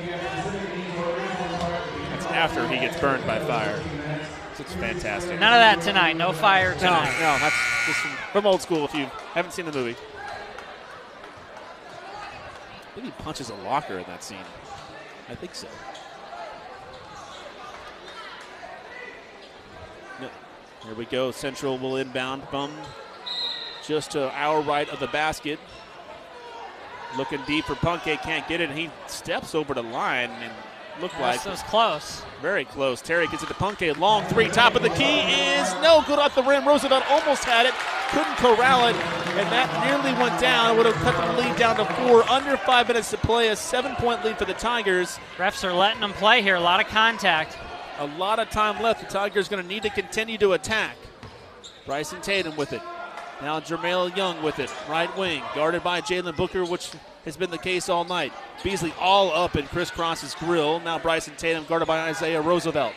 That's 2.10 2.26
after 2.26 2.66
he 2.68 2.76
gets 2.76 2.98
burned 2.98 3.26
by 3.26 3.38
fire. 3.40 3.82
It's 4.58 4.72
fantastic. 4.74 5.38
None 5.38 5.52
of 5.52 5.60
that 5.60 5.82
tonight. 5.82 6.16
No 6.16 6.32
fire 6.32 6.74
tonight. 6.74 7.12
No, 7.20 7.34
no, 7.34 7.38
that's 7.38 7.54
just 7.86 8.15
from, 8.36 8.46
old 8.46 8.60
school 8.60 8.84
if 8.84 8.94
you 8.94 9.06
haven't 9.32 9.52
seen 9.52 9.64
the 9.64 9.72
movie. 9.72 9.96
Think 12.94 13.06
he 13.06 13.10
punches 13.22 13.48
a 13.48 13.54
locker 13.54 13.96
in 13.96 14.04
that 14.04 14.22
scene. 14.22 14.36
I 15.30 15.34
think 15.34 15.54
so. 15.54 15.68
No. 20.20 20.28
Here 20.84 20.94
we 20.94 21.06
go. 21.06 21.30
Central 21.30 21.78
will 21.78 21.96
inbound 21.96 22.46
from 22.50 22.72
just 23.86 24.10
to 24.10 24.30
our 24.32 24.60
right 24.60 24.90
of 24.90 25.00
the 25.00 25.06
basket. 25.06 25.58
Looking 27.16 27.40
deep 27.46 27.64
for 27.64 27.74
Punke, 27.76 28.20
can't 28.22 28.46
get 28.48 28.60
it, 28.60 28.70
he 28.70 28.90
steps 29.06 29.54
over 29.54 29.72
the 29.72 29.82
line 29.82 30.28
and 30.28 30.52
looked 31.00 31.18
like 31.20 31.44
it 31.44 31.48
was 31.48 31.62
close. 31.64 32.22
very 32.40 32.64
close. 32.64 33.00
Terry 33.00 33.26
gets 33.28 33.42
it 33.42 33.46
to 33.46 33.54
Punke. 33.54 33.96
Long 33.98 34.24
three. 34.24 34.48
Top 34.48 34.74
of 34.74 34.82
the 34.82 34.90
key 34.90 35.20
is 35.20 35.72
no 35.82 36.02
good 36.06 36.18
off 36.18 36.34
the 36.34 36.42
rim. 36.42 36.66
Roosevelt 36.66 37.04
almost 37.10 37.44
had 37.44 37.66
it. 37.66 37.74
Couldn't 38.10 38.36
corral 38.36 38.86
it. 38.88 38.96
And 39.36 39.50
that 39.52 39.68
nearly 39.84 40.18
went 40.20 40.40
down. 40.40 40.76
Would 40.76 40.86
have 40.86 40.94
cut 40.96 41.16
the 41.26 41.40
lead 41.40 41.56
down 41.56 41.76
to 41.76 41.84
four. 41.94 42.22
Under 42.30 42.56
five 42.56 42.88
minutes 42.88 43.10
to 43.10 43.18
play. 43.18 43.48
A 43.48 43.56
seven 43.56 43.94
point 43.96 44.24
lead 44.24 44.38
for 44.38 44.44
the 44.44 44.54
Tigers. 44.54 45.18
Refs 45.36 45.64
are 45.64 45.72
letting 45.72 46.00
them 46.00 46.12
play 46.12 46.42
here. 46.42 46.54
A 46.56 46.60
lot 46.60 46.80
of 46.80 46.86
contact. 46.86 47.56
A 47.98 48.06
lot 48.18 48.38
of 48.38 48.50
time 48.50 48.82
left. 48.82 49.00
The 49.00 49.06
Tigers 49.06 49.48
going 49.48 49.62
to 49.62 49.68
need 49.68 49.82
to 49.82 49.90
continue 49.90 50.38
to 50.38 50.52
attack. 50.52 50.96
Bryson 51.86 52.20
Tatum 52.20 52.56
with 52.56 52.72
it. 52.72 52.82
Now 53.42 53.60
Jermail 53.60 54.16
Young 54.16 54.42
with 54.42 54.58
it. 54.58 54.70
Right 54.88 55.14
wing. 55.16 55.42
Guarded 55.54 55.84
by 55.84 56.00
Jalen 56.00 56.36
Booker, 56.36 56.64
which 56.64 56.90
has 57.26 57.36
been 57.36 57.50
the 57.50 57.58
case 57.58 57.90
all 57.90 58.04
night. 58.04 58.32
Beasley 58.62 58.94
all 58.98 59.30
up 59.32 59.56
in 59.56 59.66
Chris 59.66 59.90
Cross's 59.90 60.34
grill. 60.36 60.80
Now 60.80 60.98
Bryson 60.98 61.34
Tatum 61.36 61.64
guarded 61.64 61.86
by 61.86 62.08
Isaiah 62.08 62.40
Roosevelt. 62.40 62.94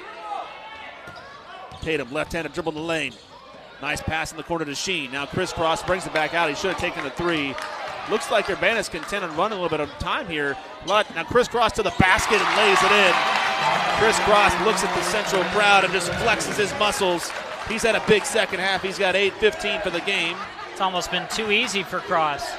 Tatum 1.82 2.14
left-handed 2.14 2.54
dribble 2.54 2.72
in 2.74 2.78
the 2.78 2.84
lane. 2.84 3.14
Nice 3.82 4.02
pass 4.02 4.32
in 4.32 4.38
the 4.38 4.44
corner 4.44 4.66
to 4.66 4.76
Sheen. 4.76 5.12
Now 5.12 5.26
Chris 5.26 5.52
Cross 5.52 5.84
brings 5.84 6.06
it 6.06 6.14
back 6.14 6.34
out. 6.34 6.50
He 6.50 6.56
should 6.56 6.72
have 6.72 6.80
taken 6.80 7.04
the 7.04 7.10
three. 7.12 7.56
Looks 8.10 8.32
like 8.32 8.46
Urbana's 8.46 8.90
content 8.90 9.24
on 9.24 9.36
running 9.36 9.58
a 9.58 9.62
little 9.62 9.78
bit 9.78 9.88
of 9.88 9.90
time 10.00 10.28
here. 10.28 10.56
Now 10.88 11.04
Chris 11.26 11.48
Cross 11.48 11.74
to 11.74 11.84
the 11.84 11.94
basket 12.00 12.42
and 12.42 12.58
lays 12.58 12.82
it 12.82 12.92
in. 12.92 13.14
Chris 14.00 14.18
Cross 14.20 14.54
looks 14.66 14.84
at 14.84 14.94
the 14.96 15.04
central 15.04 15.44
crowd 15.52 15.84
and 15.84 15.94
just 15.94 16.12
flexes 16.12 16.58
his 16.58 16.72
muscles. 16.80 17.32
He's 17.68 17.84
had 17.84 17.96
a 17.96 18.04
big 18.08 18.26
second 18.26 18.60
half. 18.60 18.82
He's 18.82 18.98
got 18.98 19.16
8-15 19.16 19.82
for 19.82 19.90
the 19.90 20.02
game. 20.02 20.38
It's 20.72 20.82
almost 20.82 21.12
been 21.12 21.28
too 21.30 21.52
easy 21.52 21.84
for 21.84 22.00
Cross. 22.00 22.50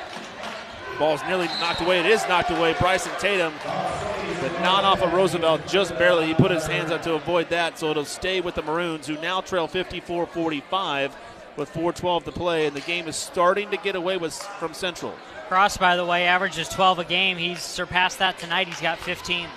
Ball's 1.01 1.23
nearly 1.23 1.47
knocked 1.61 1.81
away. 1.81 1.99
It 1.99 2.05
is 2.05 2.29
knocked 2.29 2.51
away. 2.51 2.75
Bryson 2.79 3.11
Tatum, 3.19 3.55
but 3.65 4.53
not 4.61 4.85
off 4.85 5.01
of 5.01 5.15
Roosevelt, 5.15 5.67
just 5.67 5.97
barely. 5.97 6.27
He 6.27 6.35
put 6.35 6.51
his 6.51 6.67
hands 6.67 6.91
up 6.91 7.01
to 7.05 7.15
avoid 7.15 7.49
that, 7.49 7.79
so 7.79 7.91
it'll 7.91 8.05
stay 8.05 8.43
with 8.43 8.55
the 8.55 8.61
Maroons, 8.61 9.07
who 9.07 9.15
now 9.15 9.41
trail 9.41 9.67
54-45 9.67 11.13
with 11.57 11.73
4:12 11.73 12.25
to 12.25 12.33
play, 12.33 12.67
and 12.67 12.77
the 12.77 12.83
game 12.83 13.09
is 13.09 13.17
starting 13.17 13.71
to 13.71 13.79
get 13.79 13.97
away 13.97 14.19
with 14.19 14.35
from 14.35 14.75
Central. 14.75 15.15
Cross, 15.49 15.79
by 15.79 15.97
the 15.97 16.05
way, 16.05 16.27
averages 16.27 16.69
12 16.69 16.99
a 16.99 17.05
game. 17.05 17.39
He's 17.39 17.63
surpassed 17.63 18.19
that 18.19 18.39
tonight. 18.39 18.69
He's 18.69 18.83
got 18.83 18.99
15. 18.99 19.49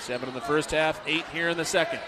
Seven 0.00 0.28
in 0.28 0.34
the 0.34 0.40
first 0.40 0.72
half, 0.72 1.00
eight 1.06 1.24
here 1.32 1.48
in 1.48 1.56
the 1.56 1.64
second. 1.64 2.00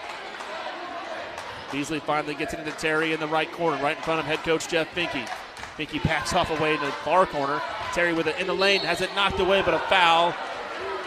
Beasley 1.71 2.01
finally 2.01 2.35
gets 2.35 2.55
it 2.55 2.59
into 2.59 2.73
Terry 2.73 3.13
in 3.13 3.21
the 3.21 3.29
right 3.29 3.51
corner, 3.53 3.81
right 3.81 3.97
in 3.97 4.03
front 4.03 4.19
of 4.19 4.27
head 4.27 4.41
coach 4.41 4.67
Jeff 4.67 4.93
Finke. 4.97 5.29
Finke 5.79 6.03
backs 6.03 6.35
off 6.35 6.51
away 6.51 6.75
in 6.75 6.81
the 6.81 6.91
far 6.91 7.25
corner. 7.25 7.63
Terry 7.93 8.13
with 8.13 8.27
it 8.27 8.39
in 8.41 8.49
the 8.49 8.55
lane, 8.55 8.81
has 8.81 9.01
it 9.01 9.15
knocked 9.15 9.39
away, 9.39 9.63
but 9.63 9.75
a 9.75 9.79
foul. 9.79 10.35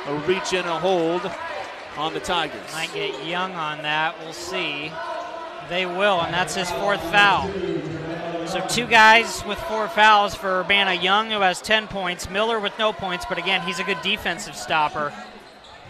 A 0.08 0.16
reach 0.20 0.54
in, 0.54 0.66
a 0.66 0.80
hold 0.80 1.30
on 1.98 2.14
the 2.14 2.22
Tigers. 2.22 2.72
Might 2.72 2.94
get 2.94 3.26
Young 3.26 3.54
on 3.54 3.82
that. 3.84 4.18
We'll 4.20 4.34
see. 4.34 4.92
They 5.70 5.86
will, 5.86 6.22
and 6.22 6.34
that's 6.34 6.56
his 6.56 6.72
fourth 6.72 7.02
foul. 7.12 7.52
So 8.48 8.66
two 8.68 8.88
guys 8.88 9.46
with 9.46 9.60
four 9.60 9.88
fouls 9.90 10.36
for 10.36 10.62
Urbana. 10.62 10.94
Young, 10.94 11.32
who 11.32 11.42
has 11.42 11.62
10 11.62 11.88
points. 11.88 12.30
Miller 12.30 12.60
with 12.60 12.78
no 12.80 12.92
points, 12.94 13.26
but 13.28 13.38
again, 13.38 13.62
he's 13.62 13.80
a 13.80 13.84
good 13.84 14.02
defensive 14.02 14.56
stopper. 14.56 15.14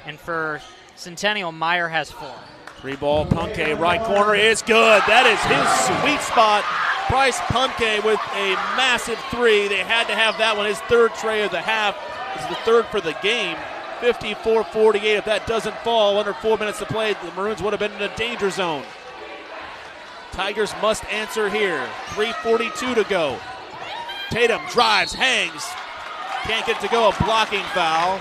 And 0.05 0.19
for 0.19 0.59
Centennial, 0.95 1.51
Meyer 1.51 1.87
has 1.87 2.11
four. 2.11 2.35
Three 2.81 2.95
ball, 2.95 3.27
Punke, 3.27 3.77
right 3.77 4.01
corner 4.01 4.33
is 4.33 4.63
good. 4.63 5.03
That 5.05 5.27
is 5.29 5.37
his 5.45 6.01
sweet 6.01 6.19
spot. 6.21 6.65
Bryce 7.11 7.37
Punke 7.41 8.03
with 8.03 8.19
a 8.33 8.55
massive 8.75 9.19
three. 9.29 9.67
They 9.67 9.83
had 9.83 10.07
to 10.07 10.15
have 10.15 10.39
that 10.39 10.57
one, 10.57 10.65
his 10.65 10.79
third 10.89 11.13
tray 11.13 11.43
of 11.43 11.51
the 11.51 11.61
half. 11.61 11.95
This 12.33 12.43
is 12.43 12.49
the 12.49 12.63
third 12.63 12.87
for 12.87 12.99
the 12.99 13.13
game. 13.21 13.55
54 13.99 14.63
48. 14.63 15.15
If 15.15 15.25
that 15.25 15.45
doesn't 15.45 15.77
fall 15.83 16.17
under 16.17 16.33
four 16.33 16.57
minutes 16.57 16.79
to 16.79 16.87
play, 16.87 17.13
the 17.13 17.31
Maroons 17.33 17.61
would 17.61 17.71
have 17.71 17.79
been 17.79 17.91
in 17.91 18.01
a 18.01 18.15
danger 18.15 18.49
zone. 18.49 18.83
Tigers 20.31 20.73
must 20.81 21.05
answer 21.05 21.49
here. 21.49 21.87
3.42 22.15 22.95
to 22.95 23.03
go. 23.03 23.37
Tatum 24.31 24.61
drives, 24.71 25.13
hangs. 25.13 25.67
Can't 26.45 26.65
get 26.65 26.81
to 26.81 26.87
go. 26.87 27.09
A 27.09 27.23
blocking 27.23 27.63
foul. 27.75 28.19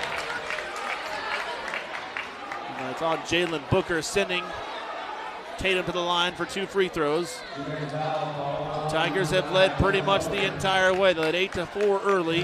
It's 3.01 3.07
on 3.07 3.17
Jalen 3.21 3.67
Booker 3.71 4.03
sending 4.03 4.43
Tatum 5.57 5.83
to 5.85 5.91
the 5.91 5.99
line 5.99 6.35
for 6.35 6.45
two 6.45 6.67
free 6.67 6.87
throws. 6.87 7.35
Tigers 8.91 9.31
have 9.31 9.51
led 9.51 9.75
pretty 9.77 10.03
much 10.03 10.25
the 10.25 10.45
entire 10.45 10.93
way. 10.93 11.11
They 11.13 11.21
led 11.21 11.33
8 11.33 11.53
to 11.53 11.65
4 11.65 12.01
early, 12.03 12.43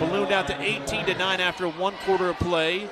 ballooned 0.00 0.32
out 0.32 0.48
to 0.48 0.60
18 0.60 1.06
to 1.06 1.14
9 1.14 1.40
after 1.40 1.68
one 1.68 1.94
quarter 2.04 2.30
of 2.30 2.40
play. 2.40 2.88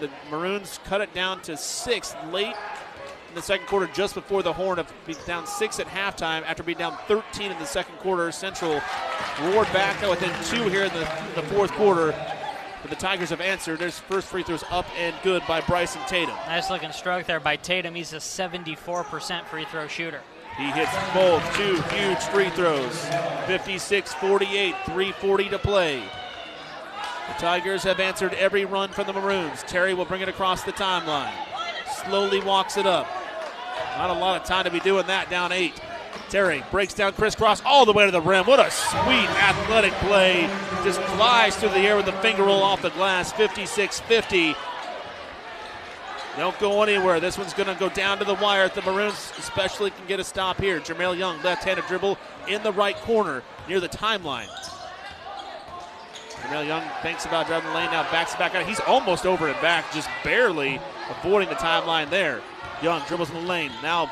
The 0.00 0.10
Maroons 0.30 0.78
cut 0.84 1.00
it 1.00 1.14
down 1.14 1.40
to 1.42 1.56
six 1.56 2.14
late 2.30 2.54
in 3.30 3.34
the 3.34 3.40
second 3.40 3.68
quarter, 3.68 3.86
just 3.86 4.14
before 4.14 4.42
the 4.42 4.52
horn 4.52 4.78
of 4.78 4.92
being 5.06 5.16
down 5.24 5.46
six 5.46 5.80
at 5.80 5.86
halftime 5.86 6.42
after 6.42 6.62
being 6.62 6.76
down 6.76 6.98
13 7.08 7.50
in 7.50 7.58
the 7.58 7.64
second 7.64 7.96
quarter. 8.00 8.30
Central 8.32 8.82
roared 9.40 9.72
back 9.72 9.98
within 10.06 10.30
two 10.44 10.68
here 10.68 10.84
in 10.84 10.92
the, 10.92 11.08
the 11.36 11.42
fourth 11.44 11.72
quarter. 11.72 12.14
But 12.82 12.90
the 12.90 12.96
Tigers 12.96 13.30
have 13.30 13.40
answered. 13.40 13.78
Their 13.78 13.90
first 13.90 14.28
free 14.28 14.42
throws 14.42 14.64
up 14.70 14.86
and 14.98 15.14
good 15.22 15.42
by 15.48 15.60
Bryson 15.62 16.02
Tatum. 16.06 16.34
Nice 16.46 16.68
looking 16.68 16.92
stroke 16.92 17.26
there 17.26 17.40
by 17.40 17.56
Tatum. 17.56 17.94
He's 17.94 18.12
a 18.12 18.16
74% 18.16 19.46
free 19.46 19.64
throw 19.64 19.86
shooter. 19.86 20.20
He 20.58 20.64
hits 20.64 20.92
both 21.14 21.42
two 21.56 21.80
huge 21.94 22.18
free 22.24 22.50
throws. 22.50 23.08
56 23.46 24.12
48, 24.14 24.74
340 24.86 25.48
to 25.48 25.58
play. 25.58 26.02
The 27.28 27.34
Tigers 27.34 27.84
have 27.84 28.00
answered 28.00 28.34
every 28.34 28.64
run 28.64 28.90
from 28.90 29.06
the 29.06 29.12
Maroons. 29.12 29.62
Terry 29.62 29.94
will 29.94 30.04
bring 30.04 30.20
it 30.20 30.28
across 30.28 30.64
the 30.64 30.72
timeline. 30.72 31.32
Slowly 32.04 32.40
walks 32.40 32.76
it 32.76 32.86
up. 32.86 33.08
Not 33.96 34.10
a 34.10 34.12
lot 34.12 34.40
of 34.40 34.46
time 34.46 34.64
to 34.64 34.70
be 34.70 34.80
doing 34.80 35.06
that, 35.06 35.30
down 35.30 35.52
eight. 35.52 35.80
Terry 36.32 36.64
breaks 36.70 36.94
down 36.94 37.12
Chris 37.12 37.34
Cross 37.34 37.60
all 37.66 37.84
the 37.84 37.92
way 37.92 38.06
to 38.06 38.10
the 38.10 38.18
rim. 38.18 38.46
What 38.46 38.58
a 38.58 38.70
sweet 38.70 39.28
athletic 39.28 39.92
play. 39.96 40.48
Just 40.82 40.98
flies 40.98 41.54
through 41.54 41.68
the 41.68 41.80
air 41.80 41.94
with 41.94 42.06
the 42.06 42.12
finger 42.14 42.44
roll 42.44 42.62
off 42.62 42.80
the 42.80 42.88
glass. 42.88 43.30
56 43.34 44.00
50. 44.00 44.54
Don't 46.38 46.58
go 46.58 46.82
anywhere. 46.82 47.20
This 47.20 47.36
one's 47.36 47.52
going 47.52 47.68
to 47.68 47.78
go 47.78 47.90
down 47.90 48.18
to 48.18 48.24
the 48.24 48.32
wire. 48.32 48.66
The 48.70 48.80
Maroons 48.80 49.30
especially 49.38 49.90
can 49.90 50.06
get 50.06 50.20
a 50.20 50.24
stop 50.24 50.58
here. 50.58 50.80
Jermail 50.80 51.18
Young, 51.18 51.42
left-handed 51.42 51.84
dribble 51.84 52.16
in 52.48 52.62
the 52.62 52.72
right 52.72 52.96
corner 52.96 53.42
near 53.68 53.78
the 53.78 53.90
timeline. 53.90 54.48
Jermail 56.30 56.66
Young 56.66 56.82
thinks 57.02 57.26
about 57.26 57.46
driving 57.46 57.68
the 57.68 57.76
lane 57.76 57.90
now, 57.90 58.10
backs 58.10 58.32
it 58.32 58.38
back 58.38 58.54
out. 58.54 58.64
He's 58.64 58.80
almost 58.80 59.26
over 59.26 59.48
and 59.48 59.60
back, 59.60 59.92
just 59.92 60.08
barely 60.24 60.80
avoiding 61.10 61.50
the 61.50 61.56
timeline 61.56 62.08
there. 62.08 62.40
Young 62.82 63.02
dribbles 63.06 63.28
in 63.28 63.34
the 63.34 63.42
lane. 63.42 63.70
Now 63.82 64.10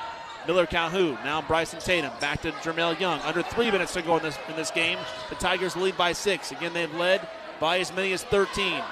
Miller 0.51 0.67
Calhoun. 0.67 1.15
Now 1.23 1.41
Bryson 1.41 1.79
Tatum. 1.79 2.11
Back 2.19 2.43
to 2.43 2.51
Jermail 2.51 2.99
Young. 2.99 3.21
Under 3.21 3.41
three 3.41 3.71
minutes 3.71 3.95
to 3.95 4.03
go 4.03 4.17
in 4.17 4.23
this 4.25 4.37
in 4.49 4.57
this 4.57 4.73
game. 4.73 4.99
The 5.29 5.37
Tigers 5.37 5.77
lead 5.77 5.97
by 5.97 6.11
six. 6.11 6.51
Again, 6.51 6.73
they've 6.73 6.93
led 6.97 7.23
by 7.61 7.79
as 7.79 7.95
many 7.95 8.13
as 8.13 8.25
13. 8.25 8.83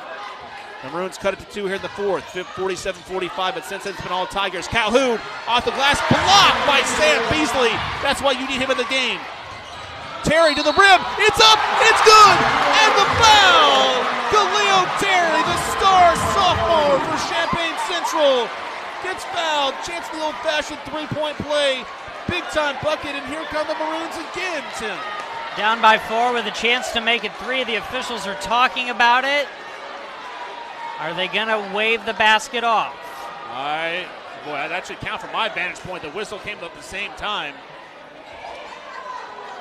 The 0.85 0.91
Maroons 0.91 1.19
cut 1.19 1.35
it 1.35 1.41
to 1.41 1.47
two 1.51 1.67
here 1.67 1.75
in 1.75 1.83
the 1.83 1.91
fourth, 1.99 2.23
47 2.23 3.03
45, 3.03 3.55
but 3.55 3.65
since 3.65 3.87
it's 3.87 4.01
been 4.01 4.13
all 4.13 4.29
Tigers. 4.29 4.69
Calhoun 4.69 5.19
off 5.51 5.65
the 5.65 5.75
glass, 5.75 5.99
blocked 6.07 6.63
by 6.63 6.79
Sam 6.95 7.19
Beasley. 7.27 7.75
That's 8.07 8.23
why 8.23 8.39
you 8.39 8.47
need 8.47 8.63
him 8.63 8.71
in 8.71 8.79
the 8.79 8.87
game. 8.87 9.19
Terry 10.23 10.55
to 10.55 10.63
the 10.63 10.79
rim, 10.79 11.01
it's 11.19 11.43
up, 11.43 11.59
it's 11.83 12.03
good, 12.07 12.37
and 12.71 12.93
the 13.03 13.09
foul! 13.19 13.99
Khalil 14.31 14.87
Terry, 15.03 15.43
the 15.43 15.59
star 15.75 16.15
sophomore 16.39 17.03
for 17.03 17.19
Champaign 17.27 17.75
Central, 17.91 18.47
gets 19.03 19.25
fouled. 19.25 19.75
Chance 19.85 20.09
the 20.09 20.23
old 20.23 20.35
fashioned 20.43 20.81
three 20.87 21.07
point 21.07 21.37
play. 21.39 21.85
Big 22.29 22.45
time 22.53 22.77
bucket, 22.83 23.15
and 23.15 23.27
here 23.27 23.43
come 23.45 23.67
the 23.67 23.75
Maroons 23.75 24.15
again, 24.33 24.63
Tim. 24.77 24.99
Down 25.57 25.81
by 25.81 25.99
four 25.99 26.33
with 26.33 26.47
a 26.47 26.51
chance 26.51 26.93
to 26.93 27.01
make 27.01 27.25
it 27.25 27.33
three. 27.37 27.65
The 27.65 27.77
officials 27.77 28.27
are 28.27 28.39
talking 28.41 28.91
about 28.91 29.25
it. 29.25 29.49
Are 31.01 31.15
they 31.15 31.29
going 31.29 31.49
to 31.49 31.75
wave 31.75 32.05
the 32.05 32.13
basket 32.15 32.65
off? 32.65 32.95
I, 33.51 34.07
boy, 34.45 34.69
that 34.69 34.87
should 34.87 34.99
count 35.01 35.21
from 35.21 35.33
my 35.33 35.49
vantage 35.49 35.81
point. 35.81 36.03
The 36.03 36.11
whistle 36.11 36.39
came 36.39 36.59
up 36.59 36.65
at 36.65 36.77
the 36.77 36.83
same 36.83 37.11
time. 37.13 37.55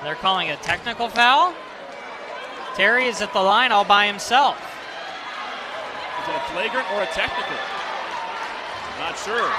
They're 0.03 0.15
calling 0.15 0.49
a 0.49 0.57
technical 0.57 1.09
foul. 1.09 1.53
Terry 2.76 3.05
is 3.05 3.22
at 3.22 3.34
the 3.34 3.41
line 3.41 3.72
all 3.72 3.85
by 3.85 4.05
himself. 4.05 4.57
Is 6.22 6.30
it 6.30 6.35
a 6.35 6.39
flagrant 6.51 6.91
or 6.91 7.01
a 7.01 7.07
technical? 7.07 7.55
Not 8.99 9.18
sure. 9.18 9.52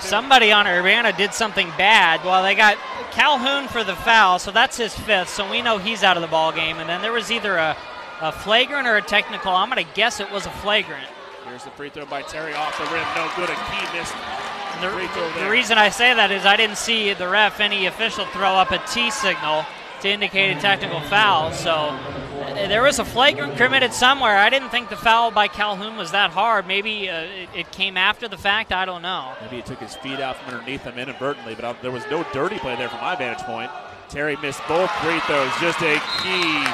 Somebody 0.00 0.52
on 0.52 0.66
Urbana 0.66 1.12
did 1.16 1.32
something 1.32 1.68
bad. 1.78 2.24
Well, 2.24 2.42
they 2.42 2.54
got 2.54 2.76
Calhoun 3.12 3.68
for 3.68 3.82
the 3.82 3.94
foul, 3.94 4.38
so 4.38 4.50
that's 4.50 4.76
his 4.76 4.94
fifth. 4.94 5.30
So 5.30 5.48
we 5.50 5.62
know 5.62 5.78
he's 5.78 6.02
out 6.02 6.16
of 6.16 6.22
the 6.22 6.28
ball 6.28 6.52
game. 6.52 6.78
And 6.78 6.88
then 6.88 7.02
there 7.02 7.12
was 7.12 7.30
either 7.30 7.56
a, 7.56 7.76
a 8.20 8.32
flagrant 8.32 8.86
or 8.86 8.96
a 8.96 9.02
technical. 9.02 9.52
I'm 9.52 9.70
going 9.70 9.84
to 9.84 9.94
guess 9.94 10.20
it 10.20 10.30
was 10.30 10.44
a 10.46 10.50
flagrant. 10.50 11.08
Here's 11.48 11.64
the 11.64 11.70
free 11.70 11.88
throw 11.88 12.04
by 12.04 12.22
Terry 12.22 12.52
off 12.54 12.76
the 12.78 12.84
rim. 12.92 13.06
No 13.14 13.30
good. 13.36 13.48
A 13.48 13.54
key 13.54 13.96
missed. 13.96 14.14
The, 14.80 14.90
free 14.90 15.42
the 15.42 15.50
reason 15.50 15.78
I 15.78 15.88
say 15.88 16.12
that 16.12 16.30
is 16.30 16.44
I 16.44 16.56
didn't 16.56 16.76
see 16.76 17.14
the 17.14 17.28
ref, 17.28 17.60
any 17.60 17.86
official, 17.86 18.26
throw 18.26 18.56
up 18.56 18.72
a 18.72 18.78
T 18.92 19.10
signal 19.10 19.64
to 20.02 20.08
indicate 20.08 20.56
a 20.56 20.60
technical 20.60 21.00
foul. 21.02 21.52
So 21.52 21.72
uh, 21.72 22.54
there 22.68 22.82
was 22.82 22.98
a 22.98 23.04
flagrant 23.04 23.56
committed 23.56 23.92
somewhere. 23.92 24.36
I 24.36 24.50
didn't 24.50 24.70
think 24.70 24.88
the 24.88 24.96
foul 24.96 25.30
by 25.30 25.48
Calhoun 25.48 25.96
was 25.96 26.10
that 26.12 26.30
hard. 26.30 26.66
Maybe 26.66 27.08
uh, 27.08 27.20
it, 27.22 27.48
it 27.54 27.72
came 27.72 27.96
after 27.96 28.28
the 28.28 28.36
fact. 28.36 28.72
I 28.72 28.84
don't 28.84 29.02
know. 29.02 29.34
Maybe 29.42 29.56
he 29.56 29.62
took 29.62 29.78
his 29.78 29.94
feet 29.96 30.20
out 30.20 30.36
from 30.36 30.54
underneath 30.54 30.82
him 30.82 30.98
inadvertently, 30.98 31.54
but 31.54 31.64
uh, 31.64 31.74
there 31.82 31.90
was 31.90 32.04
no 32.10 32.24
dirty 32.32 32.58
play 32.58 32.76
there 32.76 32.88
from 32.88 33.00
my 33.00 33.16
vantage 33.16 33.44
point. 33.44 33.70
Terry 34.08 34.36
missed 34.36 34.60
both 34.68 34.90
free 35.02 35.18
throws. 35.20 35.50
Just 35.60 35.80
a 35.80 36.00
key, 36.22 36.64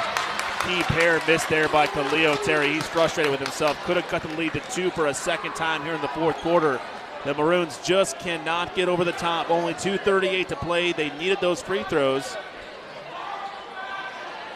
key 0.67 0.83
pair 0.83 1.21
missed 1.27 1.49
there 1.49 1.67
by 1.69 1.87
Khalil 1.87 2.37
Terry. 2.37 2.73
He's 2.73 2.87
frustrated 2.87 3.31
with 3.31 3.39
himself. 3.39 3.81
Could 3.85 3.97
have 3.97 4.07
cut 4.07 4.21
the 4.21 4.29
lead 4.35 4.53
to 4.53 4.59
two 4.71 4.91
for 4.91 5.07
a 5.07 5.13
second 5.13 5.53
time 5.55 5.83
here 5.83 5.93
in 5.93 6.01
the 6.01 6.07
fourth 6.09 6.37
quarter. 6.37 6.79
The 7.25 7.33
Maroons 7.33 7.79
just 7.83 8.19
cannot 8.19 8.75
get 8.75 8.89
over 8.89 9.05
the 9.05 9.13
top. 9.13 9.49
Only 9.49 9.73
2.38 9.75 10.47
to 10.49 10.55
play. 10.57 10.91
They 10.91 11.09
needed 11.17 11.39
those 11.39 11.61
free 11.61 11.83
throws. 11.83 12.35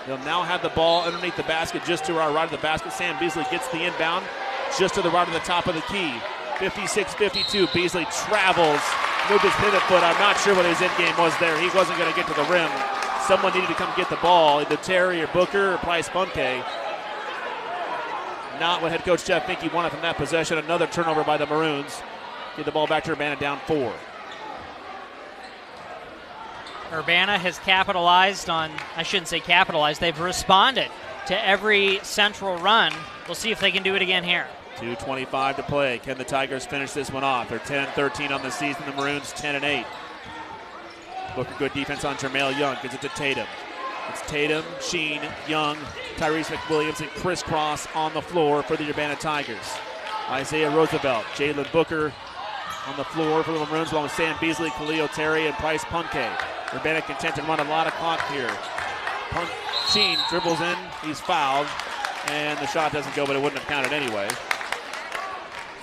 They'll 0.07 0.17
now 0.19 0.41
have 0.41 0.61
the 0.61 0.69
ball 0.69 1.03
underneath 1.03 1.35
the 1.35 1.43
basket, 1.43 1.84
just 1.84 2.05
to 2.05 2.17
our 2.17 2.31
right 2.31 2.45
of 2.45 2.51
the 2.51 2.63
basket. 2.63 2.93
Sam 2.93 3.19
Beasley 3.19 3.43
gets 3.51 3.67
the 3.67 3.84
inbound, 3.84 4.25
just 4.79 4.95
to 4.95 5.01
the 5.01 5.11
right 5.11 5.27
of 5.27 5.34
the 5.34 5.41
top 5.41 5.67
of 5.67 5.75
the 5.75 5.81
key. 5.81 6.15
56-52. 6.55 7.73
Beasley 7.73 8.05
travels, 8.25 8.79
moved 9.29 9.43
his 9.43 9.53
pivot 9.55 9.81
foot. 9.84 10.01
I'm 10.01 10.17
not 10.17 10.39
sure 10.39 10.55
what 10.55 10.65
his 10.65 10.81
end 10.81 10.95
game 10.97 11.13
was 11.17 11.38
there. 11.39 11.59
He 11.59 11.67
wasn't 11.75 11.99
going 11.99 12.09
to 12.09 12.15
get 12.15 12.25
to 12.27 12.34
the 12.34 12.47
rim. 12.47 12.71
Someone 13.27 13.53
needed 13.53 13.67
to 13.67 13.75
come 13.75 13.91
get 13.97 14.09
the 14.09 14.15
ball, 14.17 14.61
either 14.61 14.77
Terry 14.77 15.21
or 15.21 15.27
Booker 15.27 15.73
or 15.73 15.77
Bryce 15.79 16.07
Punke. 16.07 16.63
Not 18.61 18.81
what 18.81 18.91
head 18.91 19.03
coach 19.03 19.25
Jeff 19.25 19.45
Finke 19.45 19.71
wanted 19.73 19.91
from 19.91 20.01
that 20.01 20.15
possession. 20.15 20.57
Another 20.57 20.88
turnover 20.88 21.25
by 21.25 21.35
the 21.35 21.45
Maroons. 21.45 22.01
Get 22.55 22.65
the 22.65 22.71
ball 22.71 22.88
back 22.88 23.03
to 23.03 23.11
Urbana 23.11 23.35
down 23.35 23.59
four. 23.67 23.93
Urbana 26.91 27.38
has 27.38 27.59
capitalized 27.59 28.49
on, 28.49 28.72
I 28.95 29.03
shouldn't 29.03 29.27
say 29.27 29.39
capitalized, 29.39 30.01
they've 30.01 30.19
responded 30.19 30.89
to 31.27 31.45
every 31.45 31.99
central 32.03 32.57
run. 32.57 32.93
We'll 33.27 33.35
see 33.35 33.51
if 33.51 33.59
they 33.59 33.72
can 33.72 33.84
do 33.84 33.95
it 33.95 34.01
again 34.01 34.23
here. 34.23 34.47
2.25 34.77 35.55
to 35.57 35.64
play. 35.64 35.99
Can 35.99 36.18
the 36.18 36.23
Tigers 36.23 36.65
finish 36.65 36.91
this 36.91 37.11
one 37.11 37.23
off? 37.23 37.49
They're 37.49 37.59
10 37.59 37.88
13 37.93 38.31
on 38.31 38.41
the 38.41 38.51
season. 38.51 38.84
The 38.85 38.93
Maroons 38.93 39.34
10 39.34 39.55
and 39.55 39.65
8. 39.65 39.85
Booker, 41.35 41.53
good 41.57 41.73
defense 41.73 42.05
on 42.05 42.15
Jermail 42.15 42.57
Young. 42.57 42.77
Gives 42.81 42.93
it 42.93 43.01
to 43.01 43.09
Tatum. 43.09 43.47
It's 44.09 44.22
Tatum, 44.22 44.64
Sheen, 44.80 45.22
Young, 45.47 45.76
Tyrese 46.15 46.45
McWilliams, 46.45 47.01
and 47.01 47.09
Chris 47.09 47.43
Cross 47.43 47.88
on 47.93 48.14
the 48.14 48.22
floor 48.22 48.64
for 48.64 48.77
the 48.77 48.89
Urbana 48.89 49.15
Tigers. 49.15 49.76
Isaiah 50.30 50.69
Roosevelt, 50.69 51.26
Jalen 51.35 51.69
Booker 51.72 52.14
on 52.88 52.95
the 52.95 53.03
floor 53.03 53.43
for 53.43 53.51
the 53.51 53.65
Maroons, 53.65 53.91
along 53.91 54.03
with 54.03 54.14
Sam 54.14 54.38
Beasley, 54.39 54.69
Khalil 54.72 55.09
Terry, 55.09 55.47
and 55.47 55.57
Bryce 55.57 55.84
Punke. 55.85 56.56
Urbana 56.73 57.02
content 57.02 57.35
to 57.35 57.41
run 57.44 57.60
a 57.60 57.64
lot 57.65 57.88
of 57.88 57.94
clock 57.94 58.22
here. 58.30 58.49
Pun- 59.30 59.48
Sheen 59.89 60.18
dribbles 60.30 60.60
in, 60.60 60.76
he's 61.02 61.19
fouled, 61.22 61.68
and 62.27 62.60
the 62.60 62.68
shot 62.68 62.91
doesn't 62.91 63.15
go, 63.15 63.26
but 63.26 63.38
it 63.38 63.41
wouldn't 63.41 63.61
have 63.61 63.69
counted 63.69 63.94
anyway. 63.94 64.27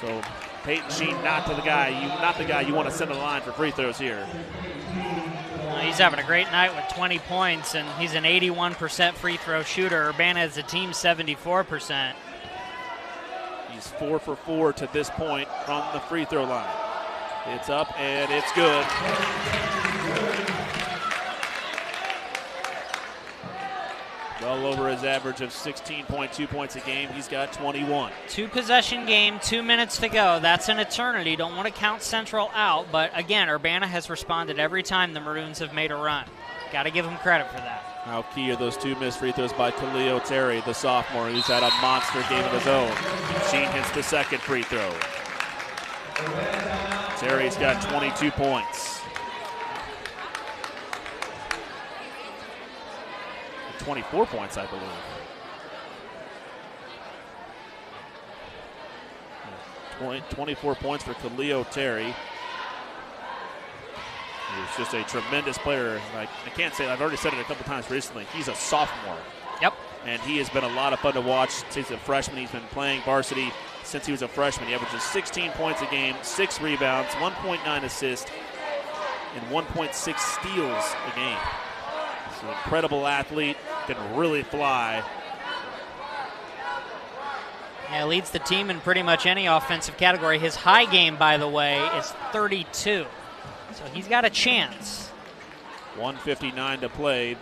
So 0.03 0.21
Peyton 0.65 0.91
Sheen, 0.91 1.23
not 1.23 1.47
to 1.47 1.55
the 1.55 1.63
guy 1.63 1.89
you, 1.89 2.09
not 2.09 2.37
the 2.37 2.45
guy 2.45 2.61
you 2.61 2.75
want 2.75 2.89
to 2.89 2.95
send 2.95 3.11
to 3.11 3.17
the 3.17 3.23
line 3.23 3.41
for 3.41 3.53
free 3.53 3.71
throws 3.71 3.97
here. 3.97 4.27
Uh, 4.29 5.79
he's 5.81 5.97
having 5.97 6.21
a 6.21 6.25
great 6.25 6.51
night 6.53 6.75
with 6.77 6.85
20 6.95 7.19
points, 7.21 7.75
and 7.75 7.89
he's 7.99 8.13
an 8.13 8.25
81% 8.25 9.15
free 9.15 9.39
throw 9.39 9.63
shooter. 9.63 10.11
Urbana 10.11 10.41
is 10.41 10.59
a 10.59 10.63
team 10.63 10.91
74%. 10.91 12.13
He's 13.71 13.87
four 13.89 14.19
for 14.19 14.37
four 14.37 14.73
to 14.75 14.89
this 14.93 15.09
point 15.11 15.49
from 15.65 15.83
the 15.95 16.01
free 16.01 16.27
throw 16.27 16.45
line. 16.45 16.69
It's 17.49 17.71
up 17.71 17.99
and 17.99 18.31
it's 18.31 18.53
good. 18.53 19.94
Well 24.45 24.67
over 24.67 24.91
his 24.91 25.05
average 25.05 25.41
of 25.41 25.49
16.2 25.49 26.49
points 26.49 26.77
a 26.77 26.81
game. 26.81 27.09
He's 27.09 27.29
got 27.29 27.55
21. 27.55 28.13
Two 28.29 28.47
possession 28.47 29.07
game, 29.07 29.41
two 29.43 29.63
minutes 29.63 29.97
to 29.99 30.09
go. 30.11 30.39
That's 30.39 30.69
an 30.69 30.79
eternity. 30.79 31.35
Don't 31.35 31.57
want 31.57 31.67
to 31.67 31.73
count 31.73 32.03
Central 32.03 32.51
out, 32.53 32.93
but 32.93 33.11
again, 33.15 33.49
Urbana 33.49 33.87
has 33.87 34.11
responded 34.11 34.59
every 34.59 34.83
time 34.83 35.15
the 35.15 35.21
Maroons 35.21 35.61
have 35.61 35.73
made 35.73 35.91
a 35.91 35.97
run. 35.97 36.27
Got 36.73 36.83
to 36.83 36.91
give 36.91 37.07
them 37.07 37.17
credit 37.19 37.49
for 37.49 37.57
that. 37.57 38.03
How 38.05 38.21
key 38.21 38.51
are 38.51 38.57
those 38.57 38.77
two 38.77 38.95
missed 38.97 39.19
free 39.19 39.33
throws 39.33 39.55
by 39.55 39.71
Khalil 39.71 40.21
Terry, 40.21 40.61
the 40.67 40.75
sophomore, 40.75 41.31
who's 41.31 41.47
had 41.47 41.63
a 41.63 41.71
monster 41.81 42.23
game 42.29 42.45
of 42.45 42.53
his 42.53 42.67
own. 42.67 42.93
Sheen 43.51 43.71
hits 43.73 43.91
the 43.93 44.03
second 44.03 44.43
free 44.43 44.63
throw. 44.63 44.93
Terry's 47.17 47.57
got 47.57 47.81
22 47.91 48.31
points. 48.33 48.94
24 53.85 54.27
points, 54.27 54.57
I 54.57 54.67
believe. 54.67 54.83
20, 59.99 60.23
24 60.31 60.75
points 60.75 61.05
for 61.05 61.15
Khalil 61.15 61.65
Terry. 61.67 62.15
He's 64.57 64.77
just 64.77 64.95
a 64.95 65.03
tremendous 65.05 65.59
player. 65.59 66.01
Like 66.15 66.29
I 66.47 66.51
can't 66.51 66.75
say 66.75 66.89
I've 66.89 67.01
already 67.01 67.17
said 67.17 67.33
it 67.35 67.41
a 67.41 67.45
couple 67.45 67.65
times 67.65 67.91
recently. 67.91 68.25
He's 68.35 68.49
a 68.49 68.55
sophomore. 68.55 69.19
Yep. 69.61 69.75
and 70.05 70.21
he 70.23 70.37
has 70.39 70.51
been 70.51 70.65
a 70.65 70.75
lot 70.75 70.93
of 70.93 70.99
fun 70.99 71.15
to 71.15 71.21
watch 71.21 71.51
since 71.51 71.75
he's 71.75 71.91
a 71.91 71.99
freshman. 71.99 72.39
He's 72.39 72.51
been 72.51 72.61
playing 72.73 73.03
varsity 73.03 73.53
since 73.85 74.05
he 74.05 74.13
was 74.13 74.23
a 74.23 74.29
freshman. 74.29 74.69
He 74.69 74.75
averages 74.75 75.03
16 75.03 75.53
points 75.53 75.81
a 75.81 75.87
game, 75.87 76.17
six 76.23 76.61
rebounds, 76.61 77.11
1.9 77.13 77.83
assists, 77.85 78.31
and 79.35 79.45
1.6 79.47 80.19
steals 80.19 80.85
a 81.13 81.17
game. 81.17 81.39
An 82.45 82.51
incredible 82.51 83.07
athlete, 83.07 83.57
can 83.87 84.17
really 84.17 84.43
fly. 84.43 85.03
Yeah, 87.91 88.05
leads 88.05 88.31
the 88.31 88.39
team 88.39 88.71
in 88.71 88.81
pretty 88.81 89.03
much 89.03 89.25
any 89.25 89.47
offensive 89.47 89.97
category. 89.97 90.39
His 90.39 90.55
high 90.55 90.85
game, 90.85 91.17
by 91.17 91.37
the 91.37 91.49
way, 91.49 91.79
is 91.97 92.07
32. 92.33 93.07
So 93.73 93.85
he's 93.93 94.09
got 94.09 94.25
a 94.25 94.31
chance. 94.31 95.09
159 95.97 96.81
to 96.81 96.89
play. 96.89 97.37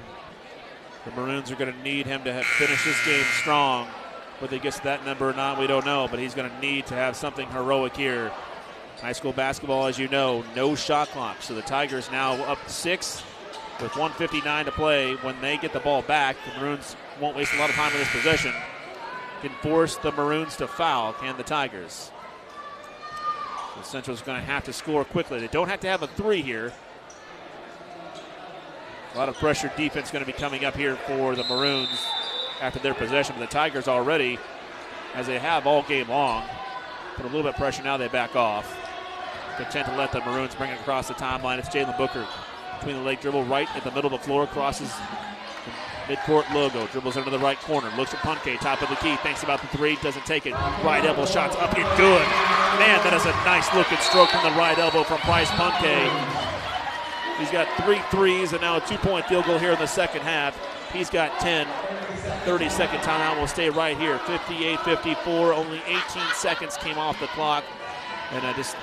The 1.04 1.10
Maroons 1.12 1.50
are 1.50 1.56
going 1.56 1.72
to 1.72 1.82
need 1.82 2.06
him 2.06 2.22
to 2.24 2.32
have 2.32 2.44
finish 2.44 2.84
this 2.84 3.04
game 3.04 3.24
strong. 3.40 3.88
Whether 4.38 4.56
he 4.56 4.60
gets 4.60 4.78
to 4.78 4.84
that 4.84 5.04
number 5.04 5.28
or 5.28 5.32
not, 5.32 5.58
we 5.58 5.66
don't 5.66 5.86
know, 5.86 6.06
but 6.10 6.18
he's 6.18 6.34
going 6.34 6.50
to 6.50 6.58
need 6.60 6.86
to 6.86 6.94
have 6.94 7.16
something 7.16 7.48
heroic 7.50 7.96
here. 7.96 8.30
High 9.00 9.12
school 9.12 9.32
basketball, 9.32 9.86
as 9.86 9.98
you 9.98 10.08
know, 10.08 10.44
no 10.54 10.74
shot 10.74 11.08
clock. 11.08 11.42
So 11.42 11.54
the 11.54 11.62
Tigers 11.62 12.10
now 12.10 12.34
up 12.44 12.58
six 12.68 13.22
with 13.82 13.96
159 13.96 14.64
to 14.66 14.72
play. 14.72 15.14
When 15.16 15.40
they 15.40 15.56
get 15.56 15.72
the 15.72 15.80
ball 15.80 16.02
back, 16.02 16.36
the 16.46 16.60
Maroons 16.60 16.96
won't 17.20 17.36
waste 17.36 17.52
a 17.52 17.59
lot 17.59 17.68
of 17.68 17.74
time 17.74 17.92
in 17.92 17.98
this 17.98 18.10
possession. 18.10 18.52
Can 19.40 19.50
force 19.60 19.96
the 19.96 20.12
Maroons 20.12 20.56
to 20.56 20.68
foul, 20.68 21.12
can 21.14 21.36
the 21.36 21.42
Tigers? 21.42 22.12
So 23.74 23.82
Central's 23.82 24.22
going 24.22 24.40
to 24.40 24.46
have 24.46 24.64
to 24.64 24.72
score 24.72 25.04
quickly. 25.04 25.40
They 25.40 25.48
don't 25.48 25.68
have 25.68 25.80
to 25.80 25.88
have 25.88 26.02
a 26.02 26.06
three 26.06 26.42
here. 26.42 26.72
A 29.14 29.18
lot 29.18 29.28
of 29.28 29.34
pressure 29.36 29.70
defense 29.76 30.10
going 30.10 30.24
to 30.24 30.30
be 30.30 30.38
coming 30.38 30.64
up 30.64 30.76
here 30.76 30.94
for 30.94 31.34
the 31.34 31.44
Maroons 31.44 32.06
after 32.60 32.78
their 32.78 32.94
possession. 32.94 33.34
But 33.36 33.48
the 33.48 33.52
Tigers 33.52 33.88
already, 33.88 34.38
as 35.14 35.26
they 35.26 35.38
have 35.38 35.66
all 35.66 35.82
game 35.82 36.09
long, 36.09 36.44
put 37.16 37.24
a 37.24 37.28
little 37.28 37.42
bit 37.42 37.54
of 37.54 37.56
pressure. 37.56 37.82
Now 37.82 37.96
they 37.96 38.09
back 38.09 38.36
off. 38.36 38.78
Content 39.56 39.88
to 39.88 39.96
let 39.96 40.12
the 40.12 40.20
Maroons 40.20 40.54
bring 40.54 40.70
it 40.70 40.80
across 40.80 41.09
the 41.09 41.14
timeline. 41.14 41.59
It's 41.59 41.68
Jalen 41.68 41.98
Booker 41.98 42.26
between 42.82 42.96
the 42.96 43.02
leg 43.02 43.20
dribble 43.20 43.44
right 43.44 43.68
at 43.76 43.84
the 43.84 43.92
middle 43.92 44.12
of 44.12 44.20
the 44.20 44.26
floor, 44.26 44.44
crosses 44.48 44.92
midcourt 46.06 46.52
logo, 46.52 46.84
dribbles 46.88 47.16
into 47.16 47.30
the 47.30 47.38
right 47.38 47.59
corner, 47.60 47.88
looks 47.96 48.12
at 48.12 48.18
Punke, 48.20 48.59
top 48.59 48.82
of 48.82 48.88
the 48.88 48.96
key, 48.96 49.14
thinks 49.22 49.44
about 49.44 49.60
the 49.60 49.68
three, 49.68 49.94
doesn't 50.02 50.26
take 50.26 50.46
it. 50.46 50.52
Right 50.82 51.04
elbow 51.04 51.24
shots 51.24 51.54
up 51.56 51.72
and 51.78 51.86
good. 51.96 52.26
Man, 52.82 52.98
that 53.04 53.14
is 53.14 53.24
a 53.24 53.30
nice 53.46 53.72
looking 53.72 53.98
stroke 53.98 54.30
from 54.30 54.42
the 54.42 54.59
right 54.59 54.76
elbow 54.78 55.04
from 55.04 55.20
Bryce 55.24 55.50
Punke. 55.50 56.10
He's 57.38 57.52
got 57.52 57.68
three 57.84 58.00
threes 58.10 58.52
and 58.52 58.60
now 58.60 58.78
a 58.78 58.80
two 58.80 58.98
point 58.98 59.26
field 59.26 59.44
goal 59.44 59.60
here 59.60 59.72
in 59.72 59.78
the 59.78 59.86
second 59.86 60.22
half. 60.22 60.59
He's 60.92 61.09
got 61.09 61.38
10. 61.38 61.68
30 62.44 62.68
second 62.68 62.98
timeout 63.00 63.38
will 63.38 63.46
stay 63.46 63.70
right 63.70 63.96
here. 63.96 64.18
58 64.18 64.80
54. 64.80 65.54
Only 65.54 65.78
18 65.86 66.02
seconds 66.34 66.76
came 66.76 66.98
off 66.98 67.18
the 67.20 67.28
clock. 67.28 67.64
And 68.32 68.44
I 68.44 68.52
just, 68.54 68.76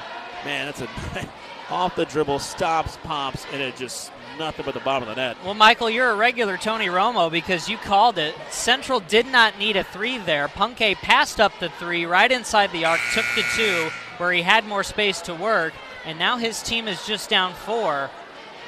man, 0.46 0.66
that's 0.66 0.82
a 0.82 0.88
off 1.70 1.96
the 1.96 2.06
dribble, 2.06 2.40
stops, 2.40 2.98
pops, 3.04 3.46
and 3.52 3.62
it 3.62 3.76
just 3.76 4.12
nothing 4.38 4.66
but 4.66 4.74
the 4.74 4.80
bottom 4.80 5.08
of 5.08 5.16
the 5.16 5.22
net. 5.22 5.38
Well, 5.44 5.54
Michael, 5.54 5.90
you're 5.90 6.12
a 6.12 6.16
regular 6.16 6.58
Tony 6.58 6.88
Romo 6.88 7.30
because 7.30 7.68
you 7.70 7.78
called 7.78 8.18
it. 8.18 8.34
Central 8.50 9.02
did 9.02 9.28
not 9.28 9.60
need 9.60 9.76
a 9.76 9.84
three 9.84 10.18
there. 10.18 10.48
Punke 10.48 10.96
passed 10.96 11.40
up 11.40 11.52
the 11.60 11.70
three 11.70 12.06
right 12.06 12.32
inside 12.32 12.72
the 12.72 12.86
arc, 12.86 13.00
took 13.14 13.26
the 13.36 13.44
two 13.56 13.90
where 14.18 14.32
he 14.32 14.42
had 14.42 14.66
more 14.66 14.84
space 14.84 15.22
to 15.22 15.36
work, 15.36 15.74
and 16.06 16.18
now 16.18 16.38
his 16.38 16.64
team 16.64 16.88
is 16.88 17.06
just 17.06 17.30
down 17.30 17.54
four. 17.54 18.10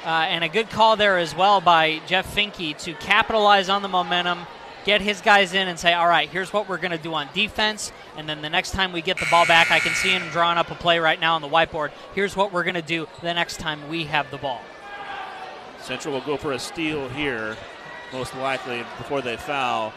Uh, 0.04 0.08
and 0.08 0.42
a 0.42 0.48
good 0.48 0.68
call 0.68 0.96
there 0.96 1.18
as 1.18 1.34
well 1.34 1.60
by 1.60 2.00
Jeff 2.06 2.34
Finke 2.34 2.76
to 2.76 2.92
capitalize 2.94 3.68
on 3.68 3.82
the 3.82 3.88
momentum, 3.88 4.46
get 4.84 5.00
his 5.00 5.20
guys 5.20 5.54
in 5.54 5.68
and 5.68 5.78
say, 5.78 5.92
all 5.92 6.08
right, 6.08 6.28
here's 6.28 6.52
what 6.52 6.68
we're 6.68 6.78
going 6.78 6.92
to 6.92 6.98
do 6.98 7.14
on 7.14 7.28
defense. 7.34 7.92
And 8.16 8.28
then 8.28 8.42
the 8.42 8.50
next 8.50 8.72
time 8.72 8.92
we 8.92 9.02
get 9.02 9.18
the 9.18 9.26
ball 9.30 9.46
back, 9.46 9.70
I 9.70 9.78
can 9.78 9.94
see 9.94 10.10
him 10.10 10.22
drawing 10.30 10.58
up 10.58 10.70
a 10.70 10.74
play 10.74 10.98
right 10.98 11.20
now 11.20 11.34
on 11.34 11.42
the 11.42 11.48
whiteboard. 11.48 11.90
Here's 12.14 12.36
what 12.36 12.52
we're 12.52 12.64
going 12.64 12.74
to 12.74 12.82
do 12.82 13.08
the 13.22 13.34
next 13.34 13.58
time 13.58 13.88
we 13.88 14.04
have 14.04 14.30
the 14.30 14.38
ball. 14.38 14.60
Central 15.80 16.14
will 16.14 16.20
go 16.20 16.36
for 16.36 16.52
a 16.52 16.58
steal 16.58 17.08
here, 17.08 17.56
most 18.12 18.34
likely, 18.36 18.84
before 18.98 19.20
they 19.20 19.36
foul. 19.36 19.92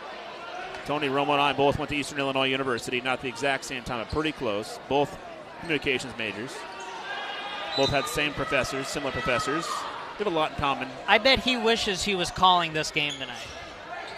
Tony 0.86 1.08
Romo 1.08 1.30
and 1.30 1.42
I 1.42 1.54
both 1.54 1.80
went 1.80 1.90
to 1.90 1.96
Eastern 1.96 2.20
Illinois 2.20 2.48
University, 2.48 3.02
not 3.02 3.22
the 3.22 3.28
exact 3.28 3.66
same 3.66 3.84
time, 3.84 4.06
but 4.06 4.14
pretty 4.14 4.32
close. 4.32 4.80
Both 4.88 5.18
communications 5.62 6.14
majors. 6.18 6.56
Both 7.76 7.90
had 7.90 8.04
the 8.04 8.10
same 8.10 8.34
professors, 8.34 8.88
similar 8.88 9.12
professors. 9.12 9.68
We 10.18 10.24
have 10.24 10.28
a 10.28 10.36
lot 10.36 10.52
in 10.52 10.58
common. 10.58 10.88
I 11.08 11.18
bet 11.18 11.40
he 11.40 11.58
wishes 11.58 12.04
he 12.04 12.16
was 12.16 12.32
calling 12.32 12.74
this 12.74 12.92
game 12.92 13.12
tonight. 13.14 13.36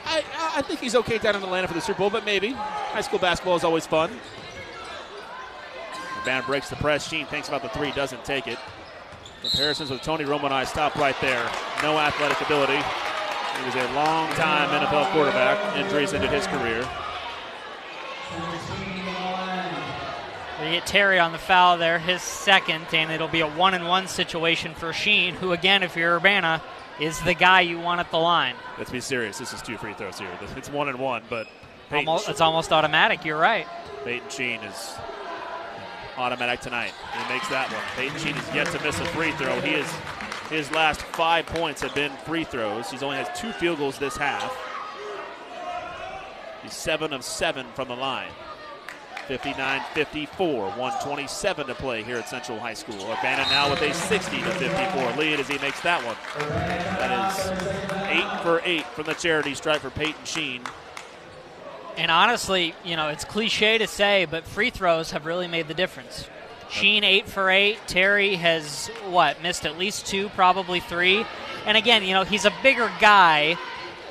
I, 0.08 0.24
I 0.58 0.62
think 0.62 0.80
he's 0.80 0.96
okay 0.96 1.18
down 1.18 1.36
in 1.36 1.44
Atlanta 1.44 1.68
for 1.68 1.74
the 1.74 1.82
Super 1.82 2.00
Bowl, 2.00 2.10
but 2.10 2.26
maybe. 2.26 2.52
High 2.52 3.02
school 3.02 3.20
basketball 3.20 3.56
is 3.56 3.64
always 3.64 3.86
fun. 3.86 4.10
The 6.20 6.26
band 6.26 6.46
breaks 6.46 6.70
the 6.70 6.76
press. 6.78 7.08
Sheen 7.08 7.26
thinks 7.26 7.48
about 7.48 7.62
the 7.62 7.70
three, 7.70 7.92
doesn't 7.92 8.24
take 8.24 8.48
it. 8.48 8.58
Comparisons 9.42 9.90
with 9.90 10.02
Tony 10.02 10.26
Romo 10.26 10.46
and 10.46 10.54
I 10.54 10.64
stop 10.64 10.96
right 10.96 11.16
there. 11.22 11.44
No 11.84 11.98
athletic 12.00 12.42
ability. 12.42 12.78
He 12.78 13.66
was 13.66 13.76
a 13.76 13.94
long 13.94 14.30
time 14.34 14.70
NFL 14.70 15.12
quarterback. 15.12 15.78
Injuries 15.78 16.14
ended 16.14 16.32
his 16.32 16.48
career. 16.48 16.88
We 20.62 20.72
get 20.72 20.86
Terry 20.88 21.20
on 21.20 21.32
the 21.32 21.38
foul 21.38 21.78
there, 21.78 22.00
his 22.00 22.22
second, 22.22 22.88
and 22.92 23.12
it'll 23.12 23.28
be 23.28 23.42
a 23.42 23.48
one 23.48 23.74
and 23.74 23.88
one 23.88 24.08
situation 24.08 24.74
for 24.74 24.92
Sheen, 24.92 25.36
who, 25.36 25.52
again, 25.52 25.84
if 25.84 25.96
you're 25.96 26.16
Urbana, 26.16 26.62
is 27.00 27.20
the 27.22 27.34
guy 27.34 27.62
you 27.62 27.80
want 27.80 28.00
at 28.00 28.10
the 28.12 28.18
line. 28.18 28.56
Let's 28.78 28.92
be 28.92 29.02
serious. 29.02 29.38
This 29.38 29.54
is 29.54 29.62
two 29.62 29.78
free 29.78 29.94
throws 29.94 30.20
here. 30.20 30.30
It's 30.56 30.70
one 30.70 30.90
and 30.90 31.00
one, 31.00 31.24
but 31.30 31.48
almost, 31.92 32.30
it's 32.30 32.42
almost 32.42 32.72
automatic. 32.72 33.24
You're 33.24 33.40
right. 33.40 33.68
Peyton 34.04 34.30
Sheen 34.30 34.60
is 34.62 34.96
automatic 36.18 36.60
tonight. 36.62 36.94
He 37.14 37.34
makes 37.34 37.48
that 37.50 37.72
one. 37.72 37.82
Peyton 37.96 38.20
Sheen 38.20 38.34
has 38.34 38.56
yet 38.56 38.68
to 38.68 38.84
miss 38.84 39.00
a 39.00 39.06
free 39.06 39.32
throw. 39.34 39.60
He 39.62 39.76
is 39.76 39.92
his 40.50 40.72
last 40.72 41.02
five 41.02 41.46
points 41.46 41.82
have 41.82 41.94
been 41.94 42.12
free 42.26 42.44
throws. 42.44 42.90
He's 42.90 43.04
only 43.04 43.18
has 43.18 43.28
two 43.40 43.52
field 43.54 43.80
goals 43.80 44.00
this 44.00 44.16
half. 44.16 44.56
He's 46.64 46.74
seven 46.74 47.14
of 47.14 47.24
seven 47.24 47.66
from 47.76 47.90
the 47.90 47.96
line. 47.96 48.32
59 49.28 49.82
54, 49.94 50.62
127 50.70 51.68
to 51.68 51.76
play 51.76 52.04
here 52.04 52.18
at 52.18 52.30
Central 52.30 52.60
High 52.60 52.74
School. 52.74 52.96
Urbana 52.96 53.44
now 53.50 53.70
with 53.70 53.82
a 53.82 53.94
60 53.94 54.38
to 54.38 54.52
54 54.52 55.12
lead 55.18 55.40
as 55.40 55.48
he 55.48 55.58
makes 55.60 55.82
that 55.82 56.04
one. 56.06 56.16
That 56.50 57.32
is 57.32 57.50
eight 58.08 58.44
for 58.44 58.62
eight 58.64 58.86
from 58.88 59.06
the 59.06 59.14
charity 59.14 59.54
stripe 59.54 59.82
for 59.82 59.90
Peyton 59.90 60.24
Sheen. 60.24 60.64
And 61.98 62.12
honestly, 62.12 62.76
you 62.86 62.96
know, 62.96 63.10
it's 63.10 63.26
cliche 63.26 63.78
to 63.80 63.88
say, 63.88 64.26
but 64.26 64.46
free 64.46 64.70
throws 64.70 65.12
have 65.12 65.26
really 65.26 65.48
made 65.48 65.68
the 65.68 65.74
difference. 65.74 66.30
Sheen 66.70 67.04
eight 67.04 67.28
for 67.28 67.50
eight. 67.50 67.80
Terry 67.88 68.36
has 68.36 68.88
what 69.10 69.42
missed 69.42 69.66
at 69.66 69.78
least 69.78 70.06
two, 70.06 70.30
probably 70.30 70.80
three. 70.80 71.26
And 71.66 71.76
again, 71.76 72.04
you 72.04 72.14
know, 72.14 72.24
he's 72.24 72.46
a 72.46 72.54
bigger 72.62 72.92
guy, 73.00 73.58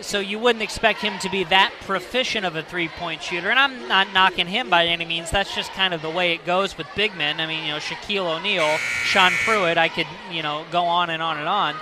so 0.01 0.21
you 0.21 0.39
wouldn't 0.39 0.63
expect 0.63 1.01
him 1.01 1.19
to 1.21 1.31
be 1.31 1.45
that 1.45 1.73
proficient 1.83 2.45
of 2.45 2.57
a 2.57 2.63
three-point 2.63 3.23
shooter. 3.23 3.51
And 3.51 3.59
I'm 3.59 3.89
not 3.89 4.13
knocking 4.13 4.47
him 4.47 4.71
by 4.71 4.87
any 4.87 5.05
means. 5.05 5.31
That's 5.31 5.55
just 5.55 5.71
kind 5.73 5.95
of 5.95 6.03
the 6.03 6.11
way 6.11 6.33
it 6.33 6.45
goes 6.45 6.77
with 6.77 6.87
big 6.95 7.17
men. 7.17 7.41
I 7.41 7.47
mean, 7.47 7.65
you 7.65 7.73
know, 7.73 7.79
Shaquille 7.79 8.39
O'Neal, 8.39 8.77
Sean 9.05 9.33
Pruitt. 9.45 9.79
I 9.79 9.89
could, 9.89 10.07
you 10.31 10.43
know, 10.43 10.65
go 10.71 10.85
on 10.85 11.11
and 11.11 11.23
on 11.23 11.39
and 11.39 11.49
on. 11.49 11.75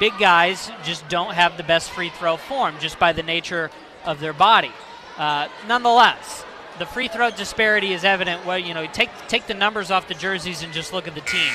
Big 0.00 0.12
guys 0.18 0.70
just 0.82 1.08
don't 1.08 1.34
have 1.34 1.56
the 1.56 1.62
best 1.62 1.90
free 1.90 2.10
throw 2.10 2.36
form 2.36 2.76
just 2.80 2.98
by 2.98 3.12
the 3.12 3.22
nature 3.22 3.70
of 4.04 4.20
their 4.20 4.32
body. 4.32 4.72
Uh, 5.16 5.48
nonetheless, 5.68 6.44
the 6.78 6.86
free 6.86 7.08
throw 7.08 7.30
disparity 7.30 7.92
is 7.92 8.04
evident. 8.04 8.44
Well, 8.44 8.58
you 8.58 8.74
know, 8.74 8.86
take 8.86 9.10
take 9.28 9.46
the 9.46 9.54
numbers 9.54 9.90
off 9.90 10.08
the 10.08 10.14
jerseys 10.14 10.62
and 10.62 10.72
just 10.72 10.92
look 10.92 11.06
at 11.06 11.14
the 11.14 11.20
teams. 11.20 11.52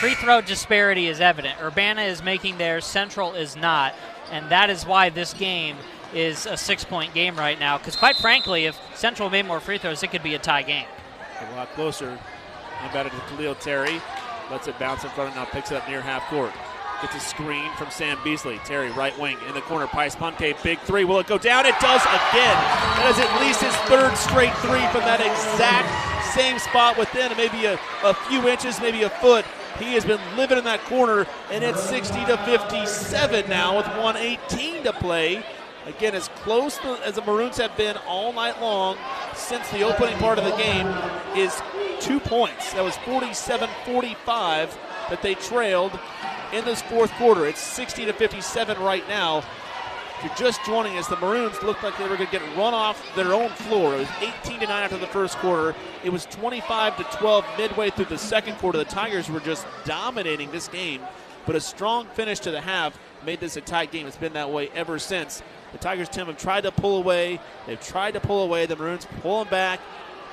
Free 0.00 0.14
throw 0.14 0.40
disparity 0.40 1.06
is 1.06 1.20
evident. 1.20 1.54
Urbana 1.62 2.02
is 2.02 2.22
making 2.22 2.58
theirs, 2.58 2.84
Central 2.84 3.34
is 3.34 3.56
not, 3.56 3.94
and 4.30 4.50
that 4.50 4.70
is 4.70 4.86
why 4.86 5.10
this 5.10 5.32
game 5.34 5.76
is 6.14 6.46
a 6.46 6.56
six-point 6.56 7.12
game 7.14 7.36
right 7.36 7.58
now. 7.58 7.78
Because 7.78 7.96
quite 7.96 8.16
frankly, 8.16 8.66
if 8.66 8.78
Central 8.94 9.28
made 9.28 9.46
more 9.46 9.60
free 9.60 9.78
throws, 9.78 10.02
it 10.02 10.10
could 10.10 10.22
be 10.22 10.34
a 10.34 10.38
tie 10.38 10.62
game. 10.62 10.86
A 11.40 11.56
lot 11.56 11.68
closer. 11.74 12.18
Inbounded 12.84 13.10
to 13.10 13.34
Khalil 13.34 13.54
Terry, 13.54 14.00
lets 14.50 14.68
it 14.68 14.78
bounce 14.78 15.04
in 15.04 15.10
front 15.10 15.30
and 15.30 15.36
now 15.36 15.44
picks 15.46 15.70
it 15.70 15.76
up 15.76 15.88
near 15.88 16.00
half 16.00 16.22
court. 16.28 16.52
Gets 17.02 17.14
a 17.14 17.20
screen 17.20 17.70
from 17.76 17.90
Sam 17.90 18.18
Beasley. 18.24 18.58
Terry, 18.64 18.90
right 18.92 19.16
wing, 19.18 19.36
in 19.48 19.54
the 19.54 19.60
corner. 19.60 19.86
Bryce 19.86 20.16
Punke, 20.16 20.62
big 20.62 20.78
three. 20.80 21.04
Will 21.04 21.20
it 21.20 21.26
go 21.26 21.36
down? 21.36 21.66
It 21.66 21.78
does 21.78 22.00
again. 22.00 22.56
That 22.96 23.12
is 23.12 23.18
at 23.18 23.40
least 23.40 23.60
his 23.60 23.76
third 23.84 24.16
straight 24.16 24.54
three 24.64 24.80
from 24.92 25.04
that 25.04 25.20
exact 25.20 25.92
same 26.32 26.58
spot 26.58 26.96
within 26.96 27.36
maybe 27.36 27.66
a, 27.66 27.78
a 28.02 28.14
few 28.28 28.48
inches, 28.48 28.80
maybe 28.80 29.02
a 29.02 29.10
foot. 29.10 29.44
He 29.78 29.94
has 29.94 30.04
been 30.04 30.20
living 30.36 30.58
in 30.58 30.64
that 30.64 30.82
corner, 30.84 31.26
and 31.50 31.62
it's 31.62 31.82
60 31.82 32.24
to 32.26 32.36
57 32.38 33.48
now 33.48 33.76
with 33.76 33.86
118 33.86 34.84
to 34.84 34.92
play. 34.94 35.44
Again, 35.86 36.14
as 36.14 36.28
close 36.28 36.78
as 37.04 37.14
the 37.14 37.22
Maroons 37.22 37.58
have 37.58 37.76
been 37.76 37.96
all 38.08 38.32
night 38.32 38.60
long 38.60 38.96
since 39.34 39.68
the 39.70 39.82
opening 39.82 40.16
part 40.18 40.38
of 40.38 40.44
the 40.44 40.56
game 40.56 40.86
is 41.36 41.62
two 42.00 42.18
points. 42.18 42.72
That 42.72 42.82
was 42.82 42.96
47 42.98 43.68
45 43.84 44.78
that 45.10 45.22
they 45.22 45.34
trailed 45.34 45.96
in 46.52 46.64
this 46.64 46.82
fourth 46.82 47.12
quarter. 47.12 47.46
It's 47.46 47.60
60 47.60 48.06
to 48.06 48.12
57 48.12 48.78
right 48.80 49.06
now. 49.08 49.44
If 50.18 50.24
you're 50.24 50.48
just 50.48 50.64
joining 50.64 50.96
us, 50.96 51.08
the 51.08 51.16
Maroons 51.16 51.62
looked 51.62 51.82
like 51.82 51.98
they 51.98 52.08
were 52.08 52.16
going 52.16 52.30
to 52.30 52.38
get 52.38 52.56
run 52.56 52.72
off 52.72 53.04
their 53.14 53.34
own 53.34 53.50
floor. 53.50 53.94
It 53.94 53.98
was 53.98 54.08
18 54.44 54.60
to 54.60 54.66
9 54.66 54.82
after 54.82 54.96
the 54.96 55.06
first 55.06 55.36
quarter. 55.38 55.74
It 56.04 56.10
was 56.10 56.24
25 56.26 56.96
to 56.96 57.18
12 57.18 57.44
midway 57.58 57.90
through 57.90 58.06
the 58.06 58.16
second 58.16 58.56
quarter. 58.56 58.78
The 58.78 58.86
Tigers 58.86 59.28
were 59.28 59.40
just 59.40 59.66
dominating 59.84 60.50
this 60.50 60.68
game, 60.68 61.02
but 61.44 61.54
a 61.54 61.60
strong 61.60 62.06
finish 62.06 62.40
to 62.40 62.50
the 62.50 62.62
half 62.62 62.98
made 63.26 63.40
this 63.40 63.58
a 63.58 63.60
tight 63.60 63.92
game. 63.92 64.06
It's 64.06 64.16
been 64.16 64.32
that 64.32 64.50
way 64.50 64.70
ever 64.74 64.98
since. 64.98 65.42
The 65.72 65.78
Tigers, 65.78 66.08
Tim, 66.08 66.28
have 66.28 66.38
tried 66.38 66.62
to 66.62 66.72
pull 66.72 66.96
away. 66.96 67.38
They've 67.66 67.80
tried 67.80 68.12
to 68.12 68.20
pull 68.20 68.42
away. 68.42 68.64
The 68.64 68.76
Maroons 68.76 69.06
pulling 69.20 69.50
back. 69.50 69.80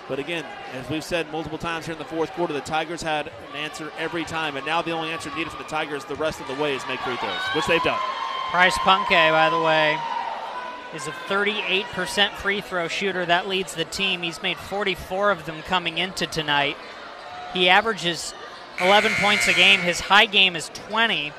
But 0.08 0.18
again, 0.18 0.46
as 0.74 0.90
we've 0.90 1.04
said 1.04 1.30
multiple 1.30 1.58
times 1.58 1.86
here 1.86 1.94
in 1.94 2.00
the 2.00 2.06
fourth 2.06 2.32
quarter, 2.32 2.54
the 2.54 2.62
Tigers 2.62 3.02
had 3.02 3.28
an 3.28 3.56
answer 3.58 3.92
every 3.98 4.24
time, 4.24 4.56
and 4.56 4.66
now 4.66 4.82
the 4.82 4.92
only 4.92 5.12
answer 5.12 5.30
needed 5.36 5.52
for 5.52 5.62
the 5.62 5.70
Tigers 5.70 6.06
the 6.06 6.16
rest 6.16 6.40
of 6.40 6.48
the 6.48 6.56
way 6.56 6.74
is 6.76 6.86
make 6.88 7.00
free 7.02 7.18
throws, 7.18 7.40
which 7.54 7.66
they've 7.68 7.84
done. 7.84 8.00
Bryce 8.54 8.78
Punke, 8.78 9.32
by 9.32 9.50
the 9.50 9.60
way, 9.60 9.98
is 10.94 11.08
a 11.08 11.12
38% 11.28 12.34
free 12.34 12.62
throw 12.62 12.88
shooter. 12.88 13.26
That 13.26 13.48
leads 13.48 13.74
the 13.74 13.84
team. 13.84 14.22
He's 14.22 14.44
made 14.44 14.58
44 14.58 15.32
of 15.32 15.48
them 15.48 15.64
coming 15.64 15.98
into 15.98 16.28
tonight. 16.28 16.78
He 17.56 17.68
averages 17.68 18.36
11 18.80 19.12
points 19.14 19.48
a 19.48 19.54
game. 19.54 19.80
His 19.80 20.02
high 20.02 20.28
game 20.28 20.56
is 20.56 20.70
20. 20.70 21.34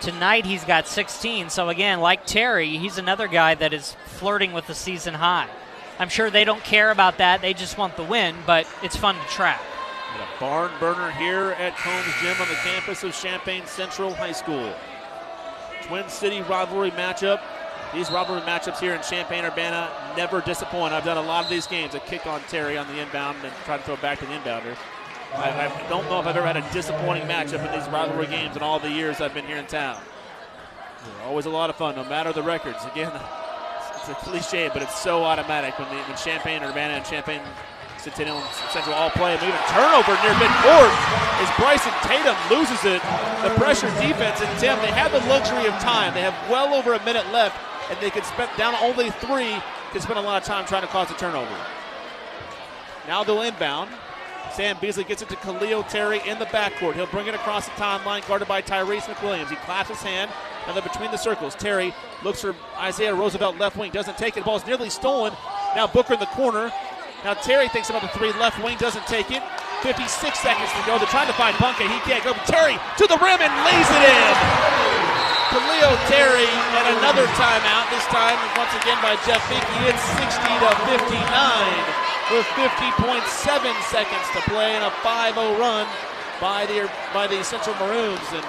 Tonight 0.00 0.44
he's 0.44 0.64
got 0.64 0.88
16. 0.88 1.50
So 1.50 1.68
again, 1.68 2.00
like 2.00 2.26
Terry, 2.26 2.78
he's 2.78 2.98
another 2.98 3.28
guy 3.28 3.54
that 3.54 3.72
is 3.72 3.94
flirting 4.06 4.52
with 4.52 4.66
the 4.66 4.74
season 4.74 5.14
high. 5.14 5.48
I'm 6.00 6.08
sure 6.08 6.30
they 6.30 6.44
don't 6.44 6.64
care 6.64 6.90
about 6.90 7.18
that. 7.18 7.42
They 7.42 7.54
just 7.54 7.78
want 7.78 7.96
the 7.96 8.02
win, 8.02 8.34
but 8.44 8.66
it's 8.82 8.96
fun 8.96 9.14
to 9.14 9.28
track. 9.28 9.60
And 10.14 10.22
a 10.22 10.40
barn 10.40 10.72
burner 10.80 11.12
here 11.12 11.52
at 11.60 11.76
Combes 11.76 12.12
Gym 12.20 12.42
on 12.42 12.48
the 12.48 12.54
campus 12.64 13.04
of 13.04 13.14
Champaign 13.14 13.66
Central 13.66 14.14
High 14.14 14.32
School. 14.32 14.74
Twin 15.90 16.08
City 16.08 16.40
rivalry 16.42 16.92
matchup. 16.92 17.40
These 17.92 18.12
rivalry 18.12 18.42
matchups 18.42 18.78
here 18.78 18.94
in 18.94 19.02
Champaign 19.02 19.44
Urbana 19.44 19.90
never 20.16 20.40
disappoint. 20.40 20.94
I've 20.94 21.02
done 21.04 21.16
a 21.16 21.20
lot 21.20 21.42
of 21.42 21.50
these 21.50 21.66
games. 21.66 21.96
A 21.96 21.98
kick 21.98 22.28
on 22.28 22.40
Terry 22.42 22.78
on 22.78 22.86
the 22.86 23.00
inbound 23.00 23.38
and 23.42 23.52
try 23.64 23.76
to 23.76 23.82
throw 23.82 23.96
back 23.96 24.20
to 24.20 24.24
the 24.24 24.30
inbounder. 24.30 24.76
I, 25.34 25.66
I 25.66 25.88
don't 25.88 26.04
know 26.04 26.20
if 26.20 26.28
I've 26.28 26.36
ever 26.36 26.46
had 26.46 26.56
a 26.56 26.72
disappointing 26.72 27.24
matchup 27.24 27.66
in 27.66 27.76
these 27.76 27.90
rivalry 27.90 28.28
games 28.28 28.54
in 28.54 28.62
all 28.62 28.78
the 28.78 28.88
years 28.88 29.20
I've 29.20 29.34
been 29.34 29.46
here 29.46 29.56
in 29.56 29.66
town. 29.66 30.00
They're 31.02 31.26
always 31.26 31.46
a 31.46 31.50
lot 31.50 31.70
of 31.70 31.74
fun, 31.74 31.96
no 31.96 32.04
matter 32.04 32.32
the 32.32 32.44
records. 32.44 32.78
Again, 32.92 33.10
it's 33.96 34.08
a 34.10 34.14
cliche, 34.14 34.70
but 34.72 34.82
it's 34.82 35.00
so 35.00 35.24
automatic 35.24 35.76
when, 35.76 35.88
the, 35.88 35.96
when 35.96 36.16
Champaign 36.16 36.62
Urbana 36.62 36.94
and 36.94 37.04
Champaign 37.04 37.40
Centennial 38.00 38.40
Central 38.72 38.94
all 38.94 39.10
play. 39.10 39.34
And 39.34 39.42
even 39.42 39.60
turnover 39.68 40.16
near 40.24 40.34
midcourt 40.40 40.92
as 41.40 41.48
Bryson 41.56 41.92
Tatum 42.02 42.36
loses 42.50 42.84
it. 42.84 43.00
The 43.44 43.52
pressure 43.56 43.88
defense 44.00 44.40
and 44.40 44.50
Tim, 44.58 44.78
they 44.80 44.92
have 44.92 45.12
the 45.12 45.20
luxury 45.28 45.66
of 45.66 45.74
time. 45.80 46.14
They 46.14 46.22
have 46.22 46.34
well 46.50 46.74
over 46.74 46.94
a 46.94 47.04
minute 47.04 47.30
left, 47.32 47.56
and 47.90 47.98
they 48.00 48.10
can 48.10 48.24
spend 48.24 48.50
down 48.56 48.74
only 48.80 49.10
three. 49.10 49.56
Can 49.92 50.00
spend 50.00 50.18
a 50.18 50.22
lot 50.22 50.40
of 50.40 50.46
time 50.46 50.66
trying 50.66 50.82
to 50.82 50.88
cause 50.88 51.10
a 51.10 51.14
turnover. 51.14 51.56
Now 53.08 53.24
they'll 53.24 53.42
inbound. 53.42 53.90
Sam 54.52 54.76
Beasley 54.80 55.04
gets 55.04 55.22
it 55.22 55.28
to 55.28 55.36
Khalil 55.36 55.84
Terry 55.84 56.20
in 56.26 56.38
the 56.38 56.46
backcourt. 56.46 56.94
He'll 56.94 57.06
bring 57.06 57.26
it 57.26 57.34
across 57.34 57.66
the 57.66 57.72
timeline, 57.72 58.26
guarded 58.26 58.48
by 58.48 58.62
Tyrese 58.62 59.02
McWilliams. 59.02 59.48
He 59.48 59.56
claps 59.56 59.88
his 59.88 60.02
hand, 60.02 60.30
and 60.66 60.76
then 60.76 60.82
between 60.82 61.10
the 61.10 61.16
circles, 61.16 61.54
Terry 61.54 61.94
looks 62.24 62.40
for 62.40 62.54
Isaiah 62.76 63.14
Roosevelt 63.14 63.58
left 63.58 63.76
wing, 63.76 63.92
doesn't 63.92 64.18
take 64.18 64.36
it. 64.36 64.40
The 64.40 64.46
ball's 64.46 64.66
nearly 64.66 64.90
stolen. 64.90 65.32
Now 65.76 65.86
Booker 65.86 66.14
in 66.14 66.20
the 66.20 66.26
corner. 66.26 66.72
Now 67.24 67.34
Terry 67.34 67.68
thinks 67.68 67.90
about 67.90 68.02
the 68.02 68.12
three 68.16 68.32
left 68.40 68.62
wing, 68.64 68.78
doesn't 68.78 69.06
take 69.06 69.30
it. 69.30 69.42
56 69.84 70.08
seconds 70.40 70.72
to 70.72 70.82
go. 70.84 70.96
They're 70.96 71.08
trying 71.08 71.28
to 71.28 71.36
find 71.36 71.56
Punke. 71.56 71.84
He 71.84 72.00
can't 72.04 72.24
go. 72.24 72.32
Terry 72.48 72.76
to 72.96 73.04
the 73.08 73.16
rim 73.20 73.40
and 73.40 73.52
lays 73.64 73.88
it 73.88 74.02
in. 74.08 74.34
Khalil 75.52 75.96
Terry 76.08 76.48
and 76.48 76.86
another 77.00 77.26
timeout. 77.36 77.88
This 77.92 78.04
time 78.08 78.38
once 78.56 78.72
again 78.80 78.96
by 79.04 79.16
Jeff 79.28 79.40
Finke. 79.48 79.78
It's 79.88 80.04
60 80.16 80.48
to 80.64 80.70
59 80.96 82.00
with 82.32 82.46
50.7 82.56 83.90
seconds 83.90 84.26
to 84.32 84.40
play 84.48 84.76
and 84.76 84.84
a 84.84 84.92
5-0 85.02 85.58
run 85.58 85.86
by 86.40 86.64
the 86.66 86.90
by 87.12 87.26
the 87.26 87.42
Central 87.44 87.74
Maroons. 87.76 88.24
And 88.32 88.44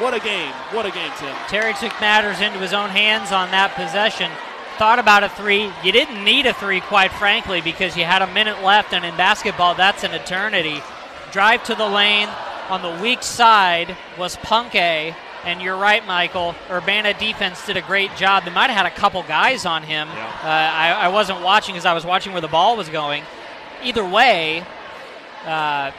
what 0.00 0.12
a 0.12 0.20
game! 0.20 0.52
What 0.72 0.84
a 0.84 0.90
game, 0.90 1.12
Tim. 1.18 1.34
Terry 1.48 1.74
took 1.74 1.92
matters 2.00 2.40
into 2.40 2.58
his 2.58 2.72
own 2.72 2.90
hands 2.90 3.32
on 3.32 3.50
that 3.52 3.74
possession. 3.74 4.30
Thought 4.78 4.98
about 4.98 5.22
a 5.22 5.28
three. 5.28 5.70
You 5.84 5.92
didn't 5.92 6.24
need 6.24 6.46
a 6.46 6.54
three, 6.54 6.80
quite 6.80 7.12
frankly, 7.12 7.60
because 7.60 7.96
you 7.96 8.04
had 8.04 8.22
a 8.22 8.32
minute 8.32 8.62
left, 8.62 8.92
and 8.92 9.04
in 9.04 9.16
basketball, 9.16 9.74
that's 9.74 10.02
an 10.02 10.12
eternity. 10.12 10.82
Drive 11.30 11.62
to 11.64 11.74
the 11.74 11.86
lane. 11.86 12.28
On 12.68 12.80
the 12.80 13.02
weak 13.02 13.22
side 13.22 13.96
was 14.16 14.36
Punke, 14.36 15.14
and 15.44 15.60
you're 15.60 15.76
right, 15.76 16.06
Michael. 16.06 16.54
Urbana 16.70 17.12
defense 17.12 17.66
did 17.66 17.76
a 17.76 17.82
great 17.82 18.14
job. 18.16 18.44
They 18.44 18.50
might 18.50 18.70
have 18.70 18.84
had 18.84 18.86
a 18.86 18.94
couple 18.94 19.22
guys 19.24 19.66
on 19.66 19.82
him. 19.82 20.08
Yeah. 20.08 20.26
Uh, 20.42 20.46
I, 20.46 20.92
I, 20.92 21.08
wasn't 21.08 21.42
watching 21.42 21.74
because 21.74 21.84
I 21.84 21.92
was 21.92 22.06
watching 22.06 22.32
where 22.32 22.40
the 22.40 22.48
ball 22.48 22.76
was 22.76 22.88
going. 22.88 23.24
Either 23.82 24.04
way, 24.04 24.64
uh, 25.44 25.90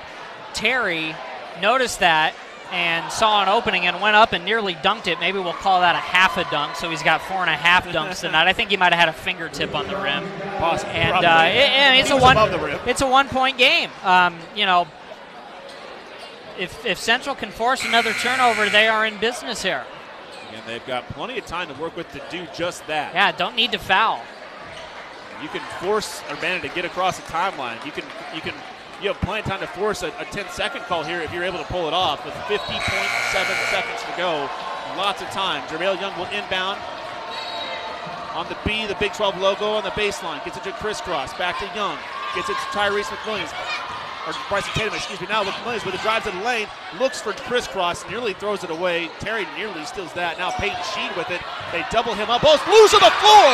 Terry 0.54 1.16
noticed 1.62 2.00
that 2.00 2.34
and 2.74 3.12
saw 3.12 3.44
an 3.44 3.50
opening 3.50 3.86
and 3.86 4.02
went 4.02 4.16
up 4.16 4.34
and 4.34 4.44
nearly 4.44 4.74
dunked 4.74 5.06
it. 5.06 5.20
Maybe 5.20 5.38
we'll 5.38 5.54
call 5.54 5.82
that 5.82 5.95
a 5.95 6.00
half 6.00 6.38
a 6.38 6.44
dunk. 6.50 6.76
So 6.76 6.90
he's 6.90 7.04
got 7.04 7.22
four 7.22 7.38
and 7.38 7.50
a 7.50 7.56
half 7.56 7.86
dunks 7.88 8.22
tonight. 8.22 8.48
I 8.48 8.54
think 8.54 8.72
he 8.72 8.78
might 8.78 8.91
have 8.91 9.00
had 9.00 9.10
a 9.10 9.14
fingertip 9.14 9.76
on 9.76 9.88
the 9.88 9.95
rim. 9.95 10.26
Possibly. 10.58 10.95
And, 10.95 11.24
uh, 11.24 11.44
it, 11.45 11.70
and 11.70 12.00
it's 12.00 12.10
a 12.10 12.18
one, 12.18 12.36
it's 12.88 13.02
a 13.02 13.08
one 13.08 13.30
point 13.30 13.60
game. 13.60 13.91
Um, 14.04 14.40
you 14.56 14.66
know, 14.66 14.88
if 16.58 16.84
if 16.84 16.98
Central 16.98 17.36
can 17.36 17.52
force 17.52 17.86
another 17.86 18.12
turnover, 18.14 18.68
they 18.68 18.88
are 18.88 19.06
in 19.06 19.20
business 19.20 19.62
here. 19.62 19.86
And 20.52 20.66
they've 20.68 20.86
got 20.86 21.08
plenty 21.10 21.38
of 21.38 21.45
time 21.45 21.68
to 21.74 21.80
work 21.80 21.95
with 21.95 22.12
to 22.14 22.22
do 22.32 22.48
just 22.56 22.86
that. 22.88 23.14
Yeah, 23.14 23.32
don't 23.32 23.56
need 23.56 23.72
to 23.74 23.80
foul. 23.80 24.20
You 25.44 25.50
can 25.50 25.62
force 25.80 26.22
Urbana 26.32 26.62
to 26.62 26.70
get 26.70 26.86
across 26.86 27.18
the 27.18 27.24
timeline. 27.24 27.84
You 27.86 27.91
can 27.91 28.04
you 28.34 28.41
can 28.41 28.56
you 29.04 29.10
have 29.10 29.20
plenty 29.20 29.42
of 29.42 29.46
time 29.46 29.60
to 29.60 29.68
force 29.68 30.02
a, 30.02 30.08
a 30.20 30.26
10 30.26 30.48
second 30.50 30.82
call 30.84 31.04
here 31.04 31.20
if 31.20 31.34
you're 31.34 31.44
able 31.44 31.60
to 31.60 31.66
pull 31.66 31.88
it 31.88 31.94
off 31.94 32.24
with 32.24 32.34
50.7 32.48 32.80
seconds 33.72 34.02
to 34.02 34.14
go. 34.16 34.50
Lots 34.96 35.22
of 35.22 35.28
time. 35.30 35.62
Jermaine 35.68 36.00
Young 36.00 36.18
will 36.18 36.28
inbound 36.28 36.80
on 38.34 38.48
the 38.48 38.58
B, 38.66 38.86
the 38.88 38.96
Big 38.96 39.12
12 39.14 39.40
logo 39.40 39.74
on 39.74 39.84
the 39.84 39.92
baseline. 39.92 40.44
Gets 40.46 40.58
it 40.58 40.64
to 40.64 40.72
Chris 40.74 41.02
Cross. 41.02 41.34
Back 41.38 41.60
to 41.60 41.66
Young. 41.76 41.98
Gets 42.34 42.50
it 42.50 42.54
to 42.54 42.78
Tyrese 42.78 43.12
McWilliams. 43.12 43.52
Or 44.26 44.34
Bryson 44.48 44.72
Tatum, 44.74 44.94
excuse 44.94 45.20
me. 45.20 45.28
Now 45.28 45.44
McWilliams 45.44 45.86
with 45.86 45.95
a 45.95 45.98
drive 46.00 46.24
to 46.24 46.32
the 46.32 46.40
lane. 46.44 46.68
Looks 47.00 47.20
for 47.22 47.34
Chris 47.34 47.68
Cross. 47.68 48.08
Nearly 48.10 48.34
throws 48.34 48.64
it 48.64 48.70
away. 48.70 49.10
Terry 49.20 49.45
nearly 49.58 49.84
steals 49.86 50.14
that. 50.14 50.38
Now 50.38 50.52
Peyton 50.52 50.80
Sheen 50.95 51.12
with 51.18 51.30
it. 51.30 51.41
They 51.74 51.84
double 51.91 52.14
him 52.14 52.30
up. 52.30 52.41
Ball's 52.41 52.64
loose 52.72 52.94
on 52.94 53.02
the 53.04 53.12
floor. 53.20 53.50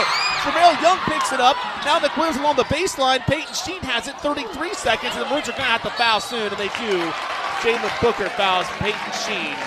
Jermaine 0.46 0.78
Young 0.82 0.98
picks 1.10 1.34
it 1.34 1.40
up. 1.42 1.58
Now 1.86 1.98
the 1.98 2.10
McWilliams 2.10 2.38
along 2.40 2.58
the 2.58 2.70
baseline. 2.70 3.20
Peyton 3.26 3.54
Sheen 3.54 3.82
has 3.82 4.08
it. 4.08 4.16
33 4.22 4.74
seconds. 4.76 5.16
And 5.16 5.26
the 5.26 5.30
Maroons 5.30 5.50
are 5.50 5.58
going 5.58 5.66
to 5.66 5.74
have 5.74 5.82
to 5.84 5.90
foul 5.98 6.22
soon. 6.22 6.48
And 6.54 6.58
they 6.62 6.70
do. 6.78 7.02
Jalen 7.66 7.90
Booker 8.02 8.30
fouls 8.38 8.68
Peyton 8.78 9.12
Sheen. 9.26 9.58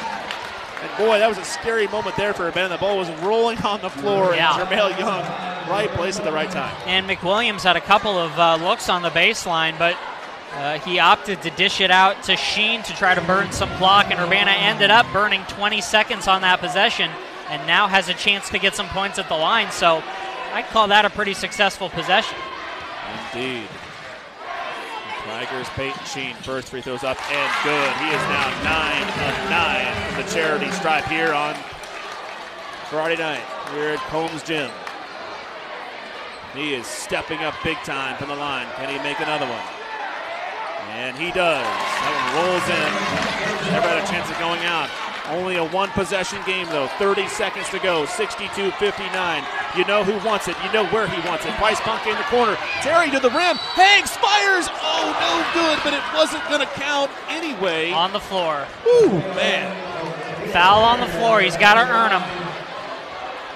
And 0.82 0.90
boy, 0.98 1.18
that 1.18 1.28
was 1.28 1.38
a 1.38 1.44
scary 1.44 1.86
moment 1.88 2.16
there 2.16 2.32
for 2.32 2.46
Urbana. 2.46 2.70
The 2.70 2.78
ball 2.78 2.96
was 2.98 3.10
rolling 3.22 3.58
on 3.58 3.80
the 3.82 3.90
floor, 3.90 4.34
Yeah. 4.34 4.58
and 4.58 4.68
Jermaine 4.68 4.98
Young, 4.98 5.22
right 5.70 5.88
place 5.90 6.18
at 6.18 6.24
the 6.24 6.32
right 6.32 6.50
time. 6.50 6.74
And 6.86 7.08
McWilliams 7.08 7.62
had 7.62 7.76
a 7.76 7.80
couple 7.80 8.18
of 8.18 8.36
uh, 8.38 8.56
looks 8.56 8.88
on 8.88 9.02
the 9.02 9.10
baseline, 9.10 9.78
but 9.78 9.96
uh, 10.54 10.78
he 10.80 10.98
opted 10.98 11.40
to 11.42 11.50
dish 11.50 11.80
it 11.80 11.90
out 11.90 12.22
to 12.24 12.36
Sheen 12.36 12.82
to 12.82 12.92
try 12.94 13.14
to 13.14 13.20
burn 13.22 13.52
some 13.52 13.70
clock, 13.76 14.10
and 14.10 14.20
Urbana 14.20 14.50
ended 14.50 14.90
up 14.90 15.10
burning 15.12 15.42
20 15.48 15.80
seconds 15.80 16.28
on 16.28 16.42
that 16.42 16.60
possession 16.60 17.10
and 17.48 17.66
now 17.66 17.88
has 17.88 18.08
a 18.08 18.14
chance 18.14 18.48
to 18.50 18.58
get 18.58 18.74
some 18.74 18.88
points 18.88 19.18
at 19.18 19.28
the 19.28 19.36
line. 19.36 19.70
So 19.70 20.02
I 20.52 20.62
call 20.62 20.88
that 20.88 21.04
a 21.04 21.10
pretty 21.10 21.34
successful 21.34 21.88
possession. 21.88 22.36
Indeed. 23.34 23.68
Tigers, 25.24 25.68
Peyton 25.70 26.04
Sheen, 26.04 26.34
first 26.42 26.68
free 26.68 26.80
throws 26.80 27.04
up 27.04 27.16
and 27.30 27.52
good. 27.64 27.92
He 28.00 28.08
is 28.08 28.22
now 28.28 28.48
9 28.64 29.02
of 29.28 29.50
9 29.50 30.12
from 30.12 30.22
the 30.24 30.30
charity 30.30 30.70
stripe 30.72 31.04
here 31.04 31.32
on 31.32 31.54
Friday 32.90 33.16
night 33.16 33.42
here 33.72 33.90
at 33.90 33.98
Combes 34.10 34.42
Gym. 34.42 34.70
He 36.54 36.74
is 36.74 36.86
stepping 36.86 37.38
up 37.40 37.54
big 37.64 37.78
time 37.78 38.16
from 38.18 38.28
the 38.28 38.36
line. 38.36 38.66
Can 38.76 38.88
he 38.90 38.98
make 39.02 39.20
another 39.20 39.46
one? 39.46 39.81
And 40.92 41.16
he 41.16 41.32
does. 41.32 41.64
That 41.64 42.12
one 42.20 42.28
rolls 42.36 42.66
in. 42.68 43.72
Never 43.72 43.88
had 43.88 44.04
a 44.04 44.06
chance 44.06 44.28
of 44.28 44.36
going 44.36 44.60
out. 44.68 44.92
Only 45.32 45.56
a 45.56 45.64
one 45.64 45.88
possession 45.90 46.38
game, 46.44 46.66
though. 46.68 46.88
30 47.00 47.28
seconds 47.28 47.68
to 47.70 47.78
go. 47.78 48.04
62 48.04 48.70
59. 48.72 49.44
You 49.74 49.84
know 49.86 50.04
who 50.04 50.12
wants 50.26 50.48
it. 50.48 50.56
You 50.62 50.70
know 50.72 50.84
where 50.92 51.08
he 51.08 51.16
wants 51.26 51.46
it. 51.46 51.56
Bryce 51.56 51.80
Punke 51.80 52.12
in 52.12 52.16
the 52.18 52.28
corner. 52.28 52.56
Terry 52.84 53.10
to 53.10 53.20
the 53.20 53.30
rim. 53.30 53.56
Hanks 53.72 54.16
fires. 54.20 54.68
Oh, 54.68 55.08
no 55.16 55.32
good, 55.56 55.80
but 55.82 55.94
it 55.94 56.04
wasn't 56.12 56.44
going 56.52 56.60
to 56.60 56.70
count 56.76 57.10
anyway. 57.30 57.90
On 57.92 58.12
the 58.12 58.20
floor. 58.20 58.66
Ooh, 58.86 59.16
man. 59.32 59.72
Foul 60.52 60.84
on 60.84 61.00
the 61.00 61.08
floor. 61.16 61.40
He's 61.40 61.56
got 61.56 61.74
to 61.74 61.88
earn 61.88 62.10
them. 62.10 62.22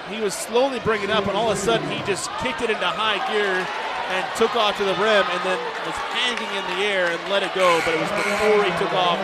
He 0.09 0.21
was 0.21 0.33
slowly 0.33 0.79
bringing 0.79 1.09
it 1.09 1.11
up, 1.11 1.27
and 1.27 1.37
all 1.37 1.51
of 1.51 1.57
a 1.57 1.61
sudden 1.61 1.87
he 1.91 2.03
just 2.05 2.31
kicked 2.39 2.61
it 2.61 2.71
into 2.71 2.87
high 2.87 3.21
gear 3.31 3.67
and 4.09 4.25
took 4.37 4.55
off 4.55 4.77
to 4.77 4.83
the 4.83 4.95
rim 4.95 5.25
and 5.27 5.41
then 5.43 5.59
was 5.85 5.95
hanging 6.15 6.49
in 6.55 6.63
the 6.77 6.85
air 6.85 7.07
and 7.07 7.19
let 7.29 7.43
it 7.43 7.53
go. 7.53 7.81
But 7.85 7.93
it 7.95 7.99
was 7.99 8.09
before 8.11 8.63
he 8.63 8.71
took 8.79 8.93
off, 8.93 9.19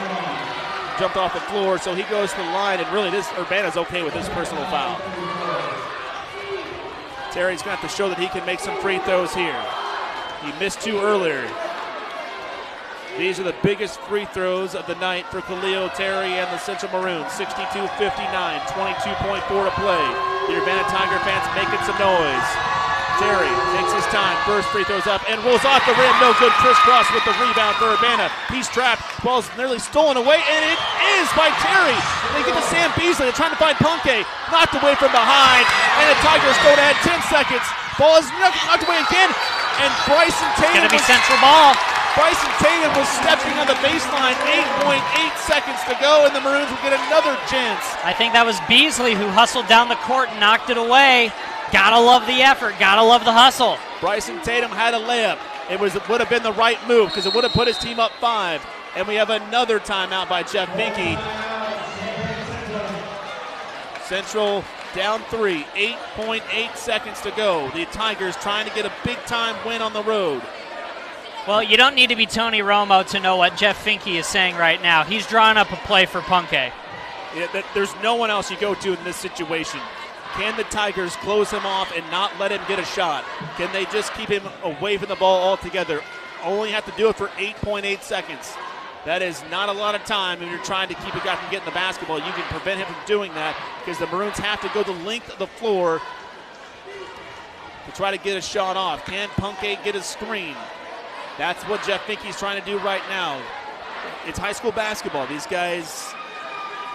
jumped 0.99 1.17
off 1.17 1.33
the 1.33 1.41
floor. 1.51 1.77
So 1.77 1.95
he 1.95 2.03
goes 2.03 2.31
to 2.31 2.37
the 2.37 2.51
line, 2.51 2.79
and 2.79 2.91
really, 2.93 3.09
this 3.09 3.27
Urbana's 3.37 3.77
okay 3.77 4.03
with 4.03 4.13
this 4.13 4.29
personal 4.29 4.65
foul. 4.65 4.99
Terry's 7.31 7.61
have 7.61 7.81
to 7.81 7.87
show 7.87 8.09
that 8.09 8.19
he 8.19 8.27
can 8.27 8.45
make 8.45 8.59
some 8.59 8.79
free 8.79 8.99
throws 8.99 9.33
here. 9.33 9.59
He 10.45 10.51
missed 10.59 10.81
two 10.81 10.99
earlier. 10.99 11.49
These 13.17 13.39
are 13.39 13.43
the 13.43 13.55
biggest 13.61 13.99
free 14.01 14.25
throws 14.25 14.75
of 14.75 14.87
the 14.87 14.95
night 14.95 15.25
for 15.27 15.41
Khalil 15.41 15.89
Terry 15.89 16.33
and 16.33 16.49
the 16.51 16.57
Central 16.57 16.91
Maroons. 16.91 17.29
62-59, 17.33 17.89
22.4 17.97 19.65
to 19.65 19.71
play. 19.79 20.05
The 20.49 20.61
Urbana 20.61 20.83
Tiger 20.89 21.19
fans 21.23 21.45
making 21.55 21.85
some 21.85 21.97
noise. 21.97 22.72
Terry 23.21 23.49
takes 23.77 23.93
his 23.93 24.07
time. 24.09 24.33
First 24.45 24.69
free 24.73 24.83
throws 24.83 25.05
up 25.05 25.21
and 25.29 25.37
rolls 25.45 25.63
off 25.65 25.85
the 25.85 25.93
rim. 25.93 26.13
No 26.17 26.33
good. 26.41 26.51
Chris 26.61 26.77
Cross 26.81 27.09
with 27.13 27.25
the 27.25 27.35
rebound 27.37 27.77
for 27.77 27.93
Urbana. 27.93 28.31
He's 28.49 28.69
trapped. 28.69 29.05
Ball's 29.21 29.49
nearly 29.57 29.79
stolen 29.79 30.17
away, 30.17 30.41
and 30.41 30.61
it 30.65 30.79
is 31.21 31.27
by 31.37 31.53
Terry. 31.61 31.97
They 32.33 32.41
get 32.45 32.57
to 32.57 32.65
Sam 32.69 32.89
Beasley. 32.97 33.29
They're 33.29 33.37
trying 33.37 33.53
to 33.53 33.61
find 33.61 33.77
Punke. 33.77 34.25
Knocked 34.49 34.75
away 34.77 34.97
from 34.97 35.13
behind, 35.13 35.65
and 36.01 36.05
the 36.09 36.17
Tigers 36.25 36.57
go 36.65 36.73
ahead 36.73 36.97
10 37.05 37.21
seconds. 37.29 37.65
Ball 37.97 38.17
is 38.17 38.27
knocked 38.41 38.83
away 38.85 38.97
again, 39.05 39.29
and 39.81 39.91
Bryson 40.09 40.49
Tatum. 40.57 40.85
Gonna 40.85 40.93
be 40.93 41.03
central 41.05 41.37
ball. 41.37 41.77
Bryson 42.17 42.49
Tatum 42.61 42.93
was 42.93 43.09
stepping 43.21 43.57
on 43.57 43.65
the 43.65 43.77
baseline. 43.81 44.37
8.8 44.85 45.01
seconds 45.49 45.81
to 45.89 45.97
go, 46.01 46.25
and 46.25 46.35
the 46.35 46.41
Maroons 46.41 46.69
will 46.69 46.81
get 46.85 46.93
another 46.93 47.33
chance. 47.49 47.81
I 48.05 48.13
think 48.13 48.33
that 48.33 48.45
was 48.45 48.57
Beasley 48.69 49.13
who 49.13 49.25
hustled 49.29 49.67
down 49.67 49.89
the 49.89 49.97
court 50.05 50.29
and 50.29 50.39
knocked 50.39 50.69
it 50.69 50.77
away. 50.77 51.33
Gotta 51.73 51.99
love 51.99 52.27
the 52.27 52.43
effort. 52.43 52.75
Gotta 52.77 53.01
love 53.01 53.25
the 53.25 53.33
hustle. 53.33 53.79
Bryson 53.99 54.39
Tatum 54.43 54.69
had 54.69 54.93
a 54.93 54.99
layup. 54.99 55.39
It 55.71 55.79
was 55.79 55.95
would 56.07 56.19
have 56.19 56.29
been 56.29 56.43
the 56.43 56.53
right 56.53 56.77
move 56.87 57.09
because 57.09 57.25
it 57.25 57.33
would 57.33 57.43
have 57.43 57.53
put 57.53 57.67
his 57.67 57.79
team 57.79 57.99
up 57.99 58.11
five. 58.21 58.63
And 58.95 59.07
we 59.07 59.15
have 59.15 59.31
another 59.31 59.79
timeout 59.79 60.29
by 60.29 60.43
Jeff 60.43 60.69
Finke. 60.69 61.17
Central 64.05 64.63
down 64.93 65.21
three, 65.23 65.63
8.8 65.73 66.75
seconds 66.75 67.19
to 67.21 67.31
go. 67.31 67.71
The 67.71 67.85
Tigers 67.85 68.35
trying 68.35 68.69
to 68.69 68.75
get 68.75 68.85
a 68.85 68.91
big 69.03 69.17
time 69.25 69.55
win 69.65 69.81
on 69.81 69.93
the 69.93 70.03
road. 70.03 70.43
Well, 71.47 71.63
you 71.63 71.75
don't 71.75 71.95
need 71.95 72.09
to 72.09 72.15
be 72.15 72.27
Tony 72.27 72.59
Romo 72.59 73.03
to 73.09 73.19
know 73.19 73.37
what 73.37 73.57
Jeff 73.57 73.83
Finke 73.83 74.19
is 74.19 74.27
saying 74.27 74.55
right 74.57 74.79
now. 74.79 75.03
He's 75.03 75.25
drawing 75.25 75.57
up 75.57 75.71
a 75.71 75.75
play 75.77 76.05
for 76.05 76.21
Punke. 76.21 76.71
Yeah, 77.35 77.63
there's 77.73 77.95
no 78.03 78.13
one 78.13 78.29
else 78.29 78.51
you 78.51 78.57
go 78.57 78.75
to 78.75 78.95
in 78.95 79.03
this 79.03 79.17
situation. 79.17 79.79
Can 80.33 80.57
the 80.57 80.63
Tigers 80.63 81.15
close 81.17 81.51
him 81.51 81.65
off 81.65 81.91
and 81.95 82.03
not 82.09 82.37
let 82.39 82.51
him 82.51 82.61
get 82.67 82.79
a 82.79 82.85
shot? 82.85 83.23
Can 83.55 83.71
they 83.71 83.85
just 83.85 84.13
keep 84.13 84.29
him 84.29 84.43
away 84.63 84.97
from 84.97 85.09
the 85.09 85.15
ball 85.15 85.43
altogether? 85.47 86.01
Only 86.43 86.71
have 86.71 86.85
to 86.85 86.91
do 86.97 87.09
it 87.09 87.15
for 87.15 87.27
8.8 87.27 88.01
seconds. 88.01 88.53
That 89.05 89.21
is 89.21 89.43
not 89.51 89.69
a 89.69 89.73
lot 89.73 89.95
of 89.95 90.05
time 90.05 90.41
if 90.41 90.49
you're 90.49 90.63
trying 90.63 90.87
to 90.87 90.95
keep 90.95 91.13
a 91.13 91.19
guy 91.19 91.35
from 91.35 91.51
getting 91.51 91.65
the 91.65 91.71
basketball. 91.71 92.17
You 92.17 92.31
can 92.31 92.43
prevent 92.43 92.79
him 92.79 92.87
from 92.87 93.05
doing 93.05 93.33
that 93.33 93.55
because 93.79 93.99
the 93.99 94.07
Maroons 94.07 94.37
have 94.39 94.61
to 94.61 94.69
go 94.73 94.81
the 94.81 94.97
length 95.05 95.29
of 95.29 95.37
the 95.39 95.47
floor 95.47 96.01
to 97.85 97.91
try 97.91 98.11
to 98.11 98.17
get 98.17 98.35
a 98.37 98.41
shot 98.41 98.75
off. 98.75 99.05
Can 99.05 99.29
Punke 99.29 99.83
get 99.83 99.95
a 99.95 100.01
screen? 100.01 100.55
That's 101.37 101.63
what 101.65 101.83
Jeff 101.83 102.05
Finke's 102.07 102.39
trying 102.39 102.59
to 102.59 102.65
do 102.65 102.79
right 102.79 103.01
now. 103.09 103.41
It's 104.25 104.39
high 104.39 104.53
school 104.53 104.71
basketball. 104.71 105.27
These 105.27 105.47
guys 105.47 106.03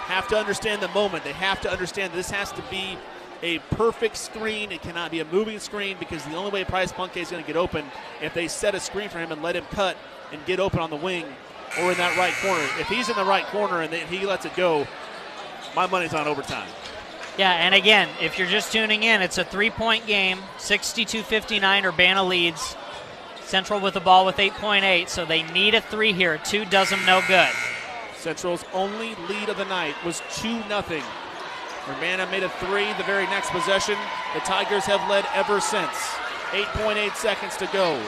have 0.06 0.26
to 0.28 0.36
understand 0.36 0.82
the 0.82 0.88
moment. 0.88 1.24
They 1.24 1.32
have 1.34 1.60
to 1.60 1.70
understand 1.70 2.14
this 2.14 2.30
has 2.30 2.50
to 2.52 2.62
be 2.70 2.96
a 3.42 3.58
perfect 3.70 4.16
screen. 4.16 4.72
It 4.72 4.82
cannot 4.82 5.10
be 5.10 5.20
a 5.20 5.24
moving 5.24 5.58
screen 5.58 5.96
because 5.98 6.24
the 6.24 6.34
only 6.34 6.50
way 6.50 6.64
Bryce 6.64 6.92
Punke 6.92 7.16
is 7.16 7.30
going 7.30 7.42
to 7.42 7.46
get 7.46 7.56
open 7.56 7.84
if 8.20 8.34
they 8.34 8.48
set 8.48 8.74
a 8.74 8.80
screen 8.80 9.08
for 9.08 9.18
him 9.18 9.32
and 9.32 9.42
let 9.42 9.56
him 9.56 9.64
cut 9.70 9.96
and 10.32 10.44
get 10.46 10.60
open 10.60 10.80
on 10.80 10.90
the 10.90 10.96
wing 10.96 11.24
or 11.80 11.92
in 11.92 11.98
that 11.98 12.16
right 12.16 12.34
corner. 12.42 12.64
If 12.78 12.88
he's 12.88 13.08
in 13.08 13.16
the 13.16 13.24
right 13.24 13.44
corner 13.46 13.82
and 13.82 13.92
he 13.92 14.26
lets 14.26 14.44
it 14.44 14.54
go, 14.56 14.86
my 15.76 15.86
money's 15.86 16.14
on 16.14 16.26
overtime. 16.26 16.68
Yeah, 17.36 17.52
and 17.52 17.74
again, 17.74 18.08
if 18.20 18.36
you're 18.36 18.48
just 18.48 18.72
tuning 18.72 19.04
in, 19.04 19.22
it's 19.22 19.38
a 19.38 19.44
three 19.44 19.70
point 19.70 20.06
game, 20.06 20.38
62 20.58 21.22
59, 21.22 21.86
Urbana 21.86 22.24
leads. 22.24 22.76
Central 23.42 23.80
with 23.80 23.94
the 23.94 24.00
ball 24.00 24.26
with 24.26 24.36
8.8, 24.36 25.08
so 25.08 25.24
they 25.24 25.42
need 25.42 25.74
a 25.74 25.80
three 25.80 26.12
here. 26.12 26.36
Two 26.36 26.66
does 26.66 26.90
them 26.90 27.00
no 27.06 27.22
good. 27.26 27.48
Central's 28.14 28.62
only 28.74 29.14
lead 29.26 29.48
of 29.48 29.56
the 29.56 29.64
night 29.64 29.94
was 30.04 30.20
2 30.34 30.62
0. 30.68 31.02
Urbana 31.90 32.26
made 32.30 32.42
a 32.42 32.48
three 32.60 32.92
the 32.94 33.04
very 33.04 33.24
next 33.26 33.50
possession. 33.50 33.96
The 34.34 34.40
Tigers 34.40 34.84
have 34.84 35.08
led 35.08 35.26
ever 35.34 35.60
since. 35.60 35.92
8.8 36.52 37.14
seconds 37.14 37.56
to 37.58 37.66
go. 37.72 38.00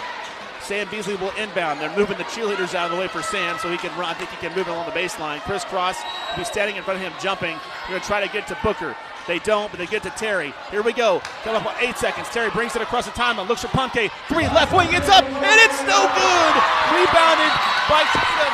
Sam 0.60 0.88
Beasley 0.90 1.16
will 1.16 1.32
inbound. 1.32 1.80
They're 1.80 1.96
moving 1.96 2.18
the 2.18 2.24
cheerleaders 2.24 2.74
out 2.74 2.86
of 2.86 2.92
the 2.92 2.98
way 2.98 3.08
for 3.08 3.22
Sam 3.22 3.58
so 3.58 3.70
he 3.70 3.78
can 3.78 3.90
run. 3.98 4.10
I 4.10 4.14
think 4.14 4.30
he 4.30 4.36
can 4.36 4.54
move 4.54 4.68
along 4.68 4.86
the 4.86 4.92
baseline. 4.92 5.40
Chris 5.40 5.64
Cross 5.64 5.98
will 6.30 6.38
be 6.38 6.44
standing 6.44 6.76
in 6.76 6.82
front 6.82 7.00
of 7.00 7.04
him, 7.04 7.12
jumping. 7.20 7.56
They're 7.56 7.98
going 7.98 8.00
to 8.00 8.06
try 8.06 8.24
to 8.24 8.32
get 8.32 8.46
to 8.48 8.58
Booker. 8.62 8.94
They 9.26 9.38
don't, 9.40 9.70
but 9.70 9.78
they 9.78 9.86
get 9.86 10.02
to 10.04 10.10
Terry. 10.10 10.54
Here 10.70 10.82
we 10.82 10.92
go. 10.92 11.20
Coming 11.44 11.60
up 11.60 11.66
on 11.66 11.74
eight 11.80 11.96
seconds. 11.96 12.28
Terry 12.28 12.50
brings 12.50 12.76
it 12.76 12.82
across 12.82 13.06
the 13.06 13.12
timeline. 13.12 13.48
Looks 13.48 13.62
for 13.62 13.68
Punke. 13.68 14.10
Three 14.28 14.48
left 14.48 14.72
wing. 14.72 14.88
It's 14.92 15.08
up, 15.08 15.24
and 15.24 15.60
it's 15.60 15.80
no 15.88 16.06
good. 16.12 16.54
Rebounded 16.92 17.52
by 17.88 18.04
Tatum. 18.12 18.52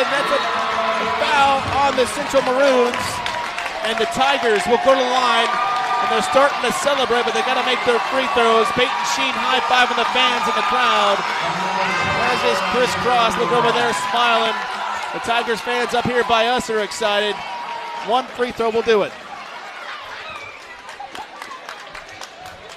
And 0.00 0.06
that's 0.06 0.30
a 0.30 0.40
foul 1.18 1.58
on 1.82 1.96
the 1.96 2.06
Central 2.06 2.42
Maroons. 2.42 3.29
And 3.88 3.96
the 3.98 4.08
Tigers 4.12 4.62
will 4.68 4.80
go 4.84 4.92
to 4.92 5.00
the 5.00 5.12
line. 5.12 5.50
And 6.00 6.08
they're 6.08 6.28
starting 6.32 6.60
to 6.64 6.72
celebrate, 6.80 7.28
but 7.28 7.36
they 7.36 7.44
got 7.44 7.60
to 7.60 7.66
make 7.68 7.80
their 7.84 8.00
free 8.08 8.28
throws. 8.32 8.68
Peyton 8.72 9.04
Sheen 9.12 9.36
high 9.36 9.60
fiving 9.68 10.00
the 10.00 10.08
fans 10.16 10.44
in 10.48 10.54
the 10.56 10.66
crowd. 10.72 11.20
As 11.20 12.40
is 12.48 12.60
Chris 12.72 12.92
Cross. 13.04 13.36
Look 13.36 13.52
over 13.52 13.72
there 13.72 13.92
smiling. 14.08 14.56
The 15.12 15.20
Tigers 15.20 15.60
fans 15.60 15.92
up 15.92 16.06
here 16.06 16.24
by 16.24 16.46
us 16.46 16.70
are 16.70 16.80
excited. 16.80 17.34
One 18.06 18.24
free 18.26 18.52
throw 18.52 18.70
will 18.70 18.82
do 18.82 19.02
it. 19.02 19.12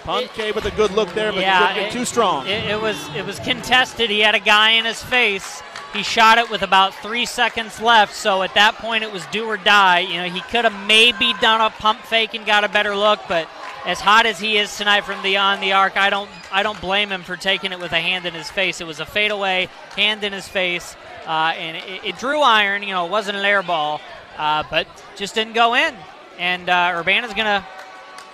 Punke 0.03 0.53
with 0.53 0.65
a 0.65 0.71
good 0.71 0.91
look 0.91 1.13
there, 1.13 1.31
but 1.31 1.39
yeah, 1.39 1.75
it, 1.75 1.91
too 1.93 2.03
strong. 2.03 2.45
It, 2.45 2.65
it, 2.65 2.81
was 2.81 2.97
it 3.15 3.25
was 3.25 3.39
contested. 3.39 4.09
He 4.09 4.19
had 4.19 4.35
a 4.35 4.39
guy 4.39 4.71
in 4.71 4.83
his 4.83 5.01
face. 5.01 5.63
He 5.93 6.03
shot 6.03 6.39
it 6.39 6.49
with 6.49 6.63
about 6.63 6.95
three 6.95 7.25
seconds 7.25 7.79
left, 7.79 8.15
so 8.15 8.41
at 8.41 8.55
that 8.55 8.75
point 8.75 9.03
it 9.03 9.11
was 9.11 9.25
do 9.27 9.45
or 9.45 9.57
die. 9.57 9.99
You 9.99 10.15
know, 10.15 10.29
he 10.29 10.41
could 10.41 10.65
have 10.65 10.87
maybe 10.87 11.33
done 11.39 11.61
a 11.61 11.69
pump 11.69 12.01
fake 12.01 12.33
and 12.33 12.45
got 12.45 12.63
a 12.63 12.69
better 12.69 12.95
look, 12.95 13.19
but 13.27 13.47
as 13.85 13.99
hot 13.99 14.25
as 14.25 14.39
he 14.39 14.57
is 14.57 14.75
tonight 14.75 15.01
from 15.01 15.21
beyond 15.21 15.61
the 15.61 15.73
arc, 15.73 15.95
I 15.95 16.09
don't 16.09 16.29
I 16.51 16.63
don't 16.63 16.79
blame 16.81 17.09
him 17.09 17.21
for 17.21 17.35
taking 17.35 17.71
it 17.71 17.79
with 17.79 17.91
a 17.91 17.99
hand 17.99 18.25
in 18.25 18.33
his 18.33 18.49
face. 18.49 18.81
It 18.81 18.87
was 18.87 18.99
a 18.99 19.05
fadeaway, 19.05 19.69
hand 19.95 20.23
in 20.23 20.33
his 20.33 20.47
face, 20.47 20.95
uh, 21.27 21.53
and 21.55 21.77
it, 21.77 22.05
it, 22.05 22.17
drew 22.17 22.41
iron. 22.41 22.81
You 22.81 22.91
know, 22.93 23.05
it 23.05 23.11
wasn't 23.11 23.37
an 23.37 23.45
air 23.45 23.61
ball, 23.61 24.01
uh, 24.37 24.63
but 24.69 24.87
just 25.15 25.35
didn't 25.35 25.53
go 25.53 25.75
in. 25.75 25.93
And 26.39 26.69
uh, 26.69 26.93
Urbana's 26.95 27.33
gonna 27.33 27.65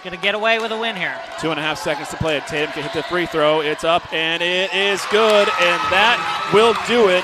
to 0.04 0.18
get 0.18 0.34
away 0.34 0.60
with 0.60 0.72
a 0.72 0.78
win 0.78 0.96
here. 0.96 1.20
Two 1.42 1.52
and 1.52 1.60
a 1.60 1.64
half 1.64 1.78
seconds 1.78 2.10
to 2.10 2.18
play. 2.18 2.40
Tatum 2.48 2.72
can 2.72 2.84
hit 2.84 2.94
the 2.94 3.04
free 3.04 3.26
throw. 3.26 3.60
It's 3.60 3.84
up 3.84 4.14
and 4.14 4.42
it 4.42 4.74
is 4.74 5.04
good, 5.12 5.48
and 5.48 5.82
that 5.92 6.52
will 6.54 6.74
do 6.88 7.10
it. 7.10 7.24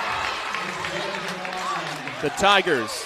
The 2.25 2.31
Tigers 2.31 3.05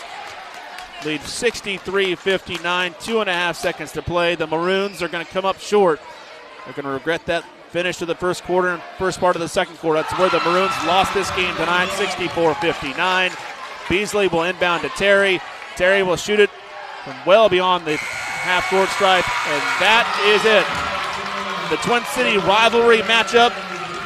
lead 1.03 1.19
63 1.19 2.15
59. 2.15 2.95
Two 3.01 3.19
and 3.19 3.29
a 3.29 3.33
half 3.33 3.57
seconds 3.57 3.91
to 3.91 4.01
play. 4.01 4.35
The 4.35 4.47
Maroons 4.47 5.03
are 5.03 5.09
going 5.09 5.25
to 5.25 5.29
come 5.29 5.43
up 5.43 5.59
short. 5.59 5.99
They're 6.63 6.73
going 6.73 6.85
to 6.85 6.91
regret 6.91 7.25
that 7.25 7.43
finish 7.67 7.97
to 7.97 8.05
the 8.05 8.15
first 8.15 8.43
quarter 8.45 8.69
and 8.69 8.81
first 8.97 9.19
part 9.19 9.35
of 9.35 9.41
the 9.41 9.49
second 9.49 9.75
quarter. 9.79 10.01
That's 10.01 10.17
where 10.17 10.29
the 10.29 10.39
Maroons 10.49 10.71
lost 10.87 11.13
this 11.13 11.29
game 11.31 11.53
tonight 11.57 11.89
64 11.97 12.55
59. 12.55 13.31
Beasley 13.89 14.29
will 14.29 14.43
inbound 14.43 14.83
to 14.83 14.89
Terry. 14.91 15.41
Terry 15.75 16.01
will 16.01 16.15
shoot 16.15 16.39
it 16.39 16.49
from 17.03 17.17
well 17.25 17.49
beyond 17.49 17.85
the 17.85 17.97
half 17.97 18.69
court 18.69 18.87
stripe, 18.87 19.27
and 19.49 19.61
that 19.83 20.07
is 20.31 20.45
it. 20.47 20.63
The 21.69 21.83
Twin 21.85 22.05
City 22.05 22.37
rivalry 22.47 22.99
matchup 22.99 23.51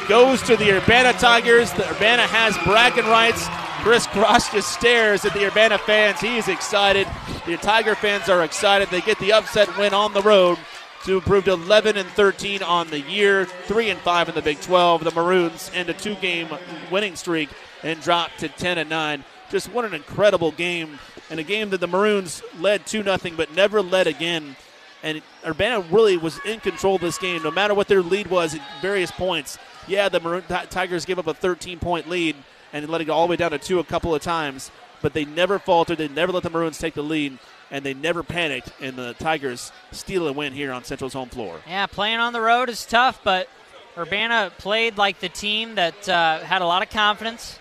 goes 0.08 0.42
to 0.42 0.56
the 0.56 0.72
Urbana 0.72 1.12
Tigers. 1.12 1.72
The 1.74 1.88
Urbana 1.88 2.22
has 2.22 2.58
bragging 2.64 3.06
rights. 3.06 3.46
Chris 3.84 4.06
Cross 4.06 4.50
just 4.50 4.72
stares 4.72 5.26
at 5.26 5.34
the 5.34 5.46
Urbana 5.46 5.76
fans. 5.76 6.18
He's 6.18 6.48
excited. 6.48 7.06
The 7.44 7.58
Tiger 7.58 7.94
fans 7.94 8.30
are 8.30 8.42
excited. 8.42 8.88
They 8.88 9.02
get 9.02 9.18
the 9.18 9.34
upset 9.34 9.76
win 9.76 9.92
on 9.92 10.14
the 10.14 10.22
road 10.22 10.56
to 11.04 11.16
improve 11.18 11.44
to 11.44 11.52
11 11.52 11.98
and 11.98 12.08
13 12.08 12.62
on 12.62 12.88
the 12.88 13.00
year, 13.00 13.44
3 13.44 13.90
and 13.90 14.00
5 14.00 14.30
in 14.30 14.34
the 14.34 14.40
Big 14.40 14.58
12. 14.62 15.04
The 15.04 15.10
Maroons 15.10 15.70
end 15.74 15.90
a 15.90 15.92
two-game 15.92 16.48
winning 16.90 17.14
streak 17.14 17.50
and 17.82 18.00
drop 18.00 18.34
to 18.38 18.48
10 18.48 18.78
and 18.78 18.88
9. 18.88 19.22
Just 19.50 19.70
what 19.70 19.84
an 19.84 19.92
incredible 19.92 20.52
game 20.52 20.98
and 21.28 21.38
a 21.38 21.42
game 21.44 21.68
that 21.68 21.80
the 21.80 21.86
Maroons 21.86 22.42
led 22.58 22.86
2 22.86 23.02
0, 23.02 23.18
but 23.36 23.54
never 23.54 23.82
led 23.82 24.06
again. 24.06 24.56
And 25.02 25.20
Urbana 25.44 25.80
really 25.90 26.16
was 26.16 26.40
in 26.46 26.60
control 26.60 26.94
of 26.94 27.02
this 27.02 27.18
game, 27.18 27.42
no 27.42 27.50
matter 27.50 27.74
what 27.74 27.88
their 27.88 28.00
lead 28.00 28.28
was 28.28 28.54
at 28.54 28.62
various 28.80 29.10
points. 29.10 29.58
Yeah, 29.86 30.08
the 30.08 30.20
Maroon 30.20 30.44
Tigers 30.70 31.04
gave 31.04 31.18
up 31.18 31.26
a 31.26 31.34
13 31.34 31.78
point 31.80 32.08
lead 32.08 32.34
and 32.74 32.86
let 32.90 33.00
it 33.00 33.06
go 33.06 33.14
all 33.14 33.26
the 33.26 33.30
way 33.30 33.36
down 33.36 33.52
to 33.52 33.58
two 33.58 33.78
a 33.78 33.84
couple 33.84 34.14
of 34.14 34.20
times, 34.20 34.70
but 35.00 35.14
they 35.14 35.24
never 35.24 35.58
faltered. 35.58 35.96
They 35.96 36.08
never 36.08 36.32
let 36.32 36.42
the 36.42 36.50
Maroons 36.50 36.76
take 36.76 36.92
the 36.92 37.02
lead, 37.02 37.38
and 37.70 37.82
they 37.82 37.94
never 37.94 38.22
panicked. 38.22 38.70
And 38.82 38.96
the 38.96 39.14
Tigers 39.14 39.72
steal 39.92 40.28
a 40.28 40.32
win 40.32 40.52
here 40.52 40.72
on 40.72 40.84
Central's 40.84 41.14
home 41.14 41.30
floor. 41.30 41.60
Yeah, 41.66 41.86
playing 41.86 42.18
on 42.18 42.34
the 42.34 42.42
road 42.42 42.68
is 42.68 42.84
tough, 42.84 43.20
but 43.24 43.48
Urbana 43.96 44.52
played 44.58 44.98
like 44.98 45.20
the 45.20 45.30
team 45.30 45.76
that 45.76 46.06
uh, 46.06 46.40
had 46.40 46.60
a 46.60 46.66
lot 46.66 46.82
of 46.82 46.90
confidence. 46.90 47.58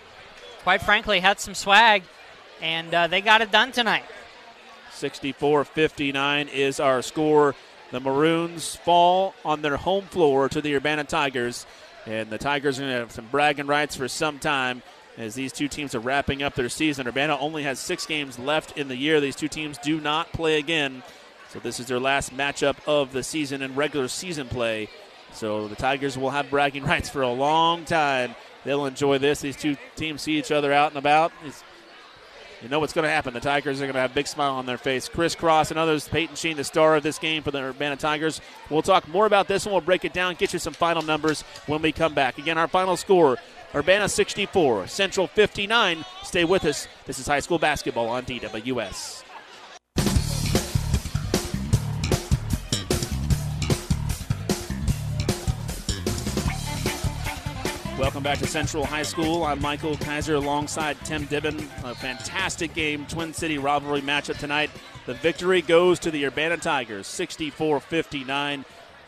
Quite 0.64 0.82
frankly, 0.82 1.22
had 1.22 1.40
some 1.40 1.56
swag 1.56 2.04
and 2.64 2.94
uh, 2.94 3.08
they 3.08 3.22
got 3.22 3.42
it 3.42 3.52
done 3.52 3.72
tonight. 3.72 4.06
64 4.94 5.66
59 5.66 6.48
is 6.48 6.80
our 6.80 7.02
score. 7.02 7.54
The 7.92 8.00
Maroons 8.00 8.76
fall 8.78 9.36
on 9.46 9.62
their 9.62 9.78
home 9.78 10.06
floor 10.06 10.50
to 10.50 10.62
the 10.62 10.74
Urbana 10.76 11.04
Tigers, 11.04 11.68
and 12.08 12.30
the 12.30 12.38
Tigers 12.38 12.80
are 12.80 12.84
going 12.84 12.94
to 12.94 13.00
have 13.00 13.12
some 13.12 13.28
bragging 13.30 13.68
rights 13.68 13.96
for 13.96 14.08
some 14.08 14.40
time 14.40 14.82
as 15.18 15.36
these 15.36 15.52
two 15.52 15.68
teams 15.68 15.94
are 15.96 16.00
wrapping 16.00 16.42
up 16.42 16.56
their 16.56 16.70
season. 16.70 17.08
Urbana 17.08 17.38
only 17.38 17.64
has 17.64 17.80
six 17.80 18.06
games 18.06 18.40
left 18.40 18.78
in 18.78 18.88
the 18.88 18.96
year. 18.96 19.20
These 19.20 19.36
two 19.36 19.48
teams 19.48 19.78
do 19.78 20.00
not 20.00 20.32
play 20.34 20.58
again, 20.58 21.04
so 21.50 21.60
this 21.60 21.80
is 21.80 21.88
their 21.88 22.00
last 22.00 22.36
matchup 22.36 22.78
of 22.88 23.12
the 23.12 23.24
season 23.24 23.62
in 23.62 23.76
regular 23.76 24.08
season 24.08 24.48
play. 24.48 24.90
So 25.34 25.68
the 25.68 25.76
Tigers 25.76 26.18
will 26.18 26.32
have 26.32 26.50
bragging 26.50 26.84
rights 26.86 27.10
for 27.10 27.22
a 27.22 27.32
long 27.32 27.86
time. 27.86 28.36
They'll 28.64 28.86
enjoy 28.86 29.18
this. 29.18 29.42
These 29.42 29.58
two 29.58 29.78
teams 29.96 30.22
see 30.22 30.38
each 30.38 30.52
other 30.52 30.72
out 30.72 30.92
and 30.92 30.98
about. 30.98 31.32
It's, 31.46 31.64
you 32.62 32.70
know 32.70 32.80
what's 32.80 32.94
going 32.94 33.04
to 33.04 33.10
happen. 33.10 33.34
The 33.34 33.42
Tigers 33.42 33.82
are 33.82 33.86
going 33.86 33.96
to 33.96 34.00
have 34.00 34.12
a 34.12 34.14
big 34.14 34.26
smile 34.26 34.54
on 34.54 34.66
their 34.66 34.78
face. 34.78 35.10
Chris 35.10 35.36
Cross 35.36 35.72
and 35.72 35.78
others, 35.78 36.08
Peyton 36.08 36.38
Sheen, 36.38 36.56
the 36.56 36.64
star 36.64 36.96
of 36.96 37.04
this 37.04 37.20
game 37.20 37.44
for 37.44 37.52
the 37.52 37.62
Urbana 37.62 37.98
Tigers. 37.98 38.40
We'll 38.70 38.82
talk 38.82 39.06
more 39.10 39.26
about 39.26 39.50
this 39.50 39.66
and 39.66 39.74
we'll 39.74 39.82
break 39.82 40.06
it 40.06 40.14
down, 40.14 40.36
get 40.36 40.54
you 40.54 40.60
some 40.60 40.72
final 40.72 41.02
numbers 41.02 41.42
when 41.68 41.82
we 41.82 41.92
come 41.92 42.14
back. 42.14 42.38
Again, 42.38 42.58
our 42.58 42.70
final 42.70 42.96
score 42.96 43.38
Urbana 43.76 44.08
64, 44.08 44.86
Central 44.86 45.26
59. 45.26 46.06
Stay 46.24 46.46
with 46.46 46.64
us. 46.66 46.88
This 47.08 47.18
is 47.18 47.26
high 47.26 47.40
school 47.40 47.58
basketball 47.58 48.08
on 48.08 48.24
DWS. 48.24 49.24
Welcome 57.98 58.22
back 58.22 58.38
to 58.40 58.48
Central 58.48 58.86
High 58.86 59.04
School. 59.04 59.44
I'm 59.44 59.60
Michael 59.60 59.96
Kiser 59.96 60.36
alongside 60.36 60.98
Tim 61.04 61.26
Ditman. 61.26 61.64
A 61.84 61.96
fantastic 61.96 62.76
game, 62.76 63.08
Twin 63.08 63.34
City 63.34 63.58
rivalry 63.58 64.02
matchup 64.02 64.38
tonight. 64.38 64.70
The 65.08 65.16
victory 65.16 65.62
goes 65.64 65.98
to 66.00 66.12
the 66.12 66.26
Urbana 66.26 66.58
Tigers, 66.58 67.08
64 67.08 67.80
59. 67.80 68.66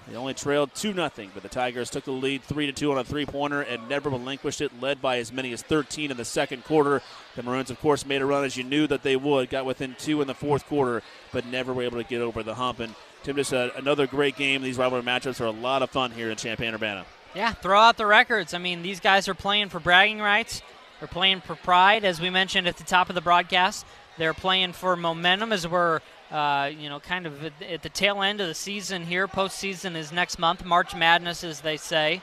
They 0.07 0.15
only 0.15 0.35
trailed 0.35 0.75
2 0.75 0.93
0, 0.93 1.09
but 1.33 1.41
the 1.41 1.49
Tigers 1.49 1.89
took 1.89 2.03
the 2.03 2.11
lead 2.11 2.43
3 2.43 2.71
2 2.71 2.91
on 2.91 2.97
a 2.97 3.03
three 3.03 3.25
pointer 3.25 3.61
and 3.61 3.89
never 3.89 4.09
relinquished 4.09 4.61
it, 4.61 4.79
led 4.79 5.01
by 5.01 5.17
as 5.17 5.31
many 5.31 5.51
as 5.51 5.63
13 5.63 6.11
in 6.11 6.17
the 6.17 6.25
second 6.25 6.63
quarter. 6.63 7.01
The 7.35 7.43
Maroons, 7.43 7.71
of 7.71 7.79
course, 7.79 8.05
made 8.05 8.21
a 8.21 8.25
run 8.25 8.43
as 8.43 8.55
you 8.55 8.63
knew 8.63 8.85
that 8.87 9.01
they 9.01 9.15
would, 9.15 9.49
got 9.49 9.65
within 9.65 9.95
two 9.97 10.21
in 10.21 10.27
the 10.27 10.35
fourth 10.35 10.67
quarter, 10.67 11.01
but 11.31 11.45
never 11.45 11.73
were 11.73 11.83
able 11.83 11.97
to 11.97 12.07
get 12.07 12.21
over 12.21 12.43
the 12.43 12.55
hump. 12.55 12.79
And 12.79 12.93
Tim, 13.23 13.35
just 13.35 13.53
uh, 13.53 13.71
another 13.75 14.05
great 14.05 14.35
game. 14.35 14.61
These 14.61 14.77
rivalry 14.77 15.03
matchups 15.03 15.41
are 15.41 15.45
a 15.45 15.51
lot 15.51 15.81
of 15.81 15.89
fun 15.89 16.11
here 16.11 16.29
in 16.29 16.37
Champaign 16.37 16.75
Urbana. 16.75 17.05
Yeah, 17.33 17.51
throw 17.51 17.79
out 17.79 17.97
the 17.97 18.05
records. 18.05 18.53
I 18.53 18.59
mean, 18.59 18.83
these 18.83 18.99
guys 18.99 19.27
are 19.27 19.33
playing 19.33 19.69
for 19.69 19.79
bragging 19.79 20.19
rights. 20.21 20.61
They're 20.99 21.07
playing 21.07 21.41
for 21.41 21.55
pride, 21.55 22.05
as 22.05 22.21
we 22.21 22.29
mentioned 22.29 22.67
at 22.67 22.77
the 22.77 22.83
top 22.83 23.09
of 23.09 23.15
the 23.15 23.21
broadcast. 23.21 23.85
They're 24.17 24.33
playing 24.33 24.73
for 24.73 24.95
momentum 24.95 25.51
as 25.51 25.67
we're, 25.67 25.99
uh, 26.35 26.69
you 26.77 26.89
know, 26.89 26.99
kind 26.99 27.25
of 27.25 27.45
at 27.45 27.81
the 27.81 27.89
tail 27.89 28.21
end 28.21 28.41
of 28.41 28.47
the 28.47 28.53
season 28.53 29.05
here. 29.05 29.25
Postseason 29.25 29.95
is 29.95 30.11
next 30.11 30.37
month, 30.37 30.65
March 30.65 30.93
Madness, 30.93 31.45
as 31.45 31.61
they 31.61 31.77
say. 31.77 32.21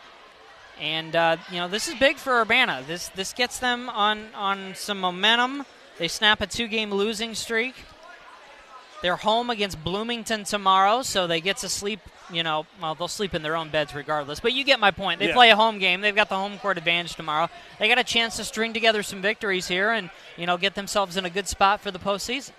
And 0.78 1.16
uh, 1.16 1.39
you 1.51 1.56
know, 1.56 1.68
this 1.68 1.89
is 1.89 1.94
big 1.94 2.16
for 2.18 2.40
Urbana. 2.40 2.82
This 2.86 3.09
this 3.09 3.32
gets 3.32 3.59
them 3.59 3.89
on 3.89 4.26
on 4.34 4.74
some 4.74 5.01
momentum. 5.01 5.64
They 5.98 6.09
snap 6.09 6.40
a 6.43 6.47
two-game 6.47 6.90
losing 6.90 7.34
streak. 7.34 7.74
They're 9.02 9.16
home 9.16 9.51
against 9.51 9.82
Bloomington 9.82 10.44
tomorrow, 10.44 11.02
so 11.02 11.26
they 11.26 11.40
get 11.40 11.56
to 11.59 11.68
sleep. 11.68 12.01
You 12.30 12.43
know, 12.43 12.66
well, 12.80 12.94
they'll 12.94 13.09
sleep 13.09 13.34
in 13.34 13.43
their 13.43 13.56
own 13.56 13.68
beds 13.70 13.94
regardless. 13.94 14.40
But 14.40 14.52
you 14.52 14.64
get 14.64 14.78
my 14.78 14.90
point. 14.90 15.20
They 15.20 15.28
Yeah. 15.28 15.34
play 15.34 15.51
a 15.51 15.56
home 15.56 15.78
game. 15.78 16.01
They've 16.02 16.14
got 16.14 16.28
the 16.28 16.36
home 16.36 16.59
court 16.59 16.78
advantage 16.78 17.14
tomorrow. 17.16 17.48
They 17.78 17.89
got 17.89 17.98
a 17.98 18.05
chance 18.05 18.36
to 18.36 18.44
string 18.44 18.72
together 18.72 19.02
some 19.02 19.20
victories 19.22 19.68
here 19.68 19.90
and 19.90 20.10
you 20.36 20.47
know 20.47 20.56
get 20.59 20.74
themselves 20.74 21.16
in 21.16 21.24
a 21.24 21.30
good 21.30 21.48
spot 21.48 21.80
for 21.80 21.90
the 21.90 21.98
postseason. 21.98 22.52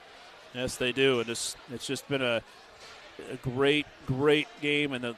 Yes, 0.54 0.76
they 0.76 0.92
do, 0.92 1.20
and 1.20 1.30
it's 1.30 1.56
it's 1.74 1.88
just 1.88 2.08
been 2.08 2.22
a, 2.22 2.42
a 3.32 3.36
great, 3.38 3.86
great 4.06 4.48
game. 4.62 4.94
And 4.94 5.04
the, 5.04 5.16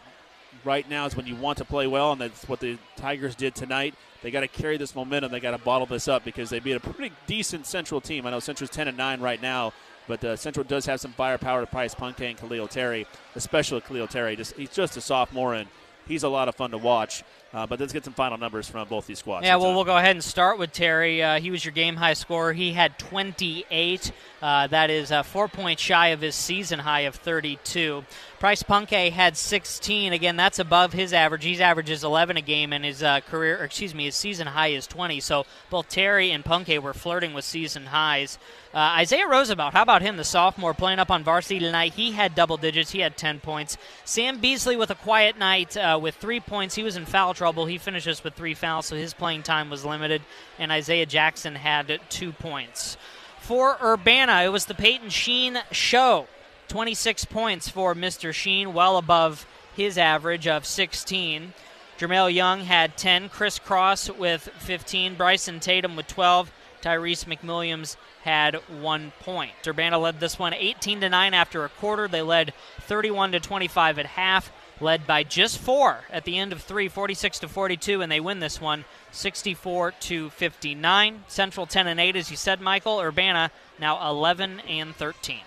right 0.64 0.90
now 0.90 1.06
is 1.06 1.16
when 1.16 1.28
you 1.28 1.36
want 1.36 1.58
to 1.58 1.66
play 1.66 1.88
well, 1.88 2.14
and 2.14 2.22
that's 2.22 2.48
what 2.48 2.60
the 2.60 2.78
Tigers 2.96 3.36
did 3.36 3.54
tonight. 3.54 3.96
They 4.22 4.32
got 4.32 4.42
to 4.42 4.48
carry 4.48 4.78
this 4.78 4.96
momentum. 4.96 5.32
They 5.32 5.40
got 5.40 5.52
to 5.52 5.58
bottle 5.58 5.86
this 5.86 6.08
up 6.08 6.24
because 6.24 6.50
they 6.50 6.60
beat 6.60 6.74
a 6.74 6.80
pretty 6.80 7.14
decent 7.28 7.66
Central 7.66 8.02
team. 8.02 8.26
I 8.26 8.32
know 8.32 8.40
Central's 8.40 8.72
ten 8.72 8.88
and 8.88 8.98
nine 8.98 9.20
right 9.20 9.42
now, 9.42 9.74
but 10.08 10.24
uh, 10.24 10.36
Central 10.36 10.64
does 10.64 10.86
have 10.86 11.00
some 11.02 11.12
firepower 11.12 11.66
to 11.66 11.72
Bryce 11.72 11.94
Punke 11.94 12.22
and 12.22 12.38
Khalil 12.38 12.68
Terry, 12.68 13.06
especially 13.36 13.82
Khalil 13.82 14.08
Terry. 14.08 14.36
Just 14.36 14.56
he's 14.56 14.70
just 14.70 14.96
a 14.98 15.02
sophomore 15.02 15.54
and 15.54 15.68
he's 16.08 16.24
a 16.24 16.30
lot 16.30 16.48
of 16.48 16.56
fun 16.56 16.72
to 16.72 16.78
watch. 16.78 17.24
Uh, 17.56 17.66
but 17.66 17.80
let's 17.80 17.94
get 17.94 18.04
some 18.04 18.12
final 18.12 18.38
numbers 18.38 18.68
from 18.68 18.86
both 18.90 19.08
these 19.08 19.20
squads. 19.20 19.46
Yeah, 19.46 19.56
well, 19.56 19.74
we'll 19.74 19.86
go 19.86 19.96
ahead 19.96 20.12
and 20.12 20.22
start 20.22 20.60
with 20.60 20.74
Terry. 20.74 21.24
Uh, 21.24 21.40
he 21.40 21.52
was 21.52 21.64
your 21.64 21.72
game 21.72 21.96
high 21.96 22.12
scorer. 22.12 22.52
He 22.52 22.74
had 22.74 23.00
28. 23.00 24.12
Uh, 24.42 24.68
that 24.68 24.90
is 24.90 25.10
uh, 25.10 25.24
four 25.24 25.48
points 25.48 25.82
shy 25.82 26.10
of 26.10 26.20
his 26.20 26.36
season 26.36 26.80
high 26.80 27.02
of 27.02 27.16
32. 27.16 28.04
Bryce 28.42 28.62
Punke 28.62 29.10
had 29.10 29.38
16. 29.38 30.12
Again, 30.12 30.36
that's 30.36 30.60
above 30.60 30.92
his 30.92 31.14
average. 31.14 31.46
He 31.46 31.60
averages 31.62 32.04
11 32.04 32.36
a 32.36 32.42
game, 32.42 32.74
and 32.74 32.84
his 32.84 33.02
uh, 33.02 33.22
career, 33.22 33.62
or 33.62 33.64
excuse 33.64 33.96
me, 33.96 34.04
his 34.04 34.16
season 34.16 34.48
high 34.48 34.68
is 34.68 34.86
20. 34.86 35.22
So 35.22 35.46
both 35.70 35.88
Terry 35.88 36.32
and 36.32 36.44
Punke 36.44 36.78
were 36.80 36.94
flirting 36.94 37.34
with 37.34 37.46
season 37.46 37.86
highs. 37.86 38.38
Uh, 38.74 39.00
Isaiah 39.00 39.28
Roosevelt, 39.28 39.72
how 39.72 39.82
about 39.82 40.02
him, 40.02 40.18
the 40.18 40.26
sophomore 40.26 40.74
playing 40.74 41.00
up 41.00 41.10
on 41.10 41.24
varsity 41.24 41.60
tonight? 41.60 41.94
He 41.94 42.12
had 42.12 42.36
double 42.36 42.58
digits. 42.58 42.92
He 42.92 43.00
had 43.00 43.16
10 43.16 43.40
points. 43.40 43.78
Sam 44.04 44.40
Beasley 44.40 44.76
with 44.76 44.90
a 44.90 44.96
quiet 44.96 45.40
night 45.40 45.78
uh, 45.78 45.98
with 46.00 46.16
three 46.16 46.42
points. 46.42 46.76
He 46.76 46.84
was 46.84 46.98
in 46.98 47.06
foul 47.06 47.34
trouble. 47.34 47.45
He 47.54 47.78
finishes 47.78 48.24
with 48.24 48.34
three 48.34 48.54
fouls, 48.54 48.88
so 48.88 48.96
his 48.96 49.14
playing 49.14 49.44
time 49.44 49.70
was 49.70 49.86
limited. 49.86 50.22
And 50.60 50.72
Isaiah 50.72 51.06
Jackson 51.06 51.56
had 51.56 52.00
two 52.10 52.32
points. 52.32 52.98
For 53.40 53.78
Urbana, 53.82 54.44
it 54.44 54.50
was 54.50 54.66
the 54.66 54.74
Peyton 54.74 55.10
Sheen 55.10 55.60
show. 55.72 56.28
26 56.68 57.26
points 57.26 57.70
for 57.70 57.94
Mr. 57.94 58.34
Sheen, 58.34 58.74
well 58.74 58.98
above 58.98 59.46
his 59.76 59.98
average 59.98 60.48
of 60.48 60.66
16. 60.66 61.54
Jermel 62.00 62.34
Young 62.34 62.62
had 62.62 62.98
10. 62.98 63.30
Chris 63.30 63.60
Cross 63.60 64.10
with 64.10 64.50
15. 64.60 65.16
Bryson 65.16 65.60
Tatum 65.60 65.96
with 65.96 66.08
12. 66.08 66.52
Tyrese 66.82 67.26
McWilliams 67.26 67.96
had 68.24 68.56
one 68.68 69.12
point. 69.20 69.52
Urbana 69.66 69.98
led 69.98 70.20
this 70.20 70.38
one 70.38 70.54
18 70.54 71.02
to 71.02 71.10
9 71.10 71.34
after 71.34 71.64
a 71.64 71.70
quarter. 71.70 72.08
They 72.08 72.22
led 72.22 72.54
31 72.82 73.32
to 73.32 73.40
25 73.40 74.00
at 74.00 74.06
half, 74.06 74.52
led 74.82 75.08
by 75.08 75.24
just 75.24 75.58
four 75.58 76.00
at 76.12 76.26
the 76.26 76.38
end 76.38 76.52
of 76.52 76.62
three, 76.62 76.88
46 76.88 77.40
to 77.40 77.48
42, 77.48 78.02
and 78.02 78.12
they 78.12 78.20
win 78.20 78.40
this 78.40 78.60
one 78.60 78.86
64 79.12 79.92
to 79.92 80.30
59. 80.32 81.24
Central 81.28 81.66
10 81.66 81.88
and 81.88 82.00
8, 82.00 82.16
as 82.16 82.30
you 82.30 82.38
said, 82.38 82.60
Michael. 82.62 83.00
Urbana 83.00 83.52
now 83.80 84.10
11 84.10 84.62
and 84.62 84.96
13. 84.96 85.40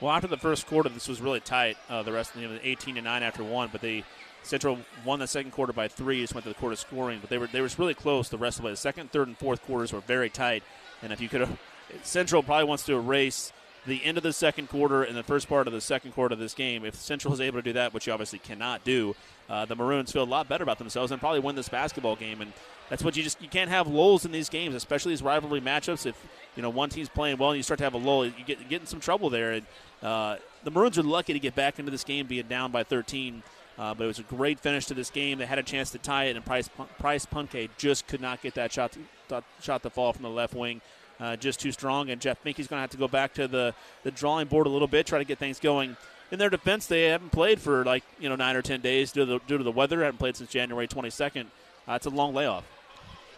Well, 0.00 0.12
after 0.12 0.28
the 0.28 0.38
first 0.38 0.66
quarter, 0.66 0.88
this 0.88 1.08
was 1.08 1.20
really 1.20 1.40
tight. 1.40 1.76
Uh, 1.88 2.02
the 2.02 2.12
rest 2.12 2.34
of 2.34 2.40
the 2.40 2.48
game 2.48 2.58
18 2.62 2.94
to 2.94 3.02
nine 3.02 3.22
after 3.22 3.44
one, 3.44 3.68
but 3.70 3.82
the 3.82 4.02
Central 4.42 4.78
won 5.04 5.18
the 5.18 5.26
second 5.26 5.50
quarter 5.50 5.74
by 5.74 5.88
three. 5.88 6.22
Just 6.22 6.34
went 6.34 6.44
to 6.44 6.48
the 6.48 6.54
quarter 6.54 6.76
scoring, 6.76 7.18
but 7.20 7.28
they 7.28 7.36
were 7.36 7.46
they 7.46 7.60
was 7.60 7.78
really 7.78 7.92
close 7.92 8.30
the 8.30 8.38
rest 8.38 8.58
of 8.58 8.62
the 8.62 8.66
way. 8.66 8.72
The 8.72 8.78
second, 8.78 9.12
third, 9.12 9.28
and 9.28 9.36
fourth 9.36 9.62
quarters 9.62 9.92
were 9.92 10.00
very 10.00 10.30
tight, 10.30 10.62
and 11.02 11.12
if 11.12 11.20
you 11.20 11.28
could 11.28 11.42
have, 11.42 11.58
Central 12.02 12.42
probably 12.42 12.64
wants 12.64 12.86
to 12.86 12.94
erase 12.94 13.52
the 13.86 14.04
end 14.04 14.16
of 14.16 14.22
the 14.22 14.32
second 14.32 14.68
quarter 14.68 15.02
and 15.02 15.16
the 15.16 15.22
first 15.22 15.48
part 15.48 15.66
of 15.66 15.72
the 15.72 15.80
second 15.80 16.12
quarter 16.12 16.34
of 16.34 16.38
this 16.38 16.54
game. 16.54 16.84
If 16.84 16.94
Central 16.94 17.32
is 17.32 17.40
able 17.40 17.58
to 17.58 17.62
do 17.62 17.72
that, 17.74 17.94
which 17.94 18.06
you 18.06 18.12
obviously 18.12 18.38
cannot 18.38 18.84
do, 18.84 19.16
uh, 19.48 19.64
the 19.64 19.74
Maroons 19.74 20.12
feel 20.12 20.22
a 20.22 20.24
lot 20.24 20.48
better 20.48 20.62
about 20.62 20.78
themselves 20.78 21.12
and 21.12 21.20
probably 21.20 21.40
win 21.40 21.56
this 21.56 21.68
basketball 21.68 22.16
game. 22.16 22.40
And 22.40 22.52
that's 22.88 23.02
what 23.02 23.16
you 23.16 23.22
just 23.22 23.40
you 23.40 23.48
can't 23.48 23.70
have 23.70 23.86
lulls 23.86 24.24
in 24.24 24.32
these 24.32 24.48
games, 24.48 24.74
especially 24.74 25.12
these 25.12 25.22
rivalry 25.22 25.60
matchups. 25.60 26.06
If 26.06 26.16
you 26.56 26.62
know 26.62 26.70
one 26.70 26.90
team's 26.90 27.08
playing 27.08 27.38
well 27.38 27.50
and 27.50 27.56
you 27.56 27.62
start 27.62 27.78
to 27.78 27.84
have 27.84 27.94
a 27.94 27.98
lull, 27.98 28.26
you 28.26 28.32
get, 28.46 28.68
get 28.68 28.82
in 28.82 28.86
some 28.86 29.00
trouble 29.00 29.30
there. 29.30 29.52
And 29.52 29.66
uh, 30.02 30.36
the 30.64 30.70
Maroons 30.70 30.98
are 30.98 31.02
lucky 31.02 31.32
to 31.32 31.38
get 31.38 31.54
back 31.54 31.78
into 31.78 31.90
this 31.90 32.04
game 32.04 32.26
being 32.26 32.46
down 32.46 32.72
by 32.72 32.82
13. 32.82 33.42
Uh, 33.78 33.94
but 33.94 34.04
it 34.04 34.08
was 34.08 34.18
a 34.18 34.24
great 34.24 34.60
finish 34.60 34.84
to 34.86 34.94
this 34.94 35.08
game. 35.08 35.38
They 35.38 35.46
had 35.46 35.58
a 35.58 35.62
chance 35.62 35.90
to 35.92 35.98
tie 35.98 36.24
it, 36.24 36.36
and 36.36 36.44
Bryce 36.44 36.68
Bryce 36.98 37.24
Punke 37.24 37.70
just 37.78 38.06
could 38.06 38.20
not 38.20 38.42
get 38.42 38.54
that 38.54 38.70
shot 38.70 38.94
to, 39.28 39.42
shot 39.62 39.82
to 39.84 39.90
fall 39.90 40.12
from 40.12 40.22
the 40.24 40.28
left 40.28 40.52
wing. 40.52 40.82
Uh, 41.20 41.36
just 41.36 41.60
too 41.60 41.70
strong, 41.70 42.08
and 42.08 42.20
Jeff 42.20 42.42
Finke's 42.42 42.66
going 42.66 42.78
to 42.78 42.82
have 42.82 42.90
to 42.90 42.96
go 42.96 43.08
back 43.08 43.34
to 43.34 43.46
the, 43.46 43.74
the 44.04 44.10
drawing 44.10 44.46
board 44.46 44.66
a 44.66 44.70
little 44.70 44.88
bit, 44.88 45.06
try 45.06 45.18
to 45.18 45.24
get 45.24 45.38
things 45.38 45.60
going. 45.60 45.96
In 46.32 46.38
their 46.38 46.48
defense, 46.48 46.86
they 46.86 47.08
haven't 47.08 47.30
played 47.30 47.60
for 47.60 47.84
like 47.84 48.04
you 48.18 48.28
know 48.28 48.36
nine 48.36 48.56
or 48.56 48.62
ten 48.62 48.80
days 48.80 49.12
due 49.12 49.26
to 49.26 49.26
the, 49.26 49.38
due 49.46 49.58
to 49.58 49.64
the 49.64 49.72
weather. 49.72 50.02
Haven't 50.02 50.18
played 50.18 50.36
since 50.36 50.50
January 50.50 50.88
22nd. 50.88 51.46
Uh, 51.86 51.92
it's 51.92 52.06
a 52.06 52.10
long 52.10 52.34
layoff. 52.34 52.64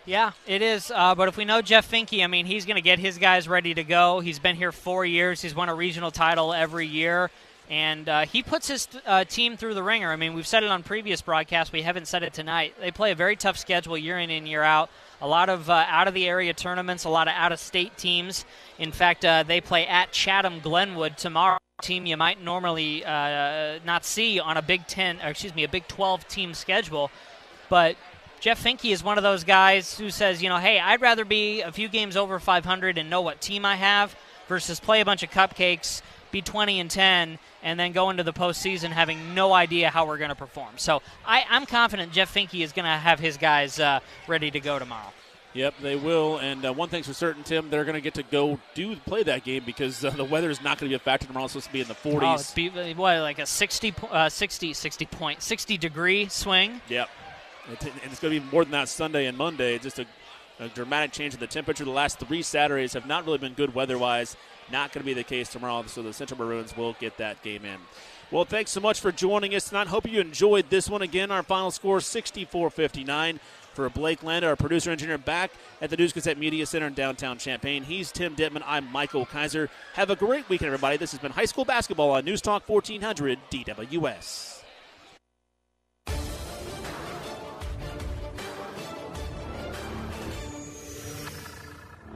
Yeah, 0.04 0.32
it 0.46 0.62
is. 0.62 0.90
Uh, 0.94 1.14
but 1.14 1.28
if 1.28 1.36
we 1.36 1.44
know 1.44 1.62
Jeff 1.62 1.90
Finke, 1.90 2.24
I 2.24 2.26
mean, 2.26 2.44
he's 2.44 2.66
going 2.66 2.76
to 2.76 2.82
get 2.82 2.98
his 2.98 3.18
guys 3.18 3.48
ready 3.48 3.72
to 3.74 3.84
go. 3.84 4.20
He's 4.20 4.40
been 4.40 4.56
here 4.56 4.72
four 4.72 5.04
years. 5.04 5.40
He's 5.40 5.54
won 5.54 5.68
a 5.68 5.74
regional 5.74 6.10
title 6.10 6.52
every 6.52 6.86
year. 6.88 7.30
And 7.70 8.08
uh, 8.08 8.26
he 8.26 8.42
puts 8.42 8.66
his 8.66 8.88
uh, 9.06 9.24
team 9.24 9.56
through 9.56 9.74
the 9.74 9.82
ringer. 9.82 10.10
I 10.10 10.16
mean, 10.16 10.34
we've 10.34 10.46
said 10.46 10.64
it 10.64 10.70
on 10.70 10.82
previous 10.82 11.22
broadcasts. 11.22 11.72
We 11.72 11.82
haven't 11.82 12.08
said 12.08 12.24
it 12.24 12.34
tonight. 12.34 12.74
They 12.80 12.90
play 12.90 13.12
a 13.12 13.14
very 13.14 13.36
tough 13.36 13.56
schedule 13.56 13.96
year 13.96 14.18
in 14.18 14.28
and 14.30 14.46
year 14.46 14.62
out. 14.62 14.90
A 15.22 15.28
lot 15.28 15.48
of 15.48 15.70
uh, 15.70 15.84
out 15.88 16.08
of 16.08 16.14
the 16.14 16.28
area 16.28 16.52
tournaments, 16.52 17.04
a 17.04 17.08
lot 17.08 17.28
of 17.28 17.34
out 17.34 17.52
of 17.52 17.60
state 17.60 17.96
teams. 17.96 18.44
In 18.78 18.90
fact, 18.90 19.24
uh, 19.24 19.44
they 19.44 19.60
play 19.60 19.86
at 19.86 20.10
Chatham 20.10 20.58
Glenwood 20.58 21.16
tomorrow. 21.16 21.58
Team 21.80 22.06
you 22.06 22.16
might 22.16 22.42
normally 22.42 23.04
uh, 23.04 23.78
not 23.84 24.04
see 24.04 24.40
on 24.40 24.56
a 24.56 24.62
Big 24.62 24.86
Ten, 24.88 25.20
or 25.22 25.28
excuse 25.28 25.54
me, 25.54 25.62
a 25.62 25.68
Big 25.68 25.86
12 25.86 26.26
team 26.26 26.54
schedule. 26.54 27.10
But 27.68 27.96
Jeff 28.40 28.62
Finke 28.62 28.92
is 28.92 29.04
one 29.04 29.16
of 29.16 29.22
those 29.22 29.44
guys 29.44 29.96
who 29.96 30.10
says, 30.10 30.42
you 30.42 30.48
know, 30.48 30.58
hey, 30.58 30.80
I'd 30.80 31.00
rather 31.00 31.24
be 31.24 31.62
a 31.62 31.70
few 31.70 31.88
games 31.88 32.16
over 32.16 32.40
500 32.40 32.98
and 32.98 33.08
know 33.08 33.20
what 33.20 33.40
team 33.40 33.64
I 33.64 33.76
have 33.76 34.16
versus 34.48 34.80
play 34.80 35.00
a 35.00 35.04
bunch 35.04 35.22
of 35.22 35.30
cupcakes 35.30 36.02
be 36.32 36.42
20 36.42 36.80
and 36.80 36.90
10 36.90 37.38
and 37.62 37.78
then 37.78 37.92
go 37.92 38.10
into 38.10 38.22
the 38.22 38.32
postseason 38.32 38.90
having 38.90 39.34
no 39.34 39.52
idea 39.52 39.90
how 39.90 40.06
we're 40.06 40.18
going 40.18 40.30
to 40.30 40.34
perform. 40.34 40.70
So 40.76 41.02
I, 41.24 41.44
am 41.50 41.66
confident 41.66 42.12
Jeff 42.12 42.34
Finke 42.34 42.64
is 42.64 42.72
going 42.72 42.86
to 42.86 42.90
have 42.90 43.20
his 43.20 43.36
guys 43.36 43.78
uh, 43.78 44.00
ready 44.26 44.50
to 44.50 44.60
go 44.60 44.78
tomorrow. 44.78 45.12
Yep, 45.54 45.74
they 45.82 45.96
will. 45.96 46.38
And 46.38 46.64
uh, 46.64 46.72
one 46.72 46.88
thing's 46.88 47.06
for 47.06 47.12
certain, 47.12 47.42
Tim, 47.42 47.68
they're 47.68 47.84
going 47.84 47.94
to 47.94 48.00
get 48.00 48.14
to 48.14 48.22
go 48.22 48.58
do 48.74 48.96
play 48.96 49.22
that 49.24 49.44
game 49.44 49.62
because 49.66 50.02
uh, 50.04 50.10
the 50.10 50.24
weather 50.24 50.48
is 50.48 50.62
not 50.62 50.78
going 50.78 50.88
to 50.90 50.92
be 50.92 50.94
a 50.94 50.98
factor 50.98 51.26
tomorrow. 51.26 51.44
It's 51.44 51.52
supposed 51.52 51.66
to 51.66 51.72
be 51.72 51.80
in 51.82 51.88
the 51.88 51.94
40s. 51.94 52.22
Oh, 52.22 52.34
it's 52.34 52.52
be, 52.52 52.94
what, 52.94 53.18
like 53.20 53.38
a 53.38 53.46
60, 53.46 53.94
uh, 54.10 54.28
60, 54.28 54.72
60 54.72 55.06
point, 55.06 55.42
60 55.42 55.76
degree 55.76 56.28
swing. 56.28 56.80
Yep, 56.88 57.08
and 57.68 57.76
it's 58.04 58.18
going 58.18 58.34
to 58.34 58.40
be 58.40 58.46
more 58.50 58.64
than 58.64 58.72
that 58.72 58.88
Sunday 58.88 59.26
and 59.26 59.36
Monday. 59.36 59.74
It's 59.74 59.84
just 59.84 59.98
a, 59.98 60.06
a 60.58 60.68
dramatic 60.68 61.12
change 61.12 61.34
in 61.34 61.40
the 61.40 61.46
temperature. 61.46 61.84
The 61.84 61.90
last 61.90 62.18
three 62.18 62.42
Saturdays 62.42 62.94
have 62.94 63.06
not 63.06 63.26
really 63.26 63.38
been 63.38 63.52
good 63.52 63.74
weather-wise. 63.74 64.36
Not 64.72 64.92
going 64.92 65.02
to 65.02 65.06
be 65.06 65.14
the 65.14 65.22
case 65.22 65.50
tomorrow. 65.50 65.84
So 65.86 66.02
the 66.02 66.14
Central 66.14 66.40
Maroons 66.40 66.76
will 66.76 66.94
get 66.98 67.18
that 67.18 67.42
game 67.42 67.64
in. 67.64 67.76
Well, 68.30 68.46
thanks 68.46 68.70
so 68.70 68.80
much 68.80 68.98
for 68.98 69.12
joining 69.12 69.54
us 69.54 69.68
tonight. 69.68 69.88
Hope 69.88 70.10
you 70.10 70.18
enjoyed 70.18 70.70
this 70.70 70.88
one. 70.88 71.02
Again, 71.02 71.30
our 71.30 71.42
final 71.42 71.70
score 71.70 72.00
64 72.00 72.70
59 72.70 73.40
for 73.74 73.88
Blake 73.90 74.22
Landa, 74.22 74.48
our 74.48 74.56
producer 74.56 74.90
engineer, 74.90 75.18
back 75.18 75.50
at 75.82 75.90
the 75.90 75.96
News 75.96 76.14
Gazette 76.14 76.38
Media 76.38 76.64
Center 76.64 76.86
in 76.86 76.94
downtown 76.94 77.36
Champaign. 77.36 77.82
He's 77.84 78.10
Tim 78.10 78.34
Ditman. 78.34 78.62
I'm 78.66 78.90
Michael 78.90 79.26
Kiser. 79.26 79.68
Have 79.94 80.08
a 80.08 80.16
great 80.16 80.48
weekend, 80.48 80.68
everybody. 80.68 80.96
This 80.96 81.12
has 81.12 81.20
been 81.20 81.32
high 81.32 81.44
school 81.44 81.66
basketball 81.66 82.10
on 82.10 82.24
News 82.24 82.40
Talk 82.40 82.66
1400 82.66 83.38
DWS. 83.50 84.61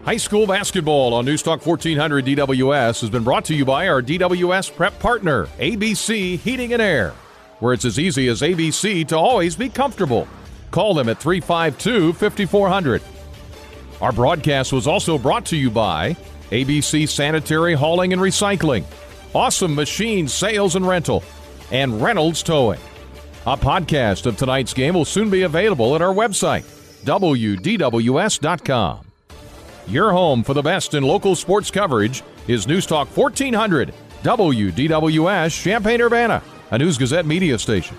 High 0.06 0.16
school 0.18 0.46
basketball 0.46 1.14
on 1.14 1.26
Newstalk 1.26 1.66
1400 1.66 2.26
DWS 2.26 3.00
has 3.00 3.10
been 3.10 3.24
brought 3.24 3.44
to 3.46 3.56
you 3.56 3.64
by 3.64 3.88
our 3.88 4.00
DWS 4.00 4.76
prep 4.76 4.96
partner, 5.00 5.46
ABC 5.58 6.38
Heating 6.38 6.72
and 6.72 6.80
Air, 6.80 7.12
where 7.58 7.72
it's 7.72 7.84
as 7.84 7.98
easy 7.98 8.28
as 8.28 8.40
ABC 8.40 9.08
to 9.08 9.18
always 9.18 9.56
be 9.56 9.68
comfortable. 9.68 10.28
Call 10.70 10.94
them 10.94 11.08
at 11.08 11.18
352 11.18 12.12
5400. 12.12 13.02
Our 14.00 14.12
broadcast 14.12 14.72
was 14.72 14.86
also 14.86 15.18
brought 15.18 15.44
to 15.46 15.56
you 15.56 15.72
by 15.72 16.16
ABC 16.52 17.08
Sanitary 17.08 17.74
Hauling 17.74 18.12
and 18.12 18.22
Recycling, 18.22 18.84
Awesome 19.34 19.74
Machine 19.74 20.28
Sales 20.28 20.76
and 20.76 20.86
Rental, 20.86 21.24
and 21.72 22.00
Reynolds 22.00 22.44
Towing. 22.44 22.78
A 23.44 23.56
podcast 23.56 24.26
of 24.26 24.36
tonight's 24.36 24.72
game 24.72 24.94
will 24.94 25.04
soon 25.04 25.30
be 25.30 25.42
available 25.42 25.96
at 25.96 26.02
our 26.02 26.14
website, 26.14 26.62
WDWS.com. 27.04 29.05
Your 29.88 30.10
home 30.10 30.42
for 30.42 30.52
the 30.52 30.62
best 30.62 30.94
in 30.94 31.04
local 31.04 31.36
sports 31.36 31.70
coverage 31.70 32.24
is 32.48 32.66
News 32.66 32.86
Talk 32.86 33.06
1400, 33.16 33.94
WDWS, 34.24 35.62
Champaign 35.62 36.00
Urbana, 36.00 36.42
a 36.72 36.78
News 36.78 36.98
Gazette 36.98 37.24
media 37.24 37.56
station. 37.56 37.96